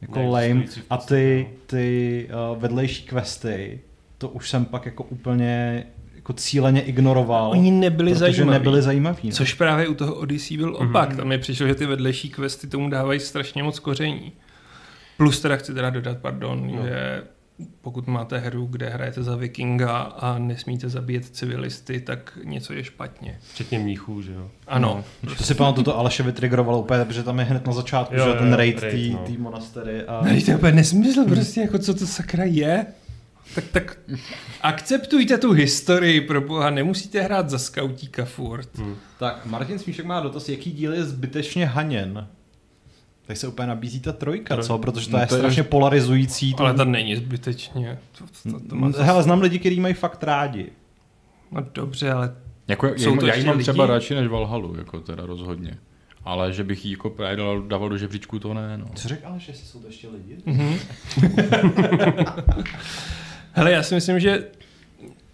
jako 0.00 0.18
ne, 0.18 0.28
lame 0.28 0.64
a 0.90 0.96
ty, 0.96 1.48
ty 1.66 2.28
uh, 2.52 2.62
vedlejší 2.62 3.06
questy, 3.06 3.80
to 4.18 4.28
už 4.28 4.50
jsem 4.50 4.64
pak 4.64 4.86
jako 4.86 5.04
úplně 5.04 5.84
jako 6.14 6.32
cíleně 6.32 6.80
ignoroval. 6.80 7.50
Oni 7.50 7.70
nebyli 7.70 8.14
zajímaví. 8.14 8.50
nebyli 8.50 8.82
zajímaví. 8.82 9.28
Ne? 9.28 9.32
Což 9.32 9.54
právě 9.54 9.88
u 9.88 9.94
toho 9.94 10.14
Odyssey 10.14 10.56
byl 10.56 10.76
opak. 10.76 11.12
Mm-hmm. 11.12 11.16
Tam 11.16 11.28
mi 11.28 11.38
přišlo, 11.38 11.66
že 11.66 11.74
ty 11.74 11.86
vedlejší 11.86 12.30
questy 12.30 12.66
tomu 12.66 12.90
dávají 12.90 13.20
strašně 13.20 13.62
moc 13.62 13.78
koření. 13.78 14.32
Plus 15.16 15.40
teda 15.40 15.56
chci 15.56 15.74
teda 15.74 15.90
dodat, 15.90 16.18
pardon, 16.18 16.72
no. 16.76 16.82
že 16.82 17.22
pokud 17.80 18.06
máte 18.06 18.38
hru, 18.38 18.66
kde 18.66 18.88
hrajete 18.88 19.22
za 19.22 19.36
vikinga 19.36 19.98
a 19.98 20.38
nesmíte 20.38 20.88
zabíjet 20.88 21.24
civilisty, 21.24 22.00
tak 22.00 22.38
něco 22.44 22.72
je 22.72 22.84
špatně. 22.84 23.38
Včetně 23.52 23.78
mníchů, 23.78 24.22
že 24.22 24.32
jo? 24.32 24.50
Ano. 24.66 25.04
No. 25.22 25.34
To 25.34 25.44
si 25.44 25.54
pamatuju, 25.54 25.84
to 25.84 25.98
Aleše 25.98 26.22
vytrigrovalo 26.22 26.80
úplně, 26.80 27.04
protože 27.04 27.22
tam 27.22 27.38
je 27.38 27.44
hned 27.44 27.66
na 27.66 27.72
začátku, 27.72 28.14
jo, 28.14 28.24
že 28.24 28.30
jo, 28.30 28.36
ten 28.36 28.52
raid 28.52 28.80
té 28.80 29.08
no. 29.12 29.24
monastery. 29.38 30.02
A... 30.02 30.20
No, 30.24 30.40
to 30.40 30.50
je 30.50 30.56
úplně 30.56 30.72
nesmysl, 30.72 31.24
prostě 31.24 31.60
jako 31.60 31.78
co 31.78 31.94
to 31.94 32.06
sakra 32.06 32.44
je. 32.44 32.86
Tak, 33.54 33.64
tak 33.72 33.98
akceptujte 34.60 35.38
tu 35.38 35.52
historii, 35.52 36.20
pro 36.20 36.40
boha, 36.40 36.70
nemusíte 36.70 37.20
hrát 37.20 37.50
za 37.50 37.58
skautíka 37.58 38.24
furt. 38.24 38.78
Hmm. 38.78 38.96
Tak, 39.18 39.46
Martin 39.46 39.78
Smíšek 39.78 40.04
má 40.04 40.20
dotaz, 40.20 40.48
jaký 40.48 40.72
díl 40.72 40.94
je 40.94 41.04
zbytečně 41.04 41.66
haněn? 41.66 42.28
Tak 43.26 43.36
se 43.36 43.48
úplně 43.48 43.68
nabízí 43.68 44.00
ta 44.00 44.12
trojka, 44.12 44.62
co? 44.62 44.78
Protože 44.78 45.10
to 45.10 45.16
no, 45.16 45.22
je 45.22 45.26
to 45.26 45.36
strašně 45.36 45.60
je... 45.60 45.64
polarizující. 45.64 46.54
Ale 46.58 46.74
to 46.74 46.84
není 46.84 47.16
zbytečně. 47.16 47.98
To, 48.18 48.50
to, 48.50 48.60
to 48.68 48.76
má 48.76 48.90
Hele, 48.98 49.22
znám 49.22 49.40
lidi, 49.40 49.58
kteří 49.58 49.80
mají 49.80 49.94
fakt 49.94 50.22
rádi. 50.22 50.66
No 51.52 51.66
dobře, 51.74 52.12
ale 52.12 52.34
jako, 52.68 52.86
jsou 52.96 53.14
já, 53.14 53.20
to 53.20 53.26
já 53.26 53.34
ji 53.34 53.44
mám 53.44 53.56
lidi? 53.56 53.62
třeba 53.62 53.86
radši 53.86 54.14
než 54.14 54.28
Valhalu, 54.28 54.76
jako 54.78 55.00
teda 55.00 55.26
rozhodně. 55.26 55.78
Ale 56.24 56.52
že 56.52 56.64
bych 56.64 56.84
ji 56.84 56.92
jako 56.92 57.10
právě 57.10 57.36
dal, 57.36 57.62
dával 57.62 57.88
do 57.88 57.98
žebříčku, 57.98 58.38
to 58.38 58.54
ne. 58.54 58.78
No. 58.78 58.86
Co 58.94 59.08
řekl 59.08 59.26
ale, 59.26 59.40
že 59.40 59.52
jsou 59.54 59.80
to 59.80 59.86
ještě 59.86 60.08
lidi? 60.08 60.36
Mm-hmm. 60.46 60.78
Hele, 63.52 63.72
já 63.72 63.82
si 63.82 63.94
myslím, 63.94 64.20
že 64.20 64.48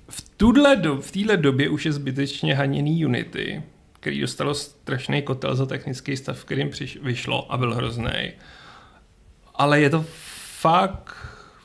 v 0.08 0.30
tuhle 0.36 0.76
do, 0.76 0.96
v 0.96 1.10
téhle 1.10 1.36
době 1.36 1.68
už 1.68 1.86
je 1.86 1.92
zbytečně 1.92 2.54
haněný 2.54 3.06
Unity, 3.06 3.62
který 4.00 4.20
dostalo 4.20 4.54
strašný 4.54 5.22
kotel 5.22 5.54
za 5.54 5.66
technický 5.66 6.16
stav, 6.16 6.44
kterým 6.44 6.70
přiš, 6.70 6.98
vyšlo 7.02 7.52
a 7.52 7.56
byl 7.56 7.74
hrozný. 7.74 8.32
Ale 9.54 9.80
je 9.80 9.90
to 9.90 10.04
fakt 10.60 11.16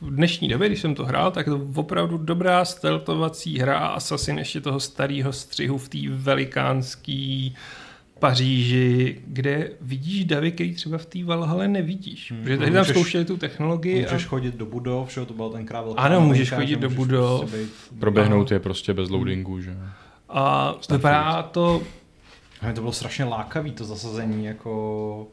v 0.01 0.15
dnešní 0.15 0.47
době, 0.47 0.67
když 0.67 0.81
jsem 0.81 0.95
to 0.95 1.05
hrál, 1.05 1.31
tak 1.31 1.47
je 1.47 1.53
to 1.53 1.67
opravdu 1.75 2.17
dobrá 2.17 2.65
steltovací 2.65 3.59
hra 3.59 3.77
a 3.77 3.88
Assassin 3.88 4.38
ještě 4.38 4.61
toho 4.61 4.79
starého 4.79 5.33
střihu 5.33 5.77
v 5.77 5.89
té 5.89 5.97
velikánské 6.09 7.49
Paříži, 8.19 9.21
kde 9.27 9.71
vidíš 9.81 10.25
davy, 10.25 10.51
který 10.51 10.75
třeba 10.75 10.97
v 10.97 11.05
té 11.05 11.23
Valhale 11.23 11.67
nevidíš. 11.67 12.31
Hmm. 12.31 12.43
Protože 12.43 12.57
tady 12.57 12.71
tam 12.71 12.86
zkoušeli 12.86 13.25
tu 13.25 13.38
technologii. 13.38 14.01
Můžeš 14.01 14.25
a... 14.25 14.27
chodit 14.27 14.55
do 14.55 14.65
budov, 14.65 15.11
že 15.11 15.25
to 15.25 15.33
byl 15.33 15.49
ten 15.49 15.65
krávil. 15.65 15.93
Ano, 15.97 16.21
můžeš 16.21 16.51
chodit 16.51 16.79
do 16.79 16.89
budov. 16.89 17.39
Prostě 17.39 17.57
být... 17.57 17.99
Proběhnout 17.99 18.51
je 18.51 18.59
prostě 18.59 18.93
bez 18.93 19.09
loadingu, 19.09 19.61
že? 19.61 19.77
A 20.29 20.75
vypadá 20.91 21.43
to... 21.43 21.83
A 22.70 22.74
to 22.74 22.82
bylo 22.82 22.93
strašně 22.93 23.26
lákavý, 23.26 23.72
to 23.72 23.86
zasazení, 23.86 24.45
jako... 24.45 25.28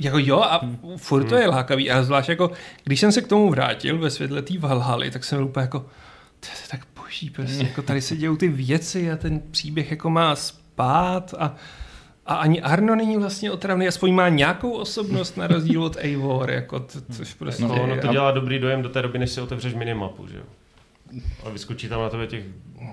Jako 0.00 0.18
jo, 0.18 0.40
a 0.40 0.60
hmm. 0.62 0.78
furt 0.96 1.24
to 1.24 1.36
je 1.36 1.48
lákavý. 1.48 1.90
A 1.90 2.02
zvlášť 2.02 2.28
jako, 2.28 2.50
když 2.84 3.00
jsem 3.00 3.12
se 3.12 3.20
k 3.20 3.28
tomu 3.28 3.50
vrátil 3.50 3.98
ve 3.98 4.10
světle 4.10 4.42
té 4.42 4.58
Valhaly, 4.58 5.10
tak 5.10 5.24
jsem 5.24 5.38
byl 5.38 5.46
úplně 5.46 5.62
jako, 5.62 5.78
to 6.40 6.46
je 6.46 6.68
tak 6.70 6.80
boží, 7.02 7.30
prostě, 7.30 7.64
jako 7.64 7.82
tady 7.82 8.00
se 8.00 8.16
dějou 8.16 8.36
ty 8.36 8.48
věci 8.48 9.12
a 9.12 9.16
ten 9.16 9.40
příběh 9.50 9.90
jako 9.90 10.10
má 10.10 10.36
spát 10.36 11.34
a 11.38 11.56
a 12.26 12.34
ani 12.34 12.62
Arno 12.62 12.94
není 12.94 13.16
vlastně 13.16 13.50
otravný, 13.50 13.88
aspoň 13.88 14.14
má 14.14 14.28
nějakou 14.28 14.72
osobnost 14.72 15.36
na 15.36 15.46
rozdíl 15.46 15.84
od 15.84 15.96
Eivor, 15.96 16.50
jako 16.50 16.80
to, 16.80 17.00
což 17.12 17.34
prostě... 17.34 17.62
No, 17.62 17.82
ono 17.82 18.00
to 18.00 18.06
dělá 18.06 18.30
dobrý 18.30 18.58
dojem 18.58 18.82
do 18.82 18.88
té 18.88 19.02
doby, 19.02 19.18
než 19.18 19.30
si 19.30 19.40
otevřeš 19.40 19.74
minimapu, 19.74 20.26
že 20.26 20.36
jo? 20.36 20.44
A 21.44 21.48
vyskočí 21.48 21.88
tam 21.88 22.00
na 22.00 22.08
tebe 22.08 22.26
těch 22.26 22.44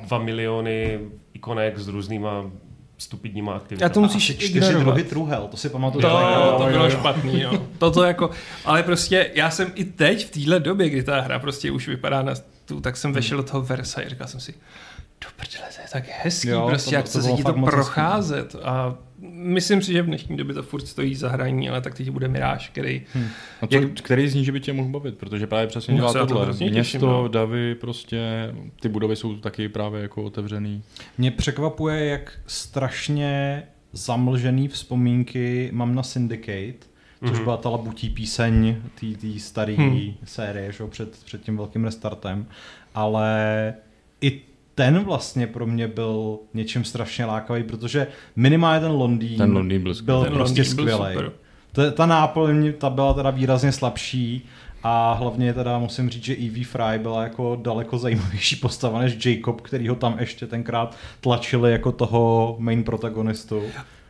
dva 0.03 0.17
miliony 0.17 0.99
ikonek 1.33 1.79
s 1.79 1.87
různýma 1.87 2.51
stupidníma 2.99 3.53
aktivitami. 3.53 3.91
A 3.91 3.93
to 3.93 4.01
musíš 4.01 4.23
čtyři 4.23 4.45
ignorovat. 4.45 4.83
druhy 4.83 5.03
truhel, 5.03 5.47
to 5.51 5.57
si 5.57 5.69
pamatuju. 5.69 6.01
To, 6.01 6.07
to, 6.09 6.63
to 6.63 6.69
bylo 6.71 6.89
špatný, 6.89 7.41
jo. 7.41 7.67
Toto 7.77 8.03
jako, 8.03 8.29
ale 8.65 8.83
prostě 8.83 9.31
já 9.33 9.51
jsem 9.51 9.71
i 9.75 9.85
teď 9.85 10.27
v 10.27 10.29
téhle 10.29 10.59
době, 10.59 10.89
kdy 10.89 11.03
ta 11.03 11.21
hra 11.21 11.39
prostě 11.39 11.71
už 11.71 11.87
vypadá 11.87 12.21
na 12.21 12.33
tu, 12.65 12.81
tak 12.81 12.97
jsem 12.97 13.13
vešel 13.13 13.37
do 13.37 13.43
toho 13.43 13.61
Versailles, 13.61 14.09
říkal 14.09 14.27
jsem 14.27 14.39
si, 14.39 14.53
do 15.21 15.27
prdele, 15.35 15.67
to 15.75 15.81
je 15.81 15.87
tak 15.91 16.03
hezký, 16.23 16.47
jo, 16.47 16.67
prostě, 16.67 16.89
to, 16.89 16.95
jak 16.95 17.05
to, 17.09 17.21
se 17.21 17.43
to 17.43 17.53
procházet. 17.53 18.53
Hezký. 18.53 18.67
A 18.67 18.95
myslím 19.39 19.81
si, 19.81 19.93
že 19.93 20.01
v 20.01 20.05
dnešní 20.05 20.37
době 20.37 20.55
to 20.55 20.63
furt 20.63 20.87
stojí 20.87 21.15
za 21.15 21.29
hraní, 21.29 21.69
ale 21.69 21.81
tak 21.81 21.95
teď 21.95 22.09
bude 22.09 22.27
Miráž, 22.27 22.69
který... 22.69 23.01
Hmm. 23.13 23.27
A 23.61 23.67
co, 23.67 23.75
jak... 23.75 23.91
který 23.93 24.27
z 24.27 24.35
ní, 24.35 24.45
že 24.45 24.51
by 24.51 24.59
tě 24.59 24.73
mohl 24.73 24.89
bavit? 24.89 25.17
Protože 25.17 25.47
právě 25.47 25.67
přesně 25.67 25.95
dělá 25.95 26.13
no, 26.13 26.27
tohle. 26.27 26.45
To 26.45 26.63
Město, 26.65 27.07
no. 27.07 27.27
davy, 27.27 27.75
prostě, 27.75 28.19
ty 28.79 28.89
budovy 28.89 29.15
jsou 29.15 29.35
taky 29.35 29.69
právě 29.69 30.01
jako 30.01 30.23
otevřený. 30.23 30.83
Mě 31.17 31.31
překvapuje, 31.31 32.05
jak 32.05 32.39
strašně 32.47 33.63
zamlžený 33.93 34.67
vzpomínky 34.67 35.69
mám 35.73 35.95
na 35.95 36.03
Syndicate, 36.03 36.89
což 37.27 37.37
mm-hmm. 37.37 37.43
byla 37.43 37.57
ta 37.57 37.69
labutí 37.69 38.09
píseň 38.09 38.75
té 39.21 39.39
staré 39.39 39.73
hmm. 39.73 40.13
série 40.23 40.71
že, 40.71 40.83
před, 40.89 41.23
před 41.23 41.41
tím 41.41 41.57
velkým 41.57 41.83
restartem, 41.85 42.45
ale 42.95 43.73
i 44.21 44.41
ten 44.79 45.03
vlastně 45.03 45.47
pro 45.47 45.65
mě 45.65 45.87
byl 45.87 46.39
něčím 46.53 46.83
strašně 46.83 47.25
lákavý, 47.25 47.63
protože 47.63 48.07
minimálně 48.35 48.79
ten 48.79 48.91
Londýn, 48.91 49.37
ten 49.37 49.53
Londýn 49.53 49.83
byl, 49.83 49.93
byl 50.03 50.23
ten 50.23 50.33
prostě 50.33 50.63
skvělý. 50.63 51.15
Ta 51.93 52.05
náplň 52.05 52.73
ta 52.77 52.89
byla 52.89 53.13
teda 53.13 53.29
výrazně 53.29 53.71
slabší 53.71 54.45
a 54.83 55.13
hlavně 55.13 55.53
teda 55.53 55.79
musím 55.79 56.09
říct, 56.09 56.23
že 56.23 56.33
Evie 56.33 56.65
Fry 56.65 56.99
byla 56.99 57.23
jako 57.23 57.59
daleko 57.61 57.97
zajímavější 57.97 58.55
postava 58.55 58.99
než 58.99 59.25
Jacob, 59.25 59.61
který 59.61 59.87
ho 59.87 59.95
tam 59.95 60.15
ještě 60.19 60.47
tenkrát 60.47 60.95
tlačili 61.21 61.71
jako 61.71 61.91
toho 61.91 62.55
main 62.59 62.83
protagonistu. 62.83 63.61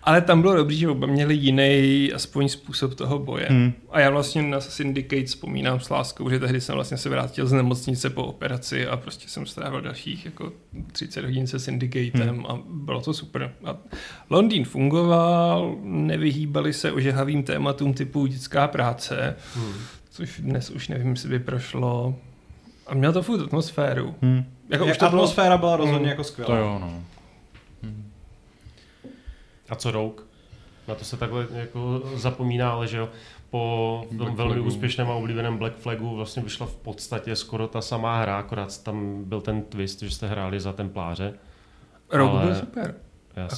Ale 0.04 0.22
tam 0.22 0.42
bylo 0.42 0.56
dobrý, 0.56 0.78
že 0.78 0.90
oba 0.90 1.08
měli 1.08 1.36
jiný 1.36 2.12
aspoň 2.14 2.50
způsob 2.50 2.96
toho 2.96 3.20
boje. 3.20 3.48
Hmm. 3.50 3.74
A 3.90 4.00
já 4.00 4.10
vlastně 4.10 4.42
na 4.42 4.62
Syndicate 4.62 5.26
vzpomínám 5.26 5.80
s 5.80 5.90
láskou, 5.90 6.30
že 6.30 6.40
tehdy 6.40 6.62
jsem 6.62 6.76
vlastně 6.76 6.98
se 6.98 7.10
vrátil 7.10 7.48
z 7.48 7.52
nemocnice 7.52 8.10
po 8.10 8.24
operaci 8.24 8.88
a 8.88 8.98
prostě 8.98 9.30
jsem 9.30 9.46
strávil 9.46 9.82
dalších 9.82 10.26
jako 10.26 10.52
30 10.92 11.24
hodin 11.24 11.48
se 11.48 11.60
Syndicatem 11.60 12.30
hmm. 12.30 12.46
a 12.46 12.60
bylo 12.70 13.02
to 13.02 13.14
super. 13.14 13.54
A 13.66 13.78
Londýn 14.30 14.66
fungoval, 14.66 15.76
nevyhýbali 15.84 16.74
se 16.74 16.92
ožehavým 16.92 17.44
tématům 17.44 17.94
typu 17.94 18.26
dětská 18.26 18.68
práce, 18.68 19.36
hmm. 19.56 19.74
což 20.10 20.40
dnes 20.40 20.70
už 20.70 20.88
nevím, 20.88 21.10
jestli 21.10 21.30
by 21.30 21.40
prošlo. 21.40 22.16
A 22.88 22.94
měl 22.94 23.14
to 23.14 23.22
furt 23.22 23.42
atmosféru. 23.42 24.16
Hmm. 24.22 24.44
Jako 24.70 24.86
už 24.86 24.98
to 24.98 25.06
atmosféra 25.06 25.58
byla 25.58 25.76
rozhodně 25.76 26.00
hmm. 26.00 26.10
jako 26.10 26.24
skvělá. 26.24 26.56
To 26.56 26.56
jo, 26.56 26.80
no. 26.82 27.04
A 29.70 29.76
co 29.76 29.92
Rogue? 29.92 30.24
Na 30.88 30.96
to 30.96 31.04
se 31.04 31.18
takhle 31.18 31.48
jako 31.52 32.02
zapomíná, 32.16 32.72
ale 32.72 32.88
že 32.88 32.98
jo, 32.98 33.10
po 33.50 34.06
tom 34.18 34.36
velmi 34.36 34.54
Flagu. 34.54 34.68
úspěšném 34.68 35.10
a 35.10 35.14
oblíbeném 35.14 35.58
Black 35.58 35.76
Flagu 35.76 36.16
vlastně 36.16 36.44
vyšla 36.44 36.66
v 36.66 36.76
podstatě 36.76 37.36
skoro 37.36 37.68
ta 37.68 37.82
samá 37.82 38.22
hra, 38.22 38.40
akorát 38.40 38.84
tam 38.84 39.24
byl 39.24 39.42
ten 39.42 39.62
twist, 39.62 40.00
že 40.02 40.12
jste 40.12 40.28
hráli 40.28 40.60
za 40.60 40.74
templáře. 40.74 41.34
Rogue 42.10 42.40
ale... 42.40 42.46
byl 42.46 42.56
super. 42.56 42.96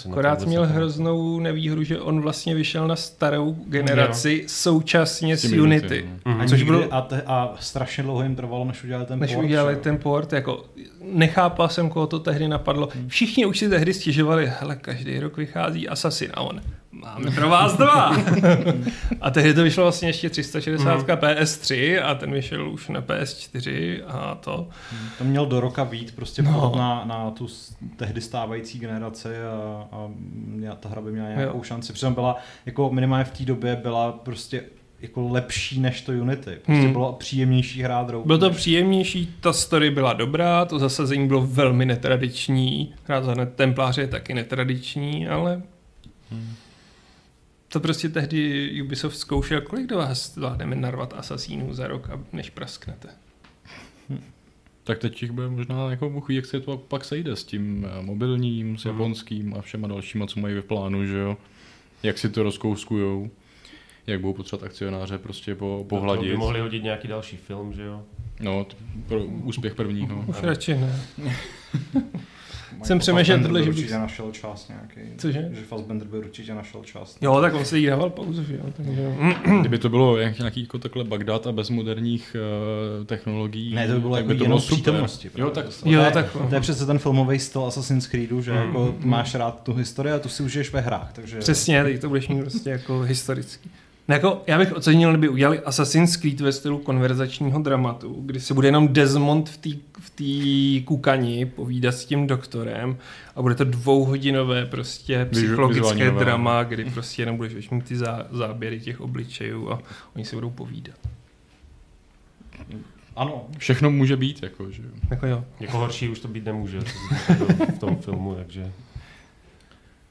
Akorát 0.10 0.46
měl 0.46 0.66
hroznou 0.66 1.40
nevýhodu, 1.40 1.84
že 1.84 2.00
on 2.00 2.22
vlastně 2.22 2.56
vyšel 2.56 2.88
na 2.88 2.96
starou 2.96 3.56
generaci 3.68 4.40
jo. 4.42 4.48
současně 4.48 5.38
s, 5.38 5.42
s 5.42 5.44
Unity. 5.44 5.62
Unity. 5.62 6.10
Mm-hmm. 6.26 6.50
Což 6.50 6.64
bylo, 6.64 6.94
a, 6.94 7.02
te, 7.02 7.22
a 7.26 7.56
strašně 7.60 8.04
dlouho 8.04 8.24
jim 8.24 8.36
trvalo, 8.36 8.66
než 8.66 8.84
udělali 8.84 9.06
ten 9.06 9.20
než 9.20 9.30
port. 9.30 9.42
Než 9.42 9.46
udělali 9.46 9.76
ten 9.76 9.98
port, 9.98 10.34
jako 10.34 10.66
nechápal 11.12 11.70
jsem, 11.70 11.90
koho 11.90 12.08
to 12.08 12.20
tehdy 12.20 12.48
napadlo. 12.48 12.90
Hmm. 12.94 13.10
Všichni 13.10 13.46
už 13.46 13.60
si 13.60 13.70
tehdy 13.70 13.94
stěžovali, 13.94 14.52
hele, 14.60 14.76
každý 14.76 15.20
rok 15.20 15.38
vychází 15.38 15.90
Assassin 15.90 16.30
a 16.34 16.42
on, 16.42 16.62
máme 16.92 17.32
pro 17.32 17.50
vás 17.50 17.78
dva. 17.78 18.16
a 19.22 19.32
tehdy 19.32 19.54
to 19.54 19.64
vyšlo 19.64 19.84
vlastně 19.84 20.10
ještě 20.10 20.30
360 20.30 20.96
mm. 20.96 21.04
PS3 21.04 22.00
a 22.06 22.16
ten 22.16 22.32
vyšel 22.32 22.70
už 22.70 22.90
na 22.90 23.02
PS4 23.02 24.02
a 24.08 24.36
to. 24.36 24.68
To 25.18 25.24
měl 25.24 25.46
do 25.46 25.60
roka 25.60 25.86
být 25.86 26.16
prostě 26.16 26.42
no. 26.42 26.74
na, 26.78 27.04
na 27.06 27.32
tu 27.32 27.48
tehdy 27.96 28.22
stávající 28.22 28.80
generaci 28.80 29.30
a, 29.44 29.88
a 30.72 30.76
ta 30.76 30.90
hra 30.90 31.02
by 31.02 31.12
měla 31.12 31.28
nějakou 31.28 31.58
jo. 31.58 31.64
šanci. 31.64 31.94
Přitom 31.94 32.14
byla, 32.14 32.38
jako 32.66 32.90
minimálně 32.90 33.26
v 33.26 33.32
té 33.32 33.46
době 33.46 33.76
byla 33.76 34.12
prostě 34.12 34.64
jako 35.02 35.28
lepší 35.30 35.80
než 35.80 36.02
to 36.02 36.12
Unity. 36.12 36.52
Prostě 36.52 36.82
hmm. 36.82 36.92
bylo 36.92 37.14
příjemnější 37.14 37.84
hrát 37.84 38.10
Rogue. 38.10 38.28
Bylo 38.28 38.38
to 38.38 38.50
příjemnější, 38.50 39.36
ta 39.40 39.54
story 39.54 39.92
byla 39.92 40.14
dobrá, 40.14 40.66
to 40.66 40.80
zasazení 40.80 41.28
bylo 41.28 41.42
velmi 41.42 41.86
netradiční, 41.86 42.94
hrát 43.04 43.24
za 43.24 43.46
Templáře 43.56 44.02
je 44.02 44.08
taky 44.08 44.34
netradiční, 44.34 45.28
ale 45.28 45.62
hmm. 46.32 46.54
To 47.72 47.80
prostě 47.80 48.10
tehdy 48.10 48.82
Ubisoft 48.82 49.18
zkoušel, 49.18 49.62
kolik 49.62 49.88
do 49.88 49.98
vás 49.98 50.34
zvládneme 50.34 50.76
narvat 50.76 51.14
asasínů 51.18 51.74
za 51.74 51.88
rok, 51.88 52.10
než 52.34 52.50
prasknete. 52.50 53.10
Hmm. 54.10 54.24
Tak 54.84 55.00
teď 55.00 55.22
jich 55.22 55.32
bude 55.32 55.50
možná 55.50 55.90
jako 55.90 56.10
buchví, 56.10 56.36
jak 56.36 56.46
se 56.46 56.60
to 56.60 56.78
pak 56.78 57.06
sejde 57.06 57.36
s 57.36 57.44
tím 57.44 57.88
eh, 57.90 58.02
mobilním, 58.02 58.78
s 58.78 58.86
japonským 58.86 59.54
a 59.54 59.62
všema 59.62 59.88
dalšíma, 59.88 60.28
co 60.28 60.40
mají 60.40 60.56
ve 60.56 60.62
plánu, 60.62 61.06
že 61.06 61.18
jo? 61.18 61.38
Jak 62.04 62.18
si 62.18 62.30
to 62.30 62.44
rozkouskujou 62.44 63.32
jak 64.08 64.22
budou 64.22 64.34
potřebovat 64.34 64.66
akcionáře 64.66 65.18
prostě 65.18 65.56
po, 65.56 65.86
pohladit. 65.90 66.26
No, 66.26 66.32
by 66.32 66.38
mohli 66.38 66.60
hodit 66.60 66.84
nějaký 66.84 67.08
další 67.08 67.38
film, 67.38 67.74
že 67.74 67.84
jo? 67.84 68.04
No, 68.40 68.68
pro 69.08 69.24
úspěch 69.24 69.76
prvního. 69.76 70.26
Už 70.28 70.42
radši 70.42 70.76
ne. 70.76 71.02
Jsem 72.84 73.00
přemýšlel, 73.00 73.64
že 73.64 73.70
určitě 73.70 73.94
našel 73.94 74.32
čas 74.32 74.68
nějaký. 74.70 75.18
Cože? 75.18 75.50
Že 75.52 75.62
Fassbender 75.62 76.08
by 76.08 76.18
určitě 76.18 76.54
našel 76.54 76.84
čas. 76.84 77.18
Jo, 77.22 77.42
tak 77.42 77.54
on 77.54 77.66
si 77.66 77.78
jí 77.78 77.86
dával 77.86 78.10
pauzu, 78.10 78.44
že 78.44 78.56
jo. 78.56 78.64
Takže... 78.78 79.16
Kdyby 79.60 79.78
to 79.78 79.90
bylo 79.90 80.18
nějaký 80.18 80.62
jako 80.62 80.80
takhle 80.80 81.04
Bagdad 81.04 81.48
a 81.48 81.52
bez 81.52 81.70
moderních 81.70 82.36
uh, 83.00 83.06
technologií, 83.06 83.76
ne, 83.76 83.88
to 83.88 83.94
by 83.94 84.00
bylo 84.00 84.16
tak 84.16 84.24
jako 84.24 84.34
by 84.34 84.40
to 84.40 84.46
bylo 84.46 84.60
přítomnosti. 84.60 85.32
Jo, 85.38 85.50
tak, 85.50 85.66
jo, 85.86 86.00
to, 86.00 86.06
je, 86.06 86.12
tak, 86.12 86.38
to 86.50 86.56
je 86.56 86.62
přece 86.62 86.86
ten 86.86 87.00
filmový 87.00 87.40
styl 87.40 87.66
Assassin's 87.66 88.08
Creedu, 88.08 88.42
že 88.42 88.52
mm, 88.52 88.58
jako 88.58 88.96
mm. 89.00 89.10
máš 89.10 89.36
rád 89.36 89.64
tu 89.64 89.74
historii 89.74 90.14
a 90.14 90.20
tu 90.20 90.30
si 90.30 90.44
užiješ 90.44 90.74
ve 90.74 90.82
hrách. 90.82 91.14
Takže... 91.14 91.40
Přesně, 91.40 91.84
teď 91.84 92.02
to 92.02 92.10
budeš 92.10 92.28
mít 92.28 92.42
prostě 92.42 92.70
jako 92.70 93.02
historický. 93.02 93.70
No 94.12 94.16
jako, 94.16 94.42
já 94.48 94.58
bych 94.58 94.74
ocenil, 94.74 95.10
kdyby 95.10 95.30
udělali 95.30 95.60
Assassin's 95.60 96.18
Creed 96.18 96.40
ve 96.42 96.52
stylu 96.52 96.78
konverzačního 96.78 97.60
dramatu, 97.62 98.22
kdy 98.26 98.40
se 98.40 98.54
bude 98.54 98.68
jenom 98.68 98.88
Desmond 98.88 99.50
v 99.50 99.58
té 99.58 99.70
v 100.00 100.10
tý 100.10 100.84
kukani 100.84 101.46
povídat 101.46 101.96
s 101.96 102.06
tím 102.06 102.28
doktorem 102.28 102.98
a 103.36 103.42
bude 103.42 103.56
to 103.56 103.64
dvouhodinové 103.64 104.66
prostě 104.66 105.28
psychologické 105.32 106.12
drama, 106.12 106.64
kdy 106.64 106.86
prostě 106.86 107.22
jenom 107.22 107.38
budeš 107.38 107.70
mít 107.70 107.86
ty 107.86 107.98
zá, 107.98 108.28
záběry 108.32 108.80
těch 108.80 109.02
obličejů 109.02 109.72
a 109.72 109.80
oni 110.16 110.26
se 110.26 110.36
budou 110.36 110.50
povídat. 110.50 110.98
Ano. 113.16 113.46
Všechno 113.58 113.92
může 113.92 114.18
být, 114.18 114.44
jako, 114.44 114.72
že 114.72 114.84
Jako 115.10 115.28
jo. 115.28 115.44
Jako 115.60 115.78
horší 115.78 116.10
už 116.10 116.20
to 116.20 116.28
být 116.28 116.46
nemůže 116.46 116.80
v 117.76 117.80
tom 117.80 117.96
filmu, 117.96 118.36
takže... 118.36 118.72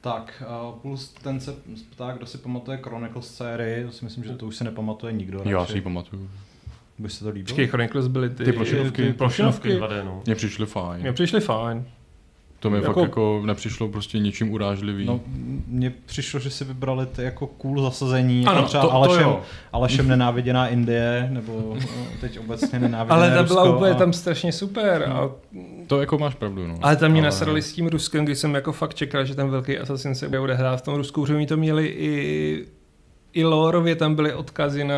Tak, 0.01 0.43
uh, 0.71 0.79
plus 0.79 1.09
ten 1.09 1.39
se 1.39 1.53
ptá, 1.91 2.11
kdo 2.11 2.25
si 2.25 2.37
pamatuje 2.37 2.77
Chronicles 2.77 3.35
sérii, 3.35 3.85
to 3.85 3.91
si 3.91 4.05
myslím, 4.05 4.23
že 4.23 4.33
to 4.33 4.47
už 4.47 4.55
si 4.55 4.63
nepamatuje 4.63 5.13
nikdo. 5.13 5.41
Já 5.45 5.65
si 5.65 5.77
ji 5.77 5.81
pamatuju. 5.81 6.29
By 6.99 7.09
se 7.09 7.23
to 7.23 7.29
líbilo? 7.29 7.45
Počkej, 7.45 7.67
Chronicles 7.67 8.07
byly 8.07 8.29
ty, 8.29 8.45
Ty 8.45 8.53
plošinovky. 8.53 9.03
Ty 9.03 9.13
plošinovky. 9.13 9.69
2D, 9.79 10.05
no. 10.05 10.21
Mně 10.25 10.35
přišly 10.35 10.65
fajn. 10.65 11.01
Mně 11.01 11.13
přišly 11.13 11.39
fajn. 11.39 11.85
To 12.61 12.69
mi 12.69 12.77
Jako- 12.77 12.87
jako... 12.89 12.99
fakt 12.99 13.07
jako 13.09 13.41
nepřišlo 13.45 13.87
prostě 13.87 14.19
ničím 14.19 14.51
urážlivý. 14.51 15.05
No, 15.05 15.19
mně 15.67 15.93
přišlo, 16.05 16.39
že 16.39 16.49
si 16.49 16.65
vybrali 16.65 17.05
ty 17.05 17.23
jako 17.23 17.47
cool 17.47 17.81
zasazení, 17.81 18.45
Ano, 18.45 18.55
jako 18.57 18.67
třeba 18.67 18.83
to- 18.83 18.89
to 18.89 18.93
Alešem, 18.95 19.23
jo. 19.23 19.41
Alešem 19.73 20.07
nenáviděná 20.07 20.67
Indie, 20.67 21.27
nebo 21.31 21.75
no, 21.75 21.79
teď 22.21 22.39
obecně 22.39 22.79
nenáviděné 22.79 23.21
Ale 23.21 23.31
ta 23.35 23.41
Rusko 23.41 23.53
byla 23.55 23.75
úplně 23.75 23.91
a... 23.91 23.95
tam 23.95 24.13
strašně 24.13 24.51
super. 24.51 25.03
A, 25.03 25.29
To 25.87 25.99
jako 26.01 26.17
máš 26.17 26.35
pravdu, 26.35 26.67
no. 26.67 26.75
ale 26.81 26.95
tam 26.95 27.11
mě 27.11 27.21
nasrali 27.21 27.61
s 27.61 27.73
tím 27.73 27.87
Ruskem, 27.87 28.25
když 28.25 28.37
jsem 28.39 28.53
jako 28.55 28.71
fakt 28.71 28.93
čekal, 28.95 29.25
že 29.25 29.35
ten 29.35 29.49
velký 29.49 29.77
Assassin 29.77 30.15
se 30.15 30.27
bude 30.27 30.39
odehrát 30.39 30.79
v 30.79 30.85
tom 30.85 30.95
Rusku, 30.95 31.25
že 31.25 31.35
oni 31.35 31.47
to 31.47 31.57
měli 31.57 31.87
i 31.87 32.65
i 33.33 33.43
lorově 33.43 33.95
tam 33.95 34.15
byly 34.15 34.33
odkazy 34.33 34.83
na 34.83 34.95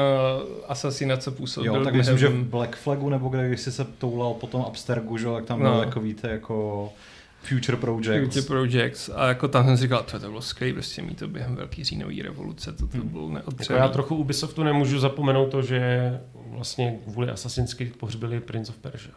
Assassina, 0.68 1.18
co 1.18 1.32
působil. 1.32 1.76
Jo, 1.76 1.84
tak 1.84 1.93
myslím, 1.95 2.18
že 2.18 2.28
v 2.28 2.43
Black 2.43 2.76
Flagu, 2.76 3.09
nebo 3.09 3.30
kde 3.30 3.47
když 3.47 3.59
jsi 3.59 3.72
se 3.72 3.84
toulal 3.97 4.34
po 4.34 4.47
tom 4.47 4.61
Abstergu, 4.61 5.18
že, 5.18 5.26
tak 5.26 5.45
tam 5.45 5.59
No. 5.64 5.72
byl 5.72 5.80
jako 5.80 5.99
víte, 5.99 6.28
jako 6.30 6.89
Future 7.44 7.78
Project. 7.78 8.24
Future 8.34 8.46
Projects 8.48 9.10
a 9.16 9.28
jako 9.28 9.48
tam 9.48 9.66
jsem 9.66 9.78
si 9.78 9.84
říkal, 9.84 10.04
to, 10.04 10.20
to 10.20 10.28
bylo 10.28 10.41
skvělé, 10.41 10.74
prostě 10.74 11.02
mít 11.02 11.20
to 11.20 11.28
během 11.28 11.56
velký 11.56 11.84
říjnový 11.84 12.22
revoluce, 12.22 12.72
to, 12.74 12.88
to 12.88 12.98
Hmm. 12.98 13.08
bylo 13.10 13.24
Jako 13.24 13.34
neotřelý. 13.52 13.80
já 13.80 13.88
trochu 13.88 14.16
Ubisoftu 14.16 14.64
nemůžu 14.64 15.00
zapomenout 15.00 15.46
to, 15.46 15.62
že 15.62 16.20
vlastně 16.48 17.00
kvůli 17.12 17.30
Assassin's 17.30 17.74
Creed 17.74 17.96
pohřbili 17.96 18.39
Prince 18.39 18.72
of 18.72 18.78
Persia. 18.78 19.14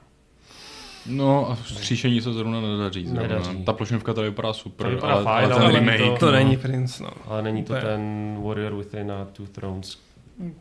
No 1.07 1.51
a 1.51 1.57
stříšení 1.57 2.21
se 2.21 2.33
zrovna 2.33 2.61
nedaří. 2.61 3.05
zrovna. 3.07 3.23
Nedaří. 3.23 3.65
Ta 3.65 3.73
plošnovka 3.73 4.13
tady 4.15 4.29
vypadá 4.29 4.53
super, 4.53 4.87
To 4.87 4.95
vypadá 4.95 5.13
ale, 5.13 5.25
fajn, 5.25 5.45
ale 5.45 5.55
ten 5.55 5.63
ale 5.63 5.73
remake, 5.73 5.99
to- 5.99 6.17
to 6.17 6.27
no. 6.27 6.33
není 6.33 6.57
Prince, 6.57 7.03
no. 7.03 7.11
Ale 7.27 7.43
není 7.43 7.65
to 7.65 7.73
Ne. 7.75 7.81
ten 7.81 8.01
Warrior 8.45 8.75
Within 8.75 9.13
a 9.13 9.25
Two 9.25 9.47
Thrones. 9.47 9.99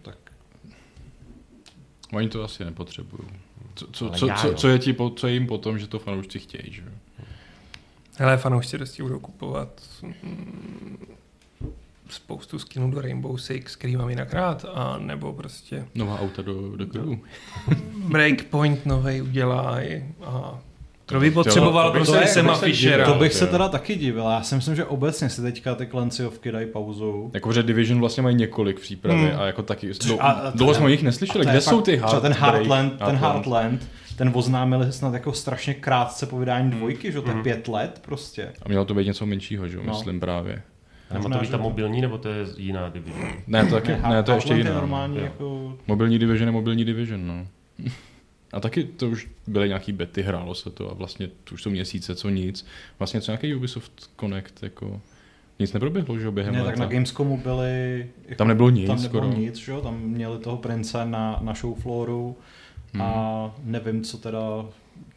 Tak 0.01 0.17
Oni 2.13 2.29
to 2.29 2.43
asi 2.43 2.65
nepotřebují. 2.65 3.23
Co, 3.75 3.87
co, 3.91 4.09
co, 4.09 4.27
co, 4.41 4.53
co, 4.53 4.67
je 4.67 4.79
ti 4.79 4.93
po, 4.93 5.09
co 5.09 5.27
je 5.27 5.33
jim 5.33 5.47
potom, 5.47 5.79
že 5.79 5.87
to 5.87 5.99
fanoušci 5.99 6.39
chtějí, 6.39 6.73
že? 6.73 6.81
jo? 6.81 6.87
Hele, 8.17 8.37
fanoušci 8.37 8.77
dosti 8.77 9.03
budou 9.03 9.19
kupovat 9.19 9.69
mm, 10.03 10.97
spoustu 12.09 12.59
skinů 12.59 12.91
do 12.91 13.01
Rainbow 13.01 13.37
Six, 13.37 13.75
který 13.75 13.95
mám 13.95 14.09
jinak 14.09 14.33
rád, 14.33 14.65
a 14.73 14.97
nebo 14.99 15.33
prostě 15.33 15.85
Nová 15.95 16.19
auta 16.19 16.41
do, 16.41 16.77
do 16.77 16.85
crew. 16.87 17.17
Breakpoint 17.97 18.85
novej 18.85 19.21
udělají 19.21 20.03
a 20.25 20.59
to 21.05 21.19
by 21.19 21.31
potřeboval 21.31 21.91
to 21.91 21.93
bych 21.99 22.07
prostě 22.07 22.27
se- 22.27 22.33
Sema 22.33 22.53
to 22.53 22.65
bych 22.65 22.75
se 22.75 22.81
Fischera. 22.81 23.05
to 23.05 23.13
bych 23.19 23.33
se 23.33 23.47
teda 23.47 23.69
taky 23.69 23.95
divil. 23.95 24.23
Já 24.23 24.41
si 24.43 24.55
myslím, 24.55 24.75
že 24.75 24.85
obecně 24.85 25.29
si 25.29 25.41
teďka 25.41 25.75
ty 25.75 25.85
klenciovky 25.85 26.51
dají 26.51 26.65
pauzu. 26.67 27.31
Jako, 27.33 27.53
že 27.53 27.63
Division 27.63 27.99
vlastně 27.99 28.23
mají 28.23 28.35
několik 28.35 28.79
přípravy 28.79 29.19
Hmm. 29.29 29.39
a 29.39 29.45
jako 29.45 29.63
taky, 29.63 29.91
a- 30.19 30.29
a 30.31 30.49
dlouho 30.49 30.73
jsme 30.73 30.85
o 30.85 30.89
nich 30.89 31.03
neslyšeli. 31.03 31.45
Kde 31.45 31.61
jsou 31.61 31.81
ty 31.81 31.91
třeba 31.91 32.09
Heart 32.11 32.21
ten 32.21 32.33
Heartland, 32.33 32.97
ten 33.05 33.15
Heartland, 33.15 33.89
ten 34.17 34.31
oznámili 34.33 34.91
snad 34.91 35.13
jako 35.13 35.33
strašně 35.33 35.73
krátce 35.73 36.25
po 36.25 36.39
vydání 36.39 36.71
dvojky, 36.71 37.11
že 37.11 37.21
to 37.21 37.27
je 37.29 37.33
Mhm. 37.33 37.43
pět 37.43 37.67
let 37.67 37.99
prostě. 38.05 38.53
A 38.61 38.69
mělo 38.69 38.85
to 38.85 38.93
být 38.93 39.05
něco 39.07 39.25
menšího, 39.25 39.67
že 39.67 39.77
jo, 39.77 39.83
No. 39.85 39.93
myslím 39.93 40.19
právě. 40.19 40.61
A 41.09 41.13
Nebo 41.13 41.29
to 41.29 41.37
být 41.39 41.49
ta 41.49 41.57
mobilní, 41.57 42.01
nebo 42.01 42.17
to 42.17 42.29
je 42.29 42.45
jiná 42.57 42.89
divize? 42.89 43.17
Ne, 43.47 43.65
to 43.65 43.75
taky, 43.75 43.91
ne, 43.91 44.01
ne 44.09 44.23
to 44.23 44.31
je 44.31 44.37
ještě 44.37 44.53
jiná. 44.53 44.73
normální 44.73 45.17
Jo. 45.17 45.23
jako... 45.23 45.77
Mobilní 45.87 46.19
Division 46.19 46.47
je 46.47 46.51
mobilní 46.51 46.85
Division, 46.85 47.27
no. 47.27 47.47
A 48.53 48.59
taky 48.59 48.83
to 48.83 49.09
už 49.09 49.27
byly 49.47 49.67
nějaký 49.67 49.91
bety, 49.91 50.21
hrálo 50.21 50.55
se 50.55 50.69
to 50.69 50.91
a 50.91 50.93
vlastně 50.93 51.27
to 51.43 51.53
už 51.55 51.63
jsou 51.63 51.69
měsíce, 51.69 52.15
co 52.15 52.29
nic. 52.29 52.65
Vlastně 52.99 53.21
co 53.21 53.31
nějaký 53.31 53.55
Ubisoft 53.55 54.09
Connect, 54.19 54.63
jako 54.63 55.01
nic 55.59 55.73
neproběhlo, 55.73 56.19
že 56.19 56.25
jo, 56.25 56.31
během 56.31 56.53
Ne, 56.53 56.59
tak 56.59 56.67
léta. 56.67 56.79
na 56.83 56.85
Gamescomu 56.89 57.37
byli... 57.37 58.05
Jako, 58.25 58.37
Tam 58.37 58.47
nebylo 58.47 58.69
nic 58.69 58.87
tam 58.87 59.01
nebylo 59.01 59.23
skoro. 59.23 59.37
nic, 59.41 59.55
že 59.55 59.71
jo? 59.71 59.81
Tam 59.81 59.99
měli 59.99 60.39
toho 60.39 60.57
prince 60.57 61.05
na, 61.05 61.39
na 61.41 61.53
show 61.53 61.79
flooru 62.97 63.11
a 63.11 63.51
nevím, 63.63 64.03
co 64.03 64.17
teda 64.17 64.39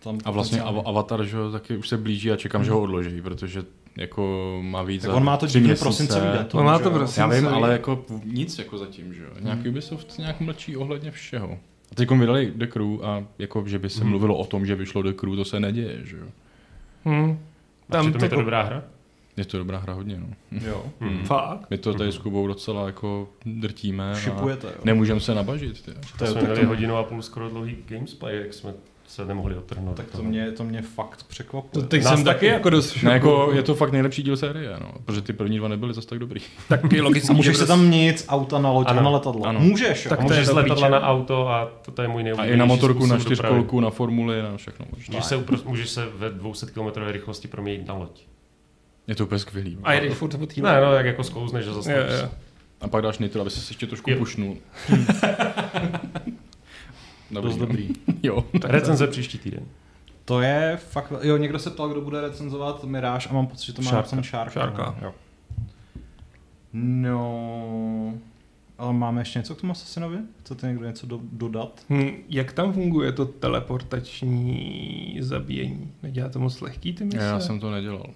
tam... 0.02 0.12
Hmm. 0.14 0.20
A 0.24 0.30
vlastně 0.30 0.60
Av- 0.62 0.82
Avatar, 0.86 1.24
že 1.24 1.36
taky 1.52 1.76
už 1.76 1.88
se 1.88 1.96
blíží 1.96 2.30
a 2.32 2.36
čekám, 2.36 2.64
že 2.64 2.70
ho 2.70 2.80
odloží, 2.80 3.22
protože 3.22 3.62
jako 3.96 4.58
má 4.62 4.82
víc 4.82 5.02
Tak 5.02 5.10
za 5.10 5.16
on 5.16 5.24
má 5.24 5.36
to 5.36 5.46
měsíce. 5.46 5.84
prosincový 5.84 6.26
datum. 6.26 6.60
On 6.60 6.66
má 6.66 6.78
že 6.78 6.82
to 6.84 6.90
prostě- 6.90 7.20
Já 7.20 7.26
vím, 7.26 7.48
ale 7.48 7.72
jako 7.72 8.04
nic 8.24 8.58
jako 8.58 8.78
zatím, 8.78 9.14
že 9.14 9.22
jo. 9.22 9.30
Nějaký 9.40 9.68
Ubisoft 9.68 10.18
nějak 10.18 10.40
mlčí 10.40 10.76
ohledně 10.76 11.10
všeho. 11.10 11.58
A 11.92 11.94
teď 11.94 12.10
vydali 12.10 12.52
The 12.56 12.66
Crew 12.66 13.04
a 13.04 13.24
jako, 13.38 13.62
že 13.66 13.78
by 13.78 13.90
se 13.90 14.00
Hmm. 14.00 14.10
mluvilo 14.10 14.36
o 14.36 14.44
tom, 14.46 14.66
že 14.66 14.74
vyšlo 14.74 15.02
The 15.02 15.12
Crew, 15.12 15.36
to 15.36 15.44
se 15.44 15.60
neděje, 15.60 15.98
že 16.04 16.16
jo. 16.16 16.26
Hm. 17.04 17.38
A 17.88 17.92
Tam 17.92 18.06
je 18.06 18.12
to 18.12 18.28
to- 18.28 18.36
dobrá 18.36 18.62
hra? 18.62 18.82
Je 19.38 19.44
to 19.44 19.58
dobrá 19.58 19.78
hra 19.78 19.92
hodně, 19.94 20.16
no. 20.20 20.26
Jo. 20.68 20.84
Hmm. 21.00 21.24
Fakt? 21.24 21.70
My 21.70 21.78
to 21.78 21.94
tady 21.94 22.12
s 22.12 22.18
Kubou 22.18 22.46
docela 22.46 22.86
jako 22.86 23.28
drtíme 23.46 24.12
a 24.12 24.14
Šipujete, 24.14 24.66
jo. 24.66 24.80
nemůžeme 24.84 25.20
se 25.20 25.34
nabažit. 25.34 25.82
Ty. 25.84 25.90
To 26.18 26.24
je, 26.24 26.30
jsme 26.30 26.40
tak 26.40 26.50
měli 26.50 26.60
to, 26.60 26.66
hodinu 26.68 26.96
a 26.96 27.02
půl 27.02 27.22
skoro 27.22 27.48
dlouhý 27.48 27.76
gamesplay, 27.88 28.36
jak 28.36 28.54
jsme 28.54 28.74
se 29.06 29.24
nemohli 29.24 29.56
odtrhnout. 29.56 29.96
tak 29.96 30.06
to 30.06 30.22
mě, 30.22 30.52
to 30.52 30.64
mě 30.64 30.82
fakt 30.82 31.16
To 31.16 31.24
překvapuje. 31.28 31.86
teď 31.86 32.04
Nás 32.04 32.14
jsem 32.14 32.24
taky 32.24 32.34
taky. 32.36 32.46
jako 32.46 32.70
dost 32.70 33.02
Ne, 33.02 33.12
jako 33.12 33.50
je 33.52 33.62
to 33.62 33.74
fakt 33.74 33.92
nejlepší 33.92 34.22
díl 34.22 34.36
série, 34.36 34.76
no, 34.80 34.92
protože 35.04 35.22
ty 35.22 35.32
první 35.32 35.58
dva 35.58 35.68
nebyly 35.68 35.94
zas 35.94 36.06
tak 36.06 36.18
dobrý. 36.18 36.40
taky 36.68 37.00
A 37.00 37.02
logicky, 37.02 37.34
můžeš 37.34 37.54
že 37.56 37.58
se 37.62 37.66
tam 37.66 37.84
měnit 37.84 38.20
z 38.20 38.24
auta 38.28 38.58
na 38.58 38.70
loď 38.70 38.86
a 38.86 38.90
Ano. 38.90 39.02
na 39.02 39.10
letadlo. 39.10 39.44
Ano. 39.46 39.60
Můžeš. 39.60 40.04
Tak 40.08 40.12
A 40.12 40.16
to 40.16 40.32
je 40.32 40.38
můžeš 40.38 40.46
z 40.46 40.50
letadla 40.56 40.88
na 40.88 41.00
auto 41.00 41.48
a 41.48 41.70
to 41.94 42.02
je 42.02 42.08
můj 42.08 42.20
A 42.20 42.24
nejoblíbenější 42.24 42.54
i 42.54 42.58
na 42.58 42.64
motorku, 42.64 43.06
na 43.06 43.18
čtyřkolku, 43.18 43.80
na 43.80 43.90
formuli, 43.90 44.42
na 44.42 44.56
všechno 44.56 44.86
možné. 44.96 45.12
Můžeš 45.16 45.24
se, 45.24 45.44
můžeš 45.64 45.88
se 45.90 46.06
ve 46.16 46.30
200 46.30 46.66
km 46.66 46.86
rychlosti 47.06 47.48
proměnit 47.48 47.88
na 47.88 47.94
loď. 47.94 48.20
Je 49.08 49.14
to 49.14 49.24
úplně 49.24 49.38
skvělý. 49.38 49.78
A 49.82 49.92
jedeš 49.92 50.14
furt 50.14 50.36
po 50.36 50.46
té 50.46 50.60
Ne, 50.60 50.80
no, 50.80 50.92
jak 50.92 51.06
jako 51.06 51.24
sklouzneš 51.24 51.64
a 51.64 51.68
Jo, 51.68 51.74
zastavíš. 51.74 52.22
jo. 52.22 52.28
A 52.80 52.88
pak 52.88 53.02
dáš 53.02 53.18
nitro, 53.18 53.40
aby 53.40 53.50
se 53.50 53.70
ještě 53.70 53.86
trošku 53.86 54.10
pušnul. 54.18 54.56
Dost 57.30 57.58
no. 57.58 57.66
dobrý. 57.66 57.88
Jo. 58.22 58.44
Recenze 58.64 59.06
příští 59.06 59.38
týden. 59.38 59.64
To 60.24 60.40
je 60.40 60.78
fakt... 60.90 61.12
Jo, 61.22 61.36
někdo 61.36 61.58
se 61.58 61.70
ptal, 61.70 61.88
kdo 61.88 62.00
bude 62.00 62.20
recenzovat 62.20 62.84
Mirage 62.84 63.28
a 63.28 63.32
mám 63.32 63.46
pocit, 63.46 63.66
že 63.66 63.72
to 63.72 63.82
má 63.82 63.90
Šárka. 63.90 64.22
Šárka. 64.22 64.50
Šárka. 64.50 64.94
Jo. 65.02 65.14
No... 66.72 68.14
Ale 68.78 68.92
máme 68.92 69.20
ještě 69.20 69.38
něco 69.38 69.54
k 69.54 69.60
tomu 69.60 69.72
Assassinovi? 69.72 70.18
Chcete 70.40 70.66
někdo 70.66 70.86
něco 70.86 71.06
do, 71.06 71.20
dodat? 71.22 71.80
Hm, 71.90 72.10
jak 72.28 72.52
tam 72.52 72.72
funguje 72.72 73.12
to 73.12 73.26
teleportační 73.26 75.16
zabíjení? 75.20 75.92
Nedělá 76.02 76.28
to 76.28 76.38
moc 76.38 76.60
lehký 76.60 76.92
ty 76.92 77.04
mise? 77.04 77.18
Já 77.18 77.40
jsem 77.40 77.60
to 77.60 77.70
nedělal. 77.70 78.06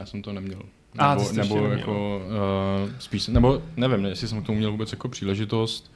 Já 0.00 0.06
jsem 0.06 0.22
to 0.22 0.32
neměl. 0.32 0.58
A, 0.98 1.08
Nebo, 1.14 1.20
to 1.22 1.28
ještě 1.28 1.40
nebo 1.40 1.54
neměl. 1.60 1.78
jako, 1.78 2.22
uh, 2.84 2.90
spíš, 2.98 3.26
nebo 3.28 3.62
nevím, 3.76 4.04
jestli 4.04 4.28
jsem 4.28 4.42
k 4.42 4.46
tomu 4.46 4.58
měl 4.58 4.70
vůbec 4.70 4.92
jako 4.92 5.08
příležitost. 5.08 5.92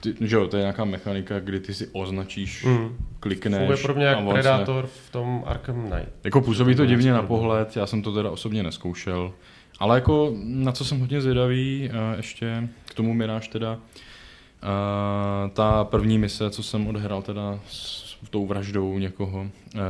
Ty, 0.00 0.14
že 0.20 0.36
jo, 0.36 0.48
to 0.48 0.56
je 0.56 0.60
nějaká 0.60 0.84
mechanika, 0.84 1.40
kdy 1.40 1.60
ty 1.60 1.74
si 1.74 1.88
označíš, 1.92 2.64
Mm. 2.64 2.96
klikneš. 3.20 3.58
Funguje 3.58 3.78
pro 3.82 3.94
mě 3.94 4.06
a 4.06 4.10
jak 4.10 4.18
on 4.18 4.26
se- 4.26 4.32
Predator 4.32 4.86
v 5.06 5.10
tom 5.12 5.42
Arkham 5.46 5.90
Knight. 5.90 6.08
Jako 6.24 6.40
působí 6.40 6.74
to 6.74 6.82
To 6.82 6.86
divně 6.86 7.12
na 7.12 7.22
pohled, 7.22 7.76
já 7.76 7.86
jsem 7.86 8.02
to 8.02 8.12
teda 8.14 8.30
osobně 8.30 8.62
neskoušel. 8.62 9.32
Ale 9.78 9.96
jako 9.96 10.32
na 10.44 10.72
co 10.72 10.84
jsem 10.84 11.00
hodně 11.00 11.20
zvědavý, 11.20 11.90
uh, 11.90 12.16
ještě 12.16 12.68
k 12.84 12.94
tomu 12.94 13.14
Mirage 13.14 13.48
teda, 13.48 13.72
uh, 13.74 13.78
ta 15.52 15.84
první 15.84 16.18
mise, 16.18 16.50
co 16.50 16.62
jsem 16.62 16.86
odehrál 16.86 17.22
teda 17.22 17.58
s 17.68 18.05
tou 18.30 18.46
vraždou 18.46 18.98
někoho, 18.98 19.40
uh, 19.40 19.80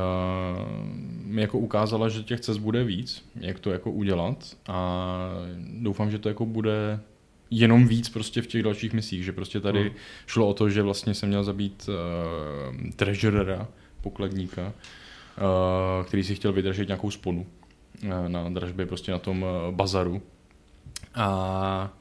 mi 1.24 1.40
jako 1.40 1.58
ukázala, 1.58 2.08
že 2.08 2.22
těch 2.22 2.40
cest 2.40 2.58
bude 2.58 2.84
víc, 2.84 3.24
jak 3.40 3.58
to 3.58 3.70
jako 3.70 3.90
udělat 3.90 4.56
a 4.68 5.18
doufám, 5.80 6.10
že 6.10 6.18
to 6.18 6.28
jako 6.28 6.46
bude 6.46 7.00
jenom 7.50 7.88
víc 7.88 8.08
prostě 8.08 8.42
v 8.42 8.46
těch 8.46 8.62
dalších 8.62 8.92
misích, 8.92 9.24
že 9.24 9.32
prostě 9.32 9.60
tady 9.60 9.80
Hmm. 9.80 9.90
šlo 10.26 10.48
o 10.48 10.54
to, 10.54 10.70
že 10.70 10.82
vlastně 10.82 11.14
jsem 11.14 11.28
měl 11.28 11.44
zabít 11.44 11.88
uh, 11.88 12.90
treasurera, 12.96 13.68
pokladníka, 14.00 14.66
uh, 14.66 16.06
který 16.06 16.24
si 16.24 16.34
chtěl 16.34 16.52
vydržet 16.52 16.88
nějakou 16.88 17.10
sponu 17.10 17.46
uh, 18.04 18.28
na 18.28 18.50
dražbě 18.50 18.86
prostě 18.86 19.12
na 19.12 19.18
tom 19.18 19.42
uh, 19.42 19.74
bazaru. 19.74 20.22
A 21.14 21.92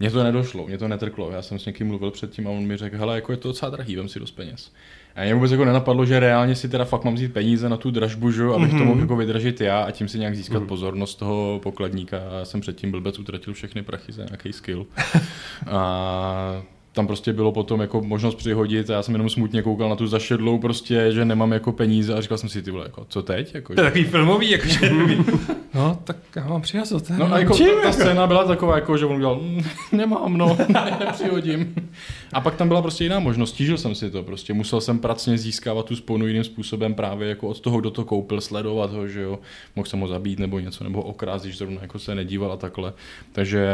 mně 0.00 0.10
to 0.10 0.24
nedošlo, 0.24 0.66
mě 0.66 0.78
to 0.78 0.88
netrklo. 0.88 1.30
Já 1.30 1.42
jsem 1.42 1.58
s 1.58 1.66
někým 1.66 1.86
mluvil 1.86 2.10
předtím 2.10 2.46
a 2.46 2.50
on 2.50 2.66
mi 2.66 2.76
řekl, 2.76 2.96
hele, 2.96 3.14
jako 3.14 3.32
je 3.32 3.38
to 3.38 3.48
docela 3.48 3.70
drahý, 3.70 3.96
vem 3.96 4.08
si 4.08 4.20
dost 4.20 4.30
peněz. 4.30 4.72
A 5.16 5.22
mě 5.24 5.34
vůbec 5.34 5.50
jako 5.52 5.64
nenapadlo, 5.64 6.06
že 6.06 6.20
reálně 6.20 6.54
si 6.54 6.68
teda 6.68 6.84
fakt 6.84 7.04
mám 7.04 7.14
vzít 7.14 7.32
peníze 7.32 7.68
na 7.68 7.76
tu 7.76 7.90
dražbu, 7.90 8.30
že, 8.30 8.44
abych 8.44 8.72
mm-hmm. 8.72 8.78
to 8.78 8.84
mohl 8.84 9.00
jako 9.00 9.16
vydržet 9.16 9.60
já 9.60 9.82
a 9.82 9.90
tím 9.90 10.08
si 10.08 10.18
nějak 10.18 10.36
získat 10.36 10.54
Mhm. 10.54 10.62
mm. 10.62 10.68
pozornost 10.68 11.14
toho 11.14 11.60
pokladníka. 11.62 12.18
A 12.30 12.38
já 12.38 12.44
jsem 12.44 12.60
předtím 12.60 12.90
blbec 12.90 13.18
utratil 13.18 13.54
všechny 13.54 13.82
prachy 13.82 14.12
za 14.12 14.24
nějaký 14.24 14.52
skill. 14.52 14.86
a 15.70 16.62
tam 16.92 17.06
prostě 17.06 17.32
bylo 17.32 17.52
potom 17.52 17.80
jako 17.80 18.02
možnost 18.02 18.34
přihodit 18.34 18.90
a 18.90 18.92
já 18.92 19.02
jsem 19.02 19.14
jenom 19.14 19.30
smutně 19.30 19.62
koukal 19.62 19.88
na 19.88 19.96
tu 19.96 20.06
zašedlou 20.06 20.58
prostě, 20.58 21.12
že 21.12 21.24
nemám 21.24 21.52
jako 21.52 21.72
peníze 21.72 22.14
a 22.14 22.20
říkal 22.20 22.38
jsem 22.38 22.48
si 22.48 22.62
ty 22.62 22.70
vole, 22.70 22.84
jako, 22.84 23.06
co 23.08 23.22
teď? 23.22 23.54
Jako, 23.54 23.74
to 23.74 23.80
je 23.80 23.84
takový 23.84 24.04
filmový, 24.04 24.50
jako, 24.50 24.66
že 24.68 24.90
no, 25.74 25.98
tak 26.04 26.16
já 26.36 26.46
mám 26.46 26.62
přihazot. 26.62 27.10
No 27.10 27.32
a 27.32 27.38
jako 27.38 27.56
ta, 27.58 27.64
ta, 27.82 27.92
scéna 27.92 28.26
byla 28.26 28.44
taková, 28.44 28.74
jako, 28.74 28.96
že 28.98 29.06
on 29.06 29.16
udělal, 29.16 29.36
mm, 29.40 29.64
nemám, 29.92 30.38
no, 30.38 30.56
ne, 30.68 30.96
nepřihodím. 31.00 31.74
A 32.34 32.40
pak 32.40 32.54
tam 32.56 32.68
byla 32.68 32.82
prostě 32.82 33.04
jiná 33.04 33.18
možnost, 33.18 33.50
stížil 33.50 33.78
jsem 33.78 33.94
si 33.94 34.10
to, 34.10 34.22
prostě 34.22 34.54
musel 34.54 34.80
jsem 34.80 34.98
pracně 34.98 35.38
získávat 35.38 35.86
tu 35.86 35.96
sponu 35.96 36.26
jiným 36.26 36.44
způsobem 36.44 36.94
právě 36.94 37.28
jako 37.28 37.48
od 37.48 37.60
toho, 37.60 37.80
kdo 37.80 37.90
to 37.90 38.04
koupil, 38.04 38.40
sledovat 38.40 38.92
ho, 38.92 39.08
že 39.08 39.20
jo, 39.20 39.38
mohl 39.76 39.88
jsem 39.88 40.00
ho 40.00 40.08
zabít 40.08 40.38
nebo 40.38 40.58
něco, 40.58 40.84
nebo 40.84 41.02
okrást, 41.02 41.44
když 41.44 41.58
zrovna 41.58 41.78
jako 41.82 41.98
se 41.98 42.14
nedíval 42.14 42.52
a 42.52 42.56
takhle. 42.56 42.92
Takže 43.32 43.68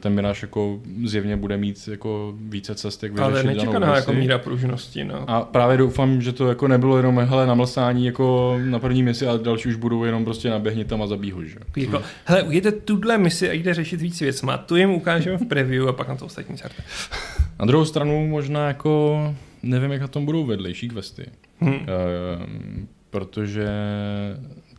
ten 0.00 0.14
Miráš 0.14 0.42
jako 0.42 0.80
zjevně 1.04 1.36
bude 1.36 1.56
mít 1.56 1.88
jako 1.88 2.34
více 2.40 2.74
cest, 2.74 3.02
jak 3.02 3.12
vyřešit 3.12 3.32
Ale 3.32 3.44
nečekaná 3.44 3.96
jako 3.96 4.12
míra 4.12 4.38
pružnosti. 4.38 5.04
No. 5.04 5.30
A 5.30 5.40
právě 5.40 5.76
doufám, 5.76 6.22
že 6.22 6.32
to 6.32 6.48
jako 6.48 6.68
nebylo 6.68 6.96
jenom 6.96 7.18
hele, 7.18 7.46
namlsání 7.46 8.06
jako 8.06 8.58
na 8.64 8.78
první 8.78 9.02
misi 9.02 9.26
a 9.26 9.36
další 9.36 9.68
už 9.68 9.74
budou 9.74 10.04
jenom 10.04 10.24
prostě 10.24 10.50
naběhni 10.50 10.84
tam 10.84 11.02
a 11.02 11.06
zabí 11.06 11.32
ho. 11.32 11.44
Že? 11.44 11.56
Jako, 11.76 11.96
hmm. 11.96 12.06
hele, 12.24 12.42
ujděte 12.42 12.72
tuhle 12.72 13.18
misi 13.18 13.50
a 13.50 13.52
jde 13.52 13.74
řešit 13.74 14.00
víc 14.00 14.20
věcma. 14.20 14.58
Tu 14.58 14.76
jim 14.76 14.90
ukážeme 14.90 15.36
v 15.36 15.46
preview 15.46 15.88
a 15.88 15.92
pak 15.92 16.08
na 16.08 16.16
to 16.16 16.26
ostatní. 16.26 16.56
Na 17.60 17.66
druhou 17.66 17.84
stranu 17.84 18.26
možná 18.26 18.66
jako 18.66 19.20
nevím, 19.62 19.92
jak 19.92 20.00
na 20.00 20.08
tom 20.08 20.24
budou 20.24 20.44
vedlejší 20.44 20.88
questy. 20.88 21.26
Hmm. 21.60 21.74
Uh, 21.74 21.80
protože 23.10 23.68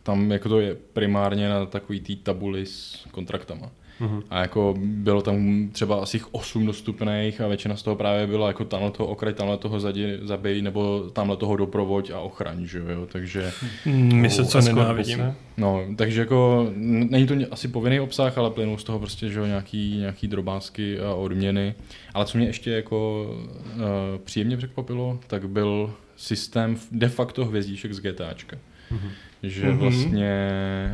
tam 0.02 0.32
jako 0.32 0.48
to 0.48 0.60
je 0.60 0.74
primárně 0.74 1.48
na 1.48 1.66
takový 1.66 2.00
tý 2.00 2.16
tabuli 2.16 2.66
s 2.66 3.06
kontraktama. 3.10 3.70
Mm-hmm. 4.02 4.22
A 4.30 4.40
jako 4.40 4.74
bylo 4.78 5.22
tam 5.22 5.68
třeba 5.72 6.02
asi 6.02 6.20
8 6.30 6.66
dostupných 6.66 7.40
a 7.40 7.48
většina 7.48 7.76
z 7.76 7.82
toho 7.82 7.96
právě 7.96 8.26
byla 8.26 8.48
jako 8.48 8.64
tamhle 8.64 8.90
toho 8.90 9.08
okraj, 9.08 9.34
tamhle 9.34 9.58
toho 9.58 9.80
zadi, 9.80 10.18
zabij, 10.22 10.62
nebo 10.62 11.10
tamhle 11.12 11.36
toho 11.36 11.56
doprovoď 11.56 12.10
a 12.10 12.20
ochraň, 12.20 12.66
že 12.66 12.78
jo, 12.78 13.06
takže... 13.12 13.52
Mm, 13.86 14.20
my 14.20 14.30
se 14.30 14.46
co 14.46 14.60
nenávidíme. 14.60 15.34
No, 15.56 15.84
takže 15.96 16.20
jako 16.20 16.70
není 16.76 17.26
to 17.26 17.34
asi 17.50 17.68
povinný 17.68 18.00
obsah, 18.00 18.38
ale 18.38 18.50
plynou 18.50 18.78
z 18.78 18.84
toho 18.84 18.98
prostě, 18.98 19.28
že 19.28 19.38
jo, 19.38 19.46
nějaký, 19.46 19.96
nějaký 19.96 20.28
drobásky 20.28 21.00
a 21.00 21.14
odměny. 21.14 21.74
Ale 22.14 22.24
co 22.24 22.38
mě 22.38 22.46
ještě 22.46 22.70
jako 22.70 23.26
uh, 23.74 23.80
příjemně 24.24 24.56
překvapilo, 24.56 25.18
tak 25.26 25.48
byl 25.48 25.94
systém 26.16 26.76
de 26.92 27.08
facto 27.08 27.44
hvězdíček 27.44 27.92
z 27.92 28.00
GTAčka. 28.00 28.56
Mm-hmm 28.92 29.10
že 29.42 29.66
mm-hmm. 29.66 29.76
vlastně 29.76 30.32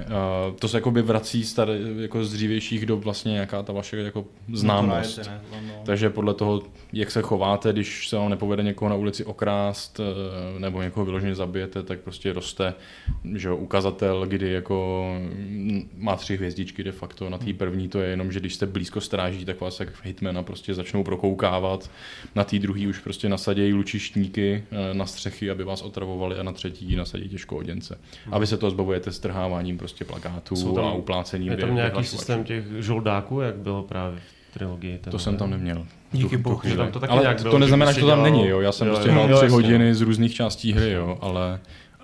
uh, 0.07 0.57
to 0.57 0.69
se 0.69 0.77
jakoby 0.77 1.03
vrací 1.03 1.45
staré, 1.45 1.79
jako 1.99 2.25
z 2.25 2.33
dřívějších 2.33 2.87
dob 2.87 3.05
vlastně 3.05 3.33
nějaká 3.33 3.63
ta 3.63 3.73
vaše 3.73 3.97
jako 3.97 4.25
známost. 4.53 5.19
Ne, 5.19 5.41
no. 5.67 5.83
Takže 5.85 6.11
podle 6.11 6.35
toho, 6.35 6.63
jak 6.93 7.11
se 7.11 7.23
chováte, 7.23 7.73
když 7.73 8.09
se 8.09 8.17
vám 8.17 8.31
nepovede 8.31 8.63
někoho 8.63 8.89
na 8.89 8.95
ulici 8.95 9.25
okrást 9.25 10.01
uh, 10.01 10.61
nebo 10.61 10.83
někoho 10.83 11.07
vyloženě 11.07 11.35
zabijete, 11.35 11.83
tak 11.83 12.01
prostě 12.01 12.33
roste 12.33 12.75
že 13.35 13.53
ukazatel, 13.53 14.27
kdy 14.27 14.53
jako 14.53 15.07
má 15.97 16.17
tři 16.17 16.37
hvězdičky 16.37 16.85
de 16.85 16.93
facto. 16.93 17.31
Na 17.31 17.39
té 17.39 17.53
první 17.53 17.89
to 17.89 18.01
je 18.01 18.11
jenom, 18.11 18.33
že 18.33 18.41
když 18.41 18.55
jste 18.55 18.67
blízko 18.67 19.01
stráží, 19.01 19.45
tak 19.45 19.61
vás 19.61 19.81
jak 19.81 20.05
hitmana 20.05 20.43
prostě 20.43 20.75
začnou 20.75 21.05
prokoukávat. 21.05 21.91
Na 22.35 22.45
té 22.45 22.59
druhý 22.59 22.87
už 22.87 22.99
prostě 22.99 23.29
nasadějí 23.29 23.73
lučištníky 23.73 24.65
uh, 24.71 24.79
na 24.97 25.07
střechy, 25.07 25.51
aby 25.51 25.65
vás 25.65 25.83
otravovali 25.83 26.37
a 26.37 26.43
na 26.43 26.53
třetí 26.53 26.97
nasadí 26.97 27.29
těžko 27.29 27.57
oděnce. 27.57 27.99
A 28.39 28.41
vy 28.41 28.47
se 28.47 28.57
to 28.57 28.71
zbavujete 28.71 29.13
strháváním 29.13 29.79
prostě 29.79 30.05
plakátů 30.05 30.75
tam, 30.75 30.85
a 30.85 30.93
uplácením. 30.93 31.53
Je 31.53 31.57
tam 31.57 31.75
nějaký 31.75 32.05
systém 32.05 32.45
těch 32.45 32.65
žoldáků, 32.79 33.41
jak 33.41 33.57
bylo 33.57 33.83
právě 33.83 34.19
v 34.51 34.55
trilogii? 34.55 35.01
To 35.11 35.19
jsem 35.19 35.37
tam 35.37 35.51
neměl. 35.51 35.87
Díky 36.13 36.37
bohu. 36.37 36.61
To 36.93 37.01
taky 37.01 37.13
ale 37.13 37.35
to 37.35 37.59
neznamená, 37.59 37.93
že 37.93 38.01
to 38.01 38.07
tam 38.07 38.23
není, 38.23 38.49
jo. 38.49 38.61
Já 38.61 38.73
jsem 38.73 38.89
jo, 38.89 38.95
prostě 38.95 39.11
hrál 39.11 39.37
tři 39.37 39.49
hodiny 39.49 39.95
z 39.95 40.01
různých 40.01 40.35
částí 40.35 40.73
hry, 40.73 40.91
jo, 40.91 41.19
ale... 41.21 41.61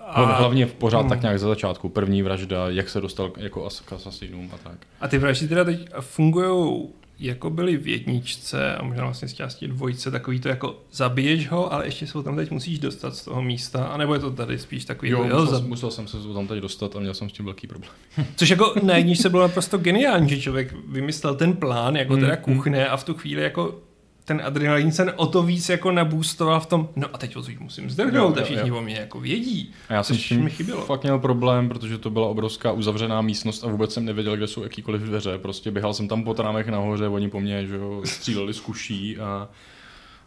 A... 0.07 0.21
Hlavně 0.21 0.65
pořád 0.65 0.99
hmm. 0.99 1.09
tak 1.09 1.21
nějak 1.21 1.39
za 1.39 1.47
začátku. 1.47 1.89
První 1.89 2.21
vražda, 2.21 2.69
jak 2.69 2.89
se 2.89 3.01
dostal 3.01 3.31
jako 3.37 3.69
k 3.85 3.93
asasinům 3.93 4.49
a 4.53 4.57
tak. 4.69 4.77
A 5.01 5.07
ty 5.07 5.17
vraždy 5.17 5.47
teda 5.47 5.63
teď 5.63 5.89
fungují 5.99 6.87
jako 7.19 7.49
byly 7.49 7.77
v 7.77 7.87
jedničce 7.87 8.75
a 8.75 8.83
možná 8.83 9.03
vlastně 9.03 9.27
z 9.27 9.33
části 9.33 9.67
dvojce 9.67 10.11
takový 10.11 10.39
to 10.39 10.49
jako 10.49 10.79
zabiješ 10.91 11.49
ho, 11.49 11.73
ale 11.73 11.85
ještě 11.87 12.07
se 12.07 12.17
ho 12.17 12.23
tam 12.23 12.35
teď 12.35 12.51
musíš 12.51 12.79
dostat 12.79 13.15
z 13.15 13.25
toho 13.25 13.41
místa, 13.41 13.85
anebo 13.85 14.13
je 14.13 14.19
to 14.19 14.31
tady 14.31 14.59
spíš 14.59 14.85
takový... 14.85 15.11
Jo, 15.11 15.23
musel, 15.23 15.45
zab... 15.45 15.63
musel 15.63 15.91
jsem 15.91 16.07
se 16.07 16.17
tam 16.33 16.47
teď 16.47 16.59
dostat 16.59 16.95
a 16.95 16.99
měl 16.99 17.13
jsem 17.13 17.29
s 17.29 17.33
tím 17.33 17.45
velký 17.45 17.67
problém. 17.67 17.93
Což 18.35 18.49
jako 18.49 18.73
na 18.83 18.97
jedničce 18.97 19.29
bylo 19.29 19.41
naprosto 19.41 19.77
geniální, 19.77 20.29
že 20.29 20.41
člověk 20.41 20.75
vymyslel 20.87 21.35
ten 21.35 21.53
plán 21.53 21.95
jako 21.95 22.15
teda 22.17 22.35
mm, 22.35 22.41
kuchne 22.41 22.87
a 22.87 22.97
v 22.97 23.03
tu 23.03 23.13
chvíli 23.13 23.41
jako 23.41 23.79
ten 24.25 24.41
adrenalin 24.45 24.91
se 24.91 25.13
o 25.13 25.25
to 25.25 25.43
víc 25.43 25.69
jako 25.69 25.91
nabůstoval 25.91 26.59
v 26.59 26.65
tom, 26.65 26.89
no 26.95 27.07
a 27.13 27.17
teď 27.17 27.37
odsud 27.37 27.59
musím 27.59 27.89
zdrhnout 27.89 28.37
a 28.37 28.43
všichni 28.43 28.71
o 28.71 28.81
mě 28.81 28.95
jako 28.95 29.19
vědí. 29.19 29.73
A 29.89 29.93
já 29.93 30.03
jsem 30.03 30.17
s 30.17 30.27
tím 30.27 30.43
mi 30.43 30.49
chybělo. 30.49 30.85
fakt 30.85 31.03
měl 31.03 31.19
problém, 31.19 31.69
protože 31.69 31.97
to 31.97 32.09
byla 32.09 32.27
obrovská 32.27 32.71
uzavřená 32.71 33.21
místnost 33.21 33.63
a 33.63 33.67
vůbec 33.67 33.93
jsem 33.93 34.05
nevěděl, 34.05 34.37
kde 34.37 34.47
jsou 34.47 34.63
jakýkoliv 34.63 35.01
dveře. 35.01 35.37
Prostě 35.37 35.71
běhal 35.71 35.93
jsem 35.93 36.07
tam 36.07 36.23
po 36.23 36.33
trámech 36.33 36.67
nahoře, 36.67 37.07
oni 37.07 37.29
po 37.29 37.39
mně 37.39 37.67
že 37.67 37.75
jo, 37.75 38.01
stříleli 38.05 38.53
z 38.53 38.59
kuší 38.59 39.17
a 39.17 39.49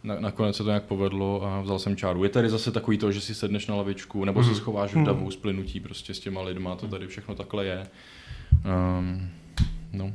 na, 0.03 0.19
nakonec 0.19 0.55
se 0.55 0.63
to 0.63 0.69
nějak 0.69 0.83
povedlo 0.83 1.43
a 1.45 1.61
vzal 1.61 1.79
jsem 1.79 1.95
čáru. 1.95 2.23
Je 2.23 2.29
tady 2.29 2.49
zase 2.49 2.71
takový 2.71 2.97
to, 2.97 3.11
že 3.11 3.21
si 3.21 3.35
sedneš 3.35 3.67
na 3.67 3.75
lavičku 3.75 4.25
nebo 4.25 4.43
se 4.43 4.49
mhm. 4.49 4.57
schováš 4.59 4.93
v 4.93 5.03
davu, 5.03 5.31
splynutí 5.31 5.79
prostě 5.79 6.13
s 6.13 6.19
těma 6.19 6.41
lidma, 6.41 6.75
to 6.75 6.87
tady 6.87 7.07
všechno 7.07 7.35
takhle 7.35 7.65
je. 7.65 7.87
Um, 8.99 9.29
no. 9.93 10.13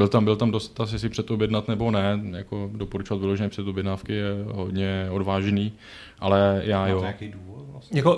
Byl 0.00 0.08
tam, 0.08 0.24
byl 0.24 0.36
tam 0.36 0.50
dost 0.50 0.80
asi 0.80 0.98
si 0.98 1.08
předobjednat 1.08 1.68
nebo 1.68 1.90
ne, 1.90 2.20
jako 2.30 2.70
doporučovat 2.74 3.20
vyložené 3.20 3.48
předobjednávky 3.48 4.12
je 4.12 4.24
hodně 4.52 5.06
odvážný, 5.10 5.72
ale 6.18 6.62
já 6.64 6.88
jo. 6.88 7.00
nějaký 7.00 7.28
důvod 7.28 7.66
vlastně? 7.72 7.98
Jako, 7.98 8.16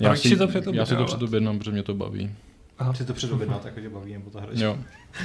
já, 0.00 0.16
si, 0.16 0.36
to 0.36 0.48
já 0.72 0.86
si 0.86 0.96
to 0.96 1.04
předobjednám, 1.04 1.58
protože 1.58 1.70
mě 1.70 1.82
to 1.82 1.94
baví. 1.94 2.30
Aha. 2.78 2.94
Si 2.94 3.04
to 3.04 3.14
předobjednat, 3.14 3.64
jako 3.64 3.80
tě 3.80 3.88
baví, 3.88 4.12
nebo 4.12 4.30
ta 4.30 4.40
hra? 4.40 4.50
Jo. 4.54 4.78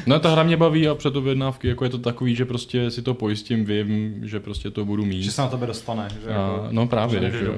No 0.05 0.19
ta 0.19 0.29
hra 0.29 0.43
mě 0.43 0.57
baví 0.57 0.87
a 0.87 0.95
předobjednávky, 0.95 1.67
jako 1.67 1.83
je 1.83 1.89
to 1.89 1.97
takový, 1.97 2.35
že 2.35 2.45
prostě 2.45 2.91
si 2.91 3.01
to 3.01 3.13
pojistím, 3.13 3.65
vím, 3.65 4.27
že 4.27 4.39
prostě 4.39 4.71
to 4.71 4.85
budu 4.85 5.05
mít. 5.05 5.23
Že 5.23 5.31
se 5.31 5.41
na 5.41 5.47
tebe 5.47 5.67
dostane. 5.67 6.07
Že 6.23 6.29
a, 6.29 6.31
jako, 6.31 6.67
no 6.71 6.87
právě, 6.87 7.19
že, 7.19 7.31
že 7.31 7.45
jo. 7.45 7.53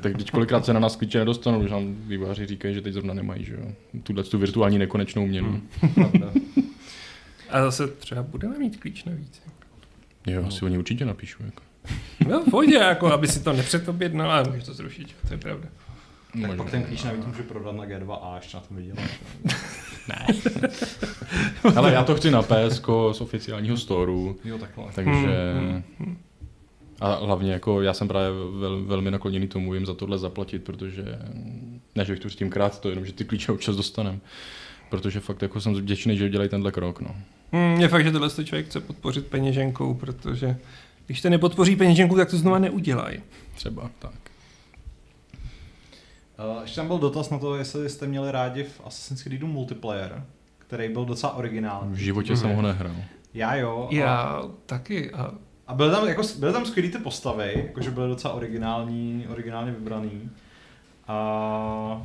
Tak 0.00 0.16
teď 0.16 0.30
kolikrát 0.30 0.64
se 0.64 0.72
na 0.72 0.80
nás 0.80 0.96
klíče 0.96 1.18
nedostanou, 1.18 1.60
když 1.60 1.72
nám 1.72 1.96
vývojáři 2.06 2.46
říkají, 2.46 2.74
že 2.74 2.80
teď 2.80 2.92
zrovna 2.92 3.14
nemají, 3.14 3.44
že 3.44 3.54
jo. 3.54 3.72
Tuhle 4.02 4.22
tu 4.24 4.38
virtuální 4.38 4.78
nekonečnou 4.78 5.26
měnu. 5.26 5.60
Hmm. 5.80 6.46
A 7.50 7.62
zase 7.62 7.88
třeba 7.88 8.22
budeme 8.22 8.58
mít 8.58 8.76
klíč 8.76 9.04
navíc. 9.04 9.42
Jo, 10.26 10.42
no. 10.42 10.50
si 10.50 10.64
oni 10.64 10.78
určitě 10.78 11.04
napíšu. 11.04 11.42
Jako. 11.44 11.62
No, 12.28 12.44
pojď, 12.50 12.70
jako, 12.70 13.12
aby 13.12 13.28
si 13.28 13.44
to 13.44 13.52
nepředobjednal, 13.52 14.30
ale 14.30 14.44
můžeš 14.48 14.64
to 14.64 14.74
zrušit, 14.74 15.14
to 15.28 15.34
je 15.34 15.38
pravda. 15.38 15.68
Tak 16.32 16.40
Možná. 16.40 16.56
pak 16.56 16.70
ten 16.70 16.82
klíč 16.82 17.04
navíc 17.04 17.26
může 17.26 17.42
prodat 17.42 17.76
na 17.76 17.84
G2A, 17.84 18.34
až 18.36 18.54
na 18.54 18.60
tom 18.60 18.76
vyděláš. 18.76 19.20
ne. 20.08 20.26
Ale 21.76 21.92
já 21.92 22.04
to 22.04 22.14
chci 22.14 22.30
na 22.30 22.42
PSK 22.42 22.86
z 23.12 23.20
oficiálního 23.20 23.76
storu. 23.76 24.38
Jo, 24.44 24.58
takhle. 24.58 24.84
Takže... 24.94 25.52
Hmm, 25.58 25.82
hmm. 25.98 26.18
A 27.00 27.14
hlavně 27.14 27.52
jako 27.52 27.82
já 27.82 27.94
jsem 27.94 28.08
právě 28.08 28.30
vel, 28.60 28.84
velmi 28.84 29.10
nakloněný 29.10 29.48
tomu 29.48 29.74
jim 29.74 29.86
za 29.86 29.94
tohle 29.94 30.18
zaplatit, 30.18 30.64
protože 30.64 31.04
ne, 31.94 32.04
že 32.04 32.12
bych 32.12 32.20
tu 32.20 32.30
s 32.30 32.36
tím 32.36 32.50
krát, 32.50 32.80
to 32.80 32.88
jenom, 32.88 33.06
že 33.06 33.12
ty 33.12 33.24
klíče 33.24 33.52
občas 33.52 33.76
dostanem 33.76 34.20
protože 34.88 35.20
fakt 35.20 35.42
jako 35.42 35.60
jsem 35.60 35.74
vděčný, 35.74 36.16
že 36.16 36.28
dělají 36.28 36.50
tenhle 36.50 36.72
krok. 36.72 37.00
No. 37.00 37.16
Hmm, 37.52 37.80
je 37.80 37.88
fakt, 37.88 38.04
že 38.04 38.12
tohle 38.12 38.30
člověk 38.30 38.66
chce 38.66 38.80
podpořit 38.80 39.26
peněženkou, 39.26 39.94
protože 39.94 40.56
když 41.06 41.22
to 41.22 41.30
nepodpoří 41.30 41.76
peněženku, 41.76 42.16
tak 42.16 42.30
to 42.30 42.36
znova 42.36 42.58
neudělají. 42.58 43.20
Třeba, 43.54 43.90
tak. 43.98 44.14
Uh, 46.54 46.62
ještě 46.62 46.76
tam 46.76 46.86
byl 46.86 46.98
dotaz 46.98 47.30
na 47.30 47.38
to, 47.38 47.56
jestli 47.56 47.88
jste 47.88 48.06
měli 48.06 48.32
rádi 48.32 48.62
v 48.62 48.80
Assassin's 48.84 49.22
Creedu 49.22 49.46
multiplayer, 49.46 50.24
který 50.58 50.88
byl 50.88 51.04
docela 51.04 51.36
originální. 51.36 51.92
V 51.92 51.98
životě 51.98 52.32
mm. 52.32 52.36
jsem 52.36 52.54
ho 52.54 52.62
nehrál. 52.62 52.96
Já 53.34 53.54
jo. 53.54 53.88
Já 53.90 54.16
a... 54.16 54.48
taky. 54.66 55.10
A... 55.10 55.34
a 55.66 55.74
byly 55.74 55.90
tam, 55.90 56.08
jako, 56.08 56.22
byly 56.38 56.52
tam 56.52 56.66
skvělé 56.66 56.92
ty 56.92 56.98
postavy, 56.98 57.52
jakože 57.66 57.90
byly 57.90 58.08
docela 58.08 58.34
originální, 58.34 59.26
originálně 59.28 59.72
vybraný. 59.72 60.30
A... 61.08 61.14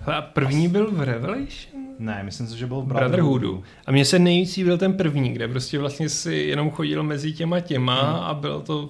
a 0.06 0.22
první 0.22 0.68
byl 0.68 0.92
v 0.92 1.02
Revelation? 1.02 1.91
Ne, 2.02 2.24
myslím 2.24 2.48
si, 2.48 2.58
že 2.58 2.68
byl 2.68 2.82
v 2.82 2.86
Brotherhoodu. 2.86 3.40
Brotherhoodu. 3.40 3.64
A 3.86 3.92
mně 3.92 4.06
se 4.06 4.20
nejvíc 4.20 4.60
byl 4.60 4.78
ten 4.78 4.94
první, 4.94 5.34
kde 5.34 5.48
prostě 5.48 5.80
vlastně 5.80 6.10
si 6.10 6.34
jenom 6.34 6.72
chodil 6.72 7.04
mezi 7.04 7.34
těma 7.34 7.60
těma 7.60 8.02
hmm. 8.02 8.24
a 8.24 8.34
bylo 8.34 8.62
to 8.62 8.90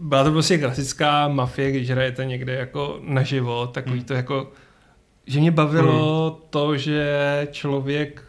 byla 0.00 0.24
to 0.24 0.30
prostě 0.30 0.58
klasická 0.58 1.28
mafie, 1.28 1.70
když 1.70 1.90
hrajete 1.90 2.24
někde 2.24 2.54
jako 2.54 3.00
naživo, 3.02 3.66
takový 3.66 3.96
hmm. 3.96 4.04
to 4.04 4.14
jako, 4.14 4.52
že 5.26 5.40
mě 5.40 5.50
bavilo 5.50 6.30
hmm. 6.30 6.48
to, 6.50 6.76
že 6.76 7.48
člověk 7.50 8.24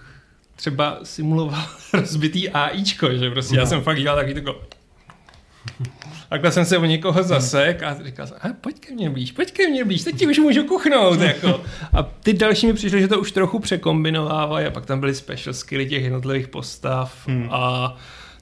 třeba 0.55 0.99
simuloval 1.03 1.63
rozbitý 1.93 2.49
AIčko, 2.49 3.13
že 3.13 3.31
prostě 3.31 3.55
hmm. 3.55 3.59
já 3.59 3.65
jsem 3.65 3.81
fakt 3.81 4.01
dělal 4.01 4.17
takový 4.17 4.35
jako 4.35 4.55
Takhle 6.29 6.51
jsem 6.51 6.65
se 6.65 6.77
o 6.77 6.85
někoho 6.85 7.23
zasek 7.23 7.83
a 7.83 7.97
říkal 8.03 8.27
jsem, 8.27 8.37
pojď 8.61 8.79
ke 8.79 8.93
mně 8.93 9.09
blíž, 9.09 9.31
pojď 9.31 9.51
ke 9.51 9.69
mně 9.69 9.85
blíž, 9.85 10.03
teď 10.03 10.15
ti 10.15 10.27
už 10.27 10.39
můžu 10.39 10.63
kuchnout. 10.63 11.19
Jako. 11.19 11.61
A 11.93 12.03
ty 12.03 12.33
další 12.33 12.67
mi 12.67 12.73
přišly, 12.73 13.01
že 13.01 13.07
to 13.07 13.19
už 13.19 13.31
trochu 13.31 13.59
překombinovávají 13.59 14.67
a 14.67 14.71
pak 14.71 14.85
tam 14.85 14.99
byly 14.99 15.15
special 15.15 15.53
skilly 15.53 15.85
těch 15.85 16.03
jednotlivých 16.03 16.47
postav 16.47 17.27
hmm. 17.27 17.47
a 17.51 17.95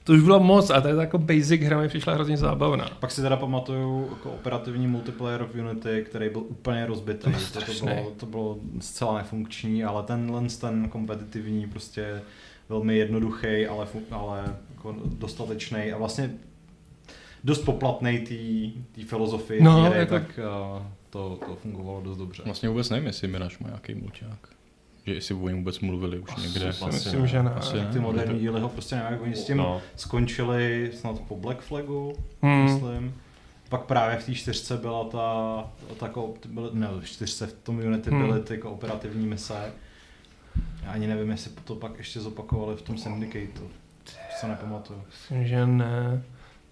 to 0.03 0.13
už 0.13 0.21
bylo 0.21 0.39
moc 0.39 0.69
a 0.69 0.81
to 0.81 0.87
je 0.87 0.95
jako 0.95 1.17
basic 1.17 1.61
hra 1.61 1.81
mi 1.81 1.87
přišla 1.87 2.13
hrozně 2.13 2.37
zábavná. 2.37 2.89
Pak 2.99 3.11
si 3.11 3.21
teda 3.21 3.35
pamatuju 3.35 4.07
jako 4.09 4.31
operativní 4.31 4.87
multiplayer 4.87 5.43
v 5.43 5.59
Unity, 5.59 6.05
který 6.09 6.29
byl 6.29 6.41
úplně 6.41 6.85
rozbitý. 6.85 7.31
To, 7.53 7.59
to, 7.59 7.65
to, 7.65 7.85
bylo, 7.85 8.11
to 8.17 8.25
bylo 8.25 8.57
zcela 8.79 9.17
nefunkční, 9.17 9.83
ale 9.83 10.03
tenhle 10.03 10.41
ten 10.61 10.89
kompetitivní 10.89 11.67
prostě 11.67 12.21
velmi 12.69 12.97
jednoduchý, 12.97 13.67
ale, 13.67 13.87
ale 14.11 14.55
jako 14.75 14.95
dostatečný 15.05 15.91
a 15.91 15.97
vlastně 15.97 16.31
dost 17.43 17.59
poplatný 17.59 18.19
té 18.91 19.03
filozofii 19.05 19.63
no, 19.63 19.81
hry, 19.81 19.99
jako... 19.99 20.13
tak 20.13 20.39
uh, 20.77 20.81
to, 21.09 21.39
to 21.45 21.55
fungovalo 21.55 22.01
dost 22.01 22.17
dobře. 22.17 22.43
Vlastně 22.45 22.69
vůbec 22.69 22.89
nevím, 22.89 23.07
jestli 23.07 23.27
Mirage 23.27 23.57
má 23.59 23.67
nějaký 23.67 23.95
mulťák. 23.95 24.49
Že 25.05 25.13
jestli 25.13 25.35
o 25.35 25.47
něm 25.47 25.57
vůbec 25.57 25.79
mluvili 25.79 26.19
už 26.19 26.29
asi, 26.31 26.41
někde. 26.41 26.69
Asi, 26.69 26.85
myslím, 26.85 27.21
ne. 27.21 27.27
že 27.27 27.43
ne. 27.43 27.51
Asi 27.51 27.77
ne. 27.77 27.89
Ty 27.93 27.99
moderní 27.99 28.39
díly 28.39 28.61
ho 28.61 28.69
prostě 28.69 28.95
nemají. 28.95 29.17
Oni 29.17 29.35
s 29.35 29.45
tím 29.45 29.57
no. 29.57 29.81
skončili 29.95 30.91
snad 30.93 31.19
po 31.19 31.35
Black 31.35 31.61
Flagu, 31.61 32.13
hmm. 32.41 32.63
myslím. 32.63 33.15
Pak 33.69 33.81
právě 33.81 34.17
v 34.17 34.25
té 34.25 34.33
čtyřce 34.33 34.77
byla 34.77 35.03
ta, 35.03 35.69
ta 35.97 36.13
byly, 36.49 36.69
ne, 36.73 36.87
v 36.99 37.05
čtyřce 37.05 37.47
v 37.47 37.53
tom 37.53 37.77
Unity 37.77 38.09
hmm. 38.09 38.27
byly 38.27 38.41
ty 38.41 38.57
kooperativní 38.57 39.27
mise. 39.27 39.73
Já 40.83 40.91
ani 40.91 41.07
nevím, 41.07 41.31
jestli 41.31 41.51
to 41.63 41.75
pak 41.75 41.97
ještě 41.97 42.19
zopakovali 42.19 42.75
v 42.75 42.81
tom 42.81 42.97
Syndicateu. 42.97 43.67
Se 44.39 44.47
nepamatuju. 44.47 45.03
Myslím, 45.07 45.47
že 45.47 45.65
ne. 45.65 46.23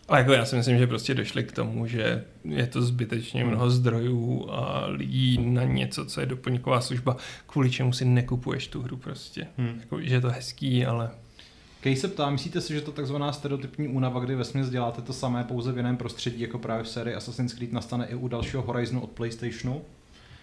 Ale 0.07 0.19
jako 0.19 0.33
já 0.33 0.45
si 0.45 0.55
myslím, 0.55 0.77
že 0.77 0.87
prostě 0.87 1.13
došli 1.13 1.43
k 1.43 1.51
tomu, 1.51 1.87
že 1.87 2.23
je 2.43 2.67
to 2.67 2.81
zbytečně 2.81 3.41
hmm. 3.41 3.49
mnoho 3.49 3.69
zdrojů 3.69 4.47
a 4.51 4.85
lidí 4.85 5.37
na 5.37 5.63
něco, 5.63 6.05
co 6.05 6.19
je 6.19 6.25
doplňková 6.25 6.81
služba, 6.81 7.17
kvůli 7.47 7.71
čemu 7.71 7.93
si 7.93 8.05
nekupuješ 8.05 8.67
tu 8.67 8.81
hru 8.81 8.97
prostě. 8.97 9.47
Hmm. 9.57 9.77
Jako, 9.79 10.01
že 10.01 10.15
je 10.15 10.21
to 10.21 10.29
hezký, 10.29 10.85
ale... 10.85 11.09
Kej 11.81 11.95
se 11.95 12.07
ptá, 12.07 12.29
myslíte 12.29 12.61
si, 12.61 12.73
že 12.73 12.81
to 12.81 12.91
takzvaná 12.91 13.33
stereotypní 13.33 13.87
únava, 13.87 14.19
kdy 14.19 14.35
vesměs 14.35 14.69
děláte 14.69 15.01
to 15.01 15.13
samé 15.13 15.43
pouze 15.43 15.71
v 15.71 15.77
jiném 15.77 15.97
prostředí, 15.97 16.41
jako 16.41 16.59
právě 16.59 16.83
v 16.83 16.89
sérii 16.89 17.15
Assassin's 17.15 17.53
Creed, 17.53 17.73
nastane 17.73 18.05
i 18.05 18.15
u 18.15 18.27
dalšího 18.27 18.63
Horizonu 18.63 19.01
od 19.01 19.09
PlayStationu? 19.09 19.81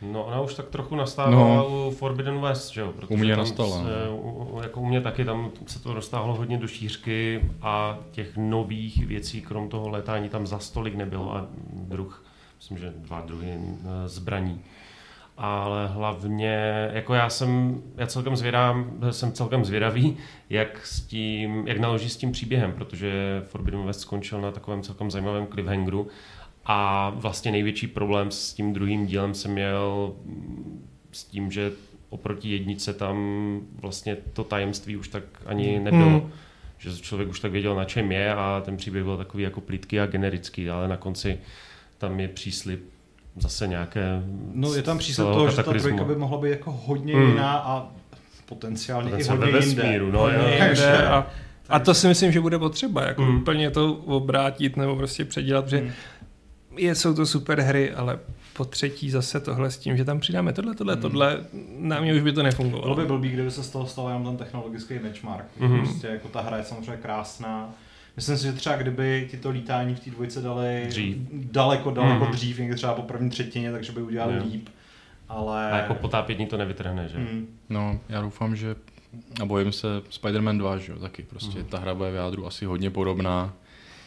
No 0.02 0.24
ona 0.24 0.40
už 0.40 0.54
tak 0.54 0.68
trochu 0.68 0.96
nastávala 0.96 1.56
no, 1.56 1.88
u 1.88 1.90
Forbidden 1.90 2.40
West, 2.40 2.72
že 2.72 2.80
jo? 2.80 2.92
Protože 2.96 3.14
u 3.14 3.16
mě 3.16 3.36
nastala. 3.36 3.82
Se, 3.82 4.06
no. 4.08 4.60
jako 4.62 4.80
u 4.80 4.86
mě 4.86 5.00
taky 5.00 5.24
tam 5.24 5.50
se 5.66 5.82
to 5.82 5.94
roztáhlo 5.94 6.34
hodně 6.34 6.58
do 6.58 6.68
šířky 6.68 7.40
a 7.62 7.98
těch 8.10 8.36
nových 8.36 9.06
věcí, 9.06 9.42
krom 9.42 9.68
toho 9.68 9.88
letání, 9.88 10.28
tam 10.28 10.46
za 10.46 10.58
stolik 10.58 10.94
nebylo 10.94 11.36
a 11.36 11.46
druh, 11.72 12.24
myslím, 12.56 12.78
že 12.78 12.92
dva 12.96 13.20
druhy 13.20 13.58
eh, 13.58 14.08
zbraní. 14.08 14.60
Ale 15.36 15.86
hlavně, 15.86 16.90
jako 16.92 17.14
já 17.14 17.28
jsem, 17.28 17.82
já 17.96 18.06
celkem 18.06 18.36
zvědám, 18.36 18.90
jsem 19.10 19.32
celkem 19.32 19.64
zvědavý, 19.64 20.16
jak, 20.50 20.86
s 20.86 21.00
tím, 21.00 21.68
jak 21.68 21.78
naloží 21.78 22.08
s 22.08 22.16
tím 22.16 22.32
příběhem, 22.32 22.72
protože 22.72 23.42
Forbidden 23.44 23.84
West 23.84 24.00
skončil 24.00 24.40
na 24.40 24.50
takovém 24.50 24.82
celkem 24.82 25.10
zajímavém 25.10 25.46
cliffhangeru 25.46 26.08
a 26.64 27.10
vlastně 27.16 27.52
největší 27.52 27.86
problém 27.86 28.30
s 28.30 28.54
tím 28.54 28.72
druhým 28.72 29.06
dílem 29.06 29.34
jsem 29.34 29.52
měl 29.52 30.12
s 31.12 31.24
tím, 31.24 31.50
že 31.50 31.72
oproti 32.10 32.50
jednice 32.50 32.94
tam 32.94 33.16
vlastně 33.80 34.16
to 34.32 34.44
tajemství 34.44 34.96
už 34.96 35.08
tak 35.08 35.22
ani 35.46 35.74
hmm. 35.74 35.84
nebylo. 35.84 36.10
Hmm. 36.10 36.30
Že 36.78 36.96
člověk 36.96 37.28
už 37.30 37.40
tak 37.40 37.52
věděl, 37.52 37.74
na 37.74 37.84
čem 37.84 38.12
je 38.12 38.34
a 38.34 38.62
ten 38.64 38.76
příběh 38.76 39.04
byl 39.04 39.16
takový 39.16 39.42
jako 39.42 39.60
plitký 39.60 40.00
a 40.00 40.06
generický, 40.06 40.70
ale 40.70 40.88
na 40.88 40.96
konci 40.96 41.38
tam 41.98 42.20
je 42.20 42.28
příslip 42.28 42.84
zase 43.36 43.66
nějaké... 43.66 44.22
No 44.52 44.74
je 44.74 44.82
tam 44.82 44.98
příslip 44.98 45.28
toho, 45.28 45.50
že 45.50 45.56
ta 45.56 45.62
trojka 45.62 46.04
by 46.04 46.16
mohla 46.16 46.38
být 46.38 46.50
jako 46.50 46.72
hodně 46.72 47.14
hmm. 47.14 47.28
jiná 47.28 47.52
a 47.52 47.88
potenciálně, 48.46 49.10
potenciálně 49.10 49.42
i 49.42 49.46
hodně 49.46 49.58
vesmíru, 49.58 50.04
jinde. 50.04 50.18
No, 50.18 50.18
hodně 50.18 50.66
jinde 50.68 51.06
a, 51.06 51.26
a 51.68 51.78
to 51.78 51.94
si 51.94 52.08
myslím, 52.08 52.32
že 52.32 52.40
bude 52.40 52.58
potřeba, 52.58 53.02
jako 53.02 53.22
hmm. 53.22 53.36
úplně 53.36 53.70
to 53.70 53.94
obrátit 53.94 54.76
nebo 54.76 54.96
prostě 54.96 55.24
předělat, 55.24 55.64
protože 55.64 55.78
hmm 55.78 55.90
je, 56.76 56.94
jsou 56.94 57.14
to 57.14 57.26
super 57.26 57.60
hry, 57.60 57.92
ale 57.92 58.18
po 58.52 58.64
třetí 58.64 59.10
zase 59.10 59.40
tohle 59.40 59.70
s 59.70 59.78
tím, 59.78 59.96
že 59.96 60.04
tam 60.04 60.20
přidáme 60.20 60.52
tohle, 60.52 60.74
tohle, 60.74 60.92
hmm. 60.92 61.02
tohle, 61.02 61.44
na 61.78 62.00
mě 62.00 62.14
už 62.14 62.22
by 62.22 62.32
to 62.32 62.42
nefungovalo. 62.42 62.94
Bylo 62.94 63.06
by 63.06 63.12
blbý, 63.12 63.28
kdyby 63.28 63.50
se 63.50 63.62
z 63.62 63.70
toho 63.70 63.86
stal 63.86 64.08
jenom 64.08 64.24
ten 64.24 64.36
technologický 64.36 64.98
benchmark. 64.98 65.46
Mm-hmm. 65.60 65.78
Prostě 65.78 66.06
jako 66.06 66.28
ta 66.28 66.40
hra 66.40 66.56
je 66.56 66.64
samozřejmě 66.64 66.96
krásná. 66.96 67.74
Myslím 68.16 68.38
si, 68.38 68.44
že 68.44 68.52
třeba 68.52 68.76
kdyby 68.76 69.28
ti 69.30 69.36
to 69.36 69.50
lítání 69.50 69.94
v 69.94 70.00
té 70.00 70.10
dvojce 70.10 70.40
dali 70.40 70.86
dřív. 70.88 71.16
daleko, 71.32 71.90
daleko 71.90 72.24
mm-hmm. 72.24 72.30
dřív, 72.30 72.58
někdy 72.58 72.74
třeba 72.74 72.94
po 72.94 73.02
první 73.02 73.30
třetině, 73.30 73.72
takže 73.72 73.92
by 73.92 74.02
udělali 74.02 74.32
yeah. 74.32 74.46
líp. 74.46 74.68
Ale... 75.28 75.72
A 75.72 75.76
jako 75.76 75.94
potápění 75.94 76.46
to 76.46 76.56
nevytrhne, 76.56 77.08
že? 77.08 77.18
Mm. 77.18 77.46
No, 77.68 78.00
já 78.08 78.20
doufám, 78.20 78.56
že 78.56 78.76
a 79.42 79.44
bojím 79.44 79.72
se 79.72 79.86
Spider-Man 80.10 80.58
2, 80.58 80.78
že 80.78 80.92
jo, 80.92 80.98
taky 80.98 81.22
prostě 81.22 81.58
mm. 81.58 81.64
ta 81.64 81.78
hra 81.78 81.94
bude 81.94 82.10
v 82.10 82.14
jádru 82.14 82.46
asi 82.46 82.64
hodně 82.64 82.90
podobná 82.90 83.52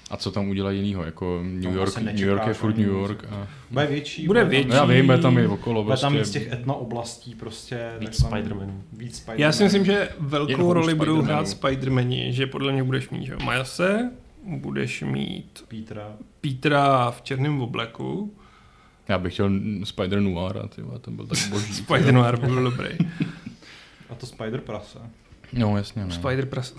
a 0.10 0.18
co 0.18 0.32
tam 0.32 0.50
udělá 0.50 0.72
jinýho? 0.72 1.04
Jako 1.04 1.42
New 1.44 1.76
York, 1.76 1.98
New 1.98 2.20
York 2.20 2.48
je 2.48 2.54
furt 2.54 2.78
New 2.78 2.88
York. 2.88 3.26
A... 3.30 3.48
Bude 3.72 3.86
větší. 3.86 4.28
Bude 4.28 4.44
větší. 4.44 4.70
No 4.70 4.76
já 4.76 4.86
vím, 4.86 5.06
bude 5.06 5.18
tam 5.18 5.38
i 5.38 5.48
okolo. 5.48 5.84
Bude 5.84 5.92
prostě... 5.92 6.06
tam 6.06 6.14
víc 6.18 6.30
těch 6.30 6.52
etno 6.52 6.78
oblastí 6.78 7.36
prostě. 7.36 7.92
Víc 8.00 8.24
Spider-Manů. 8.24 8.82
Víc 8.94 9.18
Spider 9.18 9.42
já 9.42 9.52
si 9.52 9.64
myslím, 9.64 9.86
že 9.86 10.10
velkou 10.20 10.74
roli 10.74 10.96
budou 10.96 11.22
hrát 11.22 11.48
Spider-Mani, 11.48 12.30
že 12.30 12.48
podle 12.48 12.72
mě 12.72 12.84
budeš 12.84 13.10
mít, 13.10 13.26
že 13.26 13.36
Milese, 13.46 14.12
budeš 14.44 15.02
mít 15.02 15.64
Petra. 15.68 16.14
Petra 16.42 17.12
v 17.12 17.22
černém 17.22 17.62
obleku. 17.62 18.34
Já 19.08 19.18
bych 19.18 19.34
chtěl 19.34 19.52
Spider 19.84 20.20
Noir, 20.20 20.58
a 20.58 20.98
to 20.98 21.12
byl 21.12 21.28
tak 21.28 21.38
boží. 21.50 21.74
Spider 21.74 22.14
Noir 22.14 22.40
byl 22.40 22.64
dobrý. 22.64 22.90
a 24.10 24.16
to 24.16 24.26
Spider 24.26 24.62
Prasa. 24.62 25.00
No 25.54 25.78
jasně, 25.78 26.06
ne. 26.06 26.12
Spider 26.12 26.46
Prasa 26.46 26.76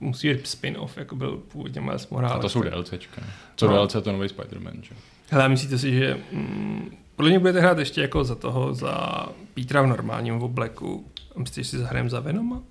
musí 0.00 0.28
být 0.28 0.46
spin-off, 0.46 0.96
jako 0.96 1.16
byl 1.16 1.36
původně 1.36 1.80
Miles 1.80 2.08
Morales. 2.08 2.36
A 2.36 2.40
to 2.40 2.48
jsou 2.48 2.62
DLCčka. 2.62 3.22
Co 3.56 3.66
no. 3.68 3.72
DLC, 3.72 3.96
to 4.02 4.12
nový 4.12 4.28
Spider-Man, 4.28 4.82
že? 4.82 4.94
Hele, 5.30 5.48
myslíte 5.48 5.78
si, 5.78 5.92
že 5.92 6.16
mm, 6.32 6.90
podle 7.16 7.30
mě 7.30 7.38
budete 7.38 7.60
hrát 7.60 7.78
ještě 7.78 8.00
jako 8.00 8.24
za 8.24 8.34
toho, 8.34 8.74
za 8.74 9.26
Petra 9.54 9.82
v 9.82 9.86
normálním 9.86 10.34
obleku. 10.34 11.06
Myslíte, 11.36 11.62
že 11.62 11.70
si 11.70 11.78
zahrajem 11.78 12.10
za 12.10 12.20
Venoma? 12.20 12.62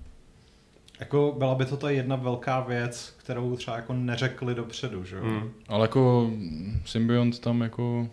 Jako 0.99 1.35
byla 1.37 1.55
by 1.55 1.65
to 1.65 1.77
ta 1.77 1.89
jedna 1.89 2.15
velká 2.15 2.59
věc, 2.59 3.13
kterou 3.17 3.55
třeba 3.55 3.77
jako 3.77 3.93
neřekli 3.93 4.55
dopředu, 4.55 5.03
že 5.03 5.15
jo? 5.15 5.23
Mm. 5.23 5.51
Ale 5.67 5.83
jako 5.83 6.31
Symbiont 6.85 7.39
tam 7.39 7.61
jako... 7.61 8.07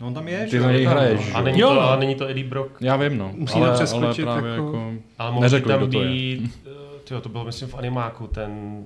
No 0.00 0.06
on 0.06 0.14
tam 0.14 0.28
je, 0.28 0.46
Ty 0.46 0.60
za 0.60 0.72
něj 0.72 0.84
hraješ. 0.84 1.34
A 1.34 1.42
není, 1.42 1.60
to, 1.60 1.80
ale 1.80 2.00
není 2.00 2.14
to 2.14 2.28
Eddie 2.28 2.48
Brock. 2.48 2.76
Já 2.80 2.96
vím, 2.96 3.18
no. 3.18 3.32
Musí 3.34 3.54
ale, 3.54 3.78
ale 3.92 4.14
právě 4.14 4.50
jako... 4.50 4.66
jako 4.66 4.92
ale 5.18 5.32
mohl 5.32 5.60
tam 5.60 5.90
být 5.90 6.58
tyjo, 7.10 7.20
to 7.20 7.28
bylo 7.28 7.44
myslím 7.44 7.68
v 7.68 7.74
animáku, 7.74 8.26
ten 8.26 8.84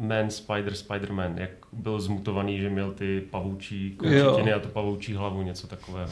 Man 0.00 0.30
Spider 0.30 0.72
Spider-Man, 0.72 1.34
jak 1.36 1.50
byl 1.72 2.00
zmutovaný, 2.00 2.60
že 2.60 2.70
měl 2.70 2.92
ty 2.92 3.20
pavoučí 3.30 3.90
končetiny 3.96 4.52
a 4.52 4.58
tu 4.58 4.68
pavoučí 4.68 5.14
hlavu, 5.14 5.42
něco 5.42 5.66
takového. 5.66 6.10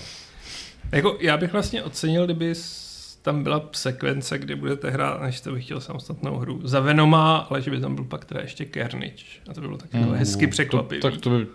Jako, 0.92 1.16
já 1.20 1.36
bych 1.36 1.52
vlastně 1.52 1.82
ocenil, 1.82 2.24
kdyby 2.24 2.54
tam 3.22 3.42
byla 3.42 3.68
sekvence, 3.72 4.38
kde 4.38 4.56
budete 4.56 4.90
hrát, 4.90 5.22
než 5.22 5.40
to 5.40 5.52
bych 5.52 5.64
chtěl 5.64 5.80
samostatnou 5.80 6.38
hru, 6.38 6.60
za 6.64 6.80
Venoma, 6.80 7.36
ale 7.36 7.62
že 7.62 7.70
by 7.70 7.80
tam 7.80 7.94
byl 7.94 8.04
pak 8.04 8.24
teda 8.24 8.40
ještě 8.40 8.66
Carnage. 8.74 9.24
A 9.48 9.54
to 9.54 9.60
bylo 9.60 9.76
tak 9.76 9.92
mm, 9.92 10.14
hezky 10.14 10.46
překvapivý. 10.46 11.00
To, 11.00 11.10
tak 11.10 11.20
to 11.20 11.30
by 11.30 11.46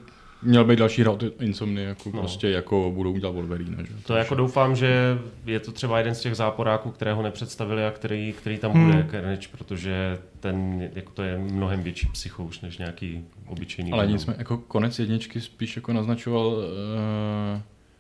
měl 0.44 0.66
být 0.66 0.80
další 0.80 1.02
hra 1.02 1.12
od 1.12 1.24
Insomny, 1.39 1.84
jako 1.84 2.10
no. 2.14 2.20
prostě 2.20 2.50
jako 2.50 2.92
budou 2.96 3.18
dělat 3.18 3.36
Wolverine. 3.36 3.78
Že? 3.80 3.94
To 4.06 4.16
jako 4.16 4.36
doufám, 4.36 4.76
že 4.76 5.20
je 5.46 5.60
to 5.60 5.72
třeba 5.72 5.98
jeden 5.98 6.16
z 6.16 6.20
těch 6.20 6.36
záporáků, 6.36 6.92
kterého 6.92 7.22
nepředstavili 7.22 7.86
a 7.86 7.92
který, 7.92 8.34
který 8.34 8.58
tam 8.58 8.72
hmm. 8.72 8.86
bude 8.86 9.08
Carnage, 9.12 9.48
protože 9.52 10.18
ten, 10.39 10.89
jako 10.96 11.12
to 11.12 11.24
je 11.24 11.38
mnohem 11.38 11.84
větší 11.84 12.08
psychouš 12.08 12.62
než 12.62 12.78
nějaký 12.78 13.26
obyčejný. 13.48 13.92
Ale 13.92 14.08
nicméně, 14.08 14.36
jako 14.39 14.58
konec 14.58 15.00
jedničky 15.00 15.42
spíš 15.42 15.76
jako 15.76 15.94
naznačoval 15.94 16.48
uh, 16.48 16.64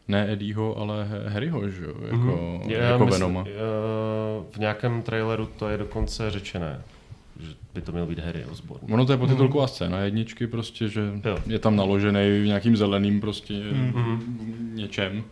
ne 0.07 0.31
Eddieho, 0.31 0.77
ale 0.77 1.07
Harryho, 1.27 1.69
že 1.69 1.83
jo? 1.83 1.93
Jako, 2.05 2.17
mm-hmm. 2.17 2.71
jako 2.71 3.05
myslím, 3.05 3.21
Venoma. 3.21 3.41
Uh, 3.41 3.47
v 4.51 4.57
nějakém 4.57 5.01
traileru 5.01 5.45
to 5.45 5.69
je 5.69 5.77
dokonce 5.77 6.31
řečené 6.31 6.81
že 7.41 7.55
by 7.73 7.81
to 7.81 7.91
měl 7.91 8.05
být 8.05 8.19
Harry 8.19 8.45
Osborn. 8.45 8.93
Ono 8.93 9.05
to 9.05 9.11
je 9.11 9.17
po 9.17 9.27
titulku 9.27 9.57
mm. 9.57 9.63
a 9.63 9.67
scéna 9.67 9.99
jedničky 9.99 10.47
prostě, 10.47 10.87
že 10.87 11.01
jo. 11.25 11.37
je 11.47 11.59
tam 11.59 11.75
naložený 11.75 12.39
v 12.41 12.45
nějakým 12.45 12.77
zeleným 12.77 13.21
prostě 13.21 13.53
mm. 13.53 14.71
něčem. 14.75 15.23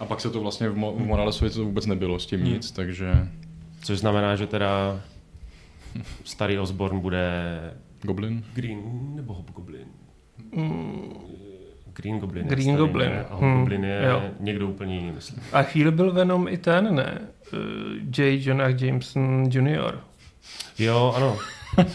A 0.00 0.04
pak 0.04 0.20
se 0.20 0.30
to 0.30 0.40
vlastně 0.40 0.68
v, 0.68 0.76
Mo- 0.76 0.96
v 0.96 1.06
Moralesovi 1.06 1.50
to 1.50 1.64
vůbec 1.64 1.86
nebylo 1.86 2.18
s 2.18 2.26
tím 2.26 2.40
mm. 2.40 2.46
nic, 2.46 2.70
takže... 2.70 3.28
Což 3.82 3.98
znamená, 3.98 4.36
že 4.36 4.46
teda 4.46 5.00
starý 6.24 6.58
Osborn 6.58 7.00
bude... 7.00 7.30
Goblin? 8.02 8.44
Green 8.54 8.80
nebo 9.14 9.34
Hobgoblin? 9.34 9.86
Mm. 10.52 11.12
Green 11.98 12.18
Goblin. 12.18 12.46
Green 12.46 12.62
starý, 12.62 12.78
Goblin. 12.78 13.10
Ne? 13.10 13.24
A 13.24 13.34
Hobgoblin 13.34 13.80
hmm. 13.80 13.90
je 13.90 14.06
jo. 14.10 14.22
někdo 14.40 14.68
úplně 14.68 14.94
jiný, 14.94 15.12
myslím. 15.12 15.42
A 15.52 15.62
chvíli 15.62 15.90
byl 15.90 16.12
Venom 16.12 16.48
i 16.48 16.56
ten, 16.56 16.94
ne? 16.94 17.18
Uh, 17.52 17.58
J. 18.18 18.40
Jonah 18.46 18.82
Jameson 18.82 19.44
Jr. 19.50 19.98
Jo, 20.78 21.12
ano. 21.16 21.38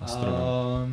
uh, 0.00 0.90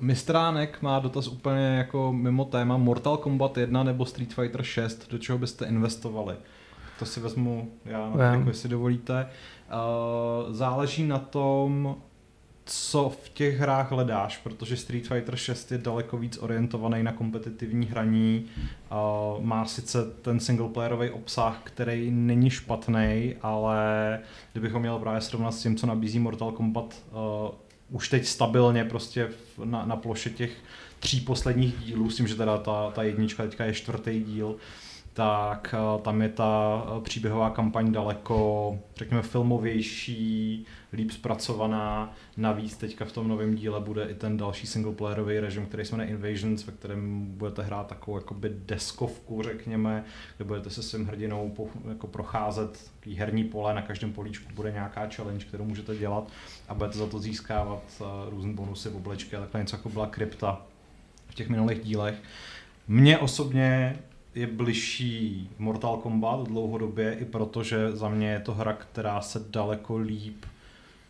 Mistránek 0.00 0.82
má 0.82 0.98
dotaz 0.98 1.28
úplně 1.28 1.66
jako 1.66 2.12
mimo 2.12 2.44
téma 2.44 2.76
Mortal 2.76 3.16
Kombat 3.16 3.58
1 3.58 3.82
nebo 3.82 4.06
Street 4.06 4.34
Fighter 4.34 4.62
6, 4.62 5.10
do 5.10 5.18
čeho 5.18 5.38
byste 5.38 5.66
investovali? 5.66 6.34
To 6.98 7.06
si 7.06 7.20
vezmu 7.20 7.70
já, 7.84 8.12
yeah. 8.16 8.34
jako 8.34 8.48
jestli 8.48 8.68
dovolíte. 8.68 9.26
Uh, 9.26 10.54
záleží 10.54 11.04
na 11.06 11.18
tom, 11.18 11.96
co 12.66 13.08
v 13.24 13.28
těch 13.28 13.58
hrách 13.58 13.90
hledáš, 13.90 14.36
protože 14.36 14.76
Street 14.76 15.06
Fighter 15.06 15.36
6 15.36 15.72
je 15.72 15.78
daleko 15.78 16.18
víc 16.18 16.38
orientovaný 16.38 17.02
na 17.02 17.12
kompetitivní 17.12 17.86
hraní. 17.86 18.46
Má 19.40 19.64
sice 19.64 20.04
ten 20.22 20.40
singleplayerový 20.40 21.10
obsah, 21.10 21.60
který 21.64 22.10
není 22.10 22.50
špatný, 22.50 23.34
ale 23.42 24.20
kdybychom 24.52 24.82
měli 24.82 25.00
právě 25.00 25.20
srovnat 25.20 25.52
s 25.52 25.62
tím, 25.62 25.76
co 25.76 25.86
nabízí 25.86 26.18
Mortal 26.18 26.52
Kombat 26.52 26.94
uh, 27.12 27.96
už 27.96 28.08
teď 28.08 28.26
stabilně 28.26 28.84
prostě 28.84 29.28
na, 29.64 29.86
na 29.86 29.96
ploše 29.96 30.30
těch 30.30 30.50
tří 31.00 31.20
posledních 31.20 31.78
dílů, 31.78 32.10
s 32.10 32.16
tím, 32.16 32.26
že 32.26 32.34
teda 32.34 32.58
ta, 32.58 32.90
ta 32.90 33.02
jednička 33.02 33.42
teďka 33.42 33.64
je 33.64 33.72
čtvrtý 33.72 34.22
díl, 34.24 34.56
tak 35.16 35.74
uh, 35.94 36.02
tam 36.02 36.22
je 36.22 36.28
ta 36.28 36.82
příběhová 37.02 37.50
kampaň 37.50 37.92
daleko, 37.92 38.78
řekněme, 38.96 39.22
filmovější, 39.22 40.66
líp 40.92 41.10
zpracovaná. 41.10 42.14
Navíc 42.36 42.76
teďka 42.76 43.04
v 43.04 43.12
tom 43.12 43.28
novém 43.28 43.54
díle 43.54 43.80
bude 43.80 44.04
i 44.04 44.14
ten 44.14 44.36
další 44.36 44.66
singleplayerový 44.66 45.40
režim, 45.40 45.66
který 45.66 45.84
se 45.84 45.96
jmenuje 45.96 46.10
Invasions, 46.10 46.66
ve 46.66 46.72
kterém 46.72 47.26
budete 47.26 47.62
hrát 47.62 47.86
takovou 47.86 48.16
jakoby 48.16 48.52
deskovku, 48.66 49.42
řekněme, 49.42 50.04
kde 50.36 50.44
budete 50.44 50.70
se 50.70 50.82
svým 50.82 51.06
hrdinou 51.06 51.50
po, 51.50 51.68
jako 51.88 52.06
procházet 52.06 52.90
takový 52.94 53.16
herní 53.16 53.44
pole, 53.44 53.74
na 53.74 53.82
každém 53.82 54.12
políčku 54.12 54.52
bude 54.54 54.72
nějaká 54.72 55.08
challenge, 55.08 55.44
kterou 55.44 55.64
můžete 55.64 55.96
dělat 55.96 56.28
a 56.68 56.74
budete 56.74 56.98
za 56.98 57.06
to 57.06 57.18
získávat 57.18 57.82
uh, 58.00 58.06
různé 58.30 58.52
bonusy, 58.52 58.88
oblečky 58.88 59.36
a 59.36 59.40
takhle 59.40 59.60
něco 59.60 59.76
jako 59.76 59.88
byla 59.88 60.06
krypta 60.06 60.62
v 61.28 61.34
těch 61.34 61.48
minulých 61.48 61.84
dílech. 61.84 62.14
Mně 62.88 63.18
osobně 63.18 63.96
je 64.36 64.46
bližší 64.46 65.50
Mortal 65.58 65.96
Kombat 65.96 66.48
dlouhodobě 66.48 67.12
i 67.12 67.24
protože 67.24 67.92
za 67.92 68.08
mě 68.08 68.30
je 68.30 68.40
to 68.40 68.54
hra, 68.54 68.72
která 68.72 69.20
se 69.20 69.44
daleko 69.50 69.96
líp 69.96 70.44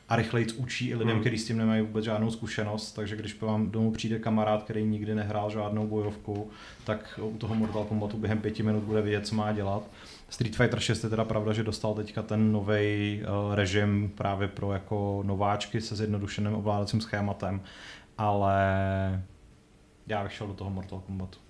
a 0.08 0.16
rychleji 0.16 0.46
učí 0.56 0.88
i 0.88 0.94
lidem, 0.94 1.12
hmm. 1.12 1.20
kteří 1.20 1.38
s 1.38 1.46
tím 1.46 1.58
nemají 1.58 1.82
vůbec 1.82 2.04
žádnou 2.04 2.30
zkušenost, 2.30 2.92
takže 2.92 3.16
když 3.16 3.32
po 3.32 3.46
vám 3.46 3.70
domů 3.70 3.92
přijde 3.92 4.18
kamarád, 4.18 4.62
který 4.62 4.84
nikdy 4.84 5.14
nehrál 5.14 5.50
žádnou 5.50 5.86
bojovku, 5.86 6.50
tak 6.84 7.20
u 7.22 7.38
toho 7.38 7.54
Mortal 7.54 7.84
Kombatu 7.84 8.16
během 8.16 8.38
pěti 8.38 8.62
minut 8.62 8.82
bude 8.82 9.02
vědět, 9.02 9.26
co 9.26 9.34
má 9.34 9.52
dělat. 9.52 9.82
Street 10.28 10.56
Fighter 10.56 10.80
6 10.80 11.04
je 11.04 11.10
teda 11.10 11.24
pravda, 11.24 11.52
že 11.52 11.62
dostal 11.62 11.94
teďka 11.94 12.22
ten 12.22 12.52
nový 12.52 13.20
uh, 13.20 13.54
režim 13.54 14.12
právě 14.14 14.48
pro 14.48 14.72
jako 14.72 15.22
nováčky 15.26 15.80
se 15.80 15.96
zjednodušeným 15.96 16.54
ovládacím 16.54 17.00
schématem, 17.00 17.60
ale 18.18 18.56
já 20.06 20.22
bych 20.22 20.32
šel 20.32 20.46
do 20.46 20.54
toho 20.54 20.70
Mortal 20.70 21.02
Kombatu. 21.06 21.45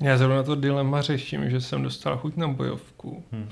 Já 0.00 0.18
zrovna 0.18 0.42
to 0.42 0.54
dilema 0.54 1.02
řeším, 1.02 1.50
že 1.50 1.60
jsem 1.60 1.82
dostal 1.82 2.16
chuť 2.18 2.36
na 2.36 2.48
bojovku. 2.48 3.24
Hmm. 3.32 3.48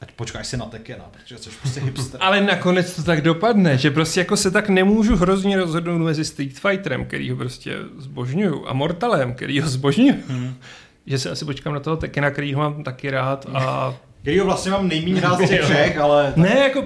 Ať 0.00 0.12
počkáš 0.12 0.46
si 0.46 0.56
na 0.56 0.66
Tekena, 0.66 1.04
protože 1.12 1.38
jsi 1.38 1.50
prostě 1.50 1.80
hipster. 1.80 2.20
Ale 2.24 2.40
nakonec 2.40 2.96
to 2.96 3.02
tak 3.02 3.20
dopadne, 3.20 3.78
že 3.78 3.90
prostě 3.90 4.20
jako 4.20 4.36
se 4.36 4.50
tak 4.50 4.68
nemůžu 4.68 5.16
hrozně 5.16 5.56
rozhodnout 5.56 5.98
mezi 5.98 6.24
Street 6.24 6.58
Fighterem, 6.58 7.04
který 7.04 7.30
ho 7.30 7.36
prostě 7.36 7.76
zbožňuju, 7.98 8.68
a 8.68 8.72
Mortalem, 8.72 9.34
který 9.34 9.60
ho 9.60 9.68
zbožňuju. 9.68 10.14
Hmm. 10.28 10.54
že 11.06 11.18
se 11.18 11.30
asi 11.30 11.44
počkám 11.44 11.74
na 11.74 11.80
toho 11.80 11.96
Tekena, 11.96 12.30
který 12.30 12.54
ho 12.54 12.60
mám 12.60 12.84
taky 12.84 13.10
rád 13.10 13.46
a 13.54 13.94
který 14.26 14.38
ho 14.38 14.46
vlastně 14.46 14.70
mám 14.70 14.88
nejméně 14.88 15.20
rád 15.20 15.36
z 15.36 15.48
těch 15.48 15.62
všech, 15.64 15.98
ale... 15.98 16.24
Tak... 16.24 16.36
Ne, 16.36 16.58
jako 16.58 16.84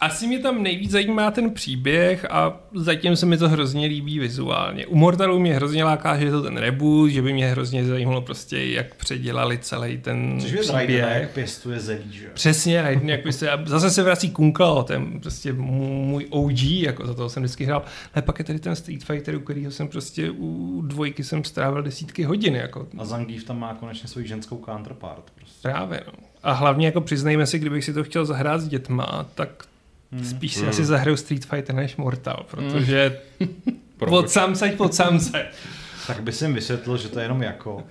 asi 0.00 0.26
mě 0.26 0.38
tam 0.38 0.62
nejvíc 0.62 0.90
zajímá 0.90 1.30
ten 1.30 1.50
příběh 1.50 2.26
a 2.30 2.60
zatím 2.74 3.16
se 3.16 3.26
mi 3.26 3.38
to 3.38 3.48
hrozně 3.48 3.86
líbí 3.86 4.18
vizuálně. 4.18 4.86
U 4.86 4.96
Mortalu 4.96 5.38
mě 5.38 5.54
hrozně 5.54 5.84
láká, 5.84 6.18
že 6.18 6.24
je 6.24 6.30
to 6.30 6.42
ten 6.42 6.56
reboot, 6.56 7.10
že 7.10 7.22
by 7.22 7.32
mě 7.32 7.50
hrozně 7.50 7.84
zajímalo 7.84 8.20
prostě, 8.20 8.64
jak 8.64 8.94
předělali 8.94 9.58
celý 9.58 9.98
ten 9.98 10.40
Což 10.40 10.50
příběh. 10.50 10.70
Raiden, 10.70 11.08
jak 11.20 11.30
pěstuje 11.30 11.80
zelí, 11.80 12.12
že? 12.12 12.26
Přesně, 12.34 12.82
Raiden, 12.82 13.08
jak 13.08 13.22
pěstuje. 13.22 13.50
A 13.50 13.64
zase 13.66 13.90
se 13.90 14.02
vrací 14.02 14.30
Kunkla, 14.30 14.82
ten 14.82 15.20
prostě 15.20 15.52
můj 15.52 16.26
OG, 16.30 16.62
jako 16.62 17.06
za 17.06 17.14
toho 17.14 17.28
jsem 17.28 17.42
vždycky 17.42 17.64
hrál. 17.64 17.82
Ale 18.14 18.22
pak 18.22 18.38
je 18.38 18.44
tady 18.44 18.58
ten 18.58 18.76
Street 18.76 19.04
Fighter, 19.04 19.36
u 19.36 19.40
kterého 19.40 19.70
jsem 19.70 19.88
prostě 19.88 20.30
u 20.30 20.82
dvojky 20.82 21.24
jsem 21.24 21.44
strávil 21.44 21.82
desítky 21.82 22.24
hodin. 22.24 22.56
Jako. 22.56 22.86
A 22.98 23.04
Zangief 23.04 23.44
tam 23.44 23.58
má 23.58 23.74
konečně 23.74 24.08
svou 24.08 24.22
ženskou 24.22 24.62
counterpart. 24.64 25.30
Prostě. 25.34 25.68
Právě, 25.68 26.02
no. 26.06 26.28
A 26.48 26.52
hlavně 26.52 26.86
jako 26.86 27.00
přiznejme 27.00 27.46
si, 27.46 27.58
kdybych 27.58 27.84
si 27.84 27.92
to 27.92 28.04
chtěl 28.04 28.24
zahrát 28.24 28.60
s 28.60 28.68
dětma, 28.68 29.26
tak 29.34 29.64
Hmm. 30.12 30.24
Spíš 30.24 30.54
si 30.54 30.60
hmm. 30.60 30.68
asi 30.68 30.84
zahraju 30.84 31.16
Street 31.16 31.44
Fighter 31.44 31.74
než 31.74 31.96
Mortal, 31.96 32.46
protože 32.50 33.20
hmm. 33.40 34.12
od 34.12 34.30
samce 34.30 34.68
pod 34.68 34.94
samce. 34.94 35.46
Tak 36.06 36.22
by 36.22 36.32
jsem 36.32 36.54
vysvětlil, 36.54 36.96
že 36.96 37.08
to 37.08 37.18
je 37.18 37.24
jenom 37.24 37.42
jako... 37.42 37.84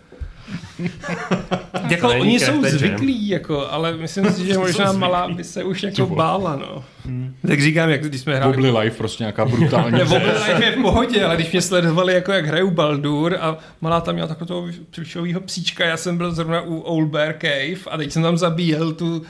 jako 1.90 2.10
oni 2.10 2.40
jsou 2.40 2.64
zvyklí, 2.64 3.28
jako, 3.28 3.72
ale 3.72 3.98
myslím 3.98 4.32
si, 4.32 4.46
že 4.46 4.58
možná 4.58 4.92
malá 4.92 5.28
by 5.28 5.44
se 5.44 5.64
už 5.64 5.84
jako 5.84 6.06
bála, 6.06 6.56
no. 6.56 6.84
Hmm. 7.06 7.36
Tak 7.48 7.62
říkám, 7.62 7.90
jak 7.90 8.04
když 8.04 8.22
jsme 8.22 8.36
hráli... 8.36 8.54
Wobly 8.54 8.80
Life 8.80 8.98
prostě 8.98 9.24
nějaká 9.24 9.46
brutální 9.46 10.00
Wobly 10.04 10.32
Life 10.32 10.66
je 10.66 10.72
v 10.72 10.82
pohodě, 10.82 11.26
ale 11.26 11.36
když 11.36 11.52
mě 11.52 11.62
sledovali, 11.62 12.14
jako 12.14 12.32
jak 12.32 12.46
hraju 12.46 12.72
Baldur 12.72 13.38
a 13.42 13.58
malá 13.82 14.02
tam 14.02 14.16
měla 14.16 14.28
takového 14.28 14.68
plišového 14.96 15.42
psíčka, 15.42 15.86
já 15.86 15.98
jsem 15.98 16.18
byl 16.18 16.32
zrovna 16.32 16.62
u 16.62 16.80
Old 16.80 17.10
Bear 17.10 17.36
Cave 17.42 17.92
a 17.92 17.98
teď 17.98 18.12
jsem 18.12 18.24
tam 18.24 18.38
zabíjel 18.38 18.94
tu 18.94 19.22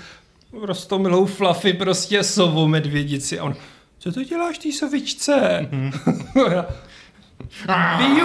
rostomilou 0.62 1.26
Fluffy 1.26 1.74
prostě 1.74 2.24
sovu 2.24 2.68
medvědici 2.68 3.40
a 3.40 3.44
on, 3.44 3.56
co 4.00 4.12
to 4.12 4.24
děláš 4.24 4.58
té 4.58 4.72
sovičce? 4.72 5.68
Mm-hmm. 5.72 6.66
Jí. 8.00 8.22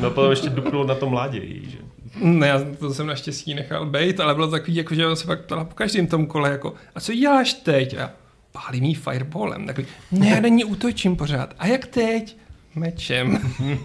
no 0.00 0.10
potom 0.10 0.30
ještě 0.30 0.48
dupnul 0.48 0.84
na 0.84 0.94
tom 0.94 1.10
mládě, 1.10 1.40
že? 1.62 1.78
Ne, 2.20 2.48
já 2.48 2.60
to 2.78 2.94
jsem 2.94 3.06
naštěstí 3.06 3.54
nechal 3.54 3.86
být, 3.86 4.20
ale 4.20 4.34
bylo 4.34 4.50
takový, 4.50 4.74
jako, 4.74 4.94
že 4.94 5.06
on 5.06 5.16
se 5.16 5.26
pak 5.26 5.44
ptala 5.44 5.64
po 5.64 5.74
každém 5.74 6.06
tom 6.06 6.26
kole, 6.26 6.50
jako, 6.50 6.74
a 6.94 7.00
co 7.00 7.14
děláš 7.14 7.52
teď? 7.52 7.98
A 7.98 8.10
pálí 8.52 8.80
mý 8.80 8.94
fireballem. 8.94 9.66
Takový, 9.66 9.86
ne, 10.12 10.28
já 10.28 10.40
není 10.40 10.64
útočím 10.64 11.16
pořád. 11.16 11.54
A 11.58 11.66
jak 11.66 11.86
teď? 11.86 12.36
Mečem. 12.74 13.54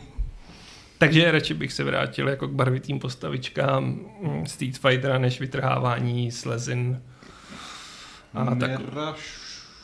Takže 0.98 1.32
radši 1.32 1.54
bych 1.54 1.74
se 1.74 1.84
vrátil 1.84 2.30
jako 2.30 2.48
k 2.48 2.52
barvitým 2.52 3.00
postavičkám 3.00 3.84
mm, 4.22 4.46
Street 4.46 4.78
Fightera, 4.78 5.18
než 5.18 5.40
vytrhávání 5.40 6.32
slezin 6.32 7.02
a 8.34 8.56
tak... 8.56 8.72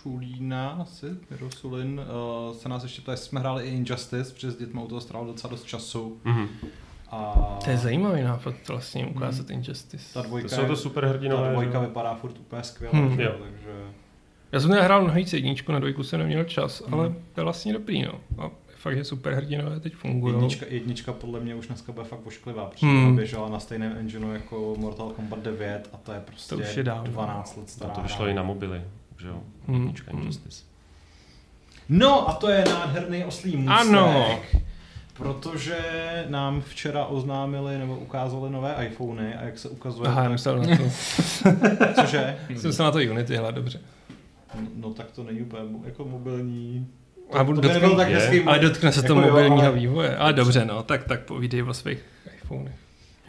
Šulína, 0.10 0.70
asi, 0.70 1.05
Mirosulin, 1.30 2.01
uh, 2.49 2.55
se 2.55 2.70
nás 2.70 2.84
ještě 2.84 3.01
ptá, 3.01 3.16
jsme 3.16 3.39
hráli 3.39 3.68
i 3.68 3.70
Injustice, 3.70 4.34
protože 4.34 4.51
s 4.51 4.57
dětmi 4.57 4.82
u 4.84 4.88
toho 4.88 5.01
strávil 5.01 5.28
docela 5.28 5.51
dost 5.51 5.64
času. 5.64 6.18
Mm-hmm. 6.26 6.47
A... 7.12 7.34
To 7.64 7.70
je 7.70 7.78
zajímavý 7.78 8.24
nápad 8.24 8.55
vlastně 8.68 9.05
ukázat 9.05 9.49
mm. 9.49 9.55
Injustice. 9.55 10.14
Ta 10.14 10.22
dvojka, 10.22 10.49
to 10.49 10.55
jsou 10.55 10.66
to 10.66 10.76
super 10.76 11.05
hrdinové. 11.05 11.47
Ta 11.47 11.51
dvojka 11.51 11.80
vypadá 11.80 12.16
furt 12.16 12.39
úplně 12.39 12.64
skvěle, 12.64 12.93
hmm. 12.93 13.18
takže... 13.18 13.72
Já 14.51 14.60
jsem 14.60 14.70
nehrál 14.70 15.03
mnohý 15.03 15.26
jedničku, 15.34 15.72
na 15.72 15.80
dvojku 15.80 16.03
jsem 16.03 16.20
neměl 16.20 16.43
čas, 16.43 16.82
hmm. 16.86 16.93
ale 16.93 17.14
to 17.34 17.41
je 17.41 17.43
vlastně 17.43 17.74
dobrý, 17.74 18.01
no. 18.01 18.14
A 18.38 18.51
fakt, 18.76 18.97
že 18.97 19.03
super 19.03 19.34
hrdinové 19.34 19.80
teď 19.80 19.95
fungují. 19.95 20.34
Jednička, 20.34 20.66
jednička 20.70 21.14
podle 21.14 21.39
mě 21.39 21.55
už 21.55 21.68
dneska 21.68 21.91
bude 21.91 22.05
fakt 22.05 22.28
ošklivá, 22.28 22.66
protože 22.66 22.86
hmm. 22.86 23.16
běžela 23.16 23.49
na 23.49 23.60
stejném 23.60 23.97
engineu 23.97 24.34
jako 24.34 24.76
Mortal 24.78 25.10
Kombat 25.10 25.39
9 25.39 25.89
a 25.93 25.97
to 25.97 26.12
je 26.12 26.20
prostě 26.20 26.55
to 26.55 26.62
už 26.62 26.78
je 26.78 26.84
dávno. 26.84 27.12
12 27.12 27.57
let 27.57 27.70
stará. 27.70 27.91
A 27.91 27.95
to 27.95 28.01
vyšlo 28.01 28.28
i 28.28 28.34
na 28.34 28.43
mobily, 28.43 28.82
že 29.22 29.28
jo? 29.28 29.44
Hmm. 29.68 29.78
Hmm. 29.78 30.20
Injustice. 30.20 30.64
No 31.90 32.30
a 32.30 32.34
to 32.34 32.50
je 32.50 32.66
nádherný 32.70 33.26
oslý 33.26 33.58
můstek. 33.58 33.80
Ano. 33.80 34.40
Protože 35.14 35.78
nám 36.30 36.62
včera 36.62 37.06
oznámili 37.06 37.78
nebo 37.78 37.98
ukázali 37.98 38.50
nové 38.50 38.88
iPhony 38.88 39.36
a 39.36 39.44
jak 39.44 39.60
se 39.60 39.70
ukazuje... 39.70 40.10
Aha, 40.10 40.30
tak... 40.44 40.58
na 40.58 40.78
to. 40.78 40.84
Cože? 42.02 42.38
Jsem 42.56 42.74
se 42.74 42.84
na 42.84 42.92
to 42.92 42.98
Unity, 42.98 43.36
hele, 43.36 43.52
dobře. 43.52 43.80
No, 44.56 44.62
no 44.76 44.94
tak 44.94 45.12
to 45.12 45.24
není 45.24 45.42
úplně 45.42 45.62
jako 45.86 46.06
mobilní 46.06 46.88
a 47.32 47.44
budu 47.44 47.62
dotknout, 47.62 47.98
tak 47.98 48.10
hezký, 48.10 48.42
ale 48.44 48.60
dotkne 48.60 48.92
se 48.92 49.04
to 49.04 49.16
jako 49.16 49.28
mobilního 49.28 49.68
ale... 49.68 49.72
vývoje. 49.72 50.18
Ale 50.18 50.34
dobře, 50.34 50.66
no, 50.66 50.84
tak, 50.84 51.04
tak 51.04 51.22
povídej 51.22 51.64
o 51.64 51.74
svých 51.74 52.00
iPhonech. 52.44 52.76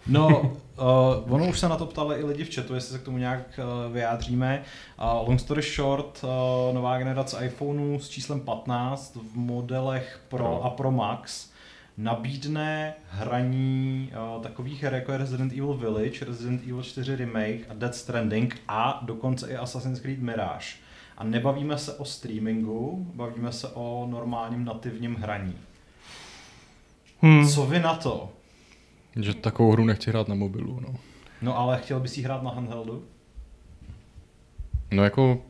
No, 0.07 0.53
uh, 0.81 1.35
ono 1.35 1.47
už 1.47 1.59
se 1.59 1.69
na 1.69 1.77
to 1.77 1.87
ptali 1.87 2.17
i 2.21 2.25
lidi 2.25 2.45
v 2.45 2.55
chatu, 2.55 2.75
jestli 2.75 2.93
se 2.93 2.99
k 2.99 3.05
tomu 3.05 3.19
nějak 3.19 3.59
uh, 3.59 3.93
vyjádříme. 3.93 4.63
Uh, 4.99 5.29
long 5.29 5.41
story 5.41 5.63
short, 5.63 6.25
uh, 6.25 6.75
nová 6.75 6.99
generace 6.99 7.47
iPhoneů 7.47 7.99
s 7.99 8.09
číslem 8.09 8.41
15 8.41 9.19
v 9.33 9.37
modelech 9.37 10.21
Pro 10.29 10.45
no. 10.45 10.65
a 10.65 10.71
Pro 10.71 10.91
Max 10.91 11.51
nabídne 11.97 12.95
hraní 13.11 14.13
uh, 14.37 14.43
takových 14.43 14.83
her 14.83 14.95
jako 14.95 15.13
je 15.13 15.19
Resident 15.19 15.53
Evil 15.53 15.75
Village, 15.75 16.25
Resident 16.25 16.63
Evil 16.63 16.83
4 16.83 17.17
Remake 17.17 17.61
a 17.69 17.75
Dead 17.75 17.95
Stranding 17.95 18.61
a 18.69 19.01
dokonce 19.03 19.51
i 19.51 19.57
Assassin's 19.57 20.01
Creed 20.01 20.23
Mirage. 20.23 20.67
A 21.19 21.25
nebavíme 21.25 21.79
se 21.79 21.95
o 21.95 22.05
streamingu, 22.05 23.07
bavíme 23.15 23.53
se 23.53 23.69
o 23.69 24.07
normálním 24.11 24.65
nativním 24.65 25.15
hraní. 25.15 25.59
Hmm. 27.21 27.49
Co 27.49 27.67
vy 27.67 27.81
na 27.81 27.95
to? 27.95 28.29
Že 29.17 29.35
takovou 29.35 29.73
hru 29.73 29.85
nechci 29.85 30.11
hrát 30.11 30.29
na 30.29 30.35
mobilu, 30.35 30.81
no. 30.81 30.95
No 31.43 31.59
ale 31.59 31.79
chtěl 31.79 32.01
bys 32.01 32.17
ji 32.17 32.23
hrát 32.23 32.43
na 32.43 32.51
handheldu? 32.51 33.05
No 34.91 35.05
jako... 35.05 35.43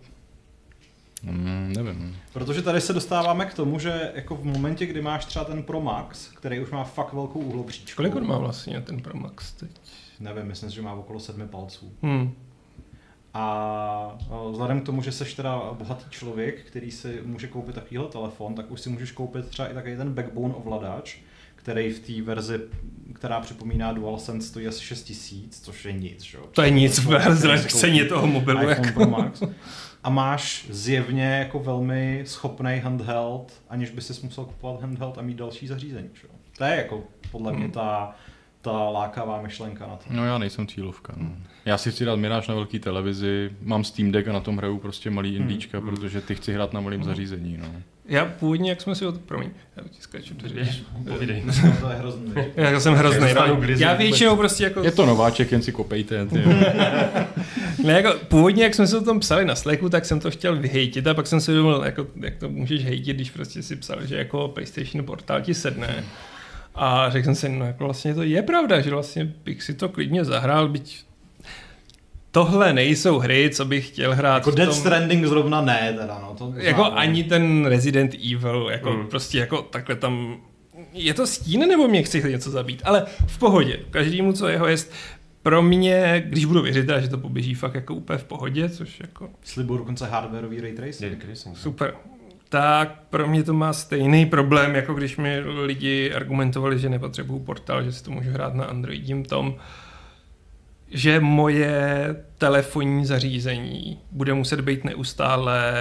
Mm, 1.22 1.72
nevím. 1.76 2.16
Protože 2.32 2.62
tady 2.62 2.80
se 2.80 2.92
dostáváme 2.92 3.46
k 3.46 3.54
tomu, 3.54 3.78
že 3.78 4.12
jako 4.14 4.36
v 4.36 4.44
momentě, 4.44 4.86
kdy 4.86 5.02
máš 5.02 5.24
třeba 5.24 5.44
ten 5.44 5.62
Pro 5.62 5.80
Max, 5.80 6.28
který 6.28 6.60
už 6.60 6.70
má 6.70 6.84
fakt 6.84 7.12
velkou 7.12 7.40
uhlopříčku. 7.40 7.96
Kolik 7.96 8.16
on 8.16 8.26
má 8.26 8.38
vlastně 8.38 8.80
ten 8.80 9.02
Pro 9.02 9.18
Max 9.18 9.52
teď? 9.52 9.70
Nevím, 10.20 10.44
myslím, 10.44 10.70
že 10.70 10.82
má 10.82 10.92
okolo 10.92 11.20
sedmi 11.20 11.46
palců. 11.48 11.92
Hmm 12.02 12.34
A 13.34 14.18
vzhledem 14.50 14.80
k 14.80 14.86
tomu, 14.86 15.02
že 15.02 15.12
jsi 15.12 15.36
teda 15.36 15.72
bohatý 15.72 16.04
člověk, 16.10 16.62
který 16.64 16.90
si 16.90 17.20
může 17.24 17.46
koupit 17.46 17.74
takovýhle 17.74 18.08
telefon, 18.08 18.54
tak 18.54 18.70
už 18.70 18.80
si 18.80 18.90
můžeš 18.90 19.12
koupit 19.12 19.46
třeba 19.48 19.68
i 19.68 19.74
takový 19.74 19.96
ten 19.96 20.14
backbone 20.14 20.54
ovladač, 20.54 21.18
který 21.62 21.90
v 21.90 21.98
té 22.00 22.22
verzi, 22.22 22.60
která 23.14 23.40
připomíná 23.40 23.92
DualSense, 23.92 24.48
stojí 24.48 24.66
asi 24.66 24.84
6000, 24.84 25.60
což 25.60 25.84
je 25.84 25.92
nic. 25.92 26.22
Že? 26.22 26.38
To 26.52 26.62
je 26.62 26.70
nic 26.70 26.98
v 26.98 27.66
ceně 27.66 28.04
toho 28.04 28.26
mobilu. 28.26 28.68
Jako. 28.68 29.06
Max. 29.06 29.42
A 30.02 30.10
máš 30.10 30.66
zjevně 30.70 31.24
jako 31.24 31.58
velmi 31.58 32.22
schopný 32.26 32.80
handheld, 32.84 33.52
aniž 33.68 33.90
by 33.90 34.00
si 34.00 34.26
musel 34.26 34.44
kupovat 34.44 34.80
handheld 34.80 35.18
a 35.18 35.22
mít 35.22 35.36
další 35.36 35.66
zařízení. 35.66 36.10
Že? 36.12 36.28
To 36.58 36.64
je 36.64 36.76
jako 36.76 37.02
podle 37.30 37.52
mě 37.52 37.64
hmm. 37.64 37.72
ta 37.72 38.14
ta 38.62 38.72
lákavá 38.72 39.42
myšlenka 39.42 39.86
na 39.86 39.96
to. 39.96 40.04
No 40.10 40.26
já 40.26 40.38
nejsem 40.38 40.66
cílovka. 40.66 41.12
No. 41.16 41.30
Já 41.64 41.78
si 41.78 41.92
chci 41.92 42.04
dát 42.04 42.16
Miráž 42.16 42.48
na 42.48 42.54
velký 42.54 42.78
televizi, 42.78 43.50
mám 43.62 43.84
Steam 43.84 44.12
Deck 44.12 44.28
a 44.28 44.32
na 44.32 44.40
tom 44.40 44.56
hraju 44.56 44.78
prostě 44.78 45.10
malý 45.10 45.30
hmm. 45.30 45.42
indíčka, 45.42 45.78
hmm. 45.78 45.88
protože 45.88 46.20
ty 46.20 46.34
chci 46.34 46.52
hrát 46.52 46.72
na 46.72 46.80
malém 46.80 47.00
hmm. 47.00 47.08
zařízení. 47.08 47.56
No. 47.56 47.66
Já 48.10 48.24
původně, 48.24 48.70
jak 48.70 48.80
jsme 48.80 48.94
si 48.94 49.06
o 49.06 49.12
to, 49.12 49.18
promiň, 49.18 49.50
já 49.76 49.82
ti 49.82 50.02
skáču 50.02 50.34
to 50.34 50.48
říct. 50.48 50.82
Povídej. 51.08 51.42
to 51.80 51.90
je 51.90 51.96
hrozný. 51.96 52.32
Já 52.56 52.80
jsem 52.80 52.94
hrozný. 52.94 53.34
No. 53.34 53.60
Já 53.76 53.94
většinou 53.94 54.36
prostě 54.36 54.64
jako... 54.64 54.82
Je 54.82 54.90
to 54.90 55.06
nováček, 55.06 55.52
jen 55.52 55.62
si 55.62 55.72
kopejte. 55.72 56.24
ne, 57.84 57.92
jako, 57.92 58.12
původně, 58.28 58.64
jak 58.64 58.74
jsme 58.74 58.86
si 58.86 58.96
o 58.96 59.00
tom 59.00 59.20
psali 59.20 59.44
na 59.44 59.54
Slacku, 59.54 59.88
tak 59.88 60.04
jsem 60.04 60.20
to 60.20 60.30
chtěl 60.30 60.56
vyhejtit 60.56 61.06
a 61.06 61.14
pak 61.14 61.26
jsem 61.26 61.40
si 61.40 61.50
uvědomil, 61.50 61.82
jako, 61.84 62.06
jak 62.16 62.36
to 62.36 62.48
můžeš 62.48 62.84
hejtit, 62.84 63.16
když 63.16 63.30
prostě 63.30 63.62
si 63.62 63.76
psal, 63.76 64.06
že 64.06 64.16
jako 64.16 64.48
PlayStation 64.48 65.06
portál 65.06 65.40
ti 65.40 65.54
sedne. 65.54 66.04
A 66.74 67.10
řekl 67.10 67.24
jsem 67.24 67.34
si, 67.34 67.48
no 67.48 67.66
jako 67.66 67.84
vlastně 67.84 68.14
to 68.14 68.22
je 68.22 68.42
pravda, 68.42 68.80
že 68.80 68.90
vlastně 68.90 69.24
bych 69.24 69.62
si 69.62 69.74
to 69.74 69.88
klidně 69.88 70.24
zahrál, 70.24 70.68
byť 70.68 71.04
tohle 72.30 72.72
nejsou 72.72 73.18
hry, 73.18 73.50
co 73.52 73.64
bych 73.64 73.88
chtěl 73.88 74.14
hrát. 74.14 74.34
Jako 74.34 74.50
Dead 74.50 74.74
Stranding 74.74 75.26
zrovna 75.26 75.60
ne, 75.60 75.94
teda 75.98 76.18
no. 76.22 76.34
To 76.38 76.52
jako 76.56 76.80
znám. 76.80 76.98
ani 76.98 77.24
ten 77.24 77.66
Resident 77.66 78.14
Evil, 78.14 78.68
jako 78.70 78.90
hmm. 78.90 79.06
prostě 79.06 79.38
jako 79.38 79.62
takhle 79.62 79.96
tam 79.96 80.36
je 80.92 81.14
to 81.14 81.26
stín, 81.26 81.68
nebo 81.68 81.88
mě 81.88 82.02
chci 82.02 82.30
něco 82.30 82.50
zabít, 82.50 82.82
ale 82.84 83.06
v 83.26 83.38
pohodě. 83.38 83.80
Každému, 83.90 84.32
co 84.32 84.48
jeho 84.48 84.66
jest, 84.66 84.92
pro 85.42 85.62
mě, 85.62 86.24
když 86.26 86.44
budu 86.44 86.62
věřit, 86.62 86.90
že 87.00 87.08
to 87.08 87.18
poběží 87.18 87.54
fakt 87.54 87.74
jako 87.74 87.94
úplně 87.94 88.18
v 88.18 88.24
pohodě, 88.24 88.68
což 88.68 89.00
jako... 89.00 89.30
Slibuju 89.44 89.78
dokonce 89.78 90.06
hardwareový 90.06 90.60
ray 90.60 90.72
tracing. 90.72 91.56
Super 91.56 91.94
tak 92.50 93.02
pro 93.10 93.28
mě 93.28 93.42
to 93.42 93.54
má 93.54 93.72
stejný 93.72 94.26
problém, 94.26 94.74
jako 94.74 94.94
když 94.94 95.16
mi 95.16 95.40
lidi 95.40 96.12
argumentovali, 96.12 96.78
že 96.78 96.88
nepotřebuju 96.88 97.40
portál, 97.40 97.82
že 97.82 97.92
si 97.92 98.04
to 98.04 98.10
můžu 98.10 98.30
hrát 98.30 98.54
na 98.54 98.64
Androidím 98.64 99.24
tom, 99.24 99.54
že 100.88 101.20
moje 101.20 102.16
telefonní 102.38 103.06
zařízení 103.06 103.98
bude 104.10 104.34
muset 104.34 104.60
být 104.60 104.84
neustále 104.84 105.72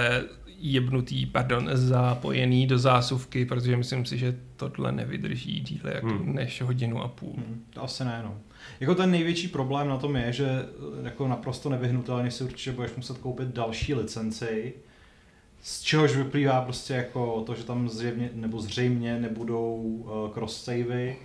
jebnutý, 0.59 1.26
pardon, 1.26 1.70
zapojený 1.74 2.67
do 2.67 2.78
zásuvky, 2.78 3.45
protože 3.45 3.78
myslím 3.78 4.05
si, 4.05 4.17
že 4.17 4.38
tohle 4.55 4.91
nevydrží 4.91 5.59
díle 5.59 5.93
jako 5.95 6.07
hmm. 6.07 6.36
než 6.36 6.61
hodinu 6.61 7.01
a 7.01 7.07
půl. 7.07 7.34
Hmm, 7.38 7.63
to 7.70 7.84
asi 7.84 8.05
ne, 8.05 8.22
no. 8.24 8.38
Jako 8.80 8.95
ten 8.95 9.11
největší 9.11 9.47
problém 9.47 9.88
na 9.88 9.97
tom 9.97 10.15
je, 10.15 10.34
že 10.34 10.65
jako 11.03 11.28
naprosto 11.28 11.70
nevyhnutelně 11.70 12.32
si 12.32 12.43
určitě 12.43 12.72
budeš 12.72 12.95
muset 12.95 13.17
koupit 13.17 13.47
další 13.47 13.93
licenci, 13.93 14.74
z 15.62 15.82
čehož 15.82 16.16
vyplývá 16.16 16.62
prostě 16.62 16.93
jako 16.93 17.43
to, 17.45 17.55
že 17.55 17.64
tam 17.64 17.89
zřejmě, 17.89 18.30
nebo 18.34 18.62
zřejmě 18.62 19.20
nebudou 19.20 19.76
uh, 19.76 20.34
cross-savey, 20.34 21.16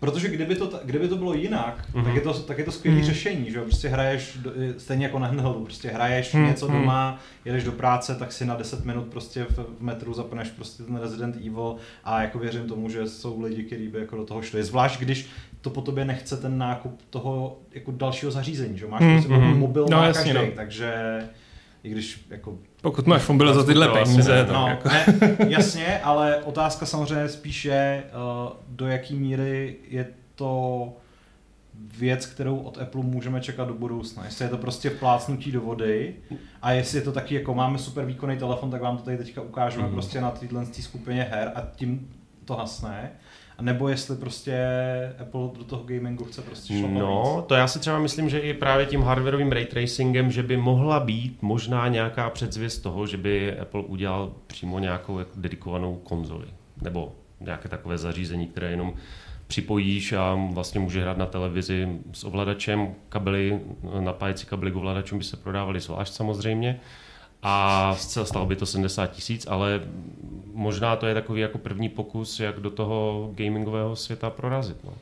Protože 0.00 0.28
kdyby 0.28 0.54
to, 0.54 0.80
kdyby 0.84 1.08
to 1.08 1.16
bylo 1.16 1.34
jinak, 1.34 1.78
mm-hmm. 1.78 1.92
tak, 1.92 2.06
mhm. 2.06 2.14
je 2.14 2.20
to, 2.20 2.34
tak 2.34 2.58
je 2.58 2.64
to 2.64 2.72
skvělé 2.72 3.00
mm-hmm. 3.00 3.04
řešení, 3.04 3.50
že 3.50 3.60
prostě 3.60 3.88
hraješ, 3.88 4.38
do, 4.42 4.52
stejně 4.76 5.06
jako 5.06 5.18
na 5.18 5.26
handheldu, 5.26 5.64
prostě 5.64 5.88
hraješ 5.88 6.34
mm-hmm. 6.34 6.46
něco 6.46 6.68
mhm. 6.68 6.78
doma, 6.78 7.18
jedeš 7.44 7.64
do 7.64 7.72
práce, 7.72 8.14
tak 8.14 8.32
si 8.32 8.44
na 8.44 8.56
10 8.56 8.84
minut 8.84 9.06
prostě 9.06 9.44
v, 9.44 9.58
v 9.78 9.82
metru 9.82 10.14
zapneš 10.14 10.48
prostě 10.48 10.82
ten 10.82 10.96
Resident 10.96 11.36
Evil 11.36 11.76
a 12.04 12.22
jako 12.22 12.38
věřím 12.38 12.68
tomu, 12.68 12.90
že 12.90 13.08
jsou 13.08 13.40
lidi, 13.40 13.62
kteří 13.62 13.88
by 13.88 13.98
jako 13.98 14.16
do 14.16 14.24
toho 14.24 14.42
šli. 14.42 14.64
Zvlášť 14.64 15.00
když 15.00 15.28
to 15.60 15.70
po 15.70 15.80
tobě 15.80 16.04
nechce 16.04 16.36
ten 16.36 16.58
nákup 16.58 17.00
toho 17.10 17.58
jako 17.72 17.92
dalšího 17.92 18.32
zařízení, 18.32 18.78
že 18.78 18.86
máš 18.86 19.00
mm-hmm. 19.00 19.12
prostě 19.12 19.34
mobil 19.38 19.86
no, 19.90 19.96
má 19.96 20.12
každý, 20.12 20.32
no. 20.32 20.42
takže 20.54 20.92
i 21.82 21.90
když 21.90 22.26
jako... 22.30 22.58
Pokud 22.82 23.06
máš 23.06 23.28
mobil 23.28 23.54
za 23.54 23.64
tyhle 23.64 23.88
peníze, 23.88 24.44
tak 24.44 24.56
no, 24.56 24.68
jako... 24.68 24.88
ne, 24.88 25.06
jasně, 25.48 26.00
ale 26.00 26.36
otázka 26.36 26.86
samozřejmě 26.86 27.28
spíš 27.28 27.64
je, 27.64 28.04
uh, 28.14 28.52
do 28.68 28.86
jaký 28.86 29.14
míry 29.14 29.76
je 29.88 30.06
to 30.34 30.92
věc, 31.98 32.26
kterou 32.26 32.56
od 32.56 32.78
Apple 32.78 33.02
můžeme 33.02 33.40
čekat 33.40 33.68
do 33.68 33.74
budoucna. 33.74 34.24
Jestli 34.24 34.44
je 34.44 34.48
to 34.48 34.58
prostě 34.58 34.90
plácnutí 34.90 35.52
do 35.52 35.60
vody 35.60 36.14
a 36.62 36.72
jestli 36.72 36.98
je 36.98 37.02
to 37.02 37.12
taky 37.12 37.34
jako 37.34 37.54
máme 37.54 37.78
super 37.78 38.04
výkonný 38.04 38.38
telefon, 38.38 38.70
tak 38.70 38.82
vám 38.82 38.96
to 38.96 39.04
tady 39.04 39.16
teďka 39.16 39.42
ukážeme 39.42 39.86
mm. 39.86 39.92
prostě 39.92 40.20
na 40.20 40.30
téhle 40.30 40.66
skupině 40.80 41.22
her 41.30 41.52
a 41.54 41.62
tím 41.76 42.10
to 42.44 42.56
hasne. 42.56 43.10
A 43.58 43.62
nebo 43.62 43.88
jestli 43.88 44.16
prostě 44.16 44.56
Apple 45.20 45.40
do 45.58 45.64
toho 45.64 45.82
gamingu 45.84 46.24
chce 46.24 46.42
prostě 46.42 46.78
šlapat 46.78 46.98
No, 46.98 47.34
víc. 47.38 47.44
to 47.48 47.54
já 47.54 47.68
si 47.68 47.78
třeba 47.78 47.98
myslím, 47.98 48.28
že 48.28 48.38
i 48.38 48.54
právě 48.54 48.86
tím 48.86 49.02
hardwareovým 49.02 49.52
ray 49.52 49.64
tracingem, 49.64 50.30
že 50.30 50.42
by 50.42 50.56
mohla 50.56 51.00
být 51.00 51.42
možná 51.42 51.88
nějaká 51.88 52.30
předzvěst 52.30 52.82
toho, 52.82 53.06
že 53.06 53.16
by 53.16 53.58
Apple 53.58 53.82
udělal 53.82 54.32
přímo 54.46 54.78
nějakou 54.78 55.18
jako 55.18 55.30
dedikovanou 55.36 55.96
konzoli. 55.96 56.46
Nebo 56.82 57.12
nějaké 57.40 57.68
takové 57.68 57.98
zařízení, 57.98 58.46
které 58.46 58.70
jenom 58.70 58.92
připojíš 59.46 60.12
a 60.12 60.34
vlastně 60.52 60.80
může 60.80 61.02
hrát 61.02 61.16
na 61.18 61.26
televizi 61.26 61.88
s 62.12 62.24
ovladačem. 62.24 62.94
Kabely, 63.08 63.60
napájecí 64.00 64.46
kabely 64.46 64.70
k 64.72 64.76
ovladačům 64.76 65.18
by 65.18 65.24
se 65.24 65.36
prodávaly 65.36 65.80
zvlášť 65.80 66.12
samozřejmě 66.12 66.80
a 67.42 67.94
stalo 68.22 68.46
by 68.46 68.56
to 68.56 68.66
70 68.66 69.06
tisíc, 69.06 69.46
ale 69.46 69.80
možná 70.52 70.96
to 70.96 71.06
je 71.06 71.14
takový 71.14 71.40
jako 71.40 71.58
první 71.58 71.88
pokus, 71.88 72.40
jak 72.40 72.60
do 72.60 72.70
toho 72.70 73.30
gamingového 73.34 73.96
světa 73.96 74.30
prorazit. 74.30 74.84
No. 74.84 74.92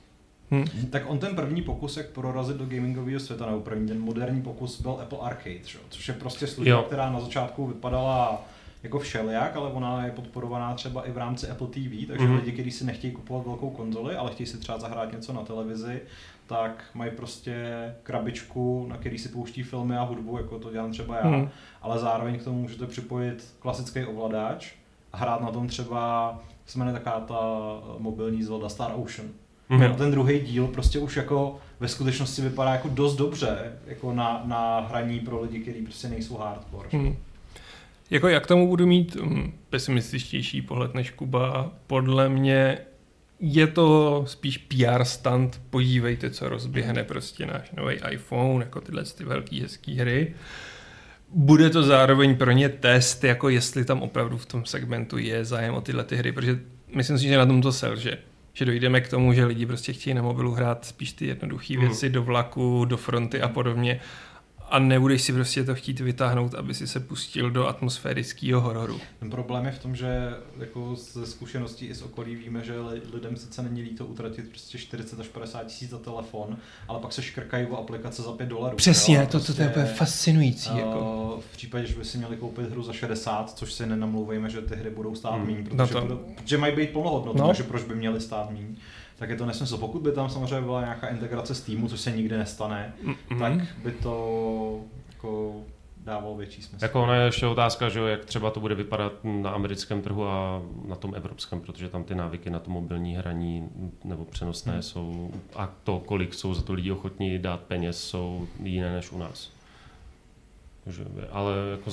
Hmm. 0.51 0.64
Tak 0.91 1.03
on 1.07 1.18
ten 1.18 1.37
první 1.37 1.62
pokus, 1.62 1.97
jak 1.97 2.07
prorazit 2.07 2.57
do 2.57 2.66
gamingového 2.66 3.20
světa, 3.20 3.47
nebo 3.47 3.61
první 3.61 3.89
ten 3.89 4.01
moderní 4.01 4.43
pokus 4.43 4.80
byl 4.80 4.99
Apple 5.03 5.18
Arcade, 5.18 5.64
že? 5.64 5.78
což 5.89 6.09
je 6.09 6.14
prostě 6.14 6.47
služba, 6.47 6.82
která 6.82 7.11
na 7.11 7.20
začátku 7.20 7.66
vypadala 7.66 8.43
jako 8.82 8.99
všelijak, 8.99 9.57
ale 9.57 9.70
ona 9.70 10.05
je 10.05 10.11
podporovaná 10.11 10.74
třeba 10.74 11.03
i 11.03 11.12
v 11.12 11.18
rámci 11.18 11.49
Apple 11.49 11.66
TV, 11.66 12.07
takže 12.09 12.26
mm-hmm. 12.26 12.37
lidi, 12.37 12.53
kteří 12.53 12.70
si 12.70 12.84
nechtějí 12.84 13.12
kupovat 13.12 13.47
velkou 13.47 13.70
konzoli, 13.70 14.16
ale 14.16 14.30
chtějí 14.30 14.47
si 14.47 14.59
třeba 14.59 14.78
zahrát 14.78 15.12
něco 15.12 15.32
na 15.32 15.43
televizi, 15.43 16.01
tak 16.47 16.84
mají 16.94 17.11
prostě 17.11 17.66
krabičku, 18.03 18.86
na 18.88 18.97
který 18.97 19.18
si 19.18 19.28
pouští 19.28 19.62
filmy 19.62 19.97
a 19.97 20.03
hudbu, 20.03 20.36
jako 20.36 20.59
to 20.59 20.72
dělám 20.72 20.92
třeba 20.92 21.16
já, 21.16 21.28
mm. 21.28 21.49
ale 21.82 21.99
zároveň 21.99 22.38
k 22.38 22.44
tomu 22.44 22.62
můžete 22.62 22.86
připojit 22.86 23.55
klasický 23.59 24.05
ovladač 24.05 24.72
a 25.12 25.16
hrát 25.16 25.40
na 25.40 25.51
tom 25.51 25.68
třeba, 25.68 26.38
se 26.66 26.78
jmenuje 26.78 26.99
taká 26.99 27.20
ta 27.20 27.40
mobilní 27.99 28.42
Zelda 28.42 28.68
Star 28.68 28.92
Ocean. 28.97 29.28
Mm. 29.68 29.82
A 29.82 29.88
ten 29.88 30.11
druhý 30.11 30.40
díl 30.40 30.66
prostě 30.66 30.99
už 30.99 31.16
jako 31.16 31.59
ve 31.80 31.88
skutečnosti 31.88 32.42
vypadá 32.42 32.72
jako 32.72 32.88
dost 32.88 33.16
dobře 33.16 33.72
jako 33.86 34.12
na, 34.12 34.42
na 34.44 34.80
hraní 34.80 35.20
pro 35.20 35.42
lidi, 35.42 35.59
kteří 35.59 35.82
prostě 35.82 36.09
nejsou 36.09 36.36
hardcore. 36.36 36.88
Mm. 36.92 37.16
Jako 38.11 38.28
jak 38.28 38.47
tomu 38.47 38.68
budu 38.68 38.86
mít 38.86 39.16
um, 39.16 39.53
pesimističtější 39.70 40.62
pohled 40.62 40.94
než 40.94 41.11
Kuba, 41.11 41.72
podle 41.86 42.28
mě 42.28 42.78
je 43.41 43.66
to 43.66 44.24
spíš 44.26 44.59
PR 44.59 45.05
stand, 45.05 45.61
podívejte, 45.70 46.30
co 46.30 46.49
rozběhne 46.49 47.05
prostě 47.05 47.47
náš 47.47 47.70
nový 47.70 47.97
iPhone, 48.11 48.64
jako 48.64 48.80
tyhle 48.80 49.05
ty 49.05 49.24
velké 49.24 49.61
hezké 49.61 49.93
hry. 49.93 50.34
Bude 51.28 51.70
to 51.70 51.82
zároveň 51.82 52.37
pro 52.37 52.53
ně 52.53 52.68
test, 52.68 53.24
jako 53.24 53.49
jestli 53.49 53.84
tam 53.84 54.03
opravdu 54.03 54.39
v 54.39 54.47
tom 54.47 54.64
segmentu 54.64 55.18
je 55.18 55.45
zájem 55.45 55.74
o 55.74 55.80
tyhle 55.80 56.05
ty 56.05 56.16
hry, 56.16 56.32
protože 56.32 56.59
myslím 56.95 57.18
si, 57.18 57.24
že 57.24 57.37
na 57.37 57.47
tom 57.47 57.62
to 57.62 57.72
selže. 57.72 58.18
Že 58.53 58.64
dojdeme 58.64 59.01
k 59.01 59.09
tomu, 59.09 59.32
že 59.32 59.45
lidi 59.45 59.66
prostě 59.66 59.93
chtějí 59.93 60.14
na 60.14 60.22
mobilu 60.22 60.53
hrát 60.53 60.84
spíš 60.84 61.12
ty 61.12 61.26
jednoduché 61.26 61.74
mm. 61.74 61.80
věci 61.80 62.11
do 62.11 62.22
vlaku, 62.22 62.84
do 62.84 62.97
fronty 62.97 63.41
a 63.43 63.49
podobně 63.49 64.01
a 64.71 64.79
nebudeš 64.79 65.23
si 65.23 65.33
prostě 65.33 65.64
to 65.64 65.75
chtít 65.75 66.01
vytáhnout, 66.01 66.55
aby 66.55 66.75
si 66.75 66.87
se 66.87 67.01
pustil 67.01 67.51
do 67.51 67.67
atmosférického 67.67 68.61
hororu. 68.61 69.01
Ten 69.19 69.31
problém 69.31 69.67
je 69.67 69.73
v 69.73 69.79
tom, 69.79 69.97
že 69.97 70.31
jako 70.59 70.95
ze 70.95 71.27
zkušeností 71.27 71.87
i 71.87 71.95
z 71.95 72.03
okolí 72.03 72.37
víme, 72.37 72.64
že 72.64 72.75
lidem 73.12 73.37
sice 73.37 73.62
není 73.62 73.83
líto 73.83 74.07
utratit 74.07 74.49
prostě 74.49 74.79
40 74.79 75.21
až 75.21 75.29
50 75.29 75.64
tisíc 75.64 75.91
za 75.91 75.99
telefon, 75.99 76.57
ale 76.89 77.01
pak 77.01 77.12
se 77.12 77.23
škrkají 77.23 77.67
o 77.67 77.77
aplikace 77.77 78.23
za 78.23 78.33
5 78.33 78.49
dolarů. 78.49 78.77
Přesně, 78.77 79.17
jo? 79.17 79.23
to, 79.23 79.31
prostě, 79.31 79.53
to, 79.53 79.62
je 79.62 79.69
úplně 79.69 79.85
fascinující. 79.85 80.71
Uh, 80.71 80.79
jako. 80.79 81.43
V 81.51 81.53
případě, 81.53 81.87
že 81.87 81.95
by 81.95 82.05
si 82.05 82.19
měli 82.19 82.37
koupit 82.37 82.71
hru 82.71 82.83
za 82.83 82.93
60, 82.93 83.51
což 83.51 83.73
si 83.73 83.87
nenamlouvejme, 83.87 84.51
že 84.51 84.61
ty 84.61 84.77
hry 84.77 84.91
budou 84.91 85.14
stát 85.14 85.35
hmm. 85.35 85.47
méně, 85.47 85.64
protože, 85.64 85.95
no 85.95 86.01
to... 86.01 86.01
budou, 86.01 86.21
protože 86.37 86.59
mají 86.59 86.77
být 86.77 86.91
plnohodnotné, 86.91 87.41
no. 87.41 87.47
takže 87.47 87.62
proč 87.62 87.85
by 87.85 87.95
měly 87.95 88.21
stát 88.21 88.51
méně 88.51 88.77
tak 89.17 89.31
je 89.31 89.37
to 89.37 89.47
nesmysl. 89.47 89.79
Pokud 89.79 90.03
by 90.03 90.12
tam 90.12 90.31
samozřejmě 90.31 90.61
byla 90.61 90.81
nějaká 90.81 91.09
integrace 91.09 91.55
s 91.55 91.61
týmu, 91.61 91.89
což 91.89 92.01
se 92.01 92.11
nikdy 92.11 92.39
nestane, 92.39 92.95
mm-hmm. 93.05 93.39
tak 93.39 93.77
by 93.83 93.93
to 93.93 94.81
jako 95.12 95.55
dávalo 96.05 96.37
větší 96.37 96.62
smysl. 96.62 96.85
Jako 96.85 97.03
ona 97.03 97.14
je 97.14 97.25
ještě 97.25 97.47
otázka, 97.47 97.89
že 97.89 98.01
jak 98.01 98.25
třeba 98.25 98.51
to 98.51 98.61
bude 98.61 98.75
vypadat 98.75 99.12
na 99.25 99.51
americkém 99.51 100.03
trhu 100.03 100.27
a 100.27 100.62
na 100.89 100.97
tom 100.97 101.14
evropském, 101.14 101.61
protože 101.61 101.89
tam 101.89 102.05
ty 102.05 102.14
návyky 102.14 102.51
na 102.51 102.59
to 102.59 102.71
mobilní 102.71 103.17
hraní 103.17 103.69
nebo 104.05 104.25
přenosné 104.25 104.73
hmm. 104.73 104.83
jsou 104.83 105.31
a 105.57 105.73
to, 105.85 105.99
kolik 106.07 106.35
jsou 106.35 106.55
za 106.55 106.62
to 106.62 106.73
lidi 106.73 106.93
ochotní 106.93 107.39
dát 107.39 107.61
peněz, 107.61 108.05
jsou 108.05 108.49
jiné 108.62 108.93
než 108.93 109.12
u 109.12 109.19
nás. 109.19 109.55
Že, 110.87 111.05
ale 111.30 111.53
jako 111.70 111.91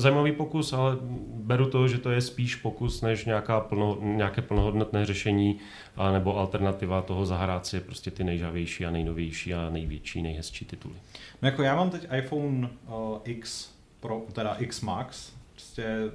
zajímavý 0.00 0.32
pokus, 0.32 0.72
ale 0.72 0.96
beru 1.34 1.70
to, 1.70 1.88
že 1.88 1.98
to 1.98 2.10
je 2.10 2.20
spíš 2.20 2.54
pokus 2.54 3.02
než 3.02 3.24
nějaká 3.24 3.60
plno, 3.60 3.98
nějaké 4.00 4.42
plnohodnotné 4.42 5.06
řešení 5.06 5.58
a 5.96 6.12
nebo 6.12 6.38
alternativa 6.38 7.02
toho 7.02 7.26
zahrát 7.26 7.66
si 7.66 7.80
prostě 7.80 8.10
ty 8.10 8.24
nejžavější 8.24 8.86
a 8.86 8.90
nejnovější 8.90 9.54
a 9.54 9.70
největší, 9.70 10.22
nejhezčí 10.22 10.64
tituly. 10.64 10.94
No 11.42 11.48
jako 11.48 11.62
já 11.62 11.76
mám 11.76 11.90
teď 11.90 12.06
iPhone 12.18 12.68
uh, 12.86 13.18
X 13.24 13.70
Pro, 14.00 14.22
teda 14.32 14.54
X 14.54 14.80
Max, 14.80 15.32
prostě, 15.52 16.10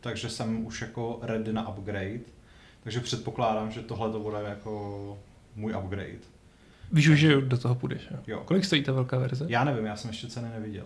takže 0.00 0.28
jsem 0.28 0.66
už 0.66 0.80
jako 0.80 1.18
ready 1.22 1.52
na 1.52 1.68
upgrade, 1.68 2.20
takže 2.82 3.00
předpokládám, 3.00 3.70
že 3.70 3.82
tohle 3.82 4.12
to 4.12 4.20
bude 4.20 4.38
jako 4.48 5.18
můj 5.56 5.74
upgrade. 5.84 6.18
Víš 6.92 7.08
už, 7.08 7.18
že 7.18 7.40
do 7.40 7.58
toho 7.58 7.74
půjdeš, 7.74 8.08
jo? 8.10 8.18
jo. 8.26 8.42
Kolik 8.44 8.64
stojí 8.64 8.82
ta 8.82 8.92
velká 8.92 9.18
verze? 9.18 9.46
Já 9.48 9.64
nevím, 9.64 9.86
já 9.86 9.96
jsem 9.96 10.10
ještě 10.10 10.26
ceny 10.26 10.48
neviděl. 10.48 10.84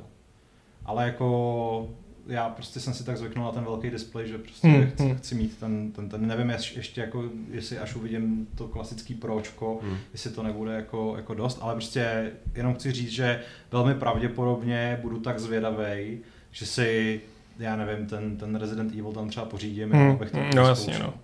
Ale 0.84 1.04
jako 1.04 1.88
já 2.26 2.48
prostě 2.48 2.80
jsem 2.80 2.94
si 2.94 3.04
tak 3.04 3.16
zvyknul 3.16 3.44
na 3.44 3.52
ten 3.52 3.64
velký 3.64 3.90
displej, 3.90 4.28
že 4.28 4.38
prostě 4.38 4.68
hmm, 4.68 4.90
chci, 4.90 5.02
hmm. 5.02 5.16
chci 5.16 5.34
mít 5.34 5.58
ten, 5.58 5.92
ten, 5.92 6.08
ten, 6.08 6.26
nevím 6.26 6.50
ještě 6.50 7.00
jako, 7.00 7.24
jestli 7.50 7.78
až 7.78 7.94
uvidím 7.94 8.46
to 8.54 8.68
klasický 8.68 9.14
pročko, 9.14 9.78
hmm. 9.82 9.96
jestli 10.12 10.30
to 10.30 10.42
nebude 10.42 10.74
jako, 10.74 11.14
jako 11.16 11.34
dost, 11.34 11.58
ale 11.60 11.74
prostě 11.74 12.32
jenom 12.54 12.74
chci 12.74 12.92
říct, 12.92 13.10
že 13.10 13.40
velmi 13.70 13.94
pravděpodobně 13.94 14.98
budu 15.02 15.20
tak 15.20 15.38
zvědavý, 15.38 16.18
že 16.50 16.66
si, 16.66 17.20
já 17.58 17.76
nevím, 17.76 18.06
ten, 18.06 18.36
ten 18.36 18.54
Resident 18.54 18.92
Evil 18.92 19.12
tam 19.12 19.28
třeba 19.28 19.46
pořídím, 19.46 19.92
hmm. 19.92 20.10
abych 20.10 20.30
to 20.30 20.38
no, 20.54 20.68
jasně, 20.68 20.98
no. 20.98 21.14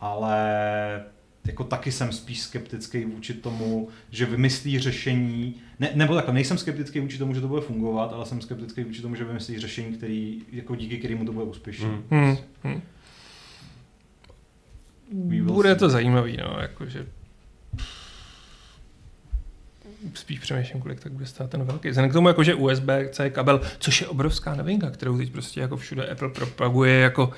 Ale 0.00 1.04
jako 1.50 1.64
taky 1.64 1.92
jsem 1.92 2.12
spíš 2.12 2.40
skeptický 2.40 3.04
vůči 3.04 3.34
tomu, 3.34 3.88
že 4.10 4.26
vymyslí 4.26 4.78
řešení, 4.78 5.54
ne, 5.78 5.90
nebo 5.94 6.14
takhle, 6.14 6.34
nejsem 6.34 6.58
skeptický 6.58 7.00
vůči 7.00 7.18
tomu, 7.18 7.34
že 7.34 7.40
to 7.40 7.48
bude 7.48 7.60
fungovat, 7.60 8.12
ale 8.12 8.26
jsem 8.26 8.40
skeptický 8.40 8.84
vůči 8.84 9.02
tomu, 9.02 9.14
že 9.14 9.24
vymyslí 9.24 9.58
řešení, 9.58 9.96
který, 9.96 10.42
jako 10.52 10.76
díky 10.76 10.98
kterému 10.98 11.24
to 11.24 11.32
bude 11.32 11.44
úspěšné. 11.44 11.88
Hmm. 11.88 12.02
Hmm. 12.10 12.36
Hmm. 12.62 12.82
Bude 15.46 15.74
to 15.74 15.88
zajímavý, 15.88 16.36
no, 16.36 16.56
jakože 16.60 17.06
spíš 20.14 20.38
přemýšlím, 20.38 20.82
kolik 20.82 21.00
tak 21.00 21.12
bude 21.12 21.26
stát 21.26 21.50
ten 21.50 21.64
velký. 21.64 21.88
Vzhledem 21.88 22.10
k 22.10 22.12
tomu, 22.12 22.28
jako, 22.28 22.44
že 22.44 22.54
USB-C 22.54 23.30
kabel, 23.30 23.60
což 23.78 24.00
je 24.00 24.06
obrovská 24.06 24.54
novinka, 24.54 24.90
kterou 24.90 25.18
teď 25.18 25.32
prostě 25.32 25.60
jako 25.60 25.76
všude 25.76 26.06
Apple 26.06 26.28
propaguje 26.28 26.94
jako 26.94 27.32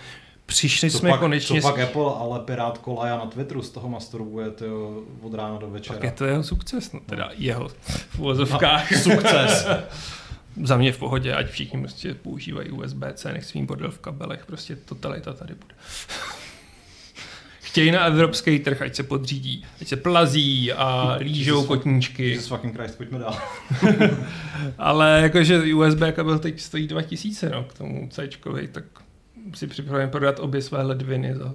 Přišli 0.53 0.91
to 0.91 0.99
jsme 0.99 1.11
pak, 1.11 1.21
konečně... 1.21 1.61
To 1.61 1.69
pak 1.69 1.79
Apple, 1.79 2.13
ale 2.19 2.41
Pirát 2.41 2.79
Kolaja 2.79 3.17
na 3.17 3.27
Twitteru 3.27 3.63
z 3.63 3.71
toho 3.71 3.89
masturbuje 3.89 4.51
tyjo, 4.51 5.03
od 5.23 5.35
rána 5.35 5.59
do 5.59 5.71
večera. 5.71 5.99
Tak 5.99 6.05
je 6.05 6.11
to 6.11 6.25
jeho 6.25 6.43
sukces, 6.43 6.93
no, 6.93 7.01
teda 7.07 7.31
jeho 7.37 7.69
v 7.89 8.19
uvozovkách. 8.19 8.91
No, 8.91 8.99
sukces. 8.99 9.67
Za 10.65 10.77
mě 10.77 10.93
v 10.93 10.99
pohodě, 10.99 11.35
ať 11.35 11.51
všichni 11.51 11.81
prostě 11.81 12.15
používají 12.15 12.71
USB-C, 12.71 13.33
nech 13.33 13.45
svým 13.45 13.67
bordel 13.67 13.91
v 13.91 13.99
kabelech, 13.99 14.47
prostě 14.47 14.77
totalita 14.77 15.33
tady 15.33 15.55
bude. 15.55 15.75
Chtějí 17.63 17.91
na 17.91 18.05
evropský 18.05 18.59
trh, 18.59 18.83
ať 18.83 18.95
se 18.95 19.03
podřídí, 19.03 19.65
ať 19.81 19.89
se 19.89 19.97
plazí 19.97 20.73
a 20.73 21.17
lížou 21.21 21.55
Jesus 21.55 21.67
kotníčky. 21.67 22.31
Jesus 22.31 22.49
fucking 22.49 22.77
Christ, 22.77 22.97
pojďme 22.97 23.19
dál. 23.19 23.39
Ale 24.79 25.21
jakože 25.23 25.75
USB 25.75 26.01
kabel 26.13 26.39
teď 26.39 26.61
stojí 26.61 26.89
2000, 26.89 27.51
no, 27.51 27.65
k 27.65 27.73
tomu 27.73 28.09
C, 28.09 28.29
tak 28.73 28.85
si 29.55 29.67
připraven 29.67 30.11
prodat 30.11 30.41
obě 30.41 30.63
své 30.63 30.83
ledviny 30.83 31.35
za 31.35 31.55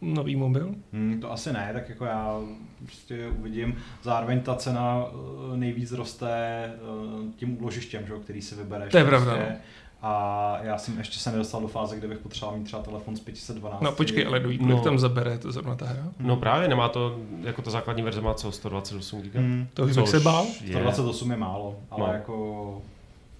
nový 0.00 0.36
mobil? 0.36 0.74
Hmm, 0.92 1.20
to 1.20 1.32
asi 1.32 1.52
ne, 1.52 1.70
tak 1.72 1.88
jako 1.88 2.04
já 2.04 2.40
prostě 2.84 3.28
uvidím. 3.28 3.76
Zároveň 4.02 4.40
ta 4.40 4.54
cena 4.54 5.04
eh, 5.06 5.56
nejvíc 5.56 5.92
roste 5.92 6.30
eh, 6.64 7.32
tím 7.36 7.62
úložištěm, 7.62 8.06
že, 8.06 8.14
který 8.24 8.42
si 8.42 8.54
vybereš. 8.54 8.90
To 8.92 8.98
je 8.98 9.04
pravda. 9.04 9.32
Prostě. 9.34 9.52
No. 9.52 9.58
A 10.02 10.58
já 10.62 10.78
jsem 10.78 10.98
ještě 10.98 11.18
se 11.18 11.32
nedostal 11.32 11.60
do 11.60 11.68
fáze, 11.68 11.96
kde 11.96 12.08
bych 12.08 12.18
potřeboval 12.18 12.58
mít 12.58 12.64
třeba 12.64 12.82
telefon 12.82 13.16
z 13.16 13.20
512. 13.20 13.80
No 13.80 13.92
počkej, 13.92 14.26
ale 14.26 14.40
kolik 14.40 14.60
no. 14.60 14.82
tam 14.82 14.98
zabere 14.98 15.38
to 15.38 15.52
zrovna 15.52 15.74
ta 15.74 15.86
hra? 15.86 16.12
No 16.20 16.36
právě, 16.36 16.68
nemá 16.68 16.88
to, 16.88 17.18
jako 17.42 17.62
ta 17.62 17.70
základní 17.70 18.02
verze 18.02 18.20
má 18.20 18.34
co, 18.34 18.52
128 18.52 19.22
GB? 19.22 19.34
Hmm. 19.34 19.66
To 19.74 19.86
bych 19.86 20.08
se 20.08 20.20
bál? 20.20 20.46
Je. 20.64 20.70
128 20.72 21.30
je 21.30 21.36
málo, 21.36 21.76
ale 21.90 22.06
no. 22.06 22.12
jako... 22.12 22.82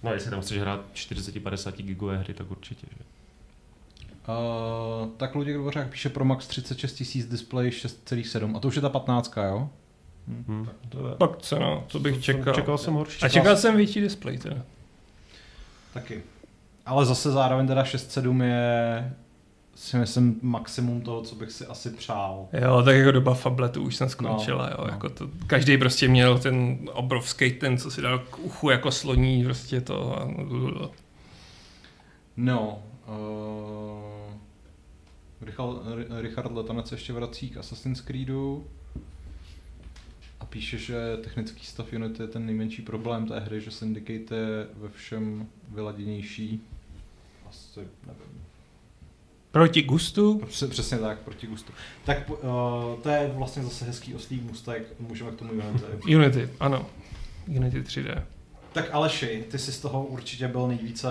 No 0.03 0.13
jestli 0.13 0.29
tam 0.31 0.41
chceš 0.41 0.57
hrát 0.57 0.81
40-50 0.93 1.71
gigové 1.71 2.17
hry, 2.17 2.33
tak 2.33 2.51
určitě, 2.51 2.87
že? 2.97 3.03
Uh, 4.29 5.09
tak 5.17 5.35
Luděk 5.35 5.55
Dvořák 5.55 5.89
píše 5.89 6.09
pro 6.09 6.25
Max 6.25 6.47
36 6.47 6.93
tisíc 6.93 7.25
display 7.25 7.69
6,7 7.69 8.55
a 8.55 8.59
to 8.59 8.67
už 8.67 8.75
je 8.75 8.81
ta 8.81 8.89
15, 8.89 9.33
jo? 9.37 9.69
Hmm. 10.27 10.43
Hmm. 10.47 10.69
To 10.89 11.07
je... 11.07 11.15
Pak 11.15 11.37
cena, 11.37 11.83
to 11.87 11.99
bych 11.99 12.23
čekal. 12.23 12.53
Čekal 12.53 12.77
jsem 12.77 12.93
horší. 12.93 13.25
A 13.25 13.29
čekal 13.29 13.57
jsem 13.57 13.75
větší 13.77 14.01
display 14.01 14.37
teda. 14.37 14.57
Taky. 15.93 16.23
Ale 16.85 17.05
zase 17.05 17.31
zároveň 17.31 17.67
teda 17.67 17.83
6,7 17.83 18.43
je 18.43 19.13
si 19.79 19.97
myslím 19.97 20.39
maximum 20.41 21.01
toho, 21.01 21.21
co 21.21 21.35
bych 21.35 21.51
si 21.51 21.65
asi 21.65 21.89
přál. 21.89 22.47
Jo, 22.53 22.83
tak 22.83 22.95
jako 22.95 23.11
doba 23.11 23.33
fabletu 23.33 23.83
už 23.83 23.95
jsem 23.95 24.09
skončila, 24.09 24.65
no, 24.65 24.71
jo, 24.71 24.77
no. 24.85 24.91
jako 24.91 25.09
to, 25.09 25.29
každý 25.47 25.77
prostě 25.77 26.07
měl 26.07 26.39
ten 26.39 26.77
obrovský 26.93 27.51
ten, 27.51 27.77
co 27.77 27.91
si 27.91 28.01
dal 28.01 28.19
k 28.19 28.39
uchu 28.39 28.69
jako 28.69 28.91
sloní, 28.91 29.43
prostě 29.43 29.81
to. 29.81 30.21
A... 30.21 30.27
No, 32.37 32.79
uh, 33.07 33.98
Richard, 35.41 35.75
Richard 36.21 36.51
Letanec 36.51 36.91
ještě 36.91 37.13
vrací 37.13 37.49
k 37.49 37.57
Assassin's 37.57 38.01
Creedu 38.01 38.67
a 40.39 40.45
píše, 40.45 40.77
že 40.77 41.17
technický 41.23 41.65
stav 41.65 41.93
Unity 41.93 42.23
je 42.23 42.27
ten 42.27 42.45
nejmenší 42.45 42.81
problém 42.81 43.27
té 43.27 43.39
hry, 43.39 43.61
že 43.61 43.71
Syndicate 43.71 44.35
je 44.35 44.67
ve 44.77 44.89
všem 44.89 45.47
vyladěnější. 45.69 46.61
Asi 47.49 47.79
nevím. 47.79 48.43
Proti 49.51 49.81
gustu? 49.81 50.41
Přesně 50.69 50.97
tak, 50.97 51.19
proti 51.19 51.47
gustu. 51.47 51.73
Tak 52.05 52.29
uh, 52.29 52.35
to 53.03 53.09
je 53.09 53.31
vlastně 53.35 53.63
zase 53.63 53.85
hezký 53.85 54.13
oslý 54.13 54.39
mustek, 54.39 54.99
můžeme 54.99 55.31
k 55.31 55.35
tomu 55.35 55.51
Unity. 55.51 56.15
Unity, 56.15 56.49
ano. 56.59 56.85
Unity 57.47 57.81
3D. 57.81 58.23
Tak 58.73 58.89
Aleši, 58.91 59.45
ty 59.51 59.59
jsi 59.59 59.71
z 59.71 59.79
toho 59.79 60.05
určitě 60.05 60.47
byl 60.47 60.67
nejvíce 60.67 61.09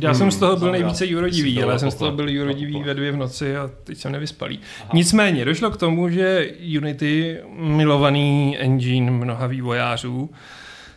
já 0.00 0.14
jsem 0.14 0.30
z 0.30 0.36
toho 0.36 0.56
byl 0.56 0.72
nejvíce 0.72 1.06
jurodivý, 1.06 1.62
ale 1.62 1.78
jsem 1.78 1.90
z 1.90 1.94
toho 1.94 2.12
byl 2.12 2.28
jurodivý 2.28 2.82
ve 2.82 2.94
dvě 2.94 3.12
v 3.12 3.16
noci 3.16 3.56
a 3.56 3.70
teď 3.84 3.98
jsem 3.98 4.12
nevyspalý. 4.12 4.60
Aha. 4.80 4.90
Nicméně 4.94 5.44
došlo 5.44 5.70
k 5.70 5.76
tomu, 5.76 6.08
že 6.08 6.50
Unity, 6.78 7.38
milovaný 7.56 8.58
engine 8.58 9.10
mnoha 9.10 9.46
vývojářů, 9.46 10.30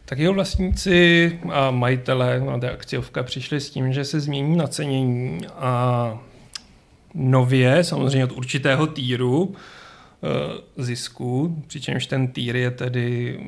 tak 0.05 0.19
jeho 0.19 0.33
vlastníci 0.33 1.39
a 1.51 1.71
majitele, 1.71 2.39
no, 2.39 2.59
ta 2.59 2.69
akciovka, 2.69 3.23
přišli 3.23 3.59
s 3.59 3.69
tím, 3.69 3.93
že 3.93 4.05
se 4.05 4.19
změní 4.19 4.57
nacenění 4.57 5.39
a 5.55 6.17
nově, 7.13 7.83
samozřejmě 7.83 8.23
od 8.23 8.31
určitého 8.31 8.87
týru, 8.87 9.55
zisku, 10.77 11.63
přičemž 11.67 12.05
ten 12.05 12.27
týr 12.27 12.55
je 12.55 12.71
tedy, 12.71 13.39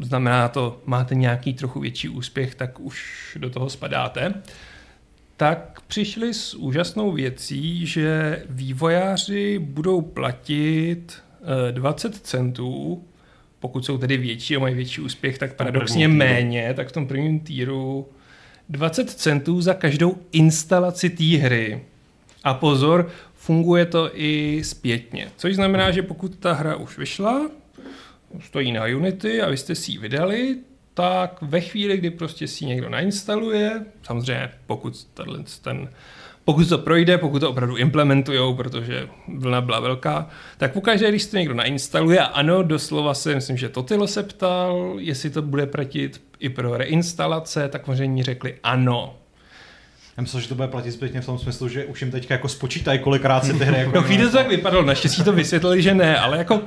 znamená 0.00 0.48
to, 0.48 0.80
máte 0.86 1.14
nějaký 1.14 1.54
trochu 1.54 1.80
větší 1.80 2.08
úspěch, 2.08 2.54
tak 2.54 2.80
už 2.80 3.38
do 3.40 3.50
toho 3.50 3.70
spadáte. 3.70 4.34
Tak 5.36 5.80
přišli 5.86 6.34
s 6.34 6.54
úžasnou 6.54 7.12
věcí, 7.12 7.86
že 7.86 8.42
vývojáři 8.48 9.58
budou 9.58 10.00
platit 10.00 11.22
20 11.70 12.14
eh, 12.14 12.18
centů, 12.22 13.04
pokud 13.60 13.84
jsou 13.84 13.98
tedy 13.98 14.16
větší 14.16 14.56
a 14.56 14.58
mají 14.58 14.74
větší 14.74 15.00
úspěch, 15.00 15.38
tak 15.38 15.54
paradoxně 15.54 16.08
méně, 16.08 16.74
tak 16.74 16.88
v 16.88 16.92
tom 16.92 17.06
prvním 17.06 17.40
týru 17.40 18.08
20 18.68 19.10
centů 19.10 19.60
za 19.60 19.74
každou 19.74 20.16
instalaci 20.32 21.10
té 21.10 21.24
hry. 21.24 21.82
A 22.44 22.54
pozor, 22.54 23.08
funguje 23.46 23.86
to 23.86 24.10
i 24.14 24.60
zpětně. 24.64 25.28
Což 25.36 25.54
znamená, 25.54 25.90
že 25.90 26.02
pokud 26.02 26.36
ta 26.36 26.52
hra 26.52 26.76
už 26.76 26.98
vyšla, 26.98 27.50
stojí 28.40 28.72
na 28.72 28.84
Unity 28.84 29.42
a 29.42 29.50
vy 29.50 29.56
jste 29.56 29.74
si 29.74 29.92
ji 29.92 29.98
vydali, 29.98 30.56
tak 30.94 31.42
ve 31.42 31.60
chvíli, 31.60 31.96
kdy 31.96 32.10
prostě 32.10 32.48
si 32.48 32.66
někdo 32.66 32.88
nainstaluje, 32.88 33.84
samozřejmě 34.02 34.50
pokud 34.66 35.04
ten, 35.62 35.88
pokud 36.44 36.68
to 36.68 36.78
projde, 36.78 37.18
pokud 37.18 37.38
to 37.38 37.50
opravdu 37.50 37.76
implementujou, 37.76 38.54
protože 38.54 39.08
vlna 39.28 39.60
byla 39.60 39.80
velká, 39.80 40.28
tak 40.58 40.72
pokaždé, 40.72 41.08
když 41.08 41.26
to 41.26 41.36
někdo 41.36 41.54
nainstaluje, 41.54 42.20
a 42.20 42.24
ano, 42.24 42.62
doslova 42.62 43.14
se, 43.14 43.34
myslím, 43.34 43.56
že 43.56 43.68
Totilo 43.68 44.06
se 44.06 44.22
ptal, 44.22 44.96
jestli 44.98 45.30
to 45.30 45.42
bude 45.42 45.66
platit 45.66 46.22
i 46.38 46.48
pro 46.48 46.76
reinstalace, 46.76 47.68
tak 47.68 47.86
možná 47.86 48.22
řekli 48.22 48.54
ano. 48.62 49.25
Já 50.16 50.22
myslím, 50.22 50.40
že 50.40 50.48
to 50.48 50.54
bude 50.54 50.68
platit 50.68 50.92
zpětně 50.92 51.20
v 51.20 51.26
tom 51.26 51.38
smyslu, 51.38 51.68
že 51.68 51.84
už 51.84 52.00
jim 52.00 52.10
teďka 52.10 52.34
jako 52.34 52.48
spočítají, 52.48 52.98
kolikrát 52.98 53.44
se 53.44 53.52
ty 53.52 53.64
hry 53.64 53.78
jako... 53.78 53.90
No 53.94 54.02
chvíli 54.02 54.24
to 54.24 54.32
tak 54.32 54.48
vypadalo, 54.48 54.84
naštěstí 54.84 55.24
to 55.24 55.32
vysvětlili, 55.32 55.82
že 55.82 55.94
ne, 55.94 56.18
ale 56.18 56.38
jako 56.38 56.62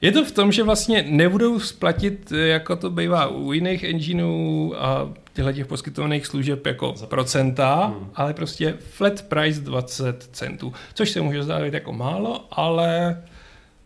je 0.00 0.12
to 0.12 0.24
v 0.24 0.32
tom, 0.32 0.52
že 0.52 0.62
vlastně 0.62 1.04
nebudou 1.08 1.60
splatit, 1.60 2.32
jako 2.32 2.76
to 2.76 2.90
bývá 2.90 3.26
u 3.26 3.52
jiných 3.52 3.84
engineů 3.84 4.74
a 4.78 5.12
těchto 5.32 5.52
těch 5.52 5.66
poskytovaných 5.66 6.26
služeb 6.26 6.66
jako 6.66 6.94
procenta, 7.08 7.84
hmm. 7.86 8.10
ale 8.14 8.34
prostě 8.34 8.74
flat 8.90 9.22
price 9.22 9.60
20 9.60 10.28
centů, 10.32 10.72
což 10.94 11.10
se 11.10 11.20
může 11.20 11.42
zdát 11.42 11.58
jako 11.58 11.92
málo, 11.92 12.46
ale 12.50 13.22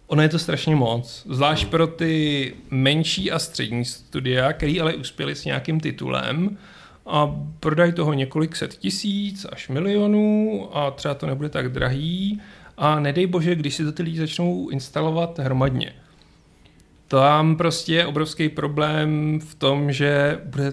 ono 0.06 0.22
je 0.22 0.28
to 0.28 0.39
strašně 0.39 0.76
moc. 0.76 1.26
Zvlášť 1.30 1.62
hmm. 1.62 1.70
pro 1.70 1.86
ty 1.86 2.55
menší 2.70 3.30
a 3.30 3.39
střední 3.39 3.85
studia, 3.85 4.52
který 4.52 4.80
ale 4.80 4.94
uspěli 4.94 5.35
s 5.35 5.44
nějakým 5.44 5.80
titulem, 5.80 6.59
a 7.09 7.35
prodají 7.60 7.93
toho 7.93 8.12
několik 8.12 8.56
set 8.56 8.74
tisíc 8.74 9.47
až 9.52 9.68
milionů 9.68 10.68
a 10.72 10.90
třeba 10.90 11.14
to 11.14 11.26
nebude 11.26 11.48
tak 11.48 11.68
drahý 11.68 12.40
a 12.76 13.01
nedej 13.01 13.26
bože, 13.26 13.55
když 13.55 13.74
si 13.74 13.85
to 13.85 13.93
ty 13.93 14.02
lidi 14.02 14.18
začnou 14.18 14.68
instalovat 14.68 15.39
hromadně. 15.39 15.93
Tam 17.09 17.56
prostě 17.56 17.94
je 17.94 18.06
obrovský 18.06 18.48
problém 18.48 19.40
v 19.40 19.55
tom, 19.55 19.93
že 19.93 20.40
bude 20.44 20.72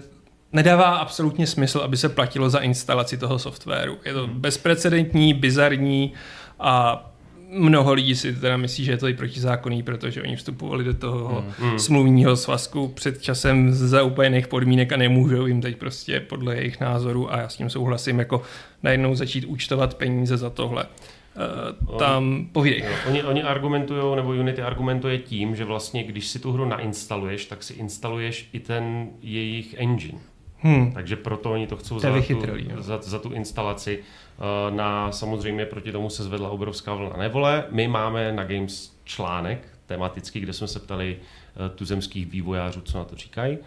nedává 0.52 0.96
absolutně 0.96 1.46
smysl, 1.46 1.78
aby 1.78 1.96
se 1.96 2.08
platilo 2.08 2.50
za 2.50 2.58
instalaci 2.58 3.18
toho 3.18 3.38
softwaru. 3.38 3.98
Je 4.04 4.12
to 4.12 4.26
hmm. 4.26 4.40
bezprecedentní, 4.40 5.34
bizarní 5.34 6.12
a 6.60 7.04
mnoho 7.48 7.92
lidí 7.92 8.14
si 8.16 8.32
teda 8.34 8.56
myslí, 8.56 8.84
že 8.84 8.92
je 8.92 8.96
to 8.96 9.08
i 9.08 9.14
protizákonný, 9.14 9.82
protože 9.82 10.22
oni 10.22 10.36
vstupovali 10.36 10.84
do 10.84 10.94
toho 10.94 11.44
mm. 11.58 11.78
smluvního 11.78 12.36
svazku 12.36 12.88
před 12.88 13.22
časem 13.22 13.72
za 13.72 14.02
úplně 14.02 14.26
jiných 14.26 14.48
podmínek 14.48 14.92
a 14.92 14.96
nemůžou 14.96 15.46
jim 15.46 15.60
teď 15.60 15.76
prostě 15.76 16.20
podle 16.20 16.56
jejich 16.56 16.80
názoru 16.80 17.32
a 17.32 17.38
já 17.38 17.48
s 17.48 17.56
tím 17.56 17.70
souhlasím, 17.70 18.18
jako 18.18 18.42
najednou 18.82 19.14
začít 19.14 19.44
účtovat 19.44 19.94
peníze 19.94 20.36
za 20.36 20.50
tohle. 20.50 20.86
Uh, 21.88 21.98
tam 21.98 22.48
povídej. 22.52 22.84
Oni, 23.08 23.22
oni 23.22 23.42
argumentují, 23.42 24.16
nebo 24.16 24.28
Unity 24.28 24.62
argumentuje 24.62 25.18
tím, 25.18 25.56
že 25.56 25.64
vlastně, 25.64 26.04
když 26.04 26.26
si 26.26 26.38
tu 26.38 26.52
hru 26.52 26.64
nainstaluješ, 26.64 27.46
tak 27.46 27.62
si 27.62 27.72
instaluješ 27.72 28.48
i 28.52 28.60
ten 28.60 29.08
jejich 29.22 29.74
engine. 29.78 30.18
Hmm. 30.58 30.92
Takže 30.92 31.16
proto 31.16 31.52
oni 31.52 31.66
to 31.66 31.76
chcou 31.76 31.94
to 31.94 32.00
za, 32.00 32.20
tu, 32.20 32.42
za, 32.78 33.02
za 33.02 33.18
tu 33.18 33.32
instalaci. 33.32 33.98
Eh, 33.98 34.74
na, 34.76 35.12
samozřejmě 35.12 35.66
proti 35.66 35.92
tomu 35.92 36.10
se 36.10 36.24
zvedla 36.24 36.50
obrovská 36.50 36.94
vlna 36.94 37.16
nevole. 37.16 37.64
My 37.70 37.88
máme 37.88 38.32
na 38.32 38.44
Games 38.44 38.96
článek 39.04 39.68
tematický, 39.86 40.40
kde 40.40 40.52
jsme 40.52 40.68
se 40.68 40.80
ptali 40.80 41.16
eh, 41.16 41.68
tuzemských 41.68 42.26
vývojářů, 42.26 42.80
co 42.80 42.98
na 42.98 43.04
to 43.04 43.16
říkají. 43.16 43.58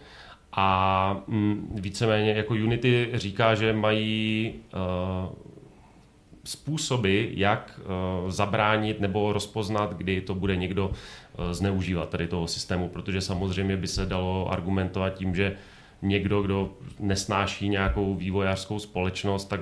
A 0.52 1.22
mm, 1.28 1.70
víceméně 1.82 2.32
jako 2.32 2.54
Unity 2.54 3.10
říká, 3.14 3.56
že 3.56 3.74
mají 3.74 4.54
uh, 4.74 5.36
způsoby, 6.44 7.26
jak 7.34 7.80
uh, 8.24 8.32
zabránit 8.32 9.00
nebo 9.00 9.34
rozpoznat, 9.34 9.94
kdy 9.94 10.22
to 10.22 10.36
bude 10.36 10.56
někdo 10.56 10.88
uh, 10.88 11.52
zneužívat 11.52 12.10
tady 12.10 12.28
toho 12.28 12.48
systému, 12.48 12.90
protože 12.90 13.22
samozřejmě 13.22 13.78
by 13.78 13.88
se 13.88 14.06
dalo 14.06 14.52
argumentovat 14.52 15.10
tím, 15.10 15.36
že 15.36 15.56
někdo, 16.02 16.42
kdo 16.42 16.74
nesnáší 17.00 17.70
nějakou 17.70 18.16
vývojářskou 18.16 18.80
společnost, 18.80 19.46
tak 19.46 19.62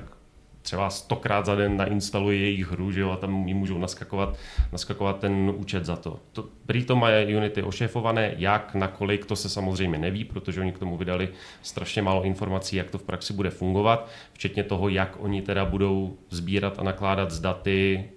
třeba 0.68 0.90
stokrát 0.90 1.46
za 1.46 1.56
den 1.56 1.78
nainstaluje 1.78 2.38
jejich 2.38 2.72
hru, 2.72 2.92
že 2.92 3.02
jo, 3.02 3.12
a 3.12 3.18
tam 3.18 3.48
jim 3.48 3.58
můžou 3.58 3.78
naskakovat, 3.78 4.38
naskakovat 4.72 5.20
ten 5.20 5.54
účet 5.56 5.86
za 5.86 5.96
to. 5.96 6.20
to 6.32 6.46
prý 6.66 6.84
to 6.84 6.96
má 6.96 7.08
Unity 7.38 7.64
ošéfované, 7.64 8.34
jak, 8.38 8.76
nakolik, 8.76 9.26
to 9.26 9.36
se 9.36 9.50
samozřejmě 9.50 9.98
neví, 9.98 10.24
protože 10.24 10.62
oni 10.62 10.72
k 10.72 10.80
tomu 10.80 10.98
vydali 10.98 11.30
strašně 11.62 12.02
málo 12.02 12.24
informací, 12.24 12.76
jak 12.76 12.92
to 12.92 12.98
v 12.98 13.04
praxi 13.04 13.34
bude 13.34 13.50
fungovat, 13.50 14.10
včetně 14.34 14.64
toho, 14.64 14.90
jak 14.90 15.18
oni 15.20 15.42
teda 15.42 15.66
budou 15.66 16.18
sbírat 16.30 16.80
a 16.80 16.84
nakládat 16.84 17.32
z 17.32 17.40
daty 17.40 18.10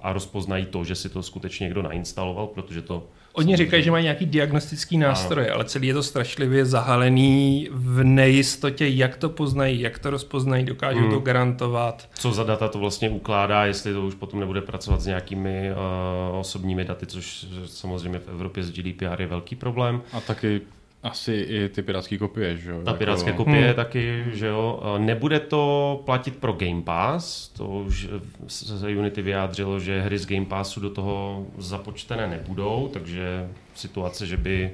a 0.00 0.12
rozpoznají 0.12 0.66
to, 0.66 0.84
že 0.84 0.94
si 0.94 1.08
to 1.08 1.22
skutečně 1.22 1.64
někdo 1.64 1.82
nainstaloval, 1.82 2.46
protože 2.46 2.82
to 2.82 3.06
Oni 3.36 3.56
říkají, 3.56 3.82
že 3.82 3.90
mají 3.90 4.02
nějaký 4.02 4.26
diagnostický 4.26 4.98
nástroj, 4.98 5.50
ale 5.50 5.64
celý 5.64 5.88
je 5.88 5.94
to 5.94 6.02
strašlivě 6.02 6.66
zahalený 6.66 7.68
v 7.72 8.04
nejistotě, 8.04 8.88
jak 8.88 9.16
to 9.16 9.28
poznají, 9.28 9.80
jak 9.80 9.98
to 9.98 10.10
rozpoznají, 10.10 10.64
dokážou 10.64 11.00
hmm. 11.00 11.10
to 11.10 11.18
garantovat. 11.18 12.08
Co 12.14 12.32
za 12.32 12.44
data 12.44 12.68
to 12.68 12.78
vlastně 12.78 13.10
ukládá, 13.10 13.64
jestli 13.64 13.92
to 13.92 14.06
už 14.06 14.14
potom 14.14 14.40
nebude 14.40 14.60
pracovat 14.60 15.00
s 15.00 15.06
nějakými 15.06 15.70
uh, 15.70 16.38
osobními 16.38 16.84
daty, 16.84 17.06
což 17.06 17.46
samozřejmě 17.66 18.18
v 18.18 18.28
Evropě 18.28 18.62
z 18.62 18.70
GDPR 18.70 19.20
je 19.20 19.26
velký 19.26 19.56
problém. 19.56 20.02
A 20.12 20.20
taky 20.20 20.60
asi 21.02 21.32
i 21.32 21.68
ty 21.68 21.82
pirátské 21.82 22.18
kopie, 22.18 22.56
že 22.56 22.70
jo? 22.70 22.82
Ta 22.84 22.94
pirátské 22.94 23.30
jako... 23.30 23.44
kopie 23.44 23.66
hmm. 23.66 23.74
taky, 23.74 24.24
že 24.32 24.46
jo. 24.46 24.82
Nebude 24.98 25.40
to 25.40 26.02
platit 26.04 26.36
pro 26.36 26.52
Game 26.52 26.82
Pass, 26.82 27.48
to 27.48 27.68
už 27.68 28.08
se 28.46 28.88
Unity 28.88 29.22
vyjádřilo, 29.22 29.80
že 29.80 30.02
hry 30.02 30.18
z 30.18 30.26
Game 30.26 30.46
Passu 30.46 30.80
do 30.80 30.90
toho 30.90 31.46
započtené 31.58 32.26
nebudou, 32.26 32.90
takže 32.92 33.48
situace, 33.74 34.26
že 34.26 34.36
by 34.36 34.70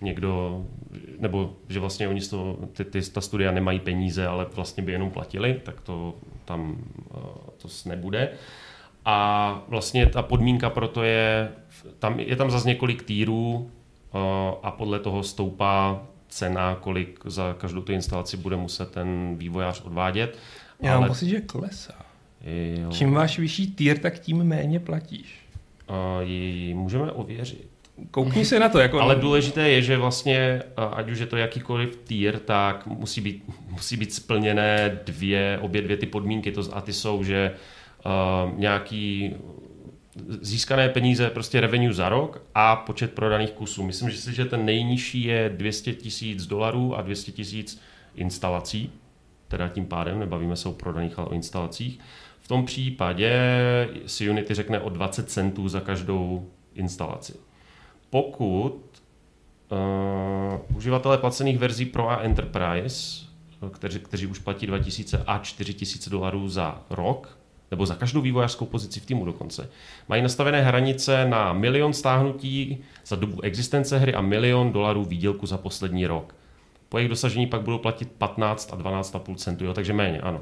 někdo, 0.00 0.64
nebo 1.18 1.56
že 1.68 1.80
vlastně 1.80 2.08
oni 2.08 2.20
z 2.20 2.28
toho, 2.28 2.58
ty, 2.72 2.84
ty, 2.84 3.10
ta 3.10 3.20
studia 3.20 3.52
nemají 3.52 3.80
peníze, 3.80 4.26
ale 4.26 4.46
vlastně 4.54 4.82
by 4.82 4.92
jenom 4.92 5.10
platili, 5.10 5.60
tak 5.62 5.80
to 5.80 6.14
tam 6.44 6.76
to 7.56 7.68
nebude. 7.86 8.28
A 9.04 9.62
vlastně 9.68 10.06
ta 10.06 10.22
podmínka 10.22 10.70
pro 10.70 10.88
to 10.88 11.02
je, 11.02 11.48
tam, 11.98 12.20
je 12.20 12.36
tam 12.36 12.50
zase 12.50 12.68
několik 12.68 13.02
týrů, 13.02 13.70
a 14.62 14.70
podle 14.70 14.98
toho 14.98 15.22
stoupá 15.22 16.02
cena, 16.28 16.74
kolik 16.74 17.20
za 17.24 17.54
každou 17.58 17.82
tu 17.82 17.92
instalaci 17.92 18.36
bude 18.36 18.56
muset 18.56 18.90
ten 18.90 19.36
vývojář 19.38 19.80
odvádět. 19.80 20.38
Já 20.82 20.92
ale... 20.92 21.00
mám 21.00 21.08
pocit, 21.08 21.28
že 21.28 21.40
klesá. 21.40 21.94
Jo. 22.80 22.90
Čím 22.90 23.12
máš 23.12 23.38
vyšší 23.38 23.66
týr, 23.66 23.98
tak 23.98 24.18
tím 24.18 24.44
méně 24.44 24.80
platíš. 24.80 25.34
A 25.88 26.20
ji 26.20 26.74
můžeme 26.74 27.12
ověřit. 27.12 27.68
Koukni 28.10 28.44
se 28.44 28.60
na 28.60 28.68
to. 28.68 28.78
Jako... 28.78 29.00
Ale 29.00 29.16
důležité 29.16 29.68
je, 29.68 29.82
že 29.82 29.96
vlastně, 29.96 30.62
ať 30.92 31.10
už 31.10 31.18
je 31.18 31.26
to 31.26 31.36
jakýkoliv 31.36 31.96
týr, 31.96 32.38
tak 32.38 32.86
musí 32.86 33.20
být, 33.20 33.44
musí 33.70 33.96
být 33.96 34.14
splněné 34.14 35.00
dvě, 35.04 35.58
obě 35.62 35.82
dvě 35.82 35.96
ty 35.96 36.06
podmínky. 36.06 36.52
To, 36.52 36.62
a 36.72 36.80
ty 36.80 36.92
jsou, 36.92 37.24
že 37.24 37.52
uh, 38.06 38.58
nějaký 38.58 39.34
získané 40.40 40.88
peníze, 40.88 41.30
prostě 41.30 41.60
revenue 41.60 41.92
za 41.92 42.08
rok 42.08 42.42
a 42.54 42.76
počet 42.76 43.12
prodaných 43.12 43.50
kusů. 43.50 43.82
Myslím, 43.82 44.10
si, 44.10 44.34
že 44.34 44.44
ten 44.44 44.64
nejnižší 44.64 45.24
je 45.24 45.50
200 45.56 45.92
tisíc 45.92 46.46
dolarů 46.46 46.96
a 46.96 47.02
200 47.02 47.32
tisíc 47.32 47.80
instalací, 48.14 48.92
teda 49.48 49.68
tím 49.68 49.86
pádem, 49.86 50.18
nebavíme 50.18 50.56
se 50.56 50.68
o 50.68 50.72
prodaných, 50.72 51.18
ale 51.18 51.28
o 51.28 51.34
instalacích. 51.34 51.98
V 52.40 52.48
tom 52.48 52.64
případě 52.64 53.38
si 54.06 54.30
Unity 54.30 54.54
řekne 54.54 54.80
o 54.80 54.88
20 54.88 55.30
centů 55.30 55.68
za 55.68 55.80
každou 55.80 56.46
instalaci. 56.74 57.34
Pokud 58.10 59.02
uh, 59.70 60.76
uživatelé 60.76 61.18
placených 61.18 61.58
verzí 61.58 61.86
Pro 61.86 62.10
a 62.10 62.16
Enterprise, 62.16 63.26
kteří, 63.72 63.98
kteří 63.98 64.26
už 64.26 64.38
platí 64.38 64.66
2000 64.66 65.24
a 65.26 65.38
4000 65.38 66.10
dolarů 66.10 66.48
za 66.48 66.82
rok, 66.90 67.35
nebo 67.70 67.86
za 67.86 67.94
každou 67.94 68.20
vývojářskou 68.20 68.66
pozici 68.66 69.00
v 69.00 69.06
týmu 69.06 69.24
dokonce. 69.24 69.68
Mají 70.08 70.22
nastavené 70.22 70.62
hranice 70.62 71.26
na 71.28 71.52
milion 71.52 71.92
stáhnutí 71.92 72.78
za 73.06 73.16
dobu 73.16 73.40
existence 73.40 73.98
hry 73.98 74.14
a 74.14 74.20
milion 74.20 74.72
dolarů 74.72 75.04
výdělku 75.04 75.46
za 75.46 75.58
poslední 75.58 76.06
rok. 76.06 76.34
Po 76.88 76.98
jejich 76.98 77.08
dosažení 77.08 77.46
pak 77.46 77.60
budou 77.60 77.78
platit 77.78 78.12
15 78.18 78.72
a 78.72 78.76
12,5 78.76 79.34
centu, 79.34 79.64
jo, 79.64 79.74
takže 79.74 79.92
méně, 79.92 80.20
ano. 80.20 80.40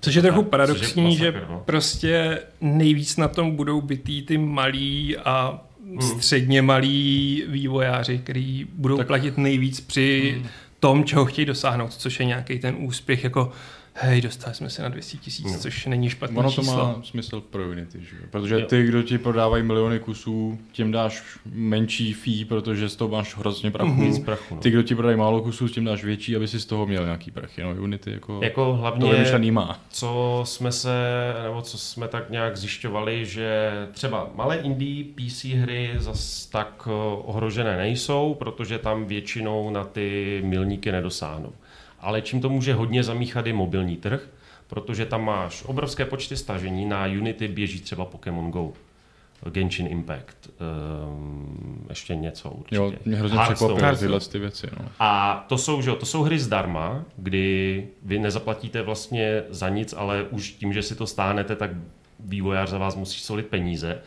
Což 0.00 0.14
je 0.14 0.22
trochu 0.22 0.42
paradoxní, 0.42 1.02
je 1.02 1.32
masakr, 1.32 1.46
že 1.46 1.52
no. 1.52 1.62
prostě 1.66 2.42
nejvíc 2.60 3.16
na 3.16 3.28
tom 3.28 3.56
budou 3.56 3.80
bytý 3.80 4.22
ty 4.22 4.38
malí 4.38 5.16
a 5.16 5.60
hmm. 5.84 6.00
středně 6.00 6.62
malí 6.62 7.44
vývojáři, 7.48 8.18
kteří 8.18 8.66
budou 8.72 8.96
tak... 8.96 9.06
platit 9.06 9.38
nejvíc 9.38 9.80
při 9.80 10.34
hmm. 10.36 10.48
tom, 10.80 11.04
čeho 11.04 11.24
chtějí 11.24 11.46
dosáhnout, 11.46 11.92
což 11.92 12.20
je 12.20 12.26
nějaký 12.26 12.58
ten 12.58 12.76
úspěch 12.78 13.24
jako 13.24 13.52
hej, 13.98 14.20
dostali 14.20 14.54
jsme 14.54 14.70
se 14.70 14.82
na 14.82 14.88
200 14.88 15.18
tisíc, 15.18 15.52
no. 15.52 15.58
což 15.58 15.86
není 15.86 16.10
špatné 16.10 16.38
Ono 16.38 16.52
to 16.52 16.60
číslo. 16.60 16.76
má 16.76 17.02
smysl 17.02 17.40
pro 17.40 17.68
Unity, 17.68 17.98
že? 18.00 18.16
protože 18.30 18.60
jo. 18.60 18.66
ty, 18.66 18.84
kdo 18.84 19.02
ti 19.02 19.18
prodávají 19.18 19.62
miliony 19.62 19.98
kusů, 19.98 20.58
tím 20.72 20.92
dáš 20.92 21.38
menší 21.52 22.12
fee, 22.12 22.44
protože 22.44 22.88
z 22.88 22.96
toho 22.96 23.08
máš 23.08 23.36
hrozně 23.36 23.70
prachu. 23.70 23.90
Mm-hmm. 23.90 24.24
prachu 24.24 24.54
no. 24.54 24.60
Ty, 24.60 24.70
kdo 24.70 24.82
ti 24.82 24.94
prodají 24.94 25.16
málo 25.16 25.42
kusů, 25.42 25.68
tím 25.68 25.84
dáš 25.84 26.04
větší, 26.04 26.36
aby 26.36 26.48
si 26.48 26.60
z 26.60 26.66
toho 26.66 26.86
měl 26.86 27.04
nějaký 27.04 27.30
prachy. 27.30 27.62
No, 27.62 27.74
Unity 27.74 28.10
jako, 28.10 28.40
jako 28.42 28.74
hlavně, 28.74 29.00
to 29.00 29.12
vymyšlený 29.12 29.50
má. 29.50 29.80
Co 29.90 30.42
jsme 30.46 30.72
se, 30.72 30.94
nebo 31.42 31.62
co 31.62 31.78
jsme 31.78 32.08
tak 32.08 32.30
nějak 32.30 32.56
zjišťovali, 32.56 33.26
že 33.26 33.70
třeba 33.92 34.30
malé 34.34 34.56
indie 34.56 35.04
PC 35.04 35.44
hry 35.44 35.90
zas 35.96 36.46
tak 36.46 36.82
eh, 36.86 36.90
ohrožené 37.24 37.76
nejsou, 37.76 38.34
protože 38.34 38.78
tam 38.78 39.04
většinou 39.04 39.70
na 39.70 39.84
ty 39.84 40.40
milníky 40.44 40.92
nedosáhnou 40.92 41.52
ale 42.06 42.22
čím 42.22 42.40
to 42.40 42.48
může 42.48 42.74
hodně 42.74 43.02
zamíchat 43.02 43.46
je 43.46 43.52
mobilní 43.52 43.96
trh, 43.96 44.28
protože 44.66 45.06
tam 45.06 45.24
máš 45.24 45.64
obrovské 45.66 46.04
počty 46.04 46.36
stažení, 46.36 46.86
na 46.86 47.06
Unity 47.06 47.48
běží 47.48 47.80
třeba 47.80 48.04
Pokémon 48.04 48.50
Go. 48.50 48.72
Genshin 49.50 49.86
Impact, 49.86 50.50
um, 51.10 51.86
ještě 51.88 52.16
něco 52.16 52.50
určitě. 52.50 52.76
Jo, 52.76 52.92
mě 53.04 53.16
hrozně 53.16 53.38
překvapuje 53.38 53.96
tyhle 53.96 54.20
ty 54.20 54.38
věci. 54.38 54.66
No. 54.80 54.88
A 54.98 55.44
to 55.48 55.58
jsou, 55.58 55.82
že, 55.82 55.92
to 55.92 56.06
jsou 56.06 56.22
hry 56.22 56.38
zdarma, 56.38 57.04
kdy 57.16 57.88
vy 58.02 58.18
nezaplatíte 58.18 58.82
vlastně 58.82 59.42
za 59.48 59.68
nic, 59.68 59.94
ale 59.96 60.22
už 60.22 60.50
tím, 60.50 60.72
že 60.72 60.82
si 60.82 60.94
to 60.94 61.06
stáhnete, 61.06 61.56
tak 61.56 61.70
vývojář 62.20 62.70
za 62.70 62.78
vás 62.78 62.96
musí 62.96 63.20
solit 63.20 63.46
peníze. 63.46 63.98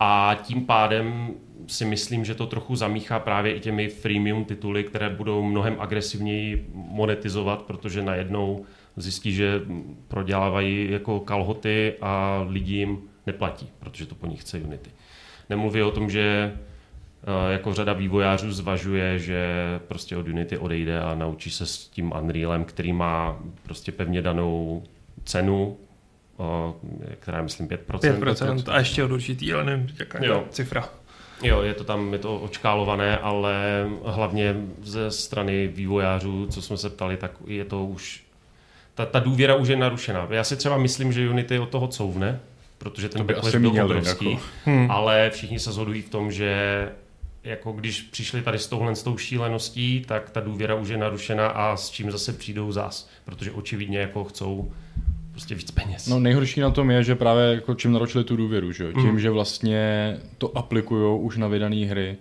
A 0.00 0.36
tím 0.42 0.66
pádem 0.66 1.30
si 1.66 1.84
myslím, 1.84 2.24
že 2.24 2.34
to 2.34 2.46
trochu 2.46 2.76
zamíchá 2.76 3.18
právě 3.18 3.54
i 3.54 3.60
těmi 3.60 3.88
freemium 3.88 4.44
tituly, 4.44 4.84
které 4.84 5.10
budou 5.10 5.42
mnohem 5.42 5.76
agresivněji 5.78 6.70
monetizovat, 6.74 7.62
protože 7.62 8.02
najednou 8.02 8.64
zjistí, 8.96 9.32
že 9.32 9.60
prodělávají 10.08 10.90
jako 10.90 11.20
kalhoty 11.20 11.94
a 12.00 12.44
lidi 12.48 12.74
jim 12.76 12.98
neplatí, 13.26 13.68
protože 13.78 14.06
to 14.06 14.14
po 14.14 14.26
nich 14.26 14.40
chce 14.40 14.58
Unity. 14.58 14.90
Nemluví 15.50 15.82
o 15.82 15.90
tom, 15.90 16.10
že 16.10 16.56
jako 17.50 17.74
řada 17.74 17.92
vývojářů 17.92 18.52
zvažuje, 18.52 19.18
že 19.18 19.54
prostě 19.88 20.16
od 20.16 20.28
Unity 20.28 20.58
odejde 20.58 21.00
a 21.00 21.14
naučí 21.14 21.50
se 21.50 21.66
s 21.66 21.88
tím 21.88 22.12
Unrealem, 22.22 22.64
který 22.64 22.92
má 22.92 23.38
prostě 23.62 23.92
pevně 23.92 24.22
danou 24.22 24.82
cenu, 25.24 25.76
která 27.20 27.38
je 27.38 27.42
myslím 27.42 27.68
5%. 27.68 27.78
5% 28.18 28.62
a 28.72 28.78
ještě 28.78 29.04
od 29.04 29.10
určitý, 29.10 29.52
ale 29.52 29.64
nevím, 29.64 29.88
jaká 29.98 30.24
je 30.24 30.30
cifra. 30.50 30.88
Jo, 31.42 31.62
je 31.62 31.74
to 31.74 31.84
tam, 31.84 32.12
je 32.12 32.18
to 32.18 32.36
očkálované, 32.36 33.18
ale 33.18 33.86
hlavně 34.04 34.56
ze 34.82 35.10
strany 35.10 35.66
vývojářů, 35.66 36.46
co 36.46 36.62
jsme 36.62 36.76
se 36.76 36.90
ptali, 36.90 37.16
tak 37.16 37.32
je 37.46 37.64
to 37.64 37.84
už, 37.84 38.22
ta, 38.94 39.06
ta 39.06 39.18
důvěra 39.18 39.54
už 39.54 39.68
je 39.68 39.76
narušená. 39.76 40.26
Já 40.30 40.44
si 40.44 40.56
třeba 40.56 40.78
myslím, 40.78 41.12
že 41.12 41.30
Unity 41.30 41.58
od 41.58 41.68
toho 41.68 41.88
couvne, 41.88 42.40
protože 42.78 43.08
ten 43.08 43.26
backlash 43.26 43.56
byl 43.56 43.70
měli, 43.70 43.84
obrovský, 43.84 44.30
jako. 44.30 44.42
hmm. 44.64 44.90
ale 44.90 45.30
všichni 45.30 45.58
se 45.58 45.72
shodují 45.72 46.02
v 46.02 46.10
tom, 46.10 46.32
že 46.32 46.88
jako 47.44 47.72
když 47.72 48.02
přišli 48.02 48.42
tady 48.42 48.58
s 48.58 48.66
touhle 48.66 48.96
s 48.96 49.02
tou 49.02 49.16
šíleností, 49.16 50.04
tak 50.08 50.30
ta 50.30 50.40
důvěra 50.40 50.74
už 50.74 50.88
je 50.88 50.96
narušena 50.96 51.48
a 51.48 51.76
s 51.76 51.90
čím 51.90 52.10
zase 52.10 52.32
přijdou 52.32 52.72
zás, 52.72 53.08
protože 53.24 53.52
očividně 53.52 53.98
jako 53.98 54.24
chcou 54.24 54.72
prostě 55.40 55.54
víc 55.54 55.70
peněz. 55.70 56.06
No 56.06 56.20
nejhorší 56.20 56.60
na 56.60 56.70
tom 56.70 56.90
je, 56.90 57.04
že 57.04 57.14
právě 57.14 57.44
jako 57.44 57.74
čím 57.74 57.92
naročili 57.92 58.24
tu 58.24 58.36
důvěru, 58.36 58.72
že? 58.72 58.92
tím, 58.92 59.10
mm. 59.10 59.20
že 59.20 59.30
vlastně 59.30 60.16
to 60.38 60.58
aplikují 60.58 61.20
už 61.20 61.36
na 61.36 61.48
vydané 61.48 61.86
hry, 61.86 62.16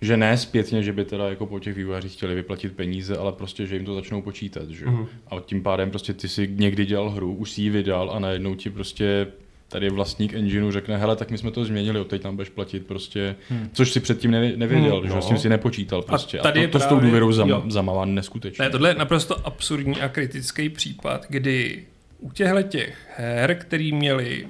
že 0.00 0.16
ne 0.16 0.36
zpětně, 0.38 0.82
že 0.82 0.92
by 0.92 1.04
teda 1.04 1.28
jako 1.28 1.46
po 1.46 1.58
těch 1.58 1.76
vývojářích 1.76 2.12
chtěli 2.12 2.34
vyplatit 2.34 2.72
peníze, 2.72 3.16
ale 3.16 3.32
prostě, 3.32 3.66
že 3.66 3.76
jim 3.76 3.84
to 3.84 3.94
začnou 3.94 4.22
počítat, 4.22 4.70
že? 4.70 4.86
Mm. 4.86 5.06
A 5.30 5.40
tím 5.40 5.62
pádem 5.62 5.90
prostě 5.90 6.12
ty 6.12 6.28
si 6.28 6.48
někdy 6.52 6.86
dělal 6.86 7.10
hru, 7.10 7.34
už 7.34 7.50
si 7.50 7.62
ji 7.62 7.70
vydal 7.70 8.10
a 8.10 8.18
najednou 8.18 8.54
ti 8.54 8.70
prostě 8.70 9.26
tady 9.68 9.90
vlastník 9.90 10.34
engineu 10.34 10.70
řekne, 10.70 10.96
hele, 10.96 11.16
tak 11.16 11.30
my 11.30 11.38
jsme 11.38 11.50
to 11.50 11.64
změnili, 11.64 12.00
od 12.00 12.08
teď 12.08 12.22
tam 12.22 12.36
budeš 12.36 12.48
platit 12.48 12.86
prostě, 12.86 13.36
hmm. 13.48 13.68
což 13.72 13.92
si 13.92 14.00
předtím 14.00 14.30
nevěděl, 14.30 14.98
hmm, 14.98 15.08
že 15.08 15.14
no. 15.14 15.22
s 15.22 15.26
tím 15.26 15.38
si 15.38 15.48
nepočítal 15.48 16.02
prostě. 16.02 16.38
A, 16.38 16.42
tady 16.42 16.60
a 16.60 16.66
to, 16.66 16.72
to 16.72 16.78
právě, 16.78 16.86
s 16.86 16.88
tou 16.88 17.06
důvěrou 17.06 17.32
zam, 17.32 17.70
zamává 17.70 18.04
neskutečně. 18.04 18.64
Ne, 18.64 18.70
tohle 18.70 18.90
je 18.90 18.94
naprosto 18.94 19.46
absurdní 19.46 20.00
a 20.00 20.08
kritický 20.08 20.68
případ, 20.68 21.26
kdy 21.28 21.84
u 22.22 22.30
těchto 22.30 22.62
těch 22.62 22.96
her, 23.16 23.54
který 23.54 23.92
měli 23.92 24.46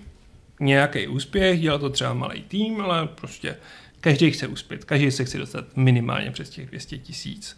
nějaký 0.60 1.06
úspěch, 1.06 1.60
dělal 1.60 1.78
to 1.78 1.90
třeba 1.90 2.14
malý 2.14 2.42
tým, 2.42 2.80
ale 2.80 3.06
prostě 3.06 3.56
každý 4.00 4.30
chce 4.30 4.46
uspět, 4.46 4.84
každý 4.84 5.10
se 5.10 5.24
chce 5.24 5.38
dostat 5.38 5.64
minimálně 5.76 6.30
přes 6.30 6.50
těch 6.50 6.66
200 6.66 6.98
tisíc. 6.98 7.56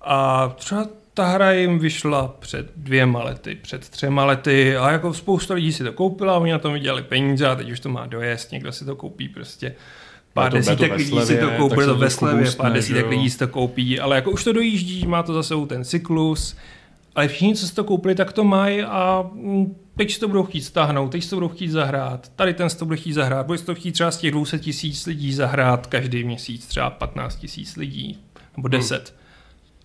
A 0.00 0.48
třeba 0.56 0.88
ta 1.14 1.26
hra 1.26 1.52
jim 1.52 1.78
vyšla 1.78 2.28
před 2.28 2.72
dvěma 2.76 3.22
lety, 3.22 3.54
před 3.62 3.88
třema 3.88 4.24
lety 4.24 4.76
a 4.76 4.92
jako 4.92 5.14
spousta 5.14 5.54
lidí 5.54 5.72
si 5.72 5.84
to 5.84 5.92
koupila, 5.92 6.38
oni 6.38 6.52
na 6.52 6.58
tom 6.58 6.72
vydělali 6.72 7.02
peníze 7.02 7.46
a 7.46 7.56
teď 7.56 7.70
už 7.70 7.80
to 7.80 7.88
má 7.88 8.06
dojezd, 8.06 8.52
někdo 8.52 8.72
si 8.72 8.84
to 8.84 8.96
koupí 8.96 9.28
prostě. 9.28 9.74
Pár 10.32 10.50
to, 10.50 10.56
desítek 10.56 10.92
lidí 10.92 11.20
si 11.20 11.38
to 11.38 11.50
koupí, 11.50 11.76
to 11.76 11.94
ve 11.94 12.10
slevě, 12.10 12.50
pár 12.56 12.72
desítek 12.72 13.06
lidí 13.06 13.30
si 13.30 13.38
to 13.38 13.48
koupí, 13.48 14.00
ale 14.00 14.16
jako 14.16 14.30
už 14.30 14.44
to 14.44 14.52
dojíždí, 14.52 15.06
má 15.06 15.22
to 15.22 15.34
zase 15.34 15.54
ten 15.66 15.84
cyklus, 15.84 16.56
ale 17.14 17.28
všichni, 17.28 17.54
co 17.54 17.68
si 17.68 17.74
to 17.74 17.84
koupili, 17.84 18.14
tak 18.14 18.32
to 18.32 18.44
mají 18.44 18.82
a 18.82 19.30
mm, 19.32 19.76
teď 19.96 20.12
si 20.12 20.20
to 20.20 20.28
budou 20.28 20.42
chtít 20.42 20.60
stáhnout, 20.60 21.08
teď 21.08 21.24
si 21.24 21.30
to 21.30 21.36
budou 21.36 21.48
chtít 21.48 21.68
zahrát, 21.68 22.28
tady 22.36 22.54
ten 22.54 22.70
si 22.70 22.78
to 22.78 22.84
bude 22.84 22.96
chtít 22.96 23.12
zahrát, 23.12 23.46
bude 23.46 23.58
si 23.58 23.64
to 23.64 23.74
chtít 23.74 23.92
třeba 23.92 24.10
z 24.10 24.18
těch 24.18 24.30
200 24.30 24.58
tisíc 24.58 25.06
lidí 25.06 25.34
zahrát 25.34 25.86
každý 25.86 26.24
měsíc, 26.24 26.66
třeba 26.66 26.90
15 26.90 27.36
tisíc 27.36 27.76
lidí, 27.76 28.18
nebo 28.56 28.68
10. 28.68 29.08
Hmm. 29.08 29.18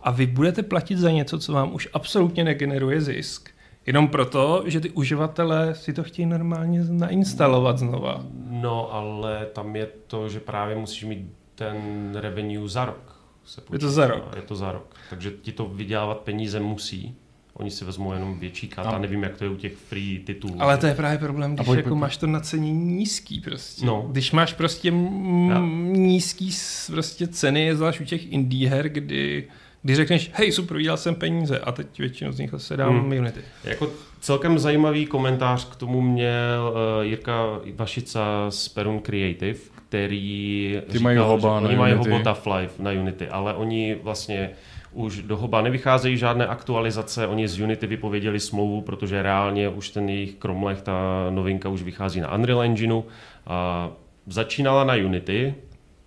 A 0.02 0.12
vy 0.12 0.28
budete 0.28 0.64
platit 0.64 0.98
za 0.98 1.12
něco, 1.12 1.40
co 1.40 1.54
vám 1.54 1.74
už 1.74 1.90
absolutně 1.94 2.44
negeneruje 2.44 3.02
zisk, 3.02 3.50
jenom 3.86 4.08
proto, 4.08 4.64
že 4.66 4.80
ty 4.80 4.90
uživatelé 4.90 5.76
si 5.76 5.94
to 5.94 6.04
chtějí 6.04 6.26
normálně 6.26 6.84
nainstalovat 6.84 7.78
znova. 7.78 8.24
No, 8.50 8.94
ale 8.94 9.46
tam 9.54 9.76
je 9.76 9.88
to, 10.08 10.30
že 10.30 10.40
právě 10.40 10.76
musíš 10.76 11.04
mít 11.04 11.28
ten 11.56 11.76
revenue 12.16 12.70
za 12.70 12.86
rok 12.86 13.15
se 13.46 13.62
počítá. 13.62 13.76
Je 13.76 13.80
to 13.80 13.92
za 13.92 14.08
rok. 14.08 14.36
Je 14.36 14.42
to 14.42 14.56
za 14.56 14.72
rok. 14.72 14.96
Takže 15.10 15.32
ti 15.42 15.52
to 15.52 15.66
vydělávat 15.66 16.20
peníze 16.20 16.60
musí. 16.60 17.16
Oni 17.54 17.72
si 17.72 17.86
vezmou 17.86 18.14
jenom 18.14 18.40
větší 18.40 18.68
kata, 18.68 18.92
no. 18.92 19.00
nevím, 19.00 19.24
jak 19.24 19.38
to 19.38 19.44
je 19.44 19.50
u 19.50 19.56
těch 19.56 19.76
free 19.76 20.20
titulů. 20.20 20.62
Ale 20.62 20.78
to 20.78 20.86
je 20.86 20.96
právě 20.96 21.18
problém, 21.18 21.56
když 21.56 21.66
pojď, 21.66 21.78
jako 21.78 21.90
pojď. 21.90 22.00
máš 22.00 22.18
to 22.18 22.28
nacenění 22.28 22.96
nízký 22.96 23.42
prostě. 23.42 23.86
No. 23.86 24.08
Když 24.12 24.32
máš 24.32 24.54
prostě 24.54 24.92
m- 24.92 25.94
nízký 25.94 26.52
prostě 26.88 27.28
ceny, 27.28 27.76
zvlášť 27.76 28.02
u 28.02 28.06
těch 28.06 28.32
indie 28.32 28.70
her, 28.70 28.90
kdy 28.90 29.48
když 29.86 29.98
řekneš, 29.98 30.32
hej, 30.34 30.52
super, 30.52 30.78
vydělal 30.78 30.98
jsem 30.98 31.16
peníze 31.16 31.60
a 31.60 31.72
teď 31.72 32.00
většinu 32.00 32.32
z 32.32 32.40
nich 32.40 32.52
se 32.58 32.78
dám 32.78 33.00
hmm. 33.00 33.20
Unity. 33.20 33.42
Jako 33.64 33.92
celkem 34.20 34.60
zajímavý 34.60 35.06
komentář 35.06 35.70
k 35.70 35.76
tomu 35.76 36.02
měl 36.02 36.74
uh, 36.74 37.06
Jirka 37.06 37.46
Vašica 37.76 38.46
z 38.50 38.70
Perun 38.70 39.00
Creative, 39.00 39.60
který 39.96 40.82
Ty 40.86 40.98
říkal, 40.98 41.04
mají 41.04 41.18
hoba 41.18 41.58
oni 41.58 41.76
mají 41.76 41.94
hobota 41.94 42.38
Life 42.56 42.84
na 42.84 42.92
Unity, 42.92 43.28
ale 43.28 43.54
oni 43.54 43.98
vlastně 44.04 44.50
už 44.94 45.22
do 45.22 45.38
hoba 45.38 45.62
nevycházejí 45.62 46.18
žádné 46.18 46.48
aktualizace, 46.48 47.28
oni 47.28 47.48
z 47.48 47.60
Unity 47.60 47.88
vypověděli 47.88 48.40
smlouvu, 48.40 48.82
protože 48.82 49.22
reálně 49.24 49.70
už 49.70 49.90
ten 49.90 50.10
jejich 50.10 50.36
Kromlech, 50.36 50.82
ta 50.82 50.94
novinka 51.30 51.70
už 51.70 51.84
vychází 51.84 52.20
na 52.20 52.36
Unreal 52.36 52.62
Engineu. 52.62 53.04
A 53.48 53.90
začínala 54.28 54.84
na 54.84 54.94
Unity, 54.94 55.56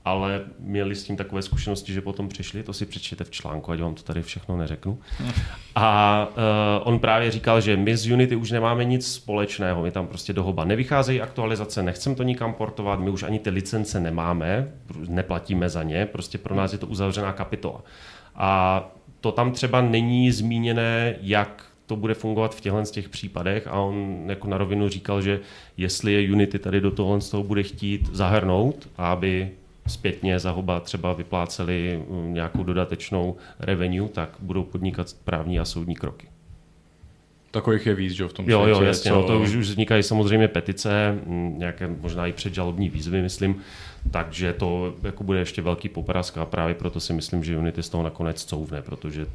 ale 0.08 0.40
měli 0.58 0.94
s 0.94 1.04
tím 1.04 1.16
takové 1.16 1.42
zkušenosti, 1.42 1.92
že 1.92 2.00
potom 2.00 2.28
přišli, 2.28 2.62
to 2.62 2.72
si 2.72 2.86
přečtěte 2.86 3.24
v 3.24 3.30
článku, 3.30 3.72
ať 3.72 3.80
vám 3.80 3.94
to 3.94 4.02
tady 4.02 4.22
všechno 4.22 4.56
neřeknu. 4.56 4.98
A 5.74 6.28
uh, 6.30 6.88
on 6.88 6.98
právě 6.98 7.30
říkal, 7.30 7.60
že 7.60 7.76
my 7.76 7.96
z 7.96 8.12
Unity 8.12 8.36
už 8.36 8.50
nemáme 8.50 8.84
nic 8.84 9.12
společného, 9.12 9.82
my 9.82 9.90
tam 9.90 10.06
prostě 10.06 10.32
do 10.32 10.42
hoba 10.42 10.64
nevycházejí 10.64 11.20
aktualizace, 11.20 11.82
nechcem 11.82 12.14
to 12.14 12.22
nikam 12.22 12.54
portovat, 12.54 13.00
my 13.00 13.10
už 13.10 13.22
ani 13.22 13.38
ty 13.38 13.50
licence 13.50 14.00
nemáme, 14.00 14.72
neplatíme 15.08 15.68
za 15.68 15.82
ně, 15.82 16.06
prostě 16.06 16.38
pro 16.38 16.54
nás 16.54 16.72
je 16.72 16.78
to 16.78 16.86
uzavřená 16.86 17.32
kapitola. 17.32 17.82
A 18.34 18.90
to 19.20 19.32
tam 19.32 19.52
třeba 19.52 19.80
není 19.80 20.32
zmíněné, 20.32 21.14
jak 21.20 21.64
to 21.86 21.96
bude 21.96 22.14
fungovat 22.14 22.54
v 22.54 22.60
těchto 22.60 22.84
z 22.84 22.90
těch 22.90 23.08
případech 23.08 23.66
a 23.66 23.72
on 23.72 24.24
jako 24.26 24.48
na 24.48 24.58
rovinu 24.58 24.88
říkal, 24.88 25.22
že 25.22 25.40
jestli 25.76 26.12
je 26.12 26.32
Unity 26.32 26.58
tady 26.58 26.80
do 26.80 26.90
tohle 26.90 27.20
z 27.20 27.30
toho 27.30 27.42
bude 27.42 27.62
chtít 27.62 28.08
zahrnout, 28.12 28.88
aby 28.96 29.50
zpětně 29.88 30.38
za 30.38 30.50
hoba 30.50 30.80
třeba 30.80 31.12
vypláceli 31.12 32.04
mm, 32.10 32.34
nějakou 32.34 32.62
dodatečnou 32.62 33.36
revenue, 33.60 34.08
tak 34.08 34.30
budou 34.40 34.62
podnikat 34.62 35.06
právní 35.24 35.60
a 35.60 35.64
soudní 35.64 35.94
kroky. 35.94 36.28
Takových 37.50 37.86
je 37.86 37.94
víc, 37.94 38.12
že 38.12 38.28
v 38.28 38.32
tom 38.32 38.50
Jo, 38.50 38.66
jo, 38.66 38.82
jasně, 38.82 39.10
co... 39.10 39.14
no, 39.14 39.26
to 39.26 39.40
už, 39.40 39.54
už 39.54 39.68
vznikají 39.68 40.02
samozřejmě 40.02 40.48
petice, 40.48 41.18
mm, 41.26 41.58
nějaké 41.58 41.86
možná 41.86 42.26
i 42.26 42.32
předžalobní 42.32 42.88
výzvy, 42.88 43.22
myslím, 43.22 43.56
takže 44.10 44.52
to 44.52 44.94
jako 45.02 45.24
bude 45.24 45.38
ještě 45.38 45.62
velký 45.62 45.88
poprask 45.88 46.38
a 46.38 46.44
právě 46.44 46.74
proto 46.74 47.00
si 47.00 47.12
myslím, 47.12 47.44
že 47.44 47.58
Unity 47.58 47.82
z 47.82 47.88
toho 47.88 48.02
nakonec 48.02 48.44
couvne, 48.44 48.82
protože 48.82 49.26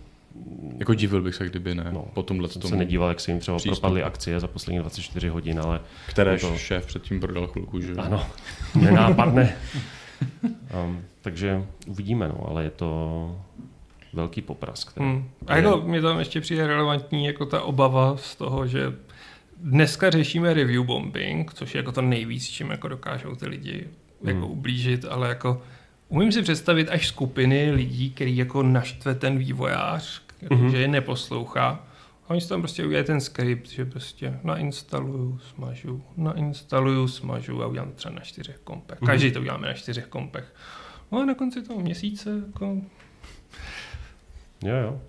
jako 0.77 0.93
divil 0.93 1.21
bych 1.21 1.35
se, 1.35 1.45
kdyby 1.45 1.75
ne. 1.75 1.87
No, 1.91 2.05
po 2.13 2.23
tomhle 2.23 2.49
tomu 2.49 2.69
se 2.69 2.75
nedíval, 2.75 3.09
jak 3.09 3.19
se 3.19 3.31
jim 3.31 3.39
třeba 3.39 3.57
přístup. 3.57 3.79
propadly 3.79 4.03
akcie 4.03 4.39
za 4.39 4.47
poslední 4.47 4.79
24 4.79 5.27
hodin, 5.27 5.59
ale... 5.59 5.79
Které 6.07 6.37
to... 6.37 6.57
šéf 6.57 6.85
předtím 6.85 7.19
prodal 7.19 7.47
chvilku, 7.47 7.81
že? 7.81 7.93
Ano, 7.93 8.25
nenápadne. 8.75 9.55
Um, 10.85 11.01
takže 11.21 11.63
uvidíme, 11.87 12.27
no, 12.27 12.49
ale 12.49 12.63
je 12.63 12.69
to 12.69 13.41
velký 14.13 14.41
poprask. 14.41 14.91
Který, 14.91 15.05
hmm. 15.05 15.29
A 15.47 15.55
jako 15.55 15.81
mě 15.81 16.01
tam 16.01 16.19
ještě 16.19 16.41
přijde 16.41 16.67
relevantní 16.67 17.25
jako 17.25 17.45
ta 17.45 17.61
obava 17.61 18.17
z 18.17 18.35
toho, 18.35 18.67
že 18.67 18.93
dneska 19.57 20.09
řešíme 20.09 20.53
review 20.53 20.83
bombing, 20.83 21.53
což 21.53 21.75
je 21.75 21.79
jako 21.79 21.91
to 21.91 22.01
nejvíc, 22.01 22.47
čím 22.47 22.71
jako 22.71 22.87
dokážou 22.87 23.35
ty 23.35 23.47
lidi 23.47 23.87
jako 24.23 24.39
hmm. 24.39 24.51
ublížit, 24.51 25.05
ale 25.05 25.29
jako 25.29 25.61
umím 26.09 26.31
si 26.31 26.41
představit 26.41 26.89
až 26.89 27.07
skupiny 27.07 27.71
lidí, 27.71 28.11
který 28.11 28.37
jako 28.37 28.63
naštve 28.63 29.15
ten 29.15 29.37
vývojář, 29.37 30.21
jako, 30.41 30.55
hmm. 30.55 30.69
že 30.69 30.77
je 30.77 30.87
neposlouchá, 30.87 31.83
oni 32.33 32.41
si 32.41 32.49
tam 32.49 32.61
prostě 32.61 32.85
udělají 32.85 33.05
ten 33.05 33.21
skript, 33.21 33.69
že 33.69 33.85
prostě 33.85 34.39
nainstaluju, 34.43 35.39
smažu, 35.49 36.03
nainstaluju, 36.17 37.07
smažu 37.07 37.63
a 37.63 37.67
udělám 37.67 37.89
to 37.89 37.95
třeba 37.95 38.15
na 38.15 38.21
čtyřech 38.21 38.59
kompech. 38.63 39.01
Mm-hmm. 39.01 39.05
Každý 39.05 39.31
to 39.31 39.39
uděláme 39.39 39.67
na 39.67 39.73
čtyřech 39.73 40.07
kompech. 40.07 40.55
No 41.11 41.19
a 41.19 41.25
na 41.25 41.33
konci 41.33 41.61
toho 41.61 41.79
měsíce 41.79 42.43
jako... 42.47 42.77
Jo, 44.63 44.75
jo. 44.75 45.01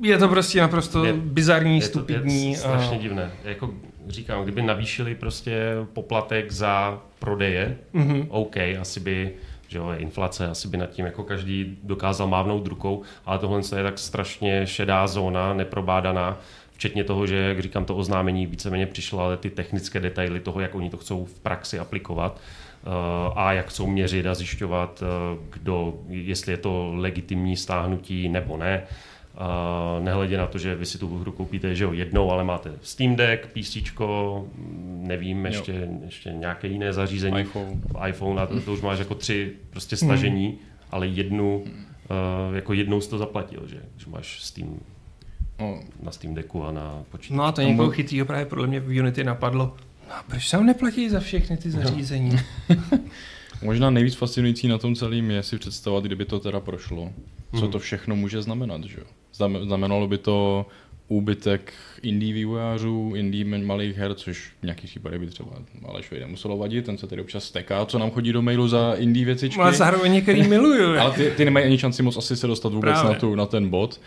Je 0.00 0.18
to 0.18 0.28
prostě 0.28 0.60
naprosto 0.60 1.04
je, 1.04 1.12
bizarní, 1.12 1.76
je 1.76 1.82
stupidní. 1.82 2.50
Je 2.50 2.56
strašně 2.56 2.96
a... 2.96 3.00
divné. 3.00 3.30
Jako 3.44 3.74
říkám, 4.08 4.42
kdyby 4.42 4.62
navýšili 4.62 5.14
prostě 5.14 5.74
poplatek 5.92 6.52
za 6.52 7.02
prodeje, 7.18 7.78
mm-hmm. 7.94 8.26
OK, 8.30 8.56
asi 8.80 9.00
by 9.00 9.34
že 9.72 9.78
jo, 9.78 9.90
je 9.90 9.98
inflace, 9.98 10.48
asi 10.48 10.68
by 10.68 10.76
nad 10.76 10.90
tím 10.90 11.04
jako 11.04 11.24
každý 11.24 11.78
dokázal 11.82 12.28
mávnout 12.28 12.66
rukou, 12.66 13.02
ale 13.26 13.38
tohle 13.38 13.60
je 13.76 13.82
tak 13.82 13.98
strašně 13.98 14.66
šedá 14.66 15.06
zóna, 15.06 15.54
neprobádaná, 15.54 16.38
včetně 16.82 17.04
toho, 17.04 17.26
že, 17.26 17.36
jak 17.36 17.60
říkám, 17.60 17.84
to 17.84 17.96
oznámení 17.96 18.46
víceméně 18.46 18.86
přišlo, 18.86 19.20
ale 19.20 19.36
ty 19.36 19.50
technické 19.50 20.00
detaily 20.00 20.40
toho, 20.40 20.60
jak 20.60 20.74
oni 20.74 20.90
to 20.90 20.96
chcou 20.96 21.24
v 21.24 21.38
praxi 21.38 21.78
aplikovat 21.78 22.40
eh, 22.40 22.88
a 23.34 23.52
jak 23.52 23.68
chcou 23.68 23.86
měřit 23.86 24.26
a 24.26 24.34
zjišťovat, 24.34 25.02
eh, 25.02 25.38
kdo, 25.50 25.94
jestli 26.08 26.52
je 26.52 26.56
to 26.56 26.92
legitimní 26.94 27.56
stáhnutí 27.56 28.28
nebo 28.28 28.56
ne, 28.56 28.82
Uh, 29.32 30.04
nehledě 30.04 30.38
na 30.38 30.46
to, 30.46 30.58
že 30.58 30.74
vy 30.74 30.86
si 30.86 30.98
tu 30.98 31.18
hru 31.18 31.32
koupíte 31.32 31.74
že 31.74 31.84
jo, 31.84 31.92
jednou, 31.92 32.30
ale 32.30 32.44
máte 32.44 32.72
Steam 32.82 33.16
Deck, 33.16 33.46
PC, 33.46 33.76
nevím, 34.84 35.46
ještě, 35.46 35.88
ještě 36.04 36.30
nějaké 36.30 36.68
jiné 36.68 36.92
zařízení, 36.92 37.40
iPhone, 37.40 37.80
iPhone 38.08 38.42
a 38.42 38.46
to, 38.46 38.60
to 38.60 38.72
už 38.72 38.80
máš 38.80 38.98
jako 38.98 39.14
tři 39.14 39.52
prostě 39.70 39.96
stažení. 39.96 40.46
Hmm. 40.46 40.58
ale 40.90 41.06
jednu, 41.06 41.64
uh, 41.64 42.54
jako 42.54 42.72
jednou 42.72 43.00
jsi 43.00 43.10
to 43.10 43.18
zaplatil, 43.18 43.62
že, 43.66 43.80
že 43.96 44.10
máš 44.10 44.42
Steam 44.42 44.80
no. 45.62 45.80
na 46.02 46.12
Steam 46.12 46.34
Decku 46.34 46.64
a 46.64 46.72
na 46.72 47.04
počítači. 47.10 47.36
No 47.36 47.44
a 47.44 47.52
to 47.52 47.62
někoho 47.62 47.90
chytrýho 47.90 48.26
právě 48.26 48.46
podle 48.46 48.66
mě 48.66 48.80
v 48.80 49.00
Unity 49.00 49.24
napadlo. 49.24 49.76
No 50.08 50.14
a 50.14 50.22
proč 50.22 50.50
tam 50.50 50.66
neplatí 50.66 51.08
za 51.08 51.20
všechny 51.20 51.56
ty 51.56 51.70
zařízení? 51.70 52.38
Možná 53.62 53.90
nejvíc 53.90 54.14
fascinující 54.14 54.68
na 54.68 54.78
tom 54.78 54.94
celým 54.94 55.30
je 55.30 55.42
si 55.42 55.58
představovat, 55.58 56.04
kdyby 56.04 56.24
to 56.24 56.40
teda 56.40 56.60
prošlo. 56.60 57.12
Co 57.54 57.60
hmm. 57.60 57.70
to 57.70 57.78
všechno 57.78 58.16
může 58.16 58.42
znamenat, 58.42 58.84
že 58.84 58.98
jo? 58.98 59.06
Znamenalo 59.64 60.08
by 60.08 60.18
to 60.18 60.66
úbytek 61.08 61.72
indie 62.02 62.34
vývojářů, 62.34 63.12
indie 63.16 63.44
malých 63.44 63.96
her, 63.96 64.14
což 64.14 64.52
v 64.60 64.62
nějakých 64.62 64.90
případech 64.90 65.20
by 65.20 65.26
třeba 65.26 65.50
Alešovi 65.84 66.20
nemuselo 66.20 66.56
vadit, 66.56 66.84
ten 66.84 66.98
se 66.98 67.06
tady 67.06 67.22
občas 67.22 67.44
steká, 67.44 67.86
co 67.86 67.98
nám 67.98 68.10
chodí 68.10 68.32
do 68.32 68.42
mailu 68.42 68.68
za 68.68 68.94
indie 68.94 69.26
věcičky. 69.26 69.60
Ale 69.60 69.72
zároveň 69.72 70.12
některý 70.12 70.48
miluju. 70.48 70.98
Ale 71.00 71.12
ty, 71.12 71.30
ty, 71.30 71.44
nemají 71.44 71.66
ani 71.66 71.78
šanci 71.78 72.02
moc 72.02 72.16
asi 72.16 72.36
se 72.36 72.46
dostat 72.46 72.72
vůbec 72.72 73.02
na, 73.02 73.14
tu, 73.14 73.34
na 73.34 73.46
ten 73.46 73.68
bod. 73.68 74.00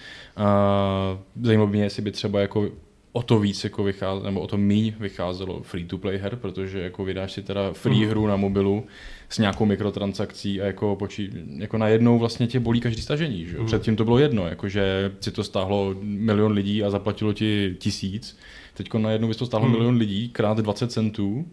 Zajímalo 1.42 1.68
by 1.68 1.78
mě, 1.78 1.84
jestli 1.84 2.02
by 2.02 2.12
třeba 2.12 2.40
jako 2.40 2.70
o 3.16 3.24
to 3.24 3.40
víc 3.40 3.64
jako 3.64 3.84
vycházelo, 3.84 4.26
nebo 4.26 4.42
o 4.42 4.48
to 4.48 4.58
míň 4.58 4.94
vycházelo 5.00 5.64
free-to-play 5.64 6.18
her, 6.18 6.36
protože 6.36 6.80
jako 6.80 7.06
vydáš 7.06 7.32
si 7.32 7.42
teda 7.42 7.74
free 7.74 8.06
mm. 8.06 8.10
hru 8.10 8.28
na 8.28 8.36
mobilu 8.36 8.86
s 9.30 9.40
nějakou 9.40 9.66
mikrotransakcí 9.66 10.62
a 10.62 10.66
jako, 10.66 10.96
počí, 10.96 11.30
jako 11.58 11.78
najednou 11.78 12.20
vlastně 12.20 12.48
tě 12.48 12.60
bolí 12.60 12.82
každý 12.82 13.02
stažení. 13.02 13.46
Že? 13.46 13.60
Mm. 13.60 13.66
Předtím 13.66 13.96
to 13.96 14.04
bylo 14.06 14.20
jedno, 14.20 14.48
jako 14.48 14.70
že 14.70 15.12
si 15.20 15.32
to 15.32 15.44
stáhlo 15.44 15.96
milion 16.02 16.52
lidí 16.52 16.84
a 16.84 16.90
zaplatilo 16.90 17.34
ti 17.34 17.76
tisíc. 17.80 18.38
Teď 18.74 18.94
najednou 18.94 19.28
by 19.28 19.34
to 19.34 19.46
stáhlo 19.46 19.68
mm. 19.68 19.74
milion 19.74 19.98
lidí 19.98 20.30
krát 20.30 20.58
20 20.58 20.92
centů 20.92 21.46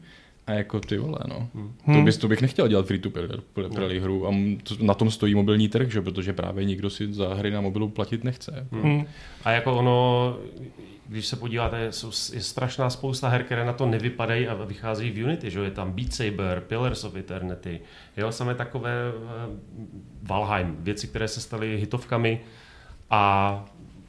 a 0.46 0.52
jako 0.52 0.80
ty 0.80 0.98
vole, 0.98 1.18
no. 1.28 1.48
Hmm. 1.54 1.96
To, 1.96 2.02
bys, 2.02 2.16
to 2.16 2.28
bych 2.28 2.42
nechtěl 2.42 2.68
dělat 2.68 2.86
free 2.86 2.98
to 2.98 3.10
play 3.10 3.98
no. 3.98 4.02
hru 4.02 4.28
a 4.28 4.34
na 4.80 4.94
tom 4.94 5.10
stojí 5.10 5.34
mobilní 5.34 5.68
trh, 5.68 5.90
že? 5.90 6.02
protože 6.02 6.32
právě 6.32 6.64
nikdo 6.64 6.90
si 6.90 7.12
za 7.12 7.34
hry 7.34 7.50
na 7.50 7.60
mobilu 7.60 7.88
platit 7.88 8.24
nechce. 8.24 8.66
Hmm. 8.72 9.04
A 9.44 9.50
jako 9.50 9.76
ono, 9.76 10.36
když 11.12 11.26
se 11.26 11.36
podíváte, 11.36 11.78
je 12.32 12.42
strašná 12.42 12.90
spousta 12.90 13.28
her, 13.28 13.42
které 13.42 13.64
na 13.64 13.72
to 13.72 13.86
nevypadají 13.86 14.48
a 14.48 14.54
vycházejí 14.54 15.10
v 15.10 15.24
Unity, 15.24 15.50
že 15.50 15.60
je 15.60 15.70
tam 15.70 15.92
Beat 15.92 16.12
Saber, 16.12 16.60
Pillars 16.60 17.04
of 17.04 17.16
Eternity, 17.16 17.80
jo, 18.16 18.32
samé 18.32 18.54
takové 18.54 19.12
uh, 19.12 19.22
Valheim, 20.22 20.76
věci, 20.78 21.08
které 21.08 21.28
se 21.28 21.40
staly 21.40 21.76
hitovkami 21.76 22.40
a 23.10 23.64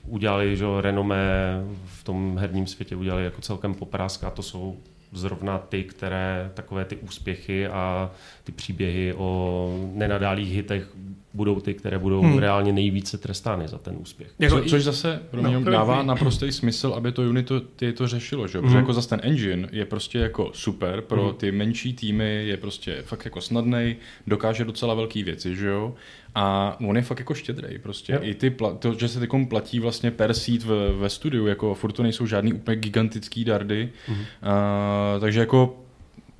udělali, 0.08 0.58
že 0.58 0.66
renomé 0.82 1.62
v 1.86 2.04
tom 2.04 2.38
herním 2.38 2.68
světě, 2.68 2.96
udělali 2.96 3.24
jako 3.24 3.42
celkem 3.42 3.74
poprásk 3.74 4.24
a 4.24 4.30
to 4.30 4.44
jsou 4.44 4.78
zrovna 5.12 5.58
ty, 5.58 5.84
které 5.84 6.52
takové 6.54 6.86
ty 6.86 6.96
úspěchy 6.96 7.68
a 7.68 8.12
ty 8.44 8.52
příběhy 8.52 9.14
o 9.14 9.70
nenadálých 9.94 10.54
hitech 10.54 10.88
budou 11.34 11.60
ty, 11.60 11.74
které 11.74 12.00
budou 12.00 12.22
hmm. 12.22 12.38
reálně 12.38 12.74
nejvíce 12.74 13.18
trestány 13.18 13.68
za 13.68 13.78
ten 13.78 13.96
úspěch. 13.98 14.32
Jako 14.40 14.62
Co, 14.62 14.70
což 14.70 14.84
zase 14.84 15.22
pro 15.32 15.42
mě 15.42 15.60
no, 15.60 15.72
dává 15.72 16.04
naprostý 16.04 16.52
smysl, 16.52 16.94
aby 16.98 17.12
to 17.12 17.22
Unity 17.22 17.54
ty 17.76 17.94
to 17.94 18.08
řešilo, 18.08 18.48
že? 18.48 18.58
Hmm. 18.58 18.68
protože 18.68 18.78
jako 18.78 18.94
zase 18.94 19.10
ten 19.10 19.20
engine 19.24 19.68
je 19.72 19.86
prostě 19.86 20.20
jako 20.20 20.52
super 20.54 21.02
pro 21.02 21.24
hmm. 21.24 21.36
ty 21.36 21.52
menší 21.52 21.94
týmy, 21.94 22.44
je 22.48 22.58
prostě 22.58 23.02
fakt 23.06 23.26
jako 23.26 23.42
snadný, 23.42 23.96
dokáže 24.28 24.66
docela 24.66 24.94
velké 24.94 25.24
věci, 25.24 25.56
že 25.56 25.68
jo? 25.68 25.94
A 26.36 26.78
on 26.88 26.96
je 26.96 27.02
fakt 27.02 27.20
jako 27.20 27.34
štědrej 27.34 27.78
prostě. 27.78 28.14
Jo. 28.14 28.20
I 28.22 28.36
ty, 28.36 28.56
to, 28.80 28.94
že 28.94 29.08
se 29.08 29.20
teď 29.20 29.30
platí 29.50 29.80
vlastně 29.80 30.12
per 30.12 30.34
seat 30.34 30.64
ve, 30.64 30.94
ve 30.94 31.10
studiu, 31.10 31.48
jako 31.48 31.76
furt 31.76 31.92
to 31.92 32.04
nejsou 32.04 32.26
žádný 32.26 32.54
úplně 32.54 32.78
gigantický 32.78 33.46
dardy. 33.46 33.90
Mm-hmm. 34.08 34.14
Uh, 34.16 35.22
takže 35.22 35.40
jako 35.40 35.83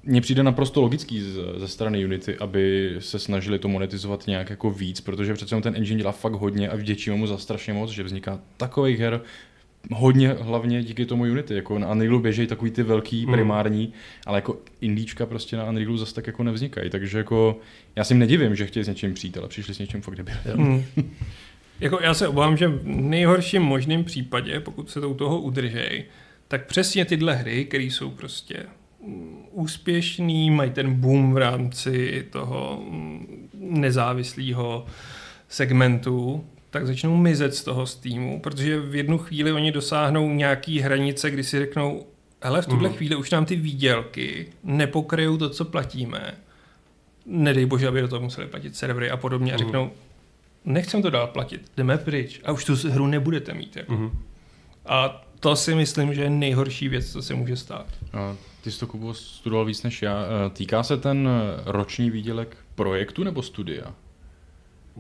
mně 0.04 0.22
přijde 0.22 0.44
naprosto 0.44 0.82
logický 0.82 1.24
ze 1.58 1.68
strany 1.68 2.06
Unity, 2.06 2.38
aby 2.38 2.96
se 3.00 3.20
snažili 3.20 3.60
to 3.60 3.68
monetizovat 3.68 4.28
nějak 4.28 4.50
jako 4.50 4.72
víc, 4.72 5.02
protože 5.02 5.34
přece 5.34 5.62
ten 5.62 5.76
engine 5.76 6.00
dělá 6.00 6.12
fakt 6.12 6.34
hodně 6.34 6.70
a 6.70 6.76
vděčíme 6.76 7.16
mu 7.16 7.28
za 7.28 7.38
strašně 7.38 7.74
moc, 7.74 7.92
že 7.92 8.04
vzniká 8.04 8.40
takových 8.58 9.00
her, 9.00 9.22
hodně 9.92 10.30
hlavně 10.30 10.84
díky 10.84 11.06
tomu 11.06 11.24
Unity. 11.24 11.56
Jako 11.56 11.80
na 11.80 11.92
Unrealu 11.92 12.20
běžejí 12.20 12.48
takový 12.48 12.72
ty 12.72 12.84
velký 12.84 13.26
hmm. 13.26 13.34
primární, 13.34 13.94
ale 14.26 14.38
jako 14.38 14.60
indíčka 14.82 15.26
prostě 15.26 15.58
na 15.58 15.70
Unrealu 15.70 15.98
zase 15.98 16.16
tak 16.16 16.28
jako 16.28 16.44
nevznikají. 16.44 16.90
Takže 16.90 17.18
jako 17.18 17.60
já 17.96 18.04
si 18.04 18.14
nedivím, 18.14 18.56
že 18.56 18.66
chtějí 18.66 18.84
s 18.84 18.88
něčím 18.88 19.14
přijít, 19.14 19.38
ale 19.38 19.48
přišli 19.48 19.74
s 19.74 19.80
něčím 19.80 20.02
fakt 20.02 20.16
debilem. 20.16 20.58
Hmm. 20.58 20.84
jako 21.80 22.00
já 22.02 22.14
se 22.14 22.28
obávám, 22.28 22.58
že 22.58 22.68
v 22.68 22.88
nejhorším 22.88 23.62
možném 23.62 24.04
případě, 24.04 24.60
pokud 24.60 24.90
se 24.90 25.02
to 25.02 25.10
u 25.10 25.14
toho 25.14 25.42
udržej, 25.42 26.06
tak 26.48 26.68
přesně 26.68 27.06
tyhle 27.06 27.36
hry, 27.36 27.66
které 27.66 27.84
jsou 27.84 28.10
prostě 28.10 28.66
úspěšný, 29.52 30.52
mají 30.52 30.72
ten 30.72 30.94
boom 30.94 31.34
v 31.34 31.38
rámci 31.38 32.26
toho 32.30 32.84
nezávislého 33.54 34.86
segmentu, 35.48 36.46
tak 36.70 36.88
začnou 36.88 37.18
mizet 37.18 37.56
z 37.56 37.64
toho 37.64 37.86
Steamu, 37.86 38.40
protože 38.40 38.80
v 38.80 38.96
jednu 38.96 39.18
chvíli 39.18 39.52
oni 39.52 39.72
dosáhnou 39.72 40.30
nějaký 40.30 40.80
hranice, 40.80 41.32
kdy 41.32 41.44
si 41.44 41.60
řeknou, 41.60 42.06
hele, 42.42 42.62
v 42.62 42.66
tuhle 42.66 42.90
mm. 42.90 42.96
chvíli 42.96 43.16
už 43.16 43.32
nám 43.32 43.46
ty 43.46 43.56
výdělky 43.56 44.48
nepokryjou 44.64 45.38
to, 45.38 45.50
co 45.50 45.66
platíme. 45.66 46.34
Nedej 47.26 47.66
bože, 47.66 47.88
aby 47.88 48.02
do 48.02 48.08
toho 48.08 48.22
museli 48.22 48.48
platit 48.48 48.76
servery 48.76 49.10
a 49.10 49.18
podobně 49.18 49.54
a 49.54 49.56
mm. 49.56 49.60
řeknou, 49.60 49.92
nechcem 50.66 51.02
to 51.02 51.10
dál 51.10 51.28
platit, 51.28 51.72
jdeme 51.78 51.98
pryč 51.98 52.42
a 52.46 52.52
už 52.52 52.66
tu 52.66 52.76
hru 52.90 53.08
nebudete 53.08 53.54
mít. 53.54 53.76
Jako. 53.76 53.94
Mm. 53.94 54.12
A 54.86 55.26
to 55.40 55.56
si 55.56 55.76
myslím, 55.76 56.14
že 56.14 56.22
je 56.22 56.30
nejhorší 56.30 56.90
věc, 56.90 57.12
co 57.12 57.22
se 57.22 57.36
může 57.36 57.56
stát. 57.56 57.88
A 58.14 58.36
ty 58.64 58.72
jsi 58.72 58.80
to, 58.80 58.88
Kubo, 58.88 59.14
studoval 59.14 59.66
víc 59.66 59.84
než 59.84 60.02
já. 60.02 60.24
E, 60.24 60.50
týká 60.50 60.84
se 60.84 60.98
ten 60.98 61.30
roční 61.66 62.10
výdělek 62.10 62.58
projektu 62.76 63.24
nebo 63.24 63.42
studia? 63.42 63.94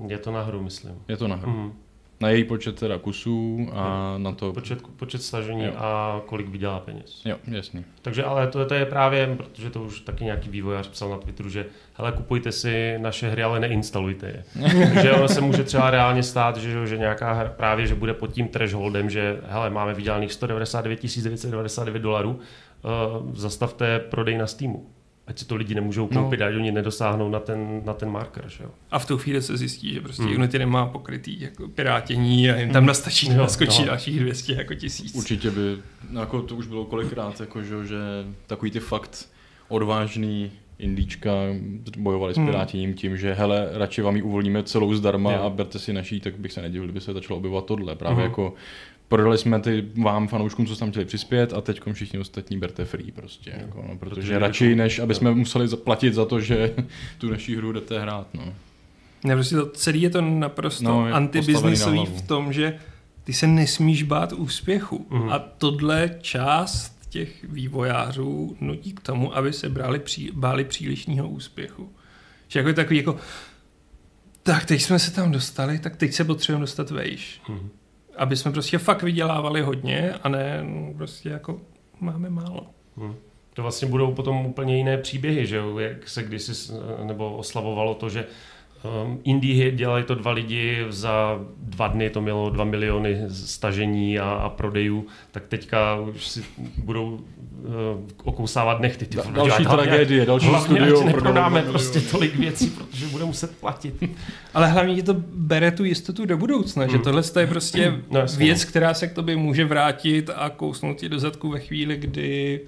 Je 0.07 0.17
to 0.17 0.31
na 0.31 0.41
hru, 0.41 0.63
myslím. 0.63 0.95
Je 1.07 1.17
to 1.17 1.27
na 1.27 1.35
hru. 1.35 1.51
Mm. 1.51 1.73
Na 2.21 2.29
její 2.29 2.43
počet 2.43 2.79
teda 2.79 2.97
kusů 2.97 3.69
a 3.73 4.15
na 4.17 4.31
to... 4.31 4.53
Počet, 4.53 4.81
počet 4.95 5.23
stažení 5.23 5.65
jo. 5.65 5.73
a 5.77 6.21
kolik 6.25 6.47
vydělá 6.47 6.79
peněz. 6.79 7.21
Jo, 7.25 7.37
jasný. 7.47 7.85
Takže 8.01 8.23
ale 8.23 8.47
to, 8.47 8.65
to 8.65 8.73
je 8.73 8.85
právě, 8.85 9.35
protože 9.37 9.69
to 9.69 9.81
už 9.83 9.99
taky 9.99 10.23
nějaký 10.23 10.49
vývojář 10.49 10.87
psal 10.87 11.09
na 11.09 11.17
Twitteru, 11.17 11.49
že 11.49 11.65
hele, 11.93 12.11
kupujte 12.11 12.51
si 12.51 12.95
naše 12.97 13.29
hry, 13.29 13.43
ale 13.43 13.59
neinstalujte 13.59 14.27
je. 14.27 14.43
že 15.01 15.11
ono 15.11 15.27
se 15.27 15.41
může 15.41 15.63
třeba 15.63 15.91
reálně 15.91 16.23
stát, 16.23 16.57
že, 16.57 16.87
že 16.87 16.97
nějaká 16.97 17.33
hra 17.33 17.49
právě, 17.49 17.87
že 17.87 17.95
bude 17.95 18.13
pod 18.13 18.33
tím 18.33 18.47
thresholdem, 18.47 19.09
že 19.09 19.41
hele, 19.47 19.69
máme 19.69 19.93
vydělaných 19.93 20.33
199 20.33 21.03
999 21.23 21.99
dolarů, 21.99 22.39
uh, 22.83 23.35
zastavte 23.35 23.99
prodej 23.99 24.37
na 24.37 24.47
Steamu 24.47 24.89
ať 25.27 25.39
si 25.39 25.45
to 25.45 25.55
lidi 25.55 25.75
nemůžou 25.75 26.09
no. 26.11 26.23
koupit, 26.23 26.39
no. 26.39 26.45
ať 26.45 26.55
oni 26.55 26.71
nedosáhnou 26.71 27.29
na 27.29 27.39
ten, 27.39 27.81
na 27.85 27.93
ten 27.93 28.09
marker. 28.09 28.43
Že 28.47 28.63
jo? 28.63 28.69
A 28.91 28.99
v 28.99 29.05
tu 29.05 29.17
chvíli 29.17 29.41
se 29.41 29.57
zjistí, 29.57 29.93
že 29.93 30.01
prostě 30.01 30.23
hmm. 30.23 30.35
Unity 30.35 30.59
nemá 30.59 30.85
pokrytý 30.85 31.41
jako 31.41 31.67
pirátění 31.67 32.49
a 32.49 32.59
jim 32.59 32.69
tam 32.69 32.85
nastačí 32.85 33.27
hmm. 33.27 33.37
naskočí 33.37 33.81
no. 33.81 33.87
dalších 33.87 34.19
200 34.19 34.53
jako 34.53 34.73
tisíc. 34.73 35.15
Určitě 35.15 35.51
by, 35.51 35.77
no 36.09 36.19
jako 36.19 36.41
to 36.41 36.55
už 36.55 36.67
bylo 36.67 36.85
kolikrát, 36.85 37.39
jako, 37.39 37.61
že, 37.61 37.85
že 37.85 37.97
takový 38.47 38.71
ty 38.71 38.79
fakt 38.79 39.29
odvážný 39.67 40.51
indíčka 40.79 41.31
bojovali 41.97 42.33
s 42.33 42.37
hmm. 42.37 42.45
pirátěním 42.45 42.93
tím, 42.93 43.17
že 43.17 43.33
hele, 43.33 43.69
radši 43.71 44.01
vám 44.01 44.15
ji 44.15 44.21
uvolníme 44.21 44.63
celou 44.63 44.93
zdarma 44.93 45.31
yeah. 45.31 45.43
a 45.43 45.49
berte 45.49 45.79
si 45.79 45.93
naší, 45.93 46.19
tak 46.19 46.39
bych 46.39 46.51
se 46.51 46.61
nedivil, 46.61 46.87
kdyby 46.87 47.01
se 47.01 47.13
začalo 47.13 47.37
objevovat 47.37 47.65
tohle. 47.65 47.95
Právě 47.95 48.15
hmm. 48.15 48.23
jako 48.23 48.53
prodali 49.07 49.37
jsme 49.37 49.59
ty 49.59 49.85
vám 50.01 50.27
fanouškům, 50.27 50.65
co 50.65 50.75
tam 50.75 50.91
chtěli 50.91 51.05
přispět 51.05 51.53
a 51.53 51.61
teď 51.61 51.81
všichni 51.93 52.19
ostatní 52.19 52.57
berte 52.57 52.85
free 52.85 53.11
prostě. 53.11 53.53
No, 53.55 53.61
jako, 53.61 53.85
no, 53.89 53.97
protože, 53.97 54.15
protože 54.15 54.39
radši, 54.39 54.65
jako, 54.65 54.77
než 54.77 54.99
aby 54.99 55.15
jsme 55.15 55.31
museli 55.31 55.67
zaplatit 55.67 56.13
za 56.13 56.25
to, 56.25 56.41
že 56.41 56.73
tu 57.17 57.29
naší 57.29 57.55
hru 57.55 57.71
jdete 57.71 57.99
hrát. 57.99 58.27
No. 58.33 58.53
Ne, 59.23 59.35
prostě 59.35 59.55
to 59.55 59.69
celý 59.69 60.01
je 60.01 60.09
to 60.09 60.21
naprosto 60.21 60.83
no, 60.83 61.05
antibiznisový 61.13 62.05
v 62.05 62.21
tom, 62.21 62.53
že 62.53 62.79
ty 63.23 63.33
se 63.33 63.47
nesmíš 63.47 64.03
bát 64.03 64.33
úspěchu. 64.33 65.07
Mm. 65.09 65.29
A 65.29 65.39
tohle 65.39 66.17
část 66.21 67.09
těch 67.09 67.43
vývojářů 67.43 68.57
nutí 68.61 68.93
k 68.93 68.99
tomu, 68.99 69.37
aby 69.37 69.53
se 69.53 69.69
brali 69.69 69.99
pří, 69.99 70.31
báli 70.33 70.63
přílišního 70.63 71.29
úspěchu. 71.29 71.91
Že 72.47 72.59
jako 72.59 72.69
je 72.69 72.73
takový 72.73 72.97
jako 72.97 73.17
tak 74.43 74.65
teď 74.65 74.81
jsme 74.81 74.99
se 74.99 75.11
tam 75.11 75.31
dostali, 75.31 75.79
tak 75.79 75.95
teď 75.95 76.13
se 76.13 76.23
potřebujeme 76.23 76.63
dostat 76.63 76.91
vejš. 76.91 77.41
Mm 77.49 77.69
aby 78.17 78.35
jsme 78.35 78.51
prostě 78.51 78.77
fakt 78.77 79.03
vydělávali 79.03 79.61
hodně 79.61 80.13
a 80.23 80.29
ne 80.29 80.63
no, 80.63 80.93
prostě 80.93 81.29
jako 81.29 81.61
máme 81.99 82.29
málo. 82.29 82.65
Hmm. 82.97 83.15
To 83.53 83.61
vlastně 83.61 83.87
budou 83.87 84.13
potom 84.13 84.45
úplně 84.45 84.77
jiné 84.77 84.97
příběhy, 84.97 85.47
že 85.47 85.55
jo? 85.55 85.79
jak 85.79 86.09
se 86.09 86.23
kdysi 86.23 86.73
nebo 87.03 87.37
oslavovalo 87.37 87.95
to, 87.95 88.09
že 88.09 88.25
Um, 88.83 89.19
Indie 89.23 89.71
dělali 89.71 90.03
to 90.03 90.15
dva 90.15 90.31
lidi, 90.31 90.85
za 90.89 91.39
dva 91.57 91.87
dny 91.87 92.09
to 92.09 92.21
mělo 92.21 92.49
dva 92.49 92.63
miliony 92.63 93.17
stažení 93.29 94.19
a, 94.19 94.29
a 94.29 94.49
prodejů, 94.49 95.05
tak 95.31 95.47
teďka 95.47 95.99
už 95.99 96.27
si 96.27 96.43
budou 96.77 97.05
uh, 97.09 97.19
okousávat 98.23 98.79
nechty. 98.79 99.05
Ty, 99.05 99.17
da, 99.17 99.23
další 99.31 99.65
tragédie, 99.65 100.25
další 100.25 100.49
studio. 100.61 101.03
neprodáme 101.03 101.61
prostě 101.61 102.01
tolik 102.01 102.35
věcí, 102.35 102.69
protože 102.69 103.07
bude 103.07 103.25
muset 103.25 103.57
platit. 103.57 104.03
Ale 104.53 104.67
hlavně 104.67 105.03
to 105.03 105.15
bere 105.33 105.71
tu 105.71 105.83
jistotu 105.83 106.25
do 106.25 106.37
budoucna, 106.37 106.83
mm. 106.83 106.89
že 106.89 106.95
hmm. 106.95 107.03
tohle 107.03 107.23
je 107.39 107.47
prostě 107.47 108.01
no, 108.11 108.25
věc, 108.37 108.65
no. 108.65 108.69
která 108.69 108.93
se 108.93 109.07
k 109.07 109.13
tobě 109.13 109.35
může 109.35 109.65
vrátit 109.65 110.29
a 110.35 110.49
kousnout 110.49 110.97
ti 110.97 111.09
do 111.09 111.19
zadku 111.19 111.49
ve 111.49 111.59
chvíli, 111.59 111.97
kdy 111.97 112.61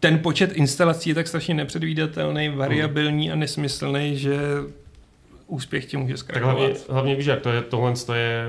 ten 0.00 0.18
počet 0.18 0.52
instalací 0.52 1.08
je 1.08 1.14
tak 1.14 1.28
strašně 1.28 1.54
nepředvídatelný, 1.54 2.48
variabilní 2.48 3.30
a 3.30 3.34
nesmyslný, 3.34 4.18
že 4.18 4.38
úspěch 5.50 5.84
tě 5.84 5.98
může 5.98 6.16
zkrachovat. 6.16 6.56
Hlavně, 6.56 6.76
hlavně 6.88 7.14
víš, 7.14 7.26
jak 7.26 7.40
to 7.40 7.48
je, 7.48 7.62
tohle 7.62 7.92
to 8.06 8.14
je, 8.14 8.44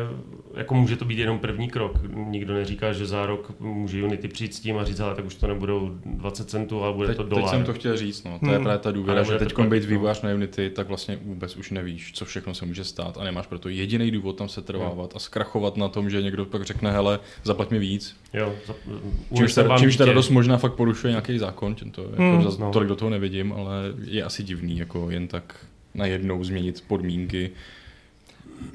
jako 0.55 0.73
může 0.73 0.95
to 0.95 1.05
být 1.05 1.19
jenom 1.19 1.39
první 1.39 1.69
krok. 1.69 1.99
Nikdo 2.15 2.53
neříká, 2.53 2.93
že 2.93 3.05
za 3.05 3.25
rok 3.25 3.59
může 3.59 4.03
Unity 4.03 4.27
přijít 4.27 4.55
s 4.55 4.59
tím 4.59 4.77
a 4.77 4.83
říct, 4.83 4.99
ale 4.99 5.15
tak 5.15 5.25
už 5.25 5.35
to 5.35 5.47
nebudou 5.47 5.91
20 6.05 6.49
centů, 6.49 6.83
ale 6.83 6.93
bude 6.93 7.07
teď, 7.07 7.17
to 7.17 7.23
dolar. 7.23 7.43
Teď 7.43 7.51
jsem 7.51 7.63
to 7.63 7.73
chtěl 7.73 7.97
říct, 7.97 8.23
no. 8.23 8.39
To 8.39 8.45
hmm. 8.45 8.53
je 8.53 8.59
právě 8.59 8.79
ta 8.79 8.91
důvěra, 8.91 9.23
že 9.23 9.37
teď 9.37 9.59
být 9.59 9.85
vývojář 9.85 10.21
na 10.21 10.33
Unity, 10.33 10.69
tak 10.69 10.87
vlastně 10.87 11.19
vůbec 11.23 11.55
už 11.55 11.71
nevíš, 11.71 12.11
co 12.13 12.25
všechno 12.25 12.53
se 12.53 12.65
může 12.65 12.83
stát 12.83 13.17
a 13.17 13.23
nemáš 13.23 13.47
proto 13.47 13.69
jediný 13.69 14.11
důvod 14.11 14.37
tam 14.37 14.49
se 14.49 14.61
trvávat 14.61 15.11
hmm. 15.11 15.17
a 15.17 15.19
zkrachovat 15.19 15.77
na 15.77 15.87
tom, 15.87 16.09
že 16.09 16.21
někdo 16.21 16.45
pak 16.45 16.63
řekne, 16.63 16.91
hele, 16.91 17.19
zaplať 17.43 17.69
mi 17.69 17.79
víc. 17.79 18.15
Jo, 18.33 18.53
za, 18.67 18.73
čímž, 19.37 19.53
teda, 19.53 19.77
čímž 19.77 20.29
možná 20.29 20.57
fakt 20.57 20.73
porušuje 20.73 21.11
nějaký 21.11 21.39
zákon, 21.39 21.75
to, 21.75 22.01
jako 22.01 22.15
hmm. 22.15 22.43
zas, 22.43 22.57
no. 22.57 22.71
tolik 22.71 22.89
do 22.89 22.95
toho 22.95 23.09
nevidím, 23.09 23.53
ale 23.53 23.73
je 24.03 24.23
asi 24.23 24.43
divný, 24.43 24.77
jako 24.77 25.09
jen 25.09 25.27
tak 25.27 25.55
najednou 25.93 26.43
změnit 26.43 26.83
podmínky 26.87 27.51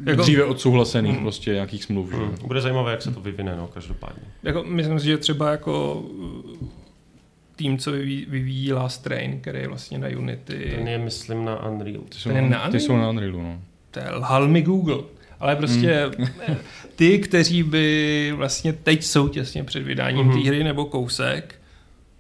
jako, 0.05 0.22
dříve 0.22 0.44
odsouhlasených 0.44 1.16
mm, 1.16 1.22
prostě 1.22 1.52
nějakých 1.52 1.84
smluv. 1.84 2.12
Mm, 2.12 2.36
bude 2.47 2.60
zajímavé, 2.60 2.90
jak 2.90 3.02
se 3.02 3.10
to 3.10 3.20
vyvine, 3.20 3.56
no, 3.56 3.66
každopádně. 3.66 4.22
Jako, 4.43 4.64
myslím 4.64 5.01
si, 5.01 5.06
že 5.06 5.18
třeba 5.18 5.51
jako 5.51 6.05
tým, 7.56 7.78
co 7.78 7.93
vyvíjí, 7.93 8.26
vyvíjí 8.28 8.72
Last 8.72 9.02
Train, 9.02 9.40
který 9.40 9.59
je 9.59 9.68
vlastně 9.68 9.98
na 9.98 10.09
Unity. 10.09 10.72
Ten 10.76 10.88
je, 10.88 10.98
myslím, 10.98 11.44
na 11.44 11.66
Unreal. 11.68 12.02
Ty 12.09 12.18
jsou, 12.18 12.28
na, 12.28 12.34
na 12.34 12.40
Unreal? 12.47 12.70
Ty 12.70 12.80
jsou 12.80 12.97
na 12.97 13.10
Unrealu, 13.10 13.43
no. 13.43 13.60
To 13.90 13.98
je 13.98 14.10
lhal 14.10 14.48
mi 14.48 14.62
Google. 14.62 14.98
Ale 15.40 15.56
prostě 15.56 16.10
mm. 16.18 16.26
ty, 16.97 17.18
kteří 17.18 17.62
by 17.62 18.32
vlastně 18.36 18.72
teď 18.72 19.02
jsou 19.02 19.28
těsně 19.28 19.64
před 19.64 19.82
vydáním 19.82 20.28
mm-hmm. 20.28 20.43
té 20.43 20.48
hry 20.48 20.64
nebo 20.64 20.84
kousek, 20.84 21.60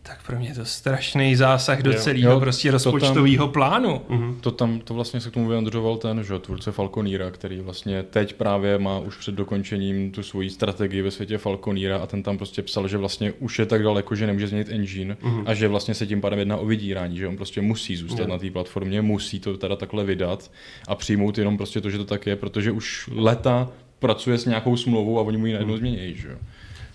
tak 0.06 0.26
pro 0.26 0.38
mě 0.38 0.48
je 0.48 0.54
to 0.54 0.64
strašný 0.64 1.36
zásah 1.36 1.82
do 1.82 1.94
celého 1.94 2.40
prostě 2.40 2.70
rozpočtového 2.70 3.48
plánu. 3.48 4.00
Mm-hmm. 4.08 4.40
To 4.40 4.50
tam, 4.50 4.80
to 4.80 4.94
vlastně 4.94 5.20
se 5.20 5.30
k 5.30 5.34
tomu 5.34 5.48
vyjadřoval 5.48 5.96
ten, 5.96 6.24
že 6.24 6.38
tvůrce 6.38 6.72
Falconíra, 6.72 7.30
který 7.30 7.60
vlastně 7.60 8.02
teď 8.02 8.34
právě 8.34 8.78
má 8.78 8.98
už 8.98 9.16
před 9.16 9.34
dokončením 9.34 10.12
tu 10.12 10.22
svoji 10.22 10.50
strategii 10.50 11.02
ve 11.02 11.10
světě 11.10 11.38
Falconíra 11.38 11.98
a 11.98 12.06
ten 12.06 12.22
tam 12.22 12.36
prostě 12.36 12.62
psal, 12.62 12.88
že 12.88 12.98
vlastně 12.98 13.32
už 13.32 13.58
je 13.58 13.66
tak 13.66 13.82
daleko, 13.82 14.14
že 14.14 14.26
nemůže 14.26 14.46
změnit 14.46 14.68
engine 14.70 15.16
mm-hmm. 15.22 15.42
a 15.46 15.54
že 15.54 15.68
vlastně 15.68 15.94
se 15.94 16.06
tím 16.06 16.20
pádem 16.20 16.38
jedná 16.38 16.56
o 16.56 16.66
vydírání, 16.66 17.16
že 17.16 17.28
on 17.28 17.36
prostě 17.36 17.60
musí 17.60 17.96
zůstat 17.96 18.22
mm-hmm. 18.22 18.30
na 18.30 18.38
té 18.38 18.50
platformě, 18.50 19.02
musí 19.02 19.40
to 19.40 19.56
teda 19.56 19.76
takhle 19.76 20.04
vydat 20.04 20.50
a 20.88 20.94
přijmout 20.94 21.38
jenom 21.38 21.56
prostě 21.56 21.80
to, 21.80 21.90
že 21.90 21.98
to 21.98 22.04
tak 22.04 22.26
je, 22.26 22.36
protože 22.36 22.70
už 22.70 23.10
leta 23.12 23.68
pracuje 23.98 24.38
s 24.38 24.44
nějakou 24.44 24.76
smlouvou 24.76 25.18
a 25.18 25.22
oni 25.22 25.36
mu 25.36 25.46
ji 25.46 25.52
najednou 25.52 25.74
mm-hmm. 25.74 25.78
změní, 25.78 26.14
že 26.14 26.28
jo. 26.28 26.36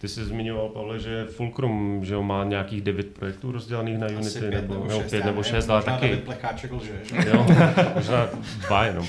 Ty 0.01 0.07
jsi 0.07 0.25
zmiňoval, 0.25 0.69
Pavle, 0.69 0.99
že 0.99 1.25
Fulcrum 1.25 2.05
že 2.05 2.17
má 2.17 2.43
nějakých 2.43 2.81
devět 2.81 3.07
projektů 3.07 3.51
rozdělených 3.51 3.97
na 3.97 4.07
Unity, 4.07 4.39
pět 4.39 4.51
nebo, 4.51 4.73
nebo, 4.73 4.89
šest, 4.89 5.09
pět 5.09 5.25
nebo 5.25 5.43
šest, 5.43 5.69
ale 5.69 5.83
taky. 5.83 6.15
Plecháček 6.15 6.71
lže, 6.71 6.91
že? 7.03 7.29
Jo, 7.29 7.45
možná 7.95 8.27
dva 8.67 8.85
jenom. 8.85 9.07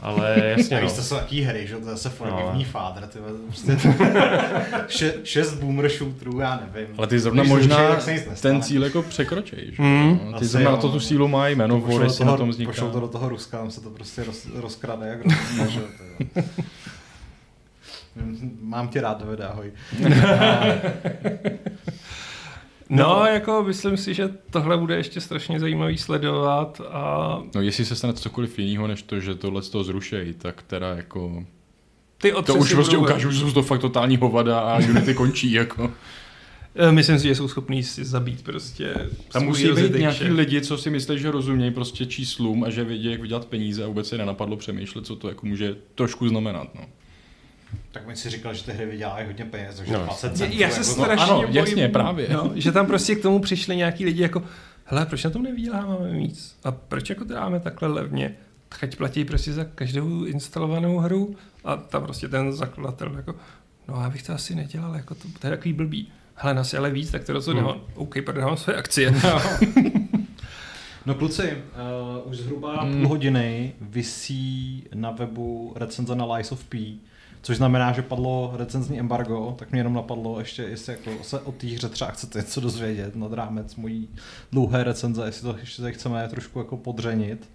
Ale 0.00 0.42
jasně, 0.56 0.80
no. 0.80 0.90
to 0.90 1.02
jsou 1.02 1.14
taký 1.16 1.40
hry, 1.40 1.66
že 1.66 1.76
to 1.76 1.84
zase 1.84 2.08
Forgivní 2.08 2.64
no. 2.64 2.70
Father, 2.70 3.06
ty 3.06 3.18
prostě 3.46 3.76
še, 4.88 5.14
šest 5.24 5.54
boomer 5.54 5.88
shooterů, 5.88 6.40
já 6.40 6.60
nevím. 6.60 6.94
Ale 6.98 7.06
ty 7.06 7.18
zrovna 7.18 7.44
možná 7.44 7.96
ten 8.42 8.62
cíl 8.62 8.84
jako 8.84 9.02
překročej, 9.02 9.72
že? 9.72 9.82
Mm. 9.82 10.20
No, 10.32 10.38
ty 10.38 10.44
zrovna 10.44 10.70
jo, 10.70 10.76
to 10.76 10.88
tu 10.88 11.00
sílu 11.00 11.28
mají, 11.28 11.56
jméno 11.56 11.80
Vory 11.80 12.10
si 12.10 12.24
na 12.24 12.36
tom 12.36 12.48
vzniká. 12.48 12.70
Pošlou 12.72 12.90
to 12.90 13.00
do 13.00 13.08
toho 13.08 13.28
Ruska, 13.28 13.58
tam 13.58 13.70
se 13.70 13.80
to 13.80 13.90
prostě 13.90 14.24
roz, 14.24 14.46
rozkrade, 14.54 15.06
jak 15.08 15.24
rozumí, 15.24 15.80
Mám 18.60 18.88
tě 18.88 19.00
rád, 19.00 19.24
Davide, 19.24 19.46
ahoj. 19.46 19.72
No, 22.90 23.24
jako 23.26 23.64
myslím 23.66 23.96
si, 23.96 24.14
že 24.14 24.30
tohle 24.50 24.76
bude 24.76 24.96
ještě 24.96 25.20
strašně 25.20 25.60
zajímavý 25.60 25.98
sledovat 25.98 26.80
a... 26.90 27.38
No, 27.54 27.60
jestli 27.60 27.84
se 27.84 27.96
stane 27.96 28.12
cokoliv 28.12 28.58
jiného, 28.58 28.86
než 28.86 29.02
to, 29.02 29.20
že 29.20 29.34
tohle 29.34 29.62
z 29.62 29.68
toho 29.70 29.84
zrušejí, 29.84 30.34
tak 30.34 30.62
teda 30.62 30.88
jako... 30.88 31.44
Ty 32.18 32.32
to 32.46 32.54
už 32.54 32.74
prostě 32.74 32.96
ukážu, 32.96 33.30
že 33.30 33.38
jsou 33.40 33.52
to 33.52 33.62
fakt 33.62 33.80
totální 33.80 34.16
hovada 34.16 34.60
a 34.60 34.78
Unity 34.78 35.14
končí, 35.14 35.52
jako. 35.52 35.90
Eh, 36.76 36.92
myslím 36.92 37.18
si, 37.18 37.28
že 37.28 37.34
jsou 37.34 37.48
schopní 37.48 37.82
si 37.82 38.04
zabít 38.04 38.42
prostě. 38.42 39.10
Tam 39.32 39.44
musí 39.44 39.72
být 39.72 39.94
nějaký 39.94 40.24
lidi, 40.24 40.60
co 40.60 40.78
si 40.78 40.90
myslí, 40.90 41.18
že 41.18 41.30
rozumějí 41.30 41.70
prostě 41.70 42.06
číslům 42.06 42.64
a 42.64 42.70
že 42.70 42.84
vědí, 42.84 43.10
jak 43.10 43.20
vydělat 43.20 43.46
peníze 43.46 43.84
a 43.84 43.86
vůbec 43.86 44.08
se 44.08 44.18
nenapadlo 44.18 44.56
přemýšlet, 44.56 45.06
co 45.06 45.16
to 45.16 45.28
jako 45.28 45.46
může 45.46 45.76
trošku 45.94 46.28
znamenat. 46.28 46.74
No. 46.74 46.80
Tak 47.92 48.06
mi 48.06 48.16
si 48.16 48.30
říkal, 48.30 48.54
že 48.54 48.64
ty 48.64 48.72
hry 48.72 48.86
vydělávají 48.86 49.26
hodně 49.26 49.44
peněz, 49.44 49.76
takže 49.76 49.92
no. 49.92 50.04
20 50.04 50.36
centů. 50.36 50.56
Já 50.56 50.70
se 50.70 50.80
jako 50.80 50.84
strašně 50.84 51.24
ano, 51.24 51.36
bojím, 51.36 51.54
jasně, 51.54 51.88
právě. 51.88 52.28
No, 52.32 52.52
že 52.54 52.72
tam 52.72 52.86
prostě 52.86 53.14
k 53.14 53.22
tomu 53.22 53.38
přišli 53.38 53.76
nějaký 53.76 54.04
lidi 54.04 54.22
jako, 54.22 54.42
hele, 54.84 55.06
proč 55.06 55.24
na 55.24 55.30
tom 55.30 55.42
nevyděláváme 55.42 56.10
víc? 56.10 56.56
A 56.64 56.72
proč 56.72 57.10
jako 57.10 57.24
to 57.24 57.34
dáme 57.34 57.60
takhle 57.60 57.88
levně? 57.88 58.34
Tak 58.68 58.84
ať 58.84 58.96
platí 58.96 59.24
prostě 59.24 59.52
za 59.52 59.64
každou 59.64 60.24
instalovanou 60.24 60.98
hru 60.98 61.36
a 61.64 61.76
tam 61.76 62.02
prostě 62.02 62.28
ten 62.28 62.52
zakladatel 62.52 63.12
jako, 63.16 63.34
no 63.88 64.00
já 64.02 64.10
bych 64.10 64.22
to 64.22 64.32
asi 64.32 64.54
nedělal, 64.54 64.94
jako 64.94 65.14
to, 65.14 65.28
to 65.40 65.46
je 65.46 65.50
takový 65.50 65.72
blbý. 65.72 66.08
Hele, 66.34 66.54
nás 66.54 66.72
je 66.72 66.78
ale 66.78 66.90
víc, 66.90 67.10
tak 67.10 67.24
to 67.24 67.32
rozhodně 67.32 67.62
hmm. 67.62 67.80
OK, 67.94 68.14
prodávám 68.24 68.56
své 68.56 68.74
akcie. 68.74 69.14
No. 69.22 69.40
No 71.06 71.14
kluci, 71.14 71.42
uh, 72.22 72.30
už 72.30 72.36
zhruba 72.36 72.82
hmm. 72.82 72.92
půl 72.92 73.08
hodiny 73.08 73.72
visí 73.80 74.84
na 74.94 75.10
webu 75.10 75.72
recenze 75.76 76.16
na 76.16 76.34
Lies 76.34 76.52
of 76.52 76.64
P, 76.64 76.78
což 77.44 77.56
znamená, 77.56 77.92
že 77.92 78.02
padlo 78.02 78.54
recenzní 78.56 79.00
embargo, 79.00 79.54
tak 79.58 79.70
mě 79.70 79.80
jenom 79.80 79.94
napadlo 79.94 80.38
ještě, 80.38 80.62
jestli 80.62 80.92
jako 80.92 81.24
se 81.24 81.40
o 81.40 81.52
té 81.52 81.66
hře 81.66 81.88
třeba 81.88 82.10
chcete 82.10 82.38
něco 82.38 82.60
dozvědět 82.60 83.16
nad 83.16 83.32
rámec 83.32 83.76
mojí 83.76 84.08
dlouhé 84.52 84.84
recenze, 84.84 85.26
jestli 85.26 85.42
to 85.42 85.58
ještě 85.58 85.92
chceme 85.92 86.28
trošku 86.28 86.58
jako 86.58 86.76
podřenit. 86.76 87.50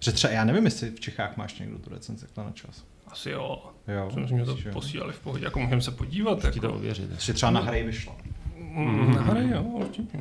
Že 0.00 0.12
třeba, 0.12 0.32
já 0.32 0.44
nevím, 0.44 0.64
jestli 0.64 0.90
v 0.90 1.00
Čechách 1.00 1.36
máš 1.36 1.58
někdo 1.58 1.78
tu 1.78 1.90
recenzi 1.90 2.26
takhle 2.26 2.44
na 2.44 2.50
čas. 2.50 2.84
Asi 3.06 3.30
jo. 3.30 3.62
Jo. 3.88 4.10
Myslím, 4.20 4.38
že 4.38 4.44
to 4.44 4.56
posílali 4.72 5.12
v 5.12 5.20
pohodě, 5.20 5.44
jako 5.44 5.58
můžeme 5.58 5.82
se 5.82 5.90
podívat. 5.90 6.44
Jako. 6.44 6.60
to 6.60 6.74
ověřit. 6.74 7.10
Ještě 7.10 7.32
třeba 7.32 7.50
na 7.50 7.60
hry 7.60 7.82
vyšla. 7.82 8.16
Mm, 8.58 9.14
na 9.14 9.22
hry, 9.22 9.48
jo, 9.50 9.62
určitě. 9.62 10.18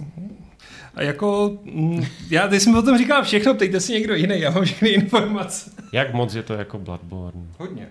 A 0.96 1.02
jako, 1.02 1.58
mm, 1.64 2.06
já 2.30 2.48
teď 2.48 2.62
jsem 2.62 2.76
o 2.76 2.82
tom 2.82 2.98
říkal 2.98 3.24
všechno, 3.24 3.54
ptejte 3.54 3.80
si 3.80 3.94
někdo 3.94 4.16
jiný, 4.16 4.40
já 4.40 4.52
mám 4.52 4.64
všechny 4.64 4.90
informace. 4.90 5.72
Jak 5.92 6.14
moc 6.14 6.34
je 6.34 6.44
to 6.44 6.54
jako 6.54 6.80
Bloodborne? 6.80 7.48
Hodně. 7.58 7.88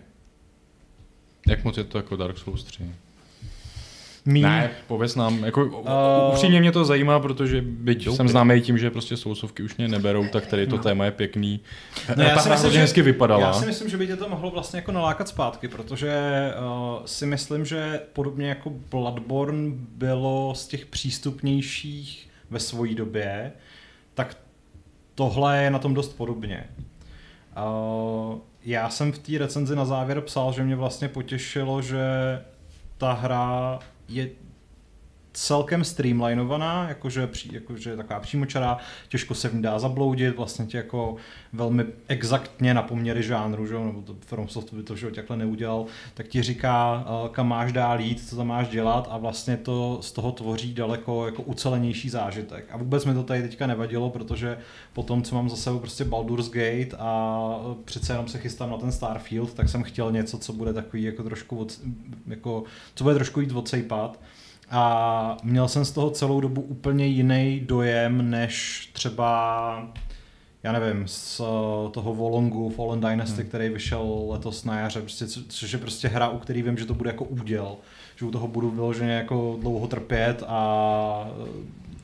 Jak 1.49 1.65
moc 1.65 1.77
je 1.77 1.85
to 1.85 1.99
jako 1.99 2.17
Dark 2.17 2.39
Souls 2.39 2.65
3? 2.65 2.85
Mín. 4.25 4.43
Ne, 4.43 4.71
pověs 4.87 5.17
nám, 5.17 5.45
jako 5.45 5.67
uh, 5.67 5.89
upřímně 6.33 6.61
mě 6.61 6.73
to 6.73 6.85
zajímá, 6.85 7.21
protože 7.21 7.63
byť 7.63 8.05
doupě. 8.05 8.17
jsem 8.17 8.29
známý 8.29 8.61
tím, 8.61 8.79
že 8.79 8.91
prostě 8.91 9.17
sousovky 9.17 9.63
už 9.63 9.77
mě 9.77 9.89
neberou, 9.89 10.29
tak 10.29 10.47
tady 10.47 10.67
to 10.67 10.77
no. 10.77 10.83
téma 10.83 11.05
je 11.05 11.11
pěkný. 11.11 11.61
No, 12.17 12.23
já, 12.25 12.39
si 12.39 12.49
myslím, 12.49 12.73
že, 12.73 12.79
hezky 12.79 13.03
vypadala. 13.03 13.47
já 13.47 13.53
si 13.53 13.67
myslím, 13.67 13.89
že 13.89 13.97
by 13.97 14.07
tě 14.07 14.17
to 14.17 14.29
mohlo 14.29 14.51
vlastně 14.51 14.79
jako 14.79 14.93
nalákat 14.93 15.29
zpátky, 15.29 15.69
protože 15.69 16.13
uh, 16.59 17.05
si 17.05 17.27
myslím, 17.27 17.65
že 17.65 18.01
podobně 18.13 18.49
jako 18.49 18.71
Bloodborne 18.91 19.73
bylo 19.97 20.55
z 20.55 20.67
těch 20.67 20.87
přístupnějších 20.87 22.29
ve 22.51 22.61
své 22.61 22.95
době, 22.95 23.53
tak 24.15 24.37
tohle 25.15 25.63
je 25.63 25.71
na 25.71 25.79
tom 25.79 25.95
dost 25.95 26.17
podobně. 26.17 26.65
Uh, 27.57 28.39
já 28.69 28.91
jsem 28.91 29.13
v 29.13 29.19
té 29.19 29.39
recenzi 29.39 29.77
na 29.77 29.85
závěr 29.85 30.21
psal, 30.21 30.53
že 30.53 30.65
mě 30.65 30.77
vlastně 30.77 31.09
potěšilo, 31.09 31.83
že 31.83 31.99
ta 32.99 33.13
hra 33.13 33.79
je 34.09 34.31
celkem 35.33 35.85
streamlinovaná, 35.85 36.89
jakože, 36.89 37.29
jakože 37.53 37.97
taková 37.97 38.21
přímočará, 38.21 38.79
těžko 39.09 39.35
se 39.35 39.49
v 39.49 39.55
ní 39.55 39.63
dá 39.63 39.79
zabloudit, 39.79 40.37
vlastně 40.37 40.67
tě 40.67 40.77
jako 40.77 41.17
velmi 41.53 41.85
exaktně 42.09 42.75
na 42.75 42.83
poměry 42.83 43.23
žánru, 43.23 43.67
že? 43.67 43.75
nebo 43.75 44.03
to 44.03 44.17
FromSoft 44.27 44.75
by 44.75 44.83
to 44.83 44.97
že 44.97 45.11
takhle 45.11 45.37
neudělal, 45.37 45.87
tak 46.15 46.29
ti 46.29 46.43
říká, 46.43 47.05
eh, 47.07 47.29
kam 47.29 47.49
máš 47.49 47.73
dál 47.73 48.01
jít, 48.01 48.29
co 48.29 48.37
tam 48.37 48.47
máš 48.47 48.69
dělat 48.69 49.09
a 49.11 49.19
vlastně 49.19 49.57
to 49.57 49.99
z 50.03 50.13
toho 50.13 50.33
tvoří 50.33 50.75
daleko 50.75 51.27
jako 51.27 51.43
ucelenější 51.43 52.11
zážitek. 52.11 52.67
A 52.71 52.77
vůbec 52.77 53.05
mi 53.05 53.15
to 53.15 53.23
tady 53.23 53.43
teďka 53.43 53.67
nevadilo, 53.67 54.11
protože 54.11 54.59
po 54.93 55.03
tom, 55.03 55.23
co 55.23 55.35
mám 55.35 55.51
za 55.51 55.57
sebou 55.57 55.79
prostě 55.79 56.05
Baldur's 56.05 56.51
Gate 56.51 56.97
a 56.99 57.49
přece 57.85 58.13
jenom 58.13 58.29
se 58.29 58.39
chystám 58.39 58.71
na 58.71 58.77
ten 58.77 58.93
Starfield, 58.93 59.55
tak 59.55 59.69
jsem 59.69 59.83
chtěl 59.83 60.13
něco, 60.13 60.39
co 60.39 60.53
bude 60.53 60.73
takový 60.73 61.03
jako 61.03 61.23
trošku, 61.23 61.67
jako, 62.27 62.65
co 62.95 63.05
bude 63.05 63.15
trošku 63.15 63.41
jít 63.41 63.53
odsejpat. 63.53 64.21
A 64.71 65.37
měl 65.43 65.69
jsem 65.69 65.85
z 65.85 65.93
toho 65.93 66.11
celou 66.11 66.41
dobu 66.41 66.61
úplně 66.61 67.07
jiný 67.07 67.61
dojem, 67.61 68.31
než 68.31 68.89
třeba 68.93 69.89
já 70.63 70.73
nevím, 70.73 71.09
z 71.09 71.41
eh, 71.41 71.91
toho 71.91 72.15
Volongu 72.15 72.71
Fallen 72.71 73.01
Dynasty, 73.01 73.41
hmm. 73.41 73.49
který 73.49 73.69
vyšel 73.69 74.27
letos 74.29 74.65
na 74.65 74.81
jaře, 74.81 75.01
prostě, 75.01 75.27
což 75.49 75.73
je 75.73 75.79
prostě 75.79 76.09
hra, 76.09 76.29
u 76.29 76.39
který 76.39 76.63
vím, 76.63 76.79
že 76.79 76.87
to 76.87 76.95
bude 76.95 77.11
jako 77.11 77.25
úděl, 77.25 77.77
že 78.17 78.25
u 78.25 78.31
toho 78.31 78.49
budu 78.49 78.71
vyloženě 78.71 79.13
jako 79.13 79.57
dlouho 79.61 79.87
trpět 79.87 80.43
a 80.47 81.31
eh, 81.31 81.49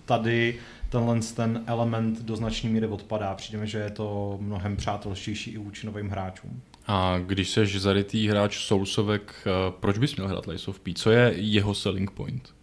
tady 0.04 0.58
tenhle 0.88 1.20
ten 1.36 1.62
element 1.66 2.22
do 2.22 2.36
značné 2.36 2.70
míry 2.70 2.86
odpadá. 2.86 3.34
Přijde 3.34 3.58
mi, 3.58 3.66
že 3.66 3.78
je 3.78 3.90
to 3.90 4.38
mnohem 4.40 4.76
přátelštější 4.76 5.50
i 5.50 5.58
vůči 5.58 5.86
novým 5.86 6.08
hráčům. 6.08 6.60
A 6.86 7.18
když 7.18 7.50
seš 7.50 7.80
zarytý 7.80 8.28
hráč 8.28 8.58
Soulsovek, 8.58 9.34
eh, 9.46 9.50
proč 9.80 9.98
bys 9.98 10.16
měl 10.16 10.28
hrát 10.28 10.46
Lies 10.46 10.68
of 10.68 10.80
P? 10.80 10.94
Co 10.94 11.10
je 11.10 11.32
jeho 11.36 11.74
selling 11.74 12.10
point? 12.10 12.53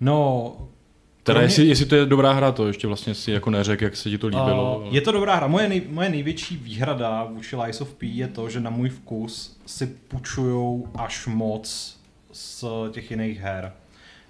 No, 0.00 0.56
Teda 1.22 1.42
jestli, 1.42 1.66
jestli 1.66 1.86
to 1.86 1.96
je 1.96 2.06
dobrá 2.06 2.32
hra, 2.32 2.52
to 2.52 2.66
ještě 2.66 2.86
vlastně 2.86 3.14
si 3.14 3.30
jako 3.30 3.50
neřek, 3.50 3.80
jak 3.80 3.96
se 3.96 4.10
ti 4.10 4.18
to 4.18 4.26
líbilo. 4.26 4.82
Uh, 4.86 4.94
je 4.94 5.00
to 5.00 5.12
dobrá 5.12 5.34
hra. 5.34 5.46
Moje, 5.46 5.68
nej, 5.68 5.82
moje 5.88 6.08
největší 6.08 6.56
výhrada 6.56 7.24
vůči 7.24 7.56
Lies 7.56 7.80
of 7.80 7.94
P 7.94 8.06
je 8.06 8.28
to, 8.28 8.48
že 8.48 8.60
na 8.60 8.70
můj 8.70 8.88
vkus 8.88 9.56
si 9.66 9.86
půjčujou 9.86 10.88
až 10.94 11.26
moc 11.26 11.96
z 12.32 12.64
těch 12.90 13.10
jiných 13.10 13.40
her. 13.40 13.72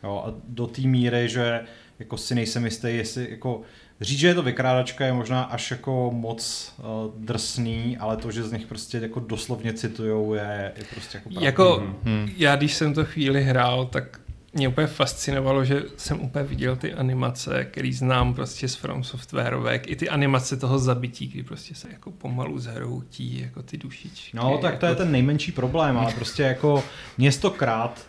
Jo, 0.04 0.22
a 0.26 0.34
do 0.48 0.66
té 0.66 0.82
míry, 0.82 1.28
že 1.28 1.60
jako 1.98 2.16
si 2.16 2.34
nejsem 2.34 2.64
jistý, 2.64 2.88
jestli 2.88 3.30
jako 3.30 3.62
Říct, 4.00 4.18
že 4.18 4.26
je 4.26 4.34
to 4.34 4.42
vykrádačka 4.42 5.06
je 5.06 5.12
možná 5.12 5.42
až 5.42 5.70
jako 5.70 6.10
moc 6.14 6.72
uh, 6.78 6.84
drsný, 7.24 7.96
ale 7.96 8.16
to, 8.16 8.30
že 8.30 8.42
z 8.42 8.52
nich 8.52 8.66
prostě 8.66 8.98
jako 8.98 9.20
doslovně 9.20 9.72
citujou, 9.72 10.34
je, 10.34 10.72
je 10.76 10.84
prostě 10.94 11.18
jako. 11.18 11.44
Jako, 11.44 11.82
hmm. 12.02 12.30
já 12.36 12.56
když 12.56 12.74
jsem 12.74 12.94
to 12.94 13.04
chvíli 13.04 13.42
hrál, 13.42 13.86
tak 13.86 14.20
mě 14.56 14.68
úplně 14.68 14.86
fascinovalo, 14.86 15.64
že 15.64 15.82
jsem 15.96 16.20
úplně 16.20 16.44
viděl 16.44 16.76
ty 16.76 16.94
animace, 16.94 17.64
který 17.64 17.92
znám 17.92 18.34
prostě 18.34 18.68
z 18.68 18.74
From 18.74 19.04
Softwareovek, 19.04 19.90
i 19.90 19.96
ty 19.96 20.08
animace 20.08 20.56
toho 20.56 20.78
zabití, 20.78 21.26
kdy 21.26 21.42
prostě 21.42 21.74
se 21.74 21.88
jako 21.92 22.10
pomalu 22.10 22.58
zhroutí 22.58 23.40
jako 23.40 23.62
ty 23.62 23.76
dušičky. 23.76 24.36
No, 24.36 24.58
tak 24.58 24.78
to 24.78 24.86
jako... 24.86 24.86
je 24.86 25.04
ten 25.04 25.12
nejmenší 25.12 25.52
problém, 25.52 25.98
ale 25.98 26.12
prostě 26.12 26.42
jako 26.42 26.84
městokrát, 27.18 28.06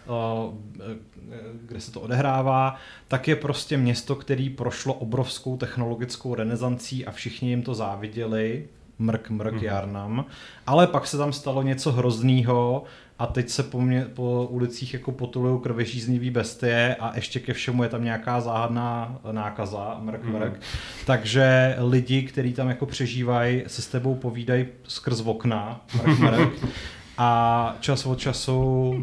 kde 1.62 1.82
se 1.82 1.92
to 1.92 2.02
odehrává, 2.02 2.76
tak 3.08 3.28
je 3.28 3.36
prostě 3.36 3.78
město, 3.78 4.16
který 4.16 4.50
prošlo 4.50 4.94
obrovskou 4.94 5.58
technologickou 5.58 6.36
renesancí 6.36 7.06
a 7.06 7.12
všichni 7.12 7.50
jim 7.50 7.64
to 7.64 7.74
záviděli, 7.74 8.68
mrk, 9.00 9.30
mrk, 9.30 9.54
mm. 9.54 9.64
jarnam. 9.64 10.26
Ale 10.68 10.88
pak 10.88 11.08
se 11.08 11.18
tam 11.18 11.34
stalo 11.34 11.62
něco 11.62 11.92
hroznýho 11.92 12.84
a 13.20 13.26
teď 13.26 13.50
se 13.50 13.64
po, 13.64 13.82
mě, 13.82 14.06
po 14.14 14.48
ulicích 14.50 14.94
jako 14.94 15.12
potulují 15.12 15.62
krvežíznivý 15.62 16.30
bestie 16.30 16.96
a 17.00 17.16
ještě 17.16 17.40
ke 17.40 17.54
všemu 17.54 17.84
je 17.84 17.90
tam 17.90 18.04
nějaká 18.04 18.42
záhadná 18.42 19.20
nákaza, 19.32 19.98
mrk, 20.02 20.24
mm. 20.24 20.34
mrk. 20.34 20.62
Takže 21.06 21.76
lidi, 21.80 22.24
kteří 22.24 22.54
tam 22.54 22.70
jako 22.70 22.86
přežívají, 22.86 23.64
se 23.68 23.82
s 23.82 23.88
tebou 23.88 24.16
povídají 24.16 24.66
skrz 24.84 25.22
okna, 25.22 25.82
mrk, 25.96 26.20
mrk. 26.20 26.66
A 27.18 27.76
čas 27.80 28.06
od 28.06 28.20
času, 28.20 28.94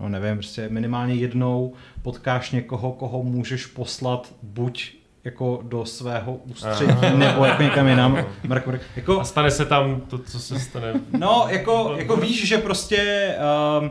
no 0.00 0.08
nevím, 0.08 0.36
prostě 0.36 0.68
minimálně 0.68 1.14
jednou 1.14 1.74
potkáš 2.02 2.50
někoho, 2.50 2.92
koho 2.92 3.22
můžeš 3.22 3.66
poslat 3.66 4.34
buď 4.42 4.99
jako 5.24 5.60
do 5.62 5.84
svého 5.84 6.34
ústředí 6.34 6.90
Aha. 6.90 7.16
nebo 7.16 7.44
jako 7.44 7.62
někam 7.62 7.88
jinam. 7.88 8.24
Mrk, 8.44 8.66
mrk. 8.66 8.80
Jako, 8.96 9.20
a 9.20 9.24
stane 9.24 9.50
se 9.50 9.66
tam 9.66 10.00
to, 10.00 10.18
co 10.18 10.40
se 10.40 10.60
stane. 10.60 10.92
No, 11.18 11.46
jako, 11.48 11.94
jako 11.96 12.16
víš, 12.16 12.48
že 12.48 12.58
prostě... 12.58 13.34
Um, 13.80 13.90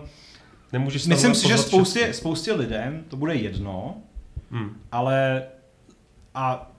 Nemůžeš 0.74 1.06
myslím 1.06 1.36
si, 1.36 1.48
že 1.48 1.58
spoustě, 1.58 2.14
spoustě 2.14 2.54
lidem 2.54 3.04
to 3.08 3.18
bude 3.18 3.36
jedno, 3.36 3.96
hmm. 4.52 4.82
ale 4.92 5.44
a 6.36 6.72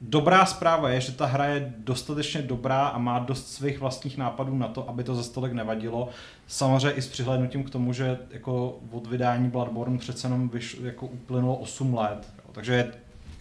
dobrá 0.00 0.46
zpráva 0.46 0.90
je, 0.90 1.00
že 1.00 1.12
ta 1.12 1.26
hra 1.26 1.44
je 1.44 1.74
dostatečně 1.78 2.42
dobrá 2.42 2.86
a 2.86 2.98
má 2.98 3.18
dost 3.18 3.52
svých 3.52 3.80
vlastních 3.80 4.18
nápadů 4.18 4.58
na 4.58 4.68
to, 4.68 4.88
aby 4.88 5.04
to 5.04 5.14
za 5.14 5.22
stolek 5.22 5.52
nevadilo. 5.52 6.08
Samozřejmě 6.46 6.90
i 6.90 7.02
s 7.02 7.08
přihlédnutím 7.08 7.64
k 7.64 7.70
tomu, 7.70 7.92
že 7.92 8.18
jako 8.30 8.78
od 8.90 9.06
vydání 9.06 9.50
Bloodborne 9.50 9.98
přece 9.98 10.26
jenom 10.26 10.48
vyš, 10.48 10.76
jako 10.82 11.06
uplynulo 11.06 11.56
8 11.56 11.94
let. 11.94 12.32
Jo. 12.38 12.50
Takže 12.52 12.74
je 12.74 12.92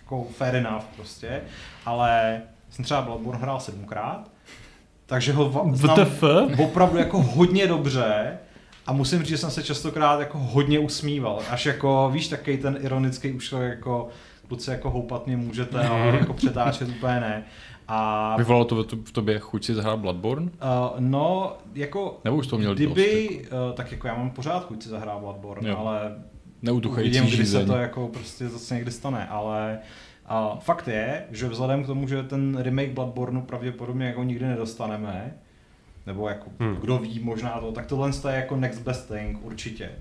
jako 0.05 0.27
fair 0.31 0.55
enough 0.55 0.83
prostě, 0.95 1.41
ale 1.85 2.41
jsem 2.69 2.85
třeba 2.85 3.01
Bloodborne 3.01 3.41
hrál 3.41 3.59
sedmkrát, 3.59 4.31
takže 5.05 5.33
ho 5.33 5.69
znám 5.73 6.07
opravdu 6.63 6.97
jako 6.97 7.21
hodně 7.21 7.67
dobře 7.67 8.37
a 8.87 8.93
musím 8.93 9.19
říct, 9.19 9.29
že 9.29 9.37
jsem 9.37 9.51
se 9.51 9.63
častokrát 9.63 10.19
jako 10.19 10.37
hodně 10.37 10.79
usmíval, 10.79 11.39
až 11.49 11.65
jako, 11.65 12.09
víš, 12.13 12.27
takový 12.27 12.57
ten 12.57 12.77
ironický 12.81 13.31
už 13.31 13.51
jako 13.51 14.09
kluci 14.47 14.71
jako 14.71 14.89
houpat 14.89 15.27
mě 15.27 15.37
můžete, 15.37 15.87
ale 15.87 16.17
jako 16.19 16.33
přetáčet 16.33 16.89
úplně 16.89 17.19
ne. 17.19 17.43
A... 17.87 18.35
Vyvolalo 18.37 18.65
to 18.65 18.83
v 18.83 19.11
tobě 19.11 19.39
chuť 19.39 19.65
si 19.65 19.75
zahrát 19.75 19.99
Bloodborne? 19.99 20.45
Uh, 20.45 20.99
no, 20.99 21.53
jako... 21.73 22.19
Nebo 22.23 22.37
už 22.37 22.47
to 22.47 22.57
měl 22.57 22.75
kdyby, 22.75 23.29
dost, 23.29 23.43
jako... 23.43 23.67
uh, 23.67 23.73
tak 23.73 23.91
jako 23.91 24.07
já 24.07 24.15
mám 24.15 24.29
pořád 24.29 24.65
chuť 24.65 24.83
si 24.83 24.89
zahrát 24.89 25.19
Bloodborne, 25.19 25.69
jo. 25.69 25.77
ale 25.77 26.15
Neutuchající 26.65 27.21
uvidím, 27.21 27.35
kdy 27.35 27.45
se 27.45 27.65
to 27.65 27.75
jako 27.75 28.07
prostě 28.07 28.49
zase 28.49 28.75
někdy 28.75 28.91
stane, 28.91 29.27
ale 29.27 29.79
a 30.25 30.57
fakt 30.59 30.87
je, 30.87 31.23
že 31.31 31.49
vzhledem 31.49 31.83
k 31.83 31.87
tomu, 31.87 32.07
že 32.07 32.23
ten 32.23 32.57
remake 32.57 32.91
Bloodborne 32.91 33.41
pravděpodobně 33.41 34.05
jako 34.05 34.23
nikdy 34.23 34.45
nedostaneme, 34.45 35.33
nebo 36.05 36.29
jako 36.29 36.45
hmm. 36.59 36.75
kdo 36.75 36.97
ví 36.97 37.19
možná 37.19 37.59
to, 37.59 37.71
tak 37.71 37.85
tohle 37.85 38.11
je 38.29 38.35
jako 38.35 38.55
next 38.55 38.81
best 38.81 39.07
thing 39.07 39.45
určitě. 39.45 39.91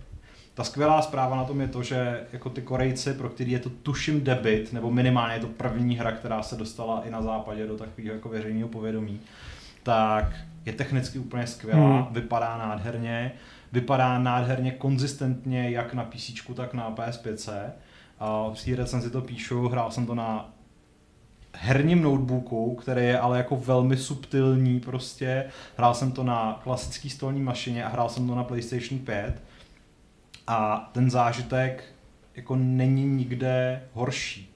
Ta 0.54 0.64
skvělá 0.64 1.02
zpráva 1.02 1.36
na 1.36 1.44
tom 1.44 1.60
je 1.60 1.68
to, 1.68 1.82
že 1.82 2.20
jako 2.32 2.50
ty 2.50 2.62
Korejci, 2.62 3.14
pro 3.14 3.28
který 3.28 3.52
je 3.52 3.58
to 3.58 3.70
tuším 3.70 4.24
debit, 4.24 4.72
nebo 4.72 4.90
minimálně 4.90 5.34
je 5.34 5.40
to 5.40 5.46
první 5.46 5.96
hra, 5.96 6.12
která 6.12 6.42
se 6.42 6.56
dostala 6.56 7.02
i 7.06 7.10
na 7.10 7.22
západě 7.22 7.66
do 7.66 7.76
takového 7.76 8.14
jako 8.14 8.28
veřejného 8.28 8.68
povědomí, 8.68 9.20
tak 9.82 10.24
je 10.64 10.72
technicky 10.72 11.18
úplně 11.18 11.46
skvělá, 11.46 11.96
hmm. 11.96 12.06
vypadá 12.10 12.58
nádherně, 12.58 13.32
vypadá 13.74 14.18
nádherně 14.18 14.70
konzistentně 14.70 15.70
jak 15.70 15.94
na 15.94 16.04
PC, 16.04 16.30
tak 16.54 16.74
na 16.74 16.90
PS5. 16.90 17.70
A 18.18 18.50
v 18.54 18.64
té 18.64 18.76
recenzi 18.76 19.10
to 19.10 19.20
píšu, 19.20 19.68
hrál 19.68 19.90
jsem 19.90 20.06
to 20.06 20.14
na 20.14 20.54
herním 21.52 22.02
notebooku, 22.02 22.74
který 22.74 23.02
je 23.04 23.18
ale 23.18 23.38
jako 23.38 23.56
velmi 23.56 23.96
subtilní 23.96 24.80
prostě. 24.80 25.44
Hrál 25.76 25.94
jsem 25.94 26.12
to 26.12 26.24
na 26.24 26.60
klasický 26.62 27.10
stolní 27.10 27.42
mašině 27.42 27.84
a 27.84 27.88
hrál 27.88 28.08
jsem 28.08 28.28
to 28.28 28.34
na 28.34 28.44
PlayStation 28.44 29.00
5 29.00 29.42
a 30.46 30.90
ten 30.92 31.10
zážitek 31.10 31.84
jako 32.36 32.56
není 32.56 33.04
nikde 33.04 33.82
horší. 33.92 34.54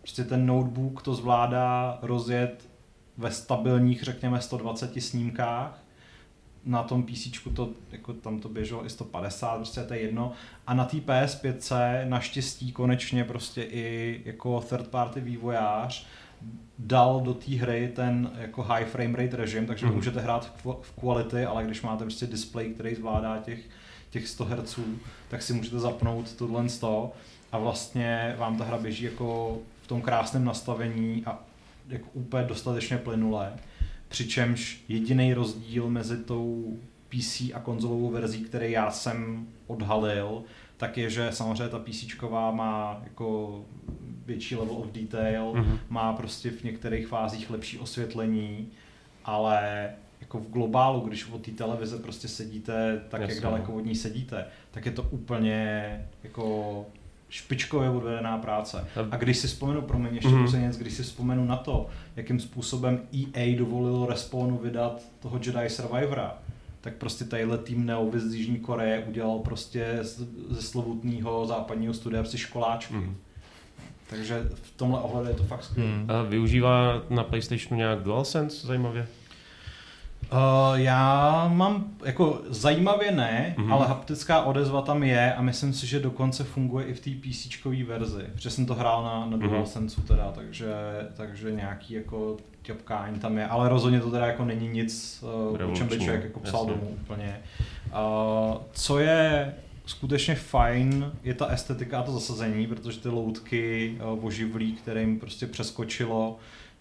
Prostě 0.00 0.24
ten 0.24 0.46
notebook 0.46 1.02
to 1.02 1.14
zvládá 1.14 1.98
rozjet 2.02 2.68
ve 3.16 3.30
stabilních, 3.30 4.02
řekněme, 4.02 4.40
120 4.40 5.02
snímkách. 5.02 5.82
Na 6.64 6.82
tom 6.82 7.02
PC 7.02 7.28
to, 7.54 7.70
jako 7.92 8.12
tam 8.12 8.40
to 8.40 8.48
běželo 8.48 8.86
i 8.86 8.90
150, 8.90 9.56
prostě 9.56 9.80
to 9.80 9.94
je 9.94 10.00
jedno. 10.00 10.32
A 10.66 10.74
na 10.74 10.84
té 10.84 10.96
PS5 10.96 12.08
naštěstí 12.08 12.72
konečně 12.72 13.24
prostě 13.24 13.62
i 13.62 14.20
jako 14.24 14.60
third 14.60 14.88
party 14.88 15.20
vývojář 15.20 16.06
dal 16.78 17.20
do 17.20 17.34
té 17.34 17.54
hry 17.54 17.92
ten 17.96 18.30
jako 18.38 18.62
high 18.62 18.84
frame 18.84 19.18
rate 19.18 19.36
režim, 19.36 19.66
takže 19.66 19.86
mm. 19.86 19.94
můžete 19.94 20.20
hrát 20.20 20.52
v 20.82 20.92
quality, 21.00 21.44
ale 21.44 21.64
když 21.64 21.82
máte 21.82 22.04
prostě 22.04 22.26
display, 22.26 22.68
který 22.68 22.94
zvládá 22.94 23.38
těch 23.38 23.60
těch 24.10 24.28
100 24.28 24.44
Hz, 24.44 24.78
tak 25.28 25.42
si 25.42 25.52
můžete 25.52 25.78
zapnout 25.78 26.32
tohle 26.32 26.68
100 26.68 27.12
a 27.52 27.58
vlastně 27.58 28.34
vám 28.38 28.56
ta 28.58 28.64
hra 28.64 28.78
běží 28.78 29.04
jako 29.04 29.58
v 29.82 29.86
tom 29.86 30.02
krásném 30.02 30.44
nastavení 30.44 31.22
a 31.26 31.38
jako 31.88 32.08
úplně 32.12 32.44
dostatečně 32.44 32.98
plynule. 32.98 33.52
Přičemž 34.10 34.84
jediný 34.88 35.34
rozdíl 35.34 35.90
mezi 35.90 36.16
tou 36.16 36.76
PC 37.08 37.40
a 37.54 37.60
konzolovou 37.62 38.10
verzí, 38.10 38.44
který 38.44 38.72
já 38.72 38.90
jsem 38.90 39.46
odhalil, 39.66 40.42
tak 40.76 40.98
je, 40.98 41.10
že 41.10 41.28
samozřejmě 41.32 41.68
ta 41.68 41.78
PC 41.78 42.04
má 42.50 43.00
jako 43.04 43.60
větší 44.26 44.56
level 44.56 44.76
of 44.76 44.92
detail, 44.92 45.52
mm-hmm. 45.52 45.78
má 45.88 46.12
prostě 46.12 46.50
v 46.50 46.64
některých 46.64 47.06
fázích 47.06 47.50
lepší 47.50 47.78
osvětlení, 47.78 48.68
ale 49.24 49.90
jako 50.20 50.38
v 50.38 50.50
globálu, 50.50 51.00
když 51.00 51.30
od 51.30 51.42
té 51.42 51.50
televize 51.50 51.98
prostě 51.98 52.28
sedíte 52.28 53.00
tak, 53.08 53.20
Jasně. 53.20 53.34
jak 53.34 53.42
daleko 53.42 53.74
od 53.74 53.84
ní 53.84 53.94
sedíte, 53.94 54.44
tak 54.70 54.86
je 54.86 54.92
to 54.92 55.02
úplně 55.02 56.08
jako 56.22 56.86
špičkově 57.30 57.90
odvedená 57.90 58.38
práce. 58.38 58.88
A 59.10 59.16
když 59.16 59.36
si 59.36 59.46
vzpomenu, 59.46 59.82
promiň, 59.82 60.14
ještě 60.14 60.28
mm-hmm. 60.28 60.78
když 60.78 60.92
si 60.92 61.02
vzpomenu 61.02 61.44
na 61.44 61.56
to, 61.56 61.86
jakým 62.16 62.40
způsobem 62.40 63.00
EA 63.34 63.58
dovolilo 63.58 64.06
Respawnu 64.06 64.58
vydat 64.58 65.02
toho 65.20 65.40
Jedi 65.46 65.70
Survivora, 65.70 66.38
tak 66.80 66.94
prostě 66.94 67.24
tadyhle 67.24 67.58
tým 67.58 67.86
Neo 67.86 68.10
z 68.14 68.34
Jižní 68.34 68.58
Koreje 68.58 69.04
udělal 69.08 69.38
prostě 69.38 69.98
ze 70.48 70.62
slovutného 70.62 71.46
západního 71.46 71.94
studia 71.94 72.24
si 72.24 72.38
školáčky. 72.38 72.94
Mm-hmm. 72.94 73.14
Takže 74.10 74.46
v 74.54 74.76
tomhle 74.76 75.00
ohledu 75.00 75.28
je 75.28 75.34
to 75.34 75.44
fakt 75.44 75.64
skvělé. 75.64 75.90
Mm. 75.90 76.06
A 76.10 76.22
využívá 76.22 77.02
na 77.10 77.24
PlayStationu 77.24 77.76
nějak 77.76 78.02
DualSense 78.02 78.66
zajímavě? 78.66 79.06
Uh, 80.32 80.78
já 80.78 81.48
mám, 81.48 81.84
jako 82.04 82.40
zajímavě 82.48 83.12
ne, 83.12 83.54
mm-hmm. 83.58 83.72
ale 83.72 83.86
haptická 83.86 84.42
odezva 84.42 84.82
tam 84.82 85.02
je 85.02 85.34
a 85.34 85.42
myslím 85.42 85.72
si, 85.72 85.86
že 85.86 86.00
dokonce 86.00 86.44
funguje 86.44 86.86
i 86.86 86.94
v 86.94 87.00
té 87.00 87.10
PC 87.10 87.64
verzi, 87.86 88.22
protože 88.32 88.50
jsem 88.50 88.66
to 88.66 88.74
hrál 88.74 89.02
na, 89.02 89.26
na 89.26 89.36
mm-hmm. 89.36 89.50
DualSense 89.50 90.00
teda, 90.02 90.32
takže, 90.34 90.74
takže 91.14 91.52
nějaký 91.52 91.94
jako 91.94 92.36
ťapkání 92.62 93.18
tam 93.18 93.38
je, 93.38 93.46
ale 93.46 93.68
rozhodně 93.68 94.00
to 94.00 94.10
teda 94.10 94.26
jako 94.26 94.44
není 94.44 94.68
nic, 94.68 95.24
uh, 95.58 95.70
o 95.72 95.74
čem 95.74 95.88
by 95.88 95.98
člověk 95.98 96.24
jako 96.24 96.40
psal 96.40 96.60
Jasně. 96.60 96.80
domů 96.80 96.96
úplně. 97.02 97.40
Uh, 97.86 98.56
co 98.72 98.98
je 98.98 99.54
skutečně 99.86 100.34
fajn, 100.34 101.12
je 101.22 101.34
ta 101.34 101.46
estetika 101.46 102.00
a 102.00 102.02
to 102.02 102.12
zasazení, 102.12 102.66
protože 102.66 103.00
ty 103.00 103.08
loutky 103.08 103.96
uh, 104.12 104.24
oživlí, 104.24 104.72
kterým 104.72 105.20
prostě 105.20 105.46
přeskočilo 105.46 106.38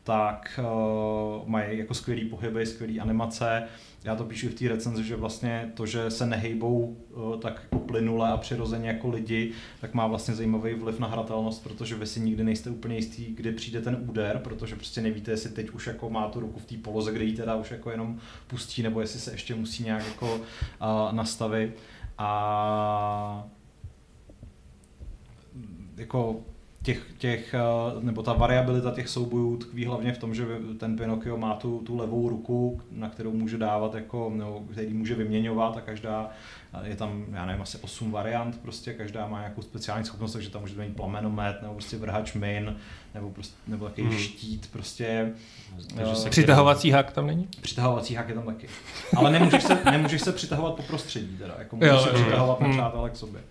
tak 0.09 0.59
uh, 0.63 1.49
mají 1.49 1.79
jako 1.79 1.93
skvělý 1.93 2.25
pohyby, 2.25 2.65
skvělý 2.65 2.99
animace. 2.99 3.63
Já 4.03 4.15
to 4.15 4.23
píšu 4.23 4.49
v 4.49 4.53
té 4.53 4.67
recenzi, 4.67 5.03
že 5.03 5.15
vlastně 5.15 5.71
to, 5.73 5.85
že 5.85 6.11
se 6.11 6.25
nehejbou 6.25 6.97
uh, 7.09 7.39
tak 7.39 7.61
jako 7.63 7.79
plynule 7.79 8.29
a 8.29 8.37
přirozeně 8.37 8.87
jako 8.87 9.09
lidi, 9.09 9.51
tak 9.81 9.93
má 9.93 10.07
vlastně 10.07 10.35
zajímavý 10.35 10.73
vliv 10.73 10.99
na 10.99 11.07
hratelnost, 11.07 11.63
protože 11.63 11.95
vy 11.95 12.05
si 12.05 12.19
nikdy 12.19 12.43
nejste 12.43 12.69
úplně 12.69 12.95
jistý, 12.95 13.25
kdy 13.35 13.51
přijde 13.51 13.81
ten 13.81 14.05
úder, 14.09 14.41
protože 14.43 14.75
prostě 14.75 15.01
nevíte, 15.01 15.31
jestli 15.31 15.49
teď 15.49 15.69
už 15.69 15.87
jako 15.87 16.09
má 16.09 16.27
tu 16.27 16.39
ruku 16.39 16.59
v 16.59 16.65
té 16.65 16.77
poloze, 16.77 17.11
kde 17.11 17.23
ji 17.23 17.35
teda 17.35 17.55
už 17.55 17.71
jako 17.71 17.91
jenom 17.91 18.19
pustí, 18.47 18.83
nebo 18.83 19.01
jestli 19.01 19.19
se 19.19 19.31
ještě 19.31 19.55
musí 19.55 19.83
nějak 19.83 20.05
jako 20.07 20.35
uh, 20.35 20.41
nastavit. 21.11 21.77
A 22.17 23.47
jako 25.97 26.39
těch, 26.83 27.05
těch, 27.17 27.53
eh, 27.53 27.59
nebo 27.99 28.23
ta 28.23 28.33
variabilita 28.33 28.91
těch 28.91 29.09
soubojů 29.09 29.57
tkví 29.57 29.85
hlavně 29.85 30.13
v 30.13 30.17
tom, 30.17 30.35
že 30.35 30.45
ten 30.79 30.97
Pinocchio 30.97 31.37
má 31.37 31.55
tu, 31.55 31.79
tu 31.79 31.97
levou 31.97 32.29
ruku, 32.29 32.81
na 32.91 33.09
kterou 33.09 33.31
může 33.31 33.57
dávat, 33.57 33.95
jako, 33.95 34.31
nebo 34.35 34.63
který 34.71 34.93
může 34.93 35.15
vyměňovat 35.15 35.77
a 35.77 35.81
každá, 35.81 36.29
je 36.83 36.95
tam, 36.95 37.25
já 37.31 37.45
nevím, 37.45 37.61
asi 37.61 37.77
8 37.77 38.11
variant, 38.11 38.61
prostě 38.61 38.93
každá 38.93 39.27
má 39.27 39.39
nějakou 39.39 39.61
speciální 39.61 40.05
schopnost, 40.05 40.33
takže 40.33 40.49
tam 40.49 40.61
může 40.61 40.81
mít 40.81 40.95
plamenomet, 40.95 41.61
nebo 41.61 41.73
prostě 41.73 41.97
vrhač 41.97 42.33
min, 42.33 42.75
nebo, 43.13 43.29
prostě, 43.29 43.55
nebo 43.67 43.85
takový 43.85 44.07
hmm. 44.07 44.17
štít, 44.17 44.69
prostě. 44.71 45.31
Takže 45.95 46.15
se 46.15 46.29
přitahovací 46.29 46.91
hak 46.91 47.11
tam 47.11 47.27
není? 47.27 47.47
Přitahovací 47.61 48.15
hak 48.15 48.29
je 48.29 48.35
tam 48.35 48.45
taky. 48.45 48.67
Ale 49.15 49.31
nemůžeš 49.31 49.63
se, 49.63 49.77
nemůžeš 49.85 50.21
se 50.21 50.31
přitahovat 50.31 50.73
po 50.73 50.83
prostředí, 50.83 51.37
teda, 51.37 51.55
jako 51.59 51.75
můžeš 51.75 51.91
jo, 51.91 51.99
se 51.99 52.09
přitahovat 52.09 52.59
hmm. 52.59 52.69
na 52.69 52.75
přátelé 52.77 53.09
k 53.09 53.15
sobě. 53.15 53.41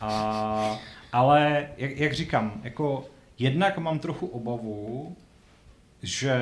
A 0.00 0.78
ale 1.12 1.68
jak, 1.76 1.96
jak 1.96 2.12
říkám, 2.12 2.60
jako 2.64 3.04
jednak 3.38 3.78
mám 3.78 3.98
trochu 3.98 4.26
obavu, 4.26 5.16
že 6.02 6.34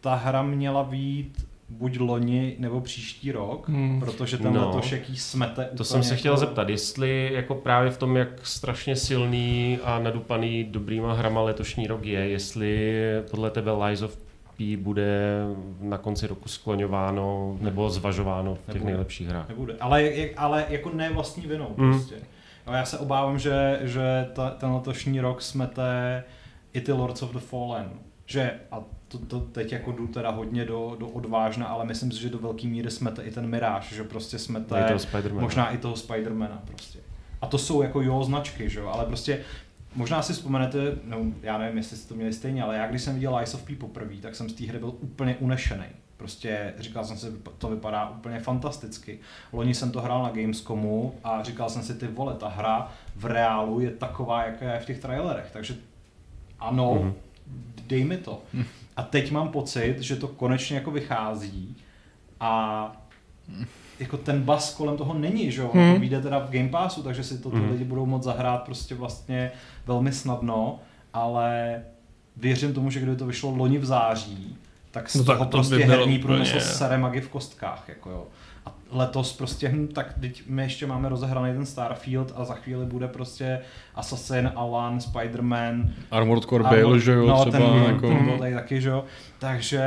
ta 0.00 0.14
hra 0.14 0.42
měla 0.42 0.84
být 0.84 1.48
buď 1.68 2.00
loni 2.00 2.56
nebo 2.58 2.80
příští 2.80 3.32
rok, 3.32 3.68
hmm. 3.68 4.00
protože 4.00 4.38
ten 4.38 4.52
no, 4.52 4.66
letošek 4.66 5.10
jí 5.10 5.16
smete 5.16 5.70
To 5.76 5.84
jsem 5.84 6.02
se 6.02 6.14
jako... 6.14 6.18
chtěl 6.18 6.36
zeptat, 6.36 6.68
jestli 6.68 7.30
jako 7.32 7.54
právě 7.54 7.90
v 7.90 7.98
tom, 7.98 8.16
jak 8.16 8.46
strašně 8.46 8.96
silný 8.96 9.78
a 9.84 9.98
nadupaný 9.98 10.64
dobrýma 10.64 11.12
hrama 11.12 11.42
letošní 11.42 11.86
rok 11.86 12.04
je, 12.04 12.28
jestli 12.28 13.02
podle 13.30 13.50
tebe 13.50 13.72
Lies 13.72 14.02
of 14.02 14.18
P 14.56 14.76
bude 14.76 15.42
na 15.80 15.98
konci 15.98 16.26
roku 16.26 16.48
skloňováno 16.48 17.56
nebo 17.60 17.90
zvažováno 17.90 18.54
v 18.54 18.58
těch 18.58 18.74
nebude. 18.74 18.90
nejlepších 18.90 19.28
hrách. 19.28 19.48
Nebude, 19.48 19.76
ale, 19.80 20.10
ale 20.36 20.66
jako 20.68 20.90
ne 20.90 21.10
vlastní 21.10 21.46
vinou 21.46 21.74
hmm. 21.78 21.92
prostě. 21.92 22.14
No 22.68 22.74
já 22.74 22.84
se 22.84 22.98
obávám, 22.98 23.38
že, 23.38 23.80
že 23.82 24.28
ta, 24.32 24.50
ten 24.50 24.70
letošní 24.70 25.20
rok 25.20 25.42
smete 25.42 26.24
i 26.72 26.80
ty 26.80 26.92
Lords 26.92 27.22
of 27.22 27.32
the 27.32 27.38
Fallen. 27.38 27.90
Že, 28.26 28.54
a 28.70 28.80
to, 29.08 29.18
to 29.18 29.40
teď 29.40 29.72
jako 29.72 29.92
jdu 29.92 30.06
teda 30.06 30.30
hodně 30.30 30.64
do, 30.64 30.96
do 30.98 31.08
odvážna, 31.08 31.66
ale 31.66 31.84
myslím 31.84 32.12
si, 32.12 32.20
že 32.20 32.28
do 32.28 32.38
velké 32.38 32.66
míry 32.66 32.90
smete 32.90 33.22
i 33.22 33.30
ten 33.30 33.46
Mirage, 33.46 33.96
že 33.96 34.04
prostě 34.04 34.38
smete 34.38 34.80
i 34.80 34.98
toho 34.98 35.40
možná 35.40 35.70
i 35.70 35.78
toho 35.78 35.96
Spidermana 35.96 36.62
prostě. 36.64 36.98
A 37.40 37.46
to 37.46 37.58
jsou 37.58 37.82
jako 37.82 38.02
jo 38.02 38.24
značky, 38.24 38.68
že 38.70 38.80
jo, 38.80 38.88
ale 38.88 39.06
prostě 39.06 39.44
Možná 39.94 40.22
si 40.22 40.32
vzpomenete, 40.32 40.78
no 41.04 41.32
já 41.42 41.58
nevím, 41.58 41.76
jestli 41.76 41.96
jste 41.96 42.08
to 42.08 42.14
měli 42.14 42.32
stejně, 42.32 42.62
ale 42.62 42.76
já 42.76 42.86
když 42.86 43.02
jsem 43.02 43.14
viděl 43.14 43.36
Lies 43.36 43.54
of 43.54 43.62
P 43.62 43.76
poprvé, 43.76 44.16
tak 44.16 44.34
jsem 44.34 44.48
z 44.48 44.52
té 44.52 44.66
hry 44.66 44.78
byl 44.78 44.88
úplně 45.00 45.36
unešený. 45.36 45.86
Prostě 46.18 46.74
říkal 46.78 47.04
jsem 47.04 47.16
si, 47.18 47.26
to 47.58 47.68
vypadá 47.68 48.10
úplně 48.10 48.40
fantasticky. 48.40 49.18
Loni 49.52 49.74
jsem 49.74 49.90
to 49.90 50.00
hrál 50.00 50.22
na 50.22 50.30
Gamescomu 50.30 51.14
a 51.24 51.42
říkal 51.42 51.70
jsem 51.70 51.82
si, 51.82 51.94
ty 51.94 52.06
vole, 52.06 52.34
ta 52.34 52.48
hra 52.48 52.92
v 53.16 53.24
reálu 53.24 53.80
je 53.80 53.90
taková, 53.90 54.44
jaká 54.44 54.72
je 54.72 54.80
v 54.80 54.86
těch 54.86 54.98
trailerech. 54.98 55.50
Takže 55.52 55.74
ano, 56.58 56.94
mm-hmm. 56.94 57.12
dej 57.86 58.04
mi 58.04 58.16
to. 58.16 58.42
Mm. 58.52 58.64
A 58.96 59.02
teď 59.02 59.30
mám 59.30 59.48
pocit, 59.48 59.96
že 59.98 60.16
to 60.16 60.28
konečně 60.28 60.76
jako 60.76 60.90
vychází 60.90 61.76
a 62.40 62.92
jako 63.98 64.16
ten 64.16 64.42
bas 64.42 64.74
kolem 64.74 64.96
toho 64.96 65.14
není, 65.14 65.52
že 65.52 65.60
jo? 65.60 65.70
Hmm. 65.74 65.94
To 65.94 66.00
vyjde 66.00 66.20
teda 66.20 66.38
v 66.38 66.50
Game 66.50 66.68
Passu, 66.68 67.02
takže 67.02 67.24
si 67.24 67.38
to 67.38 67.50
ty 67.50 67.56
hmm. 67.56 67.70
lidi 67.70 67.84
budou 67.84 68.06
moct 68.06 68.22
zahrát 68.22 68.62
prostě 68.62 68.94
vlastně 68.94 69.52
velmi 69.86 70.12
snadno, 70.12 70.80
ale 71.14 71.82
věřím 72.36 72.74
tomu, 72.74 72.90
že 72.90 73.00
kdyby 73.00 73.16
to 73.16 73.26
vyšlo 73.26 73.56
loni 73.56 73.78
v 73.78 73.84
září, 73.84 74.56
tak 74.90 75.10
z 75.10 75.14
no 75.14 75.24
toho 75.24 75.38
tak 75.38 75.48
to 75.48 75.56
prostě 75.56 75.76
by 75.76 75.82
herní 75.82 76.18
průmysl 76.18 76.60
sere 76.60 76.98
magi 76.98 77.20
v 77.20 77.28
kostkách, 77.28 77.84
jako 77.88 78.10
jo. 78.10 78.26
A 78.66 78.74
letos 78.90 79.32
prostě, 79.32 79.68
hm, 79.68 79.88
tak 79.88 80.14
teď 80.20 80.42
my 80.46 80.62
ještě 80.62 80.86
máme 80.86 81.08
rozehraný 81.08 81.52
ten 81.52 81.66
Starfield 81.66 82.32
a 82.36 82.44
za 82.44 82.54
chvíli 82.54 82.86
bude 82.86 83.08
prostě 83.08 83.60
Assassin, 83.94 84.52
Alan, 84.54 84.98
Spider-Man. 84.98 85.88
Armored 86.10 86.44
Core 86.44 86.64
Bale, 86.64 87.00
že 87.00 87.12
jo, 87.12 87.26
no, 87.26 87.40
třeba. 87.40 87.58
Ten, 87.58 87.84
jako... 87.84 88.08
ten 88.08 88.24
byl 88.24 88.38
tady 88.38 88.54
taky, 88.54 88.80
že 88.80 88.88
jo. 88.88 89.04
Takže 89.38 89.82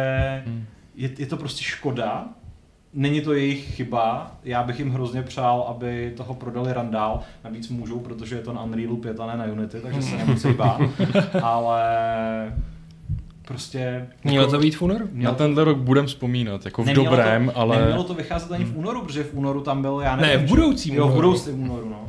hmm. 0.45 0.65
je, 0.95 1.09
je 1.17 1.25
to 1.25 1.37
prostě 1.37 1.63
škoda, 1.63 2.29
Není 2.93 3.21
to 3.21 3.33
jejich 3.33 3.75
chyba, 3.75 4.31
já 4.43 4.63
bych 4.63 4.79
jim 4.79 4.91
hrozně 4.91 5.21
přál, 5.21 5.65
aby 5.67 6.13
toho 6.17 6.33
prodali 6.33 6.73
randál, 6.73 7.19
navíc 7.43 7.69
můžou, 7.69 7.99
protože 7.99 8.35
je 8.35 8.41
to 8.41 8.53
na 8.53 8.63
Unreal 8.63 8.95
5 8.95 9.19
a 9.19 9.27
ne 9.27 9.37
na 9.37 9.45
Unity, 9.53 9.81
takže 9.81 10.01
se 10.01 10.17
nemusí 10.17 10.53
bát, 10.53 10.81
ale 11.43 11.83
prostě... 13.51 14.07
Mělo 14.23 14.43
jako, 14.43 14.51
to 14.51 14.59
být 14.59 14.75
v 14.75 14.81
únoru? 14.81 15.09
Na 15.13 15.31
tenhle 15.31 15.63
rok 15.63 15.77
budem 15.77 16.05
vzpomínat, 16.05 16.65
jako 16.65 16.83
v 16.83 16.85
nemělo 16.85 17.05
dobrém, 17.05 17.45
to, 17.45 17.57
ale... 17.57 17.79
Nemělo 17.79 18.03
to 18.03 18.13
vycházet 18.13 18.51
ani 18.51 18.65
v 18.65 18.77
únoru, 18.77 19.01
protože 19.01 19.23
v 19.23 19.33
únoru 19.33 19.61
tam 19.61 19.81
byl, 19.81 19.99
já 20.03 20.15
nevím... 20.15 20.39
Ne, 20.39 20.45
v 20.45 20.49
budoucím 20.49 20.95
Jo, 20.95 21.07
v 21.07 21.13
budoucím 21.13 21.63
únoru, 21.63 21.89
no. 21.89 22.07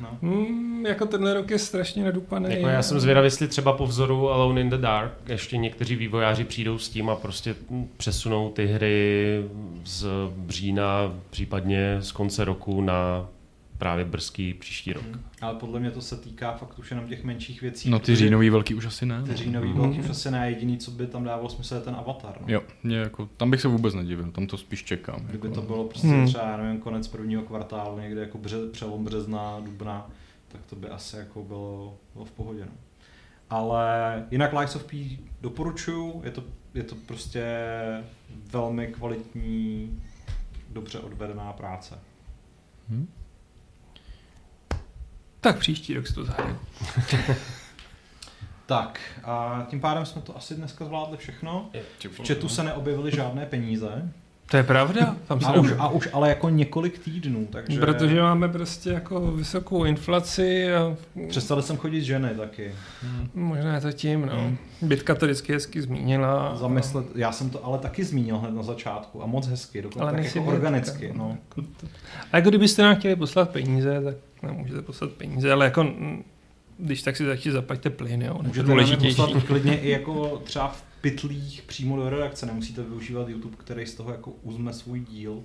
No. 0.00 0.08
Mm, 0.22 0.86
jako 0.86 1.06
tenhle 1.06 1.34
rok 1.34 1.50
je 1.50 1.58
strašně 1.58 2.04
nadupaný. 2.04 2.54
Jako 2.54 2.68
já 2.68 2.82
jsem 2.82 3.00
zvědav, 3.00 3.24
jestli 3.24 3.48
třeba 3.48 3.72
po 3.72 3.86
vzoru 3.86 4.30
Alone 4.30 4.60
in 4.60 4.70
the 4.70 4.76
Dark 4.76 5.12
ještě 5.26 5.56
někteří 5.56 5.96
vývojáři 5.96 6.44
přijdou 6.44 6.78
s 6.78 6.88
tím 6.88 7.10
a 7.10 7.16
prostě 7.16 7.54
přesunou 7.96 8.50
ty 8.50 8.66
hry 8.66 9.40
z 9.84 10.06
břína, 10.36 11.12
případně 11.30 11.96
z 12.00 12.12
konce 12.12 12.44
roku 12.44 12.80
na 12.80 13.28
právě 13.78 14.04
brzký 14.04 14.54
příští 14.54 14.92
rok. 14.92 15.04
Hmm. 15.04 15.20
Ale 15.40 15.54
podle 15.54 15.80
mě 15.80 15.90
to 15.90 16.00
se 16.00 16.16
týká 16.16 16.52
fakt 16.52 16.78
už 16.78 16.90
jenom 16.90 17.08
těch 17.08 17.24
menších 17.24 17.60
věcí. 17.62 17.90
No 17.90 17.98
ty 17.98 18.16
říjnový 18.16 18.50
velký 18.50 18.74
už 18.74 18.86
asi 18.86 19.06
ne. 19.06 19.22
Ty 19.22 19.36
říjnový 19.36 19.68
hmm. 19.68 19.80
velký 19.80 20.00
už 20.00 20.08
asi 20.08 20.30
ne. 20.30 20.50
Jediný, 20.50 20.78
co 20.78 20.90
by 20.90 21.06
tam 21.06 21.24
dávalo 21.24 21.48
smysl, 21.48 21.74
je 21.74 21.80
ten 21.80 21.94
avatar. 21.94 22.38
No. 22.40 22.46
Jo, 22.48 22.62
mě 22.82 22.96
jako, 22.96 23.28
tam 23.36 23.50
bych 23.50 23.60
se 23.60 23.68
vůbec 23.68 23.94
nedivil, 23.94 24.30
tam 24.30 24.46
to 24.46 24.56
spíš 24.56 24.84
čekám. 24.84 25.20
Kdyby 25.20 25.48
jako. 25.48 25.60
to 25.60 25.66
bylo 25.66 25.84
prostě 25.84 26.08
hmm. 26.08 26.26
třeba, 26.26 26.50
já 26.50 26.56
nevím, 26.56 26.80
konec 26.80 27.08
prvního 27.08 27.42
kvartálu, 27.42 27.98
někde 27.98 28.20
jako 28.20 28.38
bře, 28.38 28.56
přelom 28.72 29.04
března, 29.04 29.60
dubna, 29.60 30.10
tak 30.48 30.60
to 30.66 30.76
by 30.76 30.88
asi 30.88 31.16
jako 31.16 31.42
bylo, 31.42 31.98
bylo 32.14 32.24
v 32.24 32.30
pohodě. 32.30 32.60
No. 32.60 32.72
Ale 33.50 34.26
jinak 34.30 34.52
Lies 34.52 34.76
of 34.76 34.84
P 34.84 35.18
doporučuju, 35.40 36.20
je 36.24 36.30
to, 36.30 36.44
je 36.74 36.82
to 36.82 36.94
prostě 36.94 37.44
velmi 38.52 38.86
kvalitní, 38.86 39.98
dobře 40.70 40.98
odvedená 40.98 41.52
práce. 41.52 41.98
Hmm. 42.88 43.08
Tak 45.40 45.58
příští 45.58 45.94
rok 45.94 46.06
si 46.06 46.14
to 46.14 46.24
zahraju. 46.24 46.58
tak, 48.66 49.00
a 49.24 49.66
tím 49.70 49.80
pádem 49.80 50.06
jsme 50.06 50.22
to 50.22 50.36
asi 50.36 50.54
dneska 50.54 50.84
zvládli 50.84 51.16
všechno. 51.16 51.70
V 52.10 52.28
chatu 52.28 52.48
se 52.48 52.62
neobjevily 52.62 53.10
žádné 53.10 53.46
peníze. 53.46 54.12
To 54.50 54.56
je 54.56 54.62
pravda. 54.62 55.16
Tam 55.26 55.40
a, 55.44 55.52
už, 55.52 55.72
a 55.78 55.88
už 55.88 56.08
ale 56.12 56.28
jako 56.28 56.48
několik 56.48 56.98
týdnů. 56.98 57.48
Takže... 57.52 57.80
Protože 57.80 58.20
máme 58.20 58.48
prostě 58.48 58.90
jako 58.90 59.20
vysokou 59.20 59.84
inflaci. 59.84 60.74
A... 60.74 60.96
Přestali 61.28 61.62
jsem 61.62 61.76
chodit 61.76 62.02
ženy 62.02 62.28
taky. 62.36 62.72
Hmm. 63.02 63.28
Možná 63.34 63.74
je 63.74 63.80
to 63.80 63.92
tím, 63.92 64.26
no. 64.26 64.32
Hmm. 64.32 64.58
Bytka 64.82 65.14
to 65.14 65.26
vždycky 65.26 65.52
hezky 65.52 65.82
zmínila. 65.82 66.56
Zamyslet, 66.56 67.06
já 67.14 67.32
jsem 67.32 67.50
to 67.50 67.64
ale 67.64 67.78
taky 67.78 68.04
zmínil 68.04 68.38
hned 68.38 68.54
na 68.54 68.62
začátku 68.62 69.22
a 69.22 69.26
moc 69.26 69.46
hezky, 69.46 69.82
dokonce 69.82 70.00
ale 70.02 70.12
tak 70.12 70.34
jako 70.34 70.48
organicky. 70.48 71.12
No. 71.16 71.38
A 72.32 72.36
jako 72.36 72.48
kdybyste 72.48 72.82
nám 72.82 72.96
chtěli 72.96 73.16
poslat 73.16 73.50
peníze, 73.50 74.00
tak 74.04 74.14
nám 74.42 74.56
můžete 74.56 74.82
poslat 74.82 75.12
peníze, 75.12 75.52
ale 75.52 75.64
jako 75.64 75.86
když 76.78 77.02
tak 77.02 77.16
si 77.16 77.24
začít 77.24 77.50
zaplaťte 77.50 77.90
plyn, 77.90 78.22
jo. 78.22 78.38
Můžete 78.42 78.74
nám 78.74 78.96
poslat 78.96 79.44
klidně 79.46 79.80
i 79.80 79.90
jako 79.90 80.42
třeba 80.44 80.68
v 80.68 80.82
pytlích 81.00 81.62
přímo 81.66 81.96
do 81.96 82.10
redakce, 82.10 82.46
nemusíte 82.46 82.82
využívat 82.82 83.28
YouTube, 83.28 83.56
který 83.56 83.86
z 83.86 83.94
toho 83.94 84.12
jako 84.12 84.30
uzme 84.42 84.72
svůj 84.72 85.00
díl. 85.00 85.42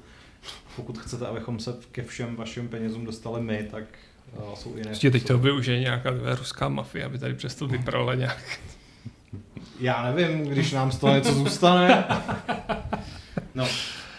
Pokud 0.76 0.98
chcete, 0.98 1.28
abychom 1.28 1.60
se 1.60 1.76
ke 1.92 2.04
všem 2.04 2.36
vašim 2.36 2.68
penězům 2.68 3.06
dostali 3.06 3.42
my, 3.42 3.68
tak 3.72 3.84
uh, 4.38 4.56
jsou 4.56 4.78
jiné. 4.78 4.96
Teď 5.12 5.28
to 5.28 5.38
využije 5.38 5.80
nějaká 5.80 6.10
ruská 6.40 6.70
mafie, 6.70 7.06
aby 7.06 7.18
tady 7.18 7.34
přesto 7.34 7.68
vyprala 7.68 8.16
nějak. 8.16 8.60
Já 9.80 10.12
nevím, 10.12 10.44
když 10.44 10.72
nám 10.72 10.92
z 10.92 10.98
toho 10.98 11.14
něco 11.14 11.34
zůstane. 11.34 12.06
No, 13.56 13.68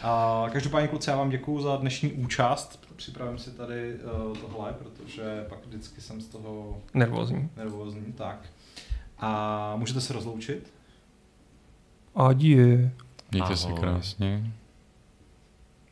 a 0.02 0.44
každopádně 0.52 0.88
kluci, 0.88 1.10
já 1.10 1.16
vám 1.16 1.30
děkuju 1.30 1.60
za 1.60 1.76
dnešní 1.76 2.12
účast. 2.12 2.83
Připravím 2.96 3.38
si 3.38 3.50
tady 3.50 3.94
uh, 3.94 4.36
tohle, 4.38 4.72
protože 4.72 5.46
pak 5.48 5.66
vždycky 5.66 6.00
jsem 6.00 6.20
z 6.20 6.26
toho 6.26 6.82
nervózní. 6.94 7.50
nervózní 7.56 8.12
tak. 8.12 8.46
A 9.18 9.76
můžete 9.76 10.00
se 10.00 10.12
rozloučit? 10.12 10.72
Adie. 12.14 12.92
Mějte 13.30 13.46
Ahoj. 13.46 13.56
se 13.56 13.72
krásně. 13.72 14.52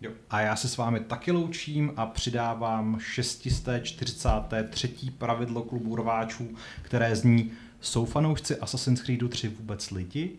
Jo. 0.01 0.11
A 0.31 0.41
já 0.41 0.57
se 0.57 0.69
s 0.69 0.77
vámi 0.77 1.01
taky 1.01 1.33
loučím 1.33 1.93
a 1.97 2.07
přidávám 2.07 2.99
643. 3.01 4.89
pravidlo 5.19 5.63
klubu 5.63 5.97
rváčů, 5.97 6.49
které 6.83 7.17
zní 7.17 7.53
Jsou 7.83 8.05
fanoušci 8.05 8.57
Assassin's 8.57 9.03
Creedu 9.03 9.29
3 9.29 9.49
vůbec 9.49 9.91
lidi? 9.91 10.31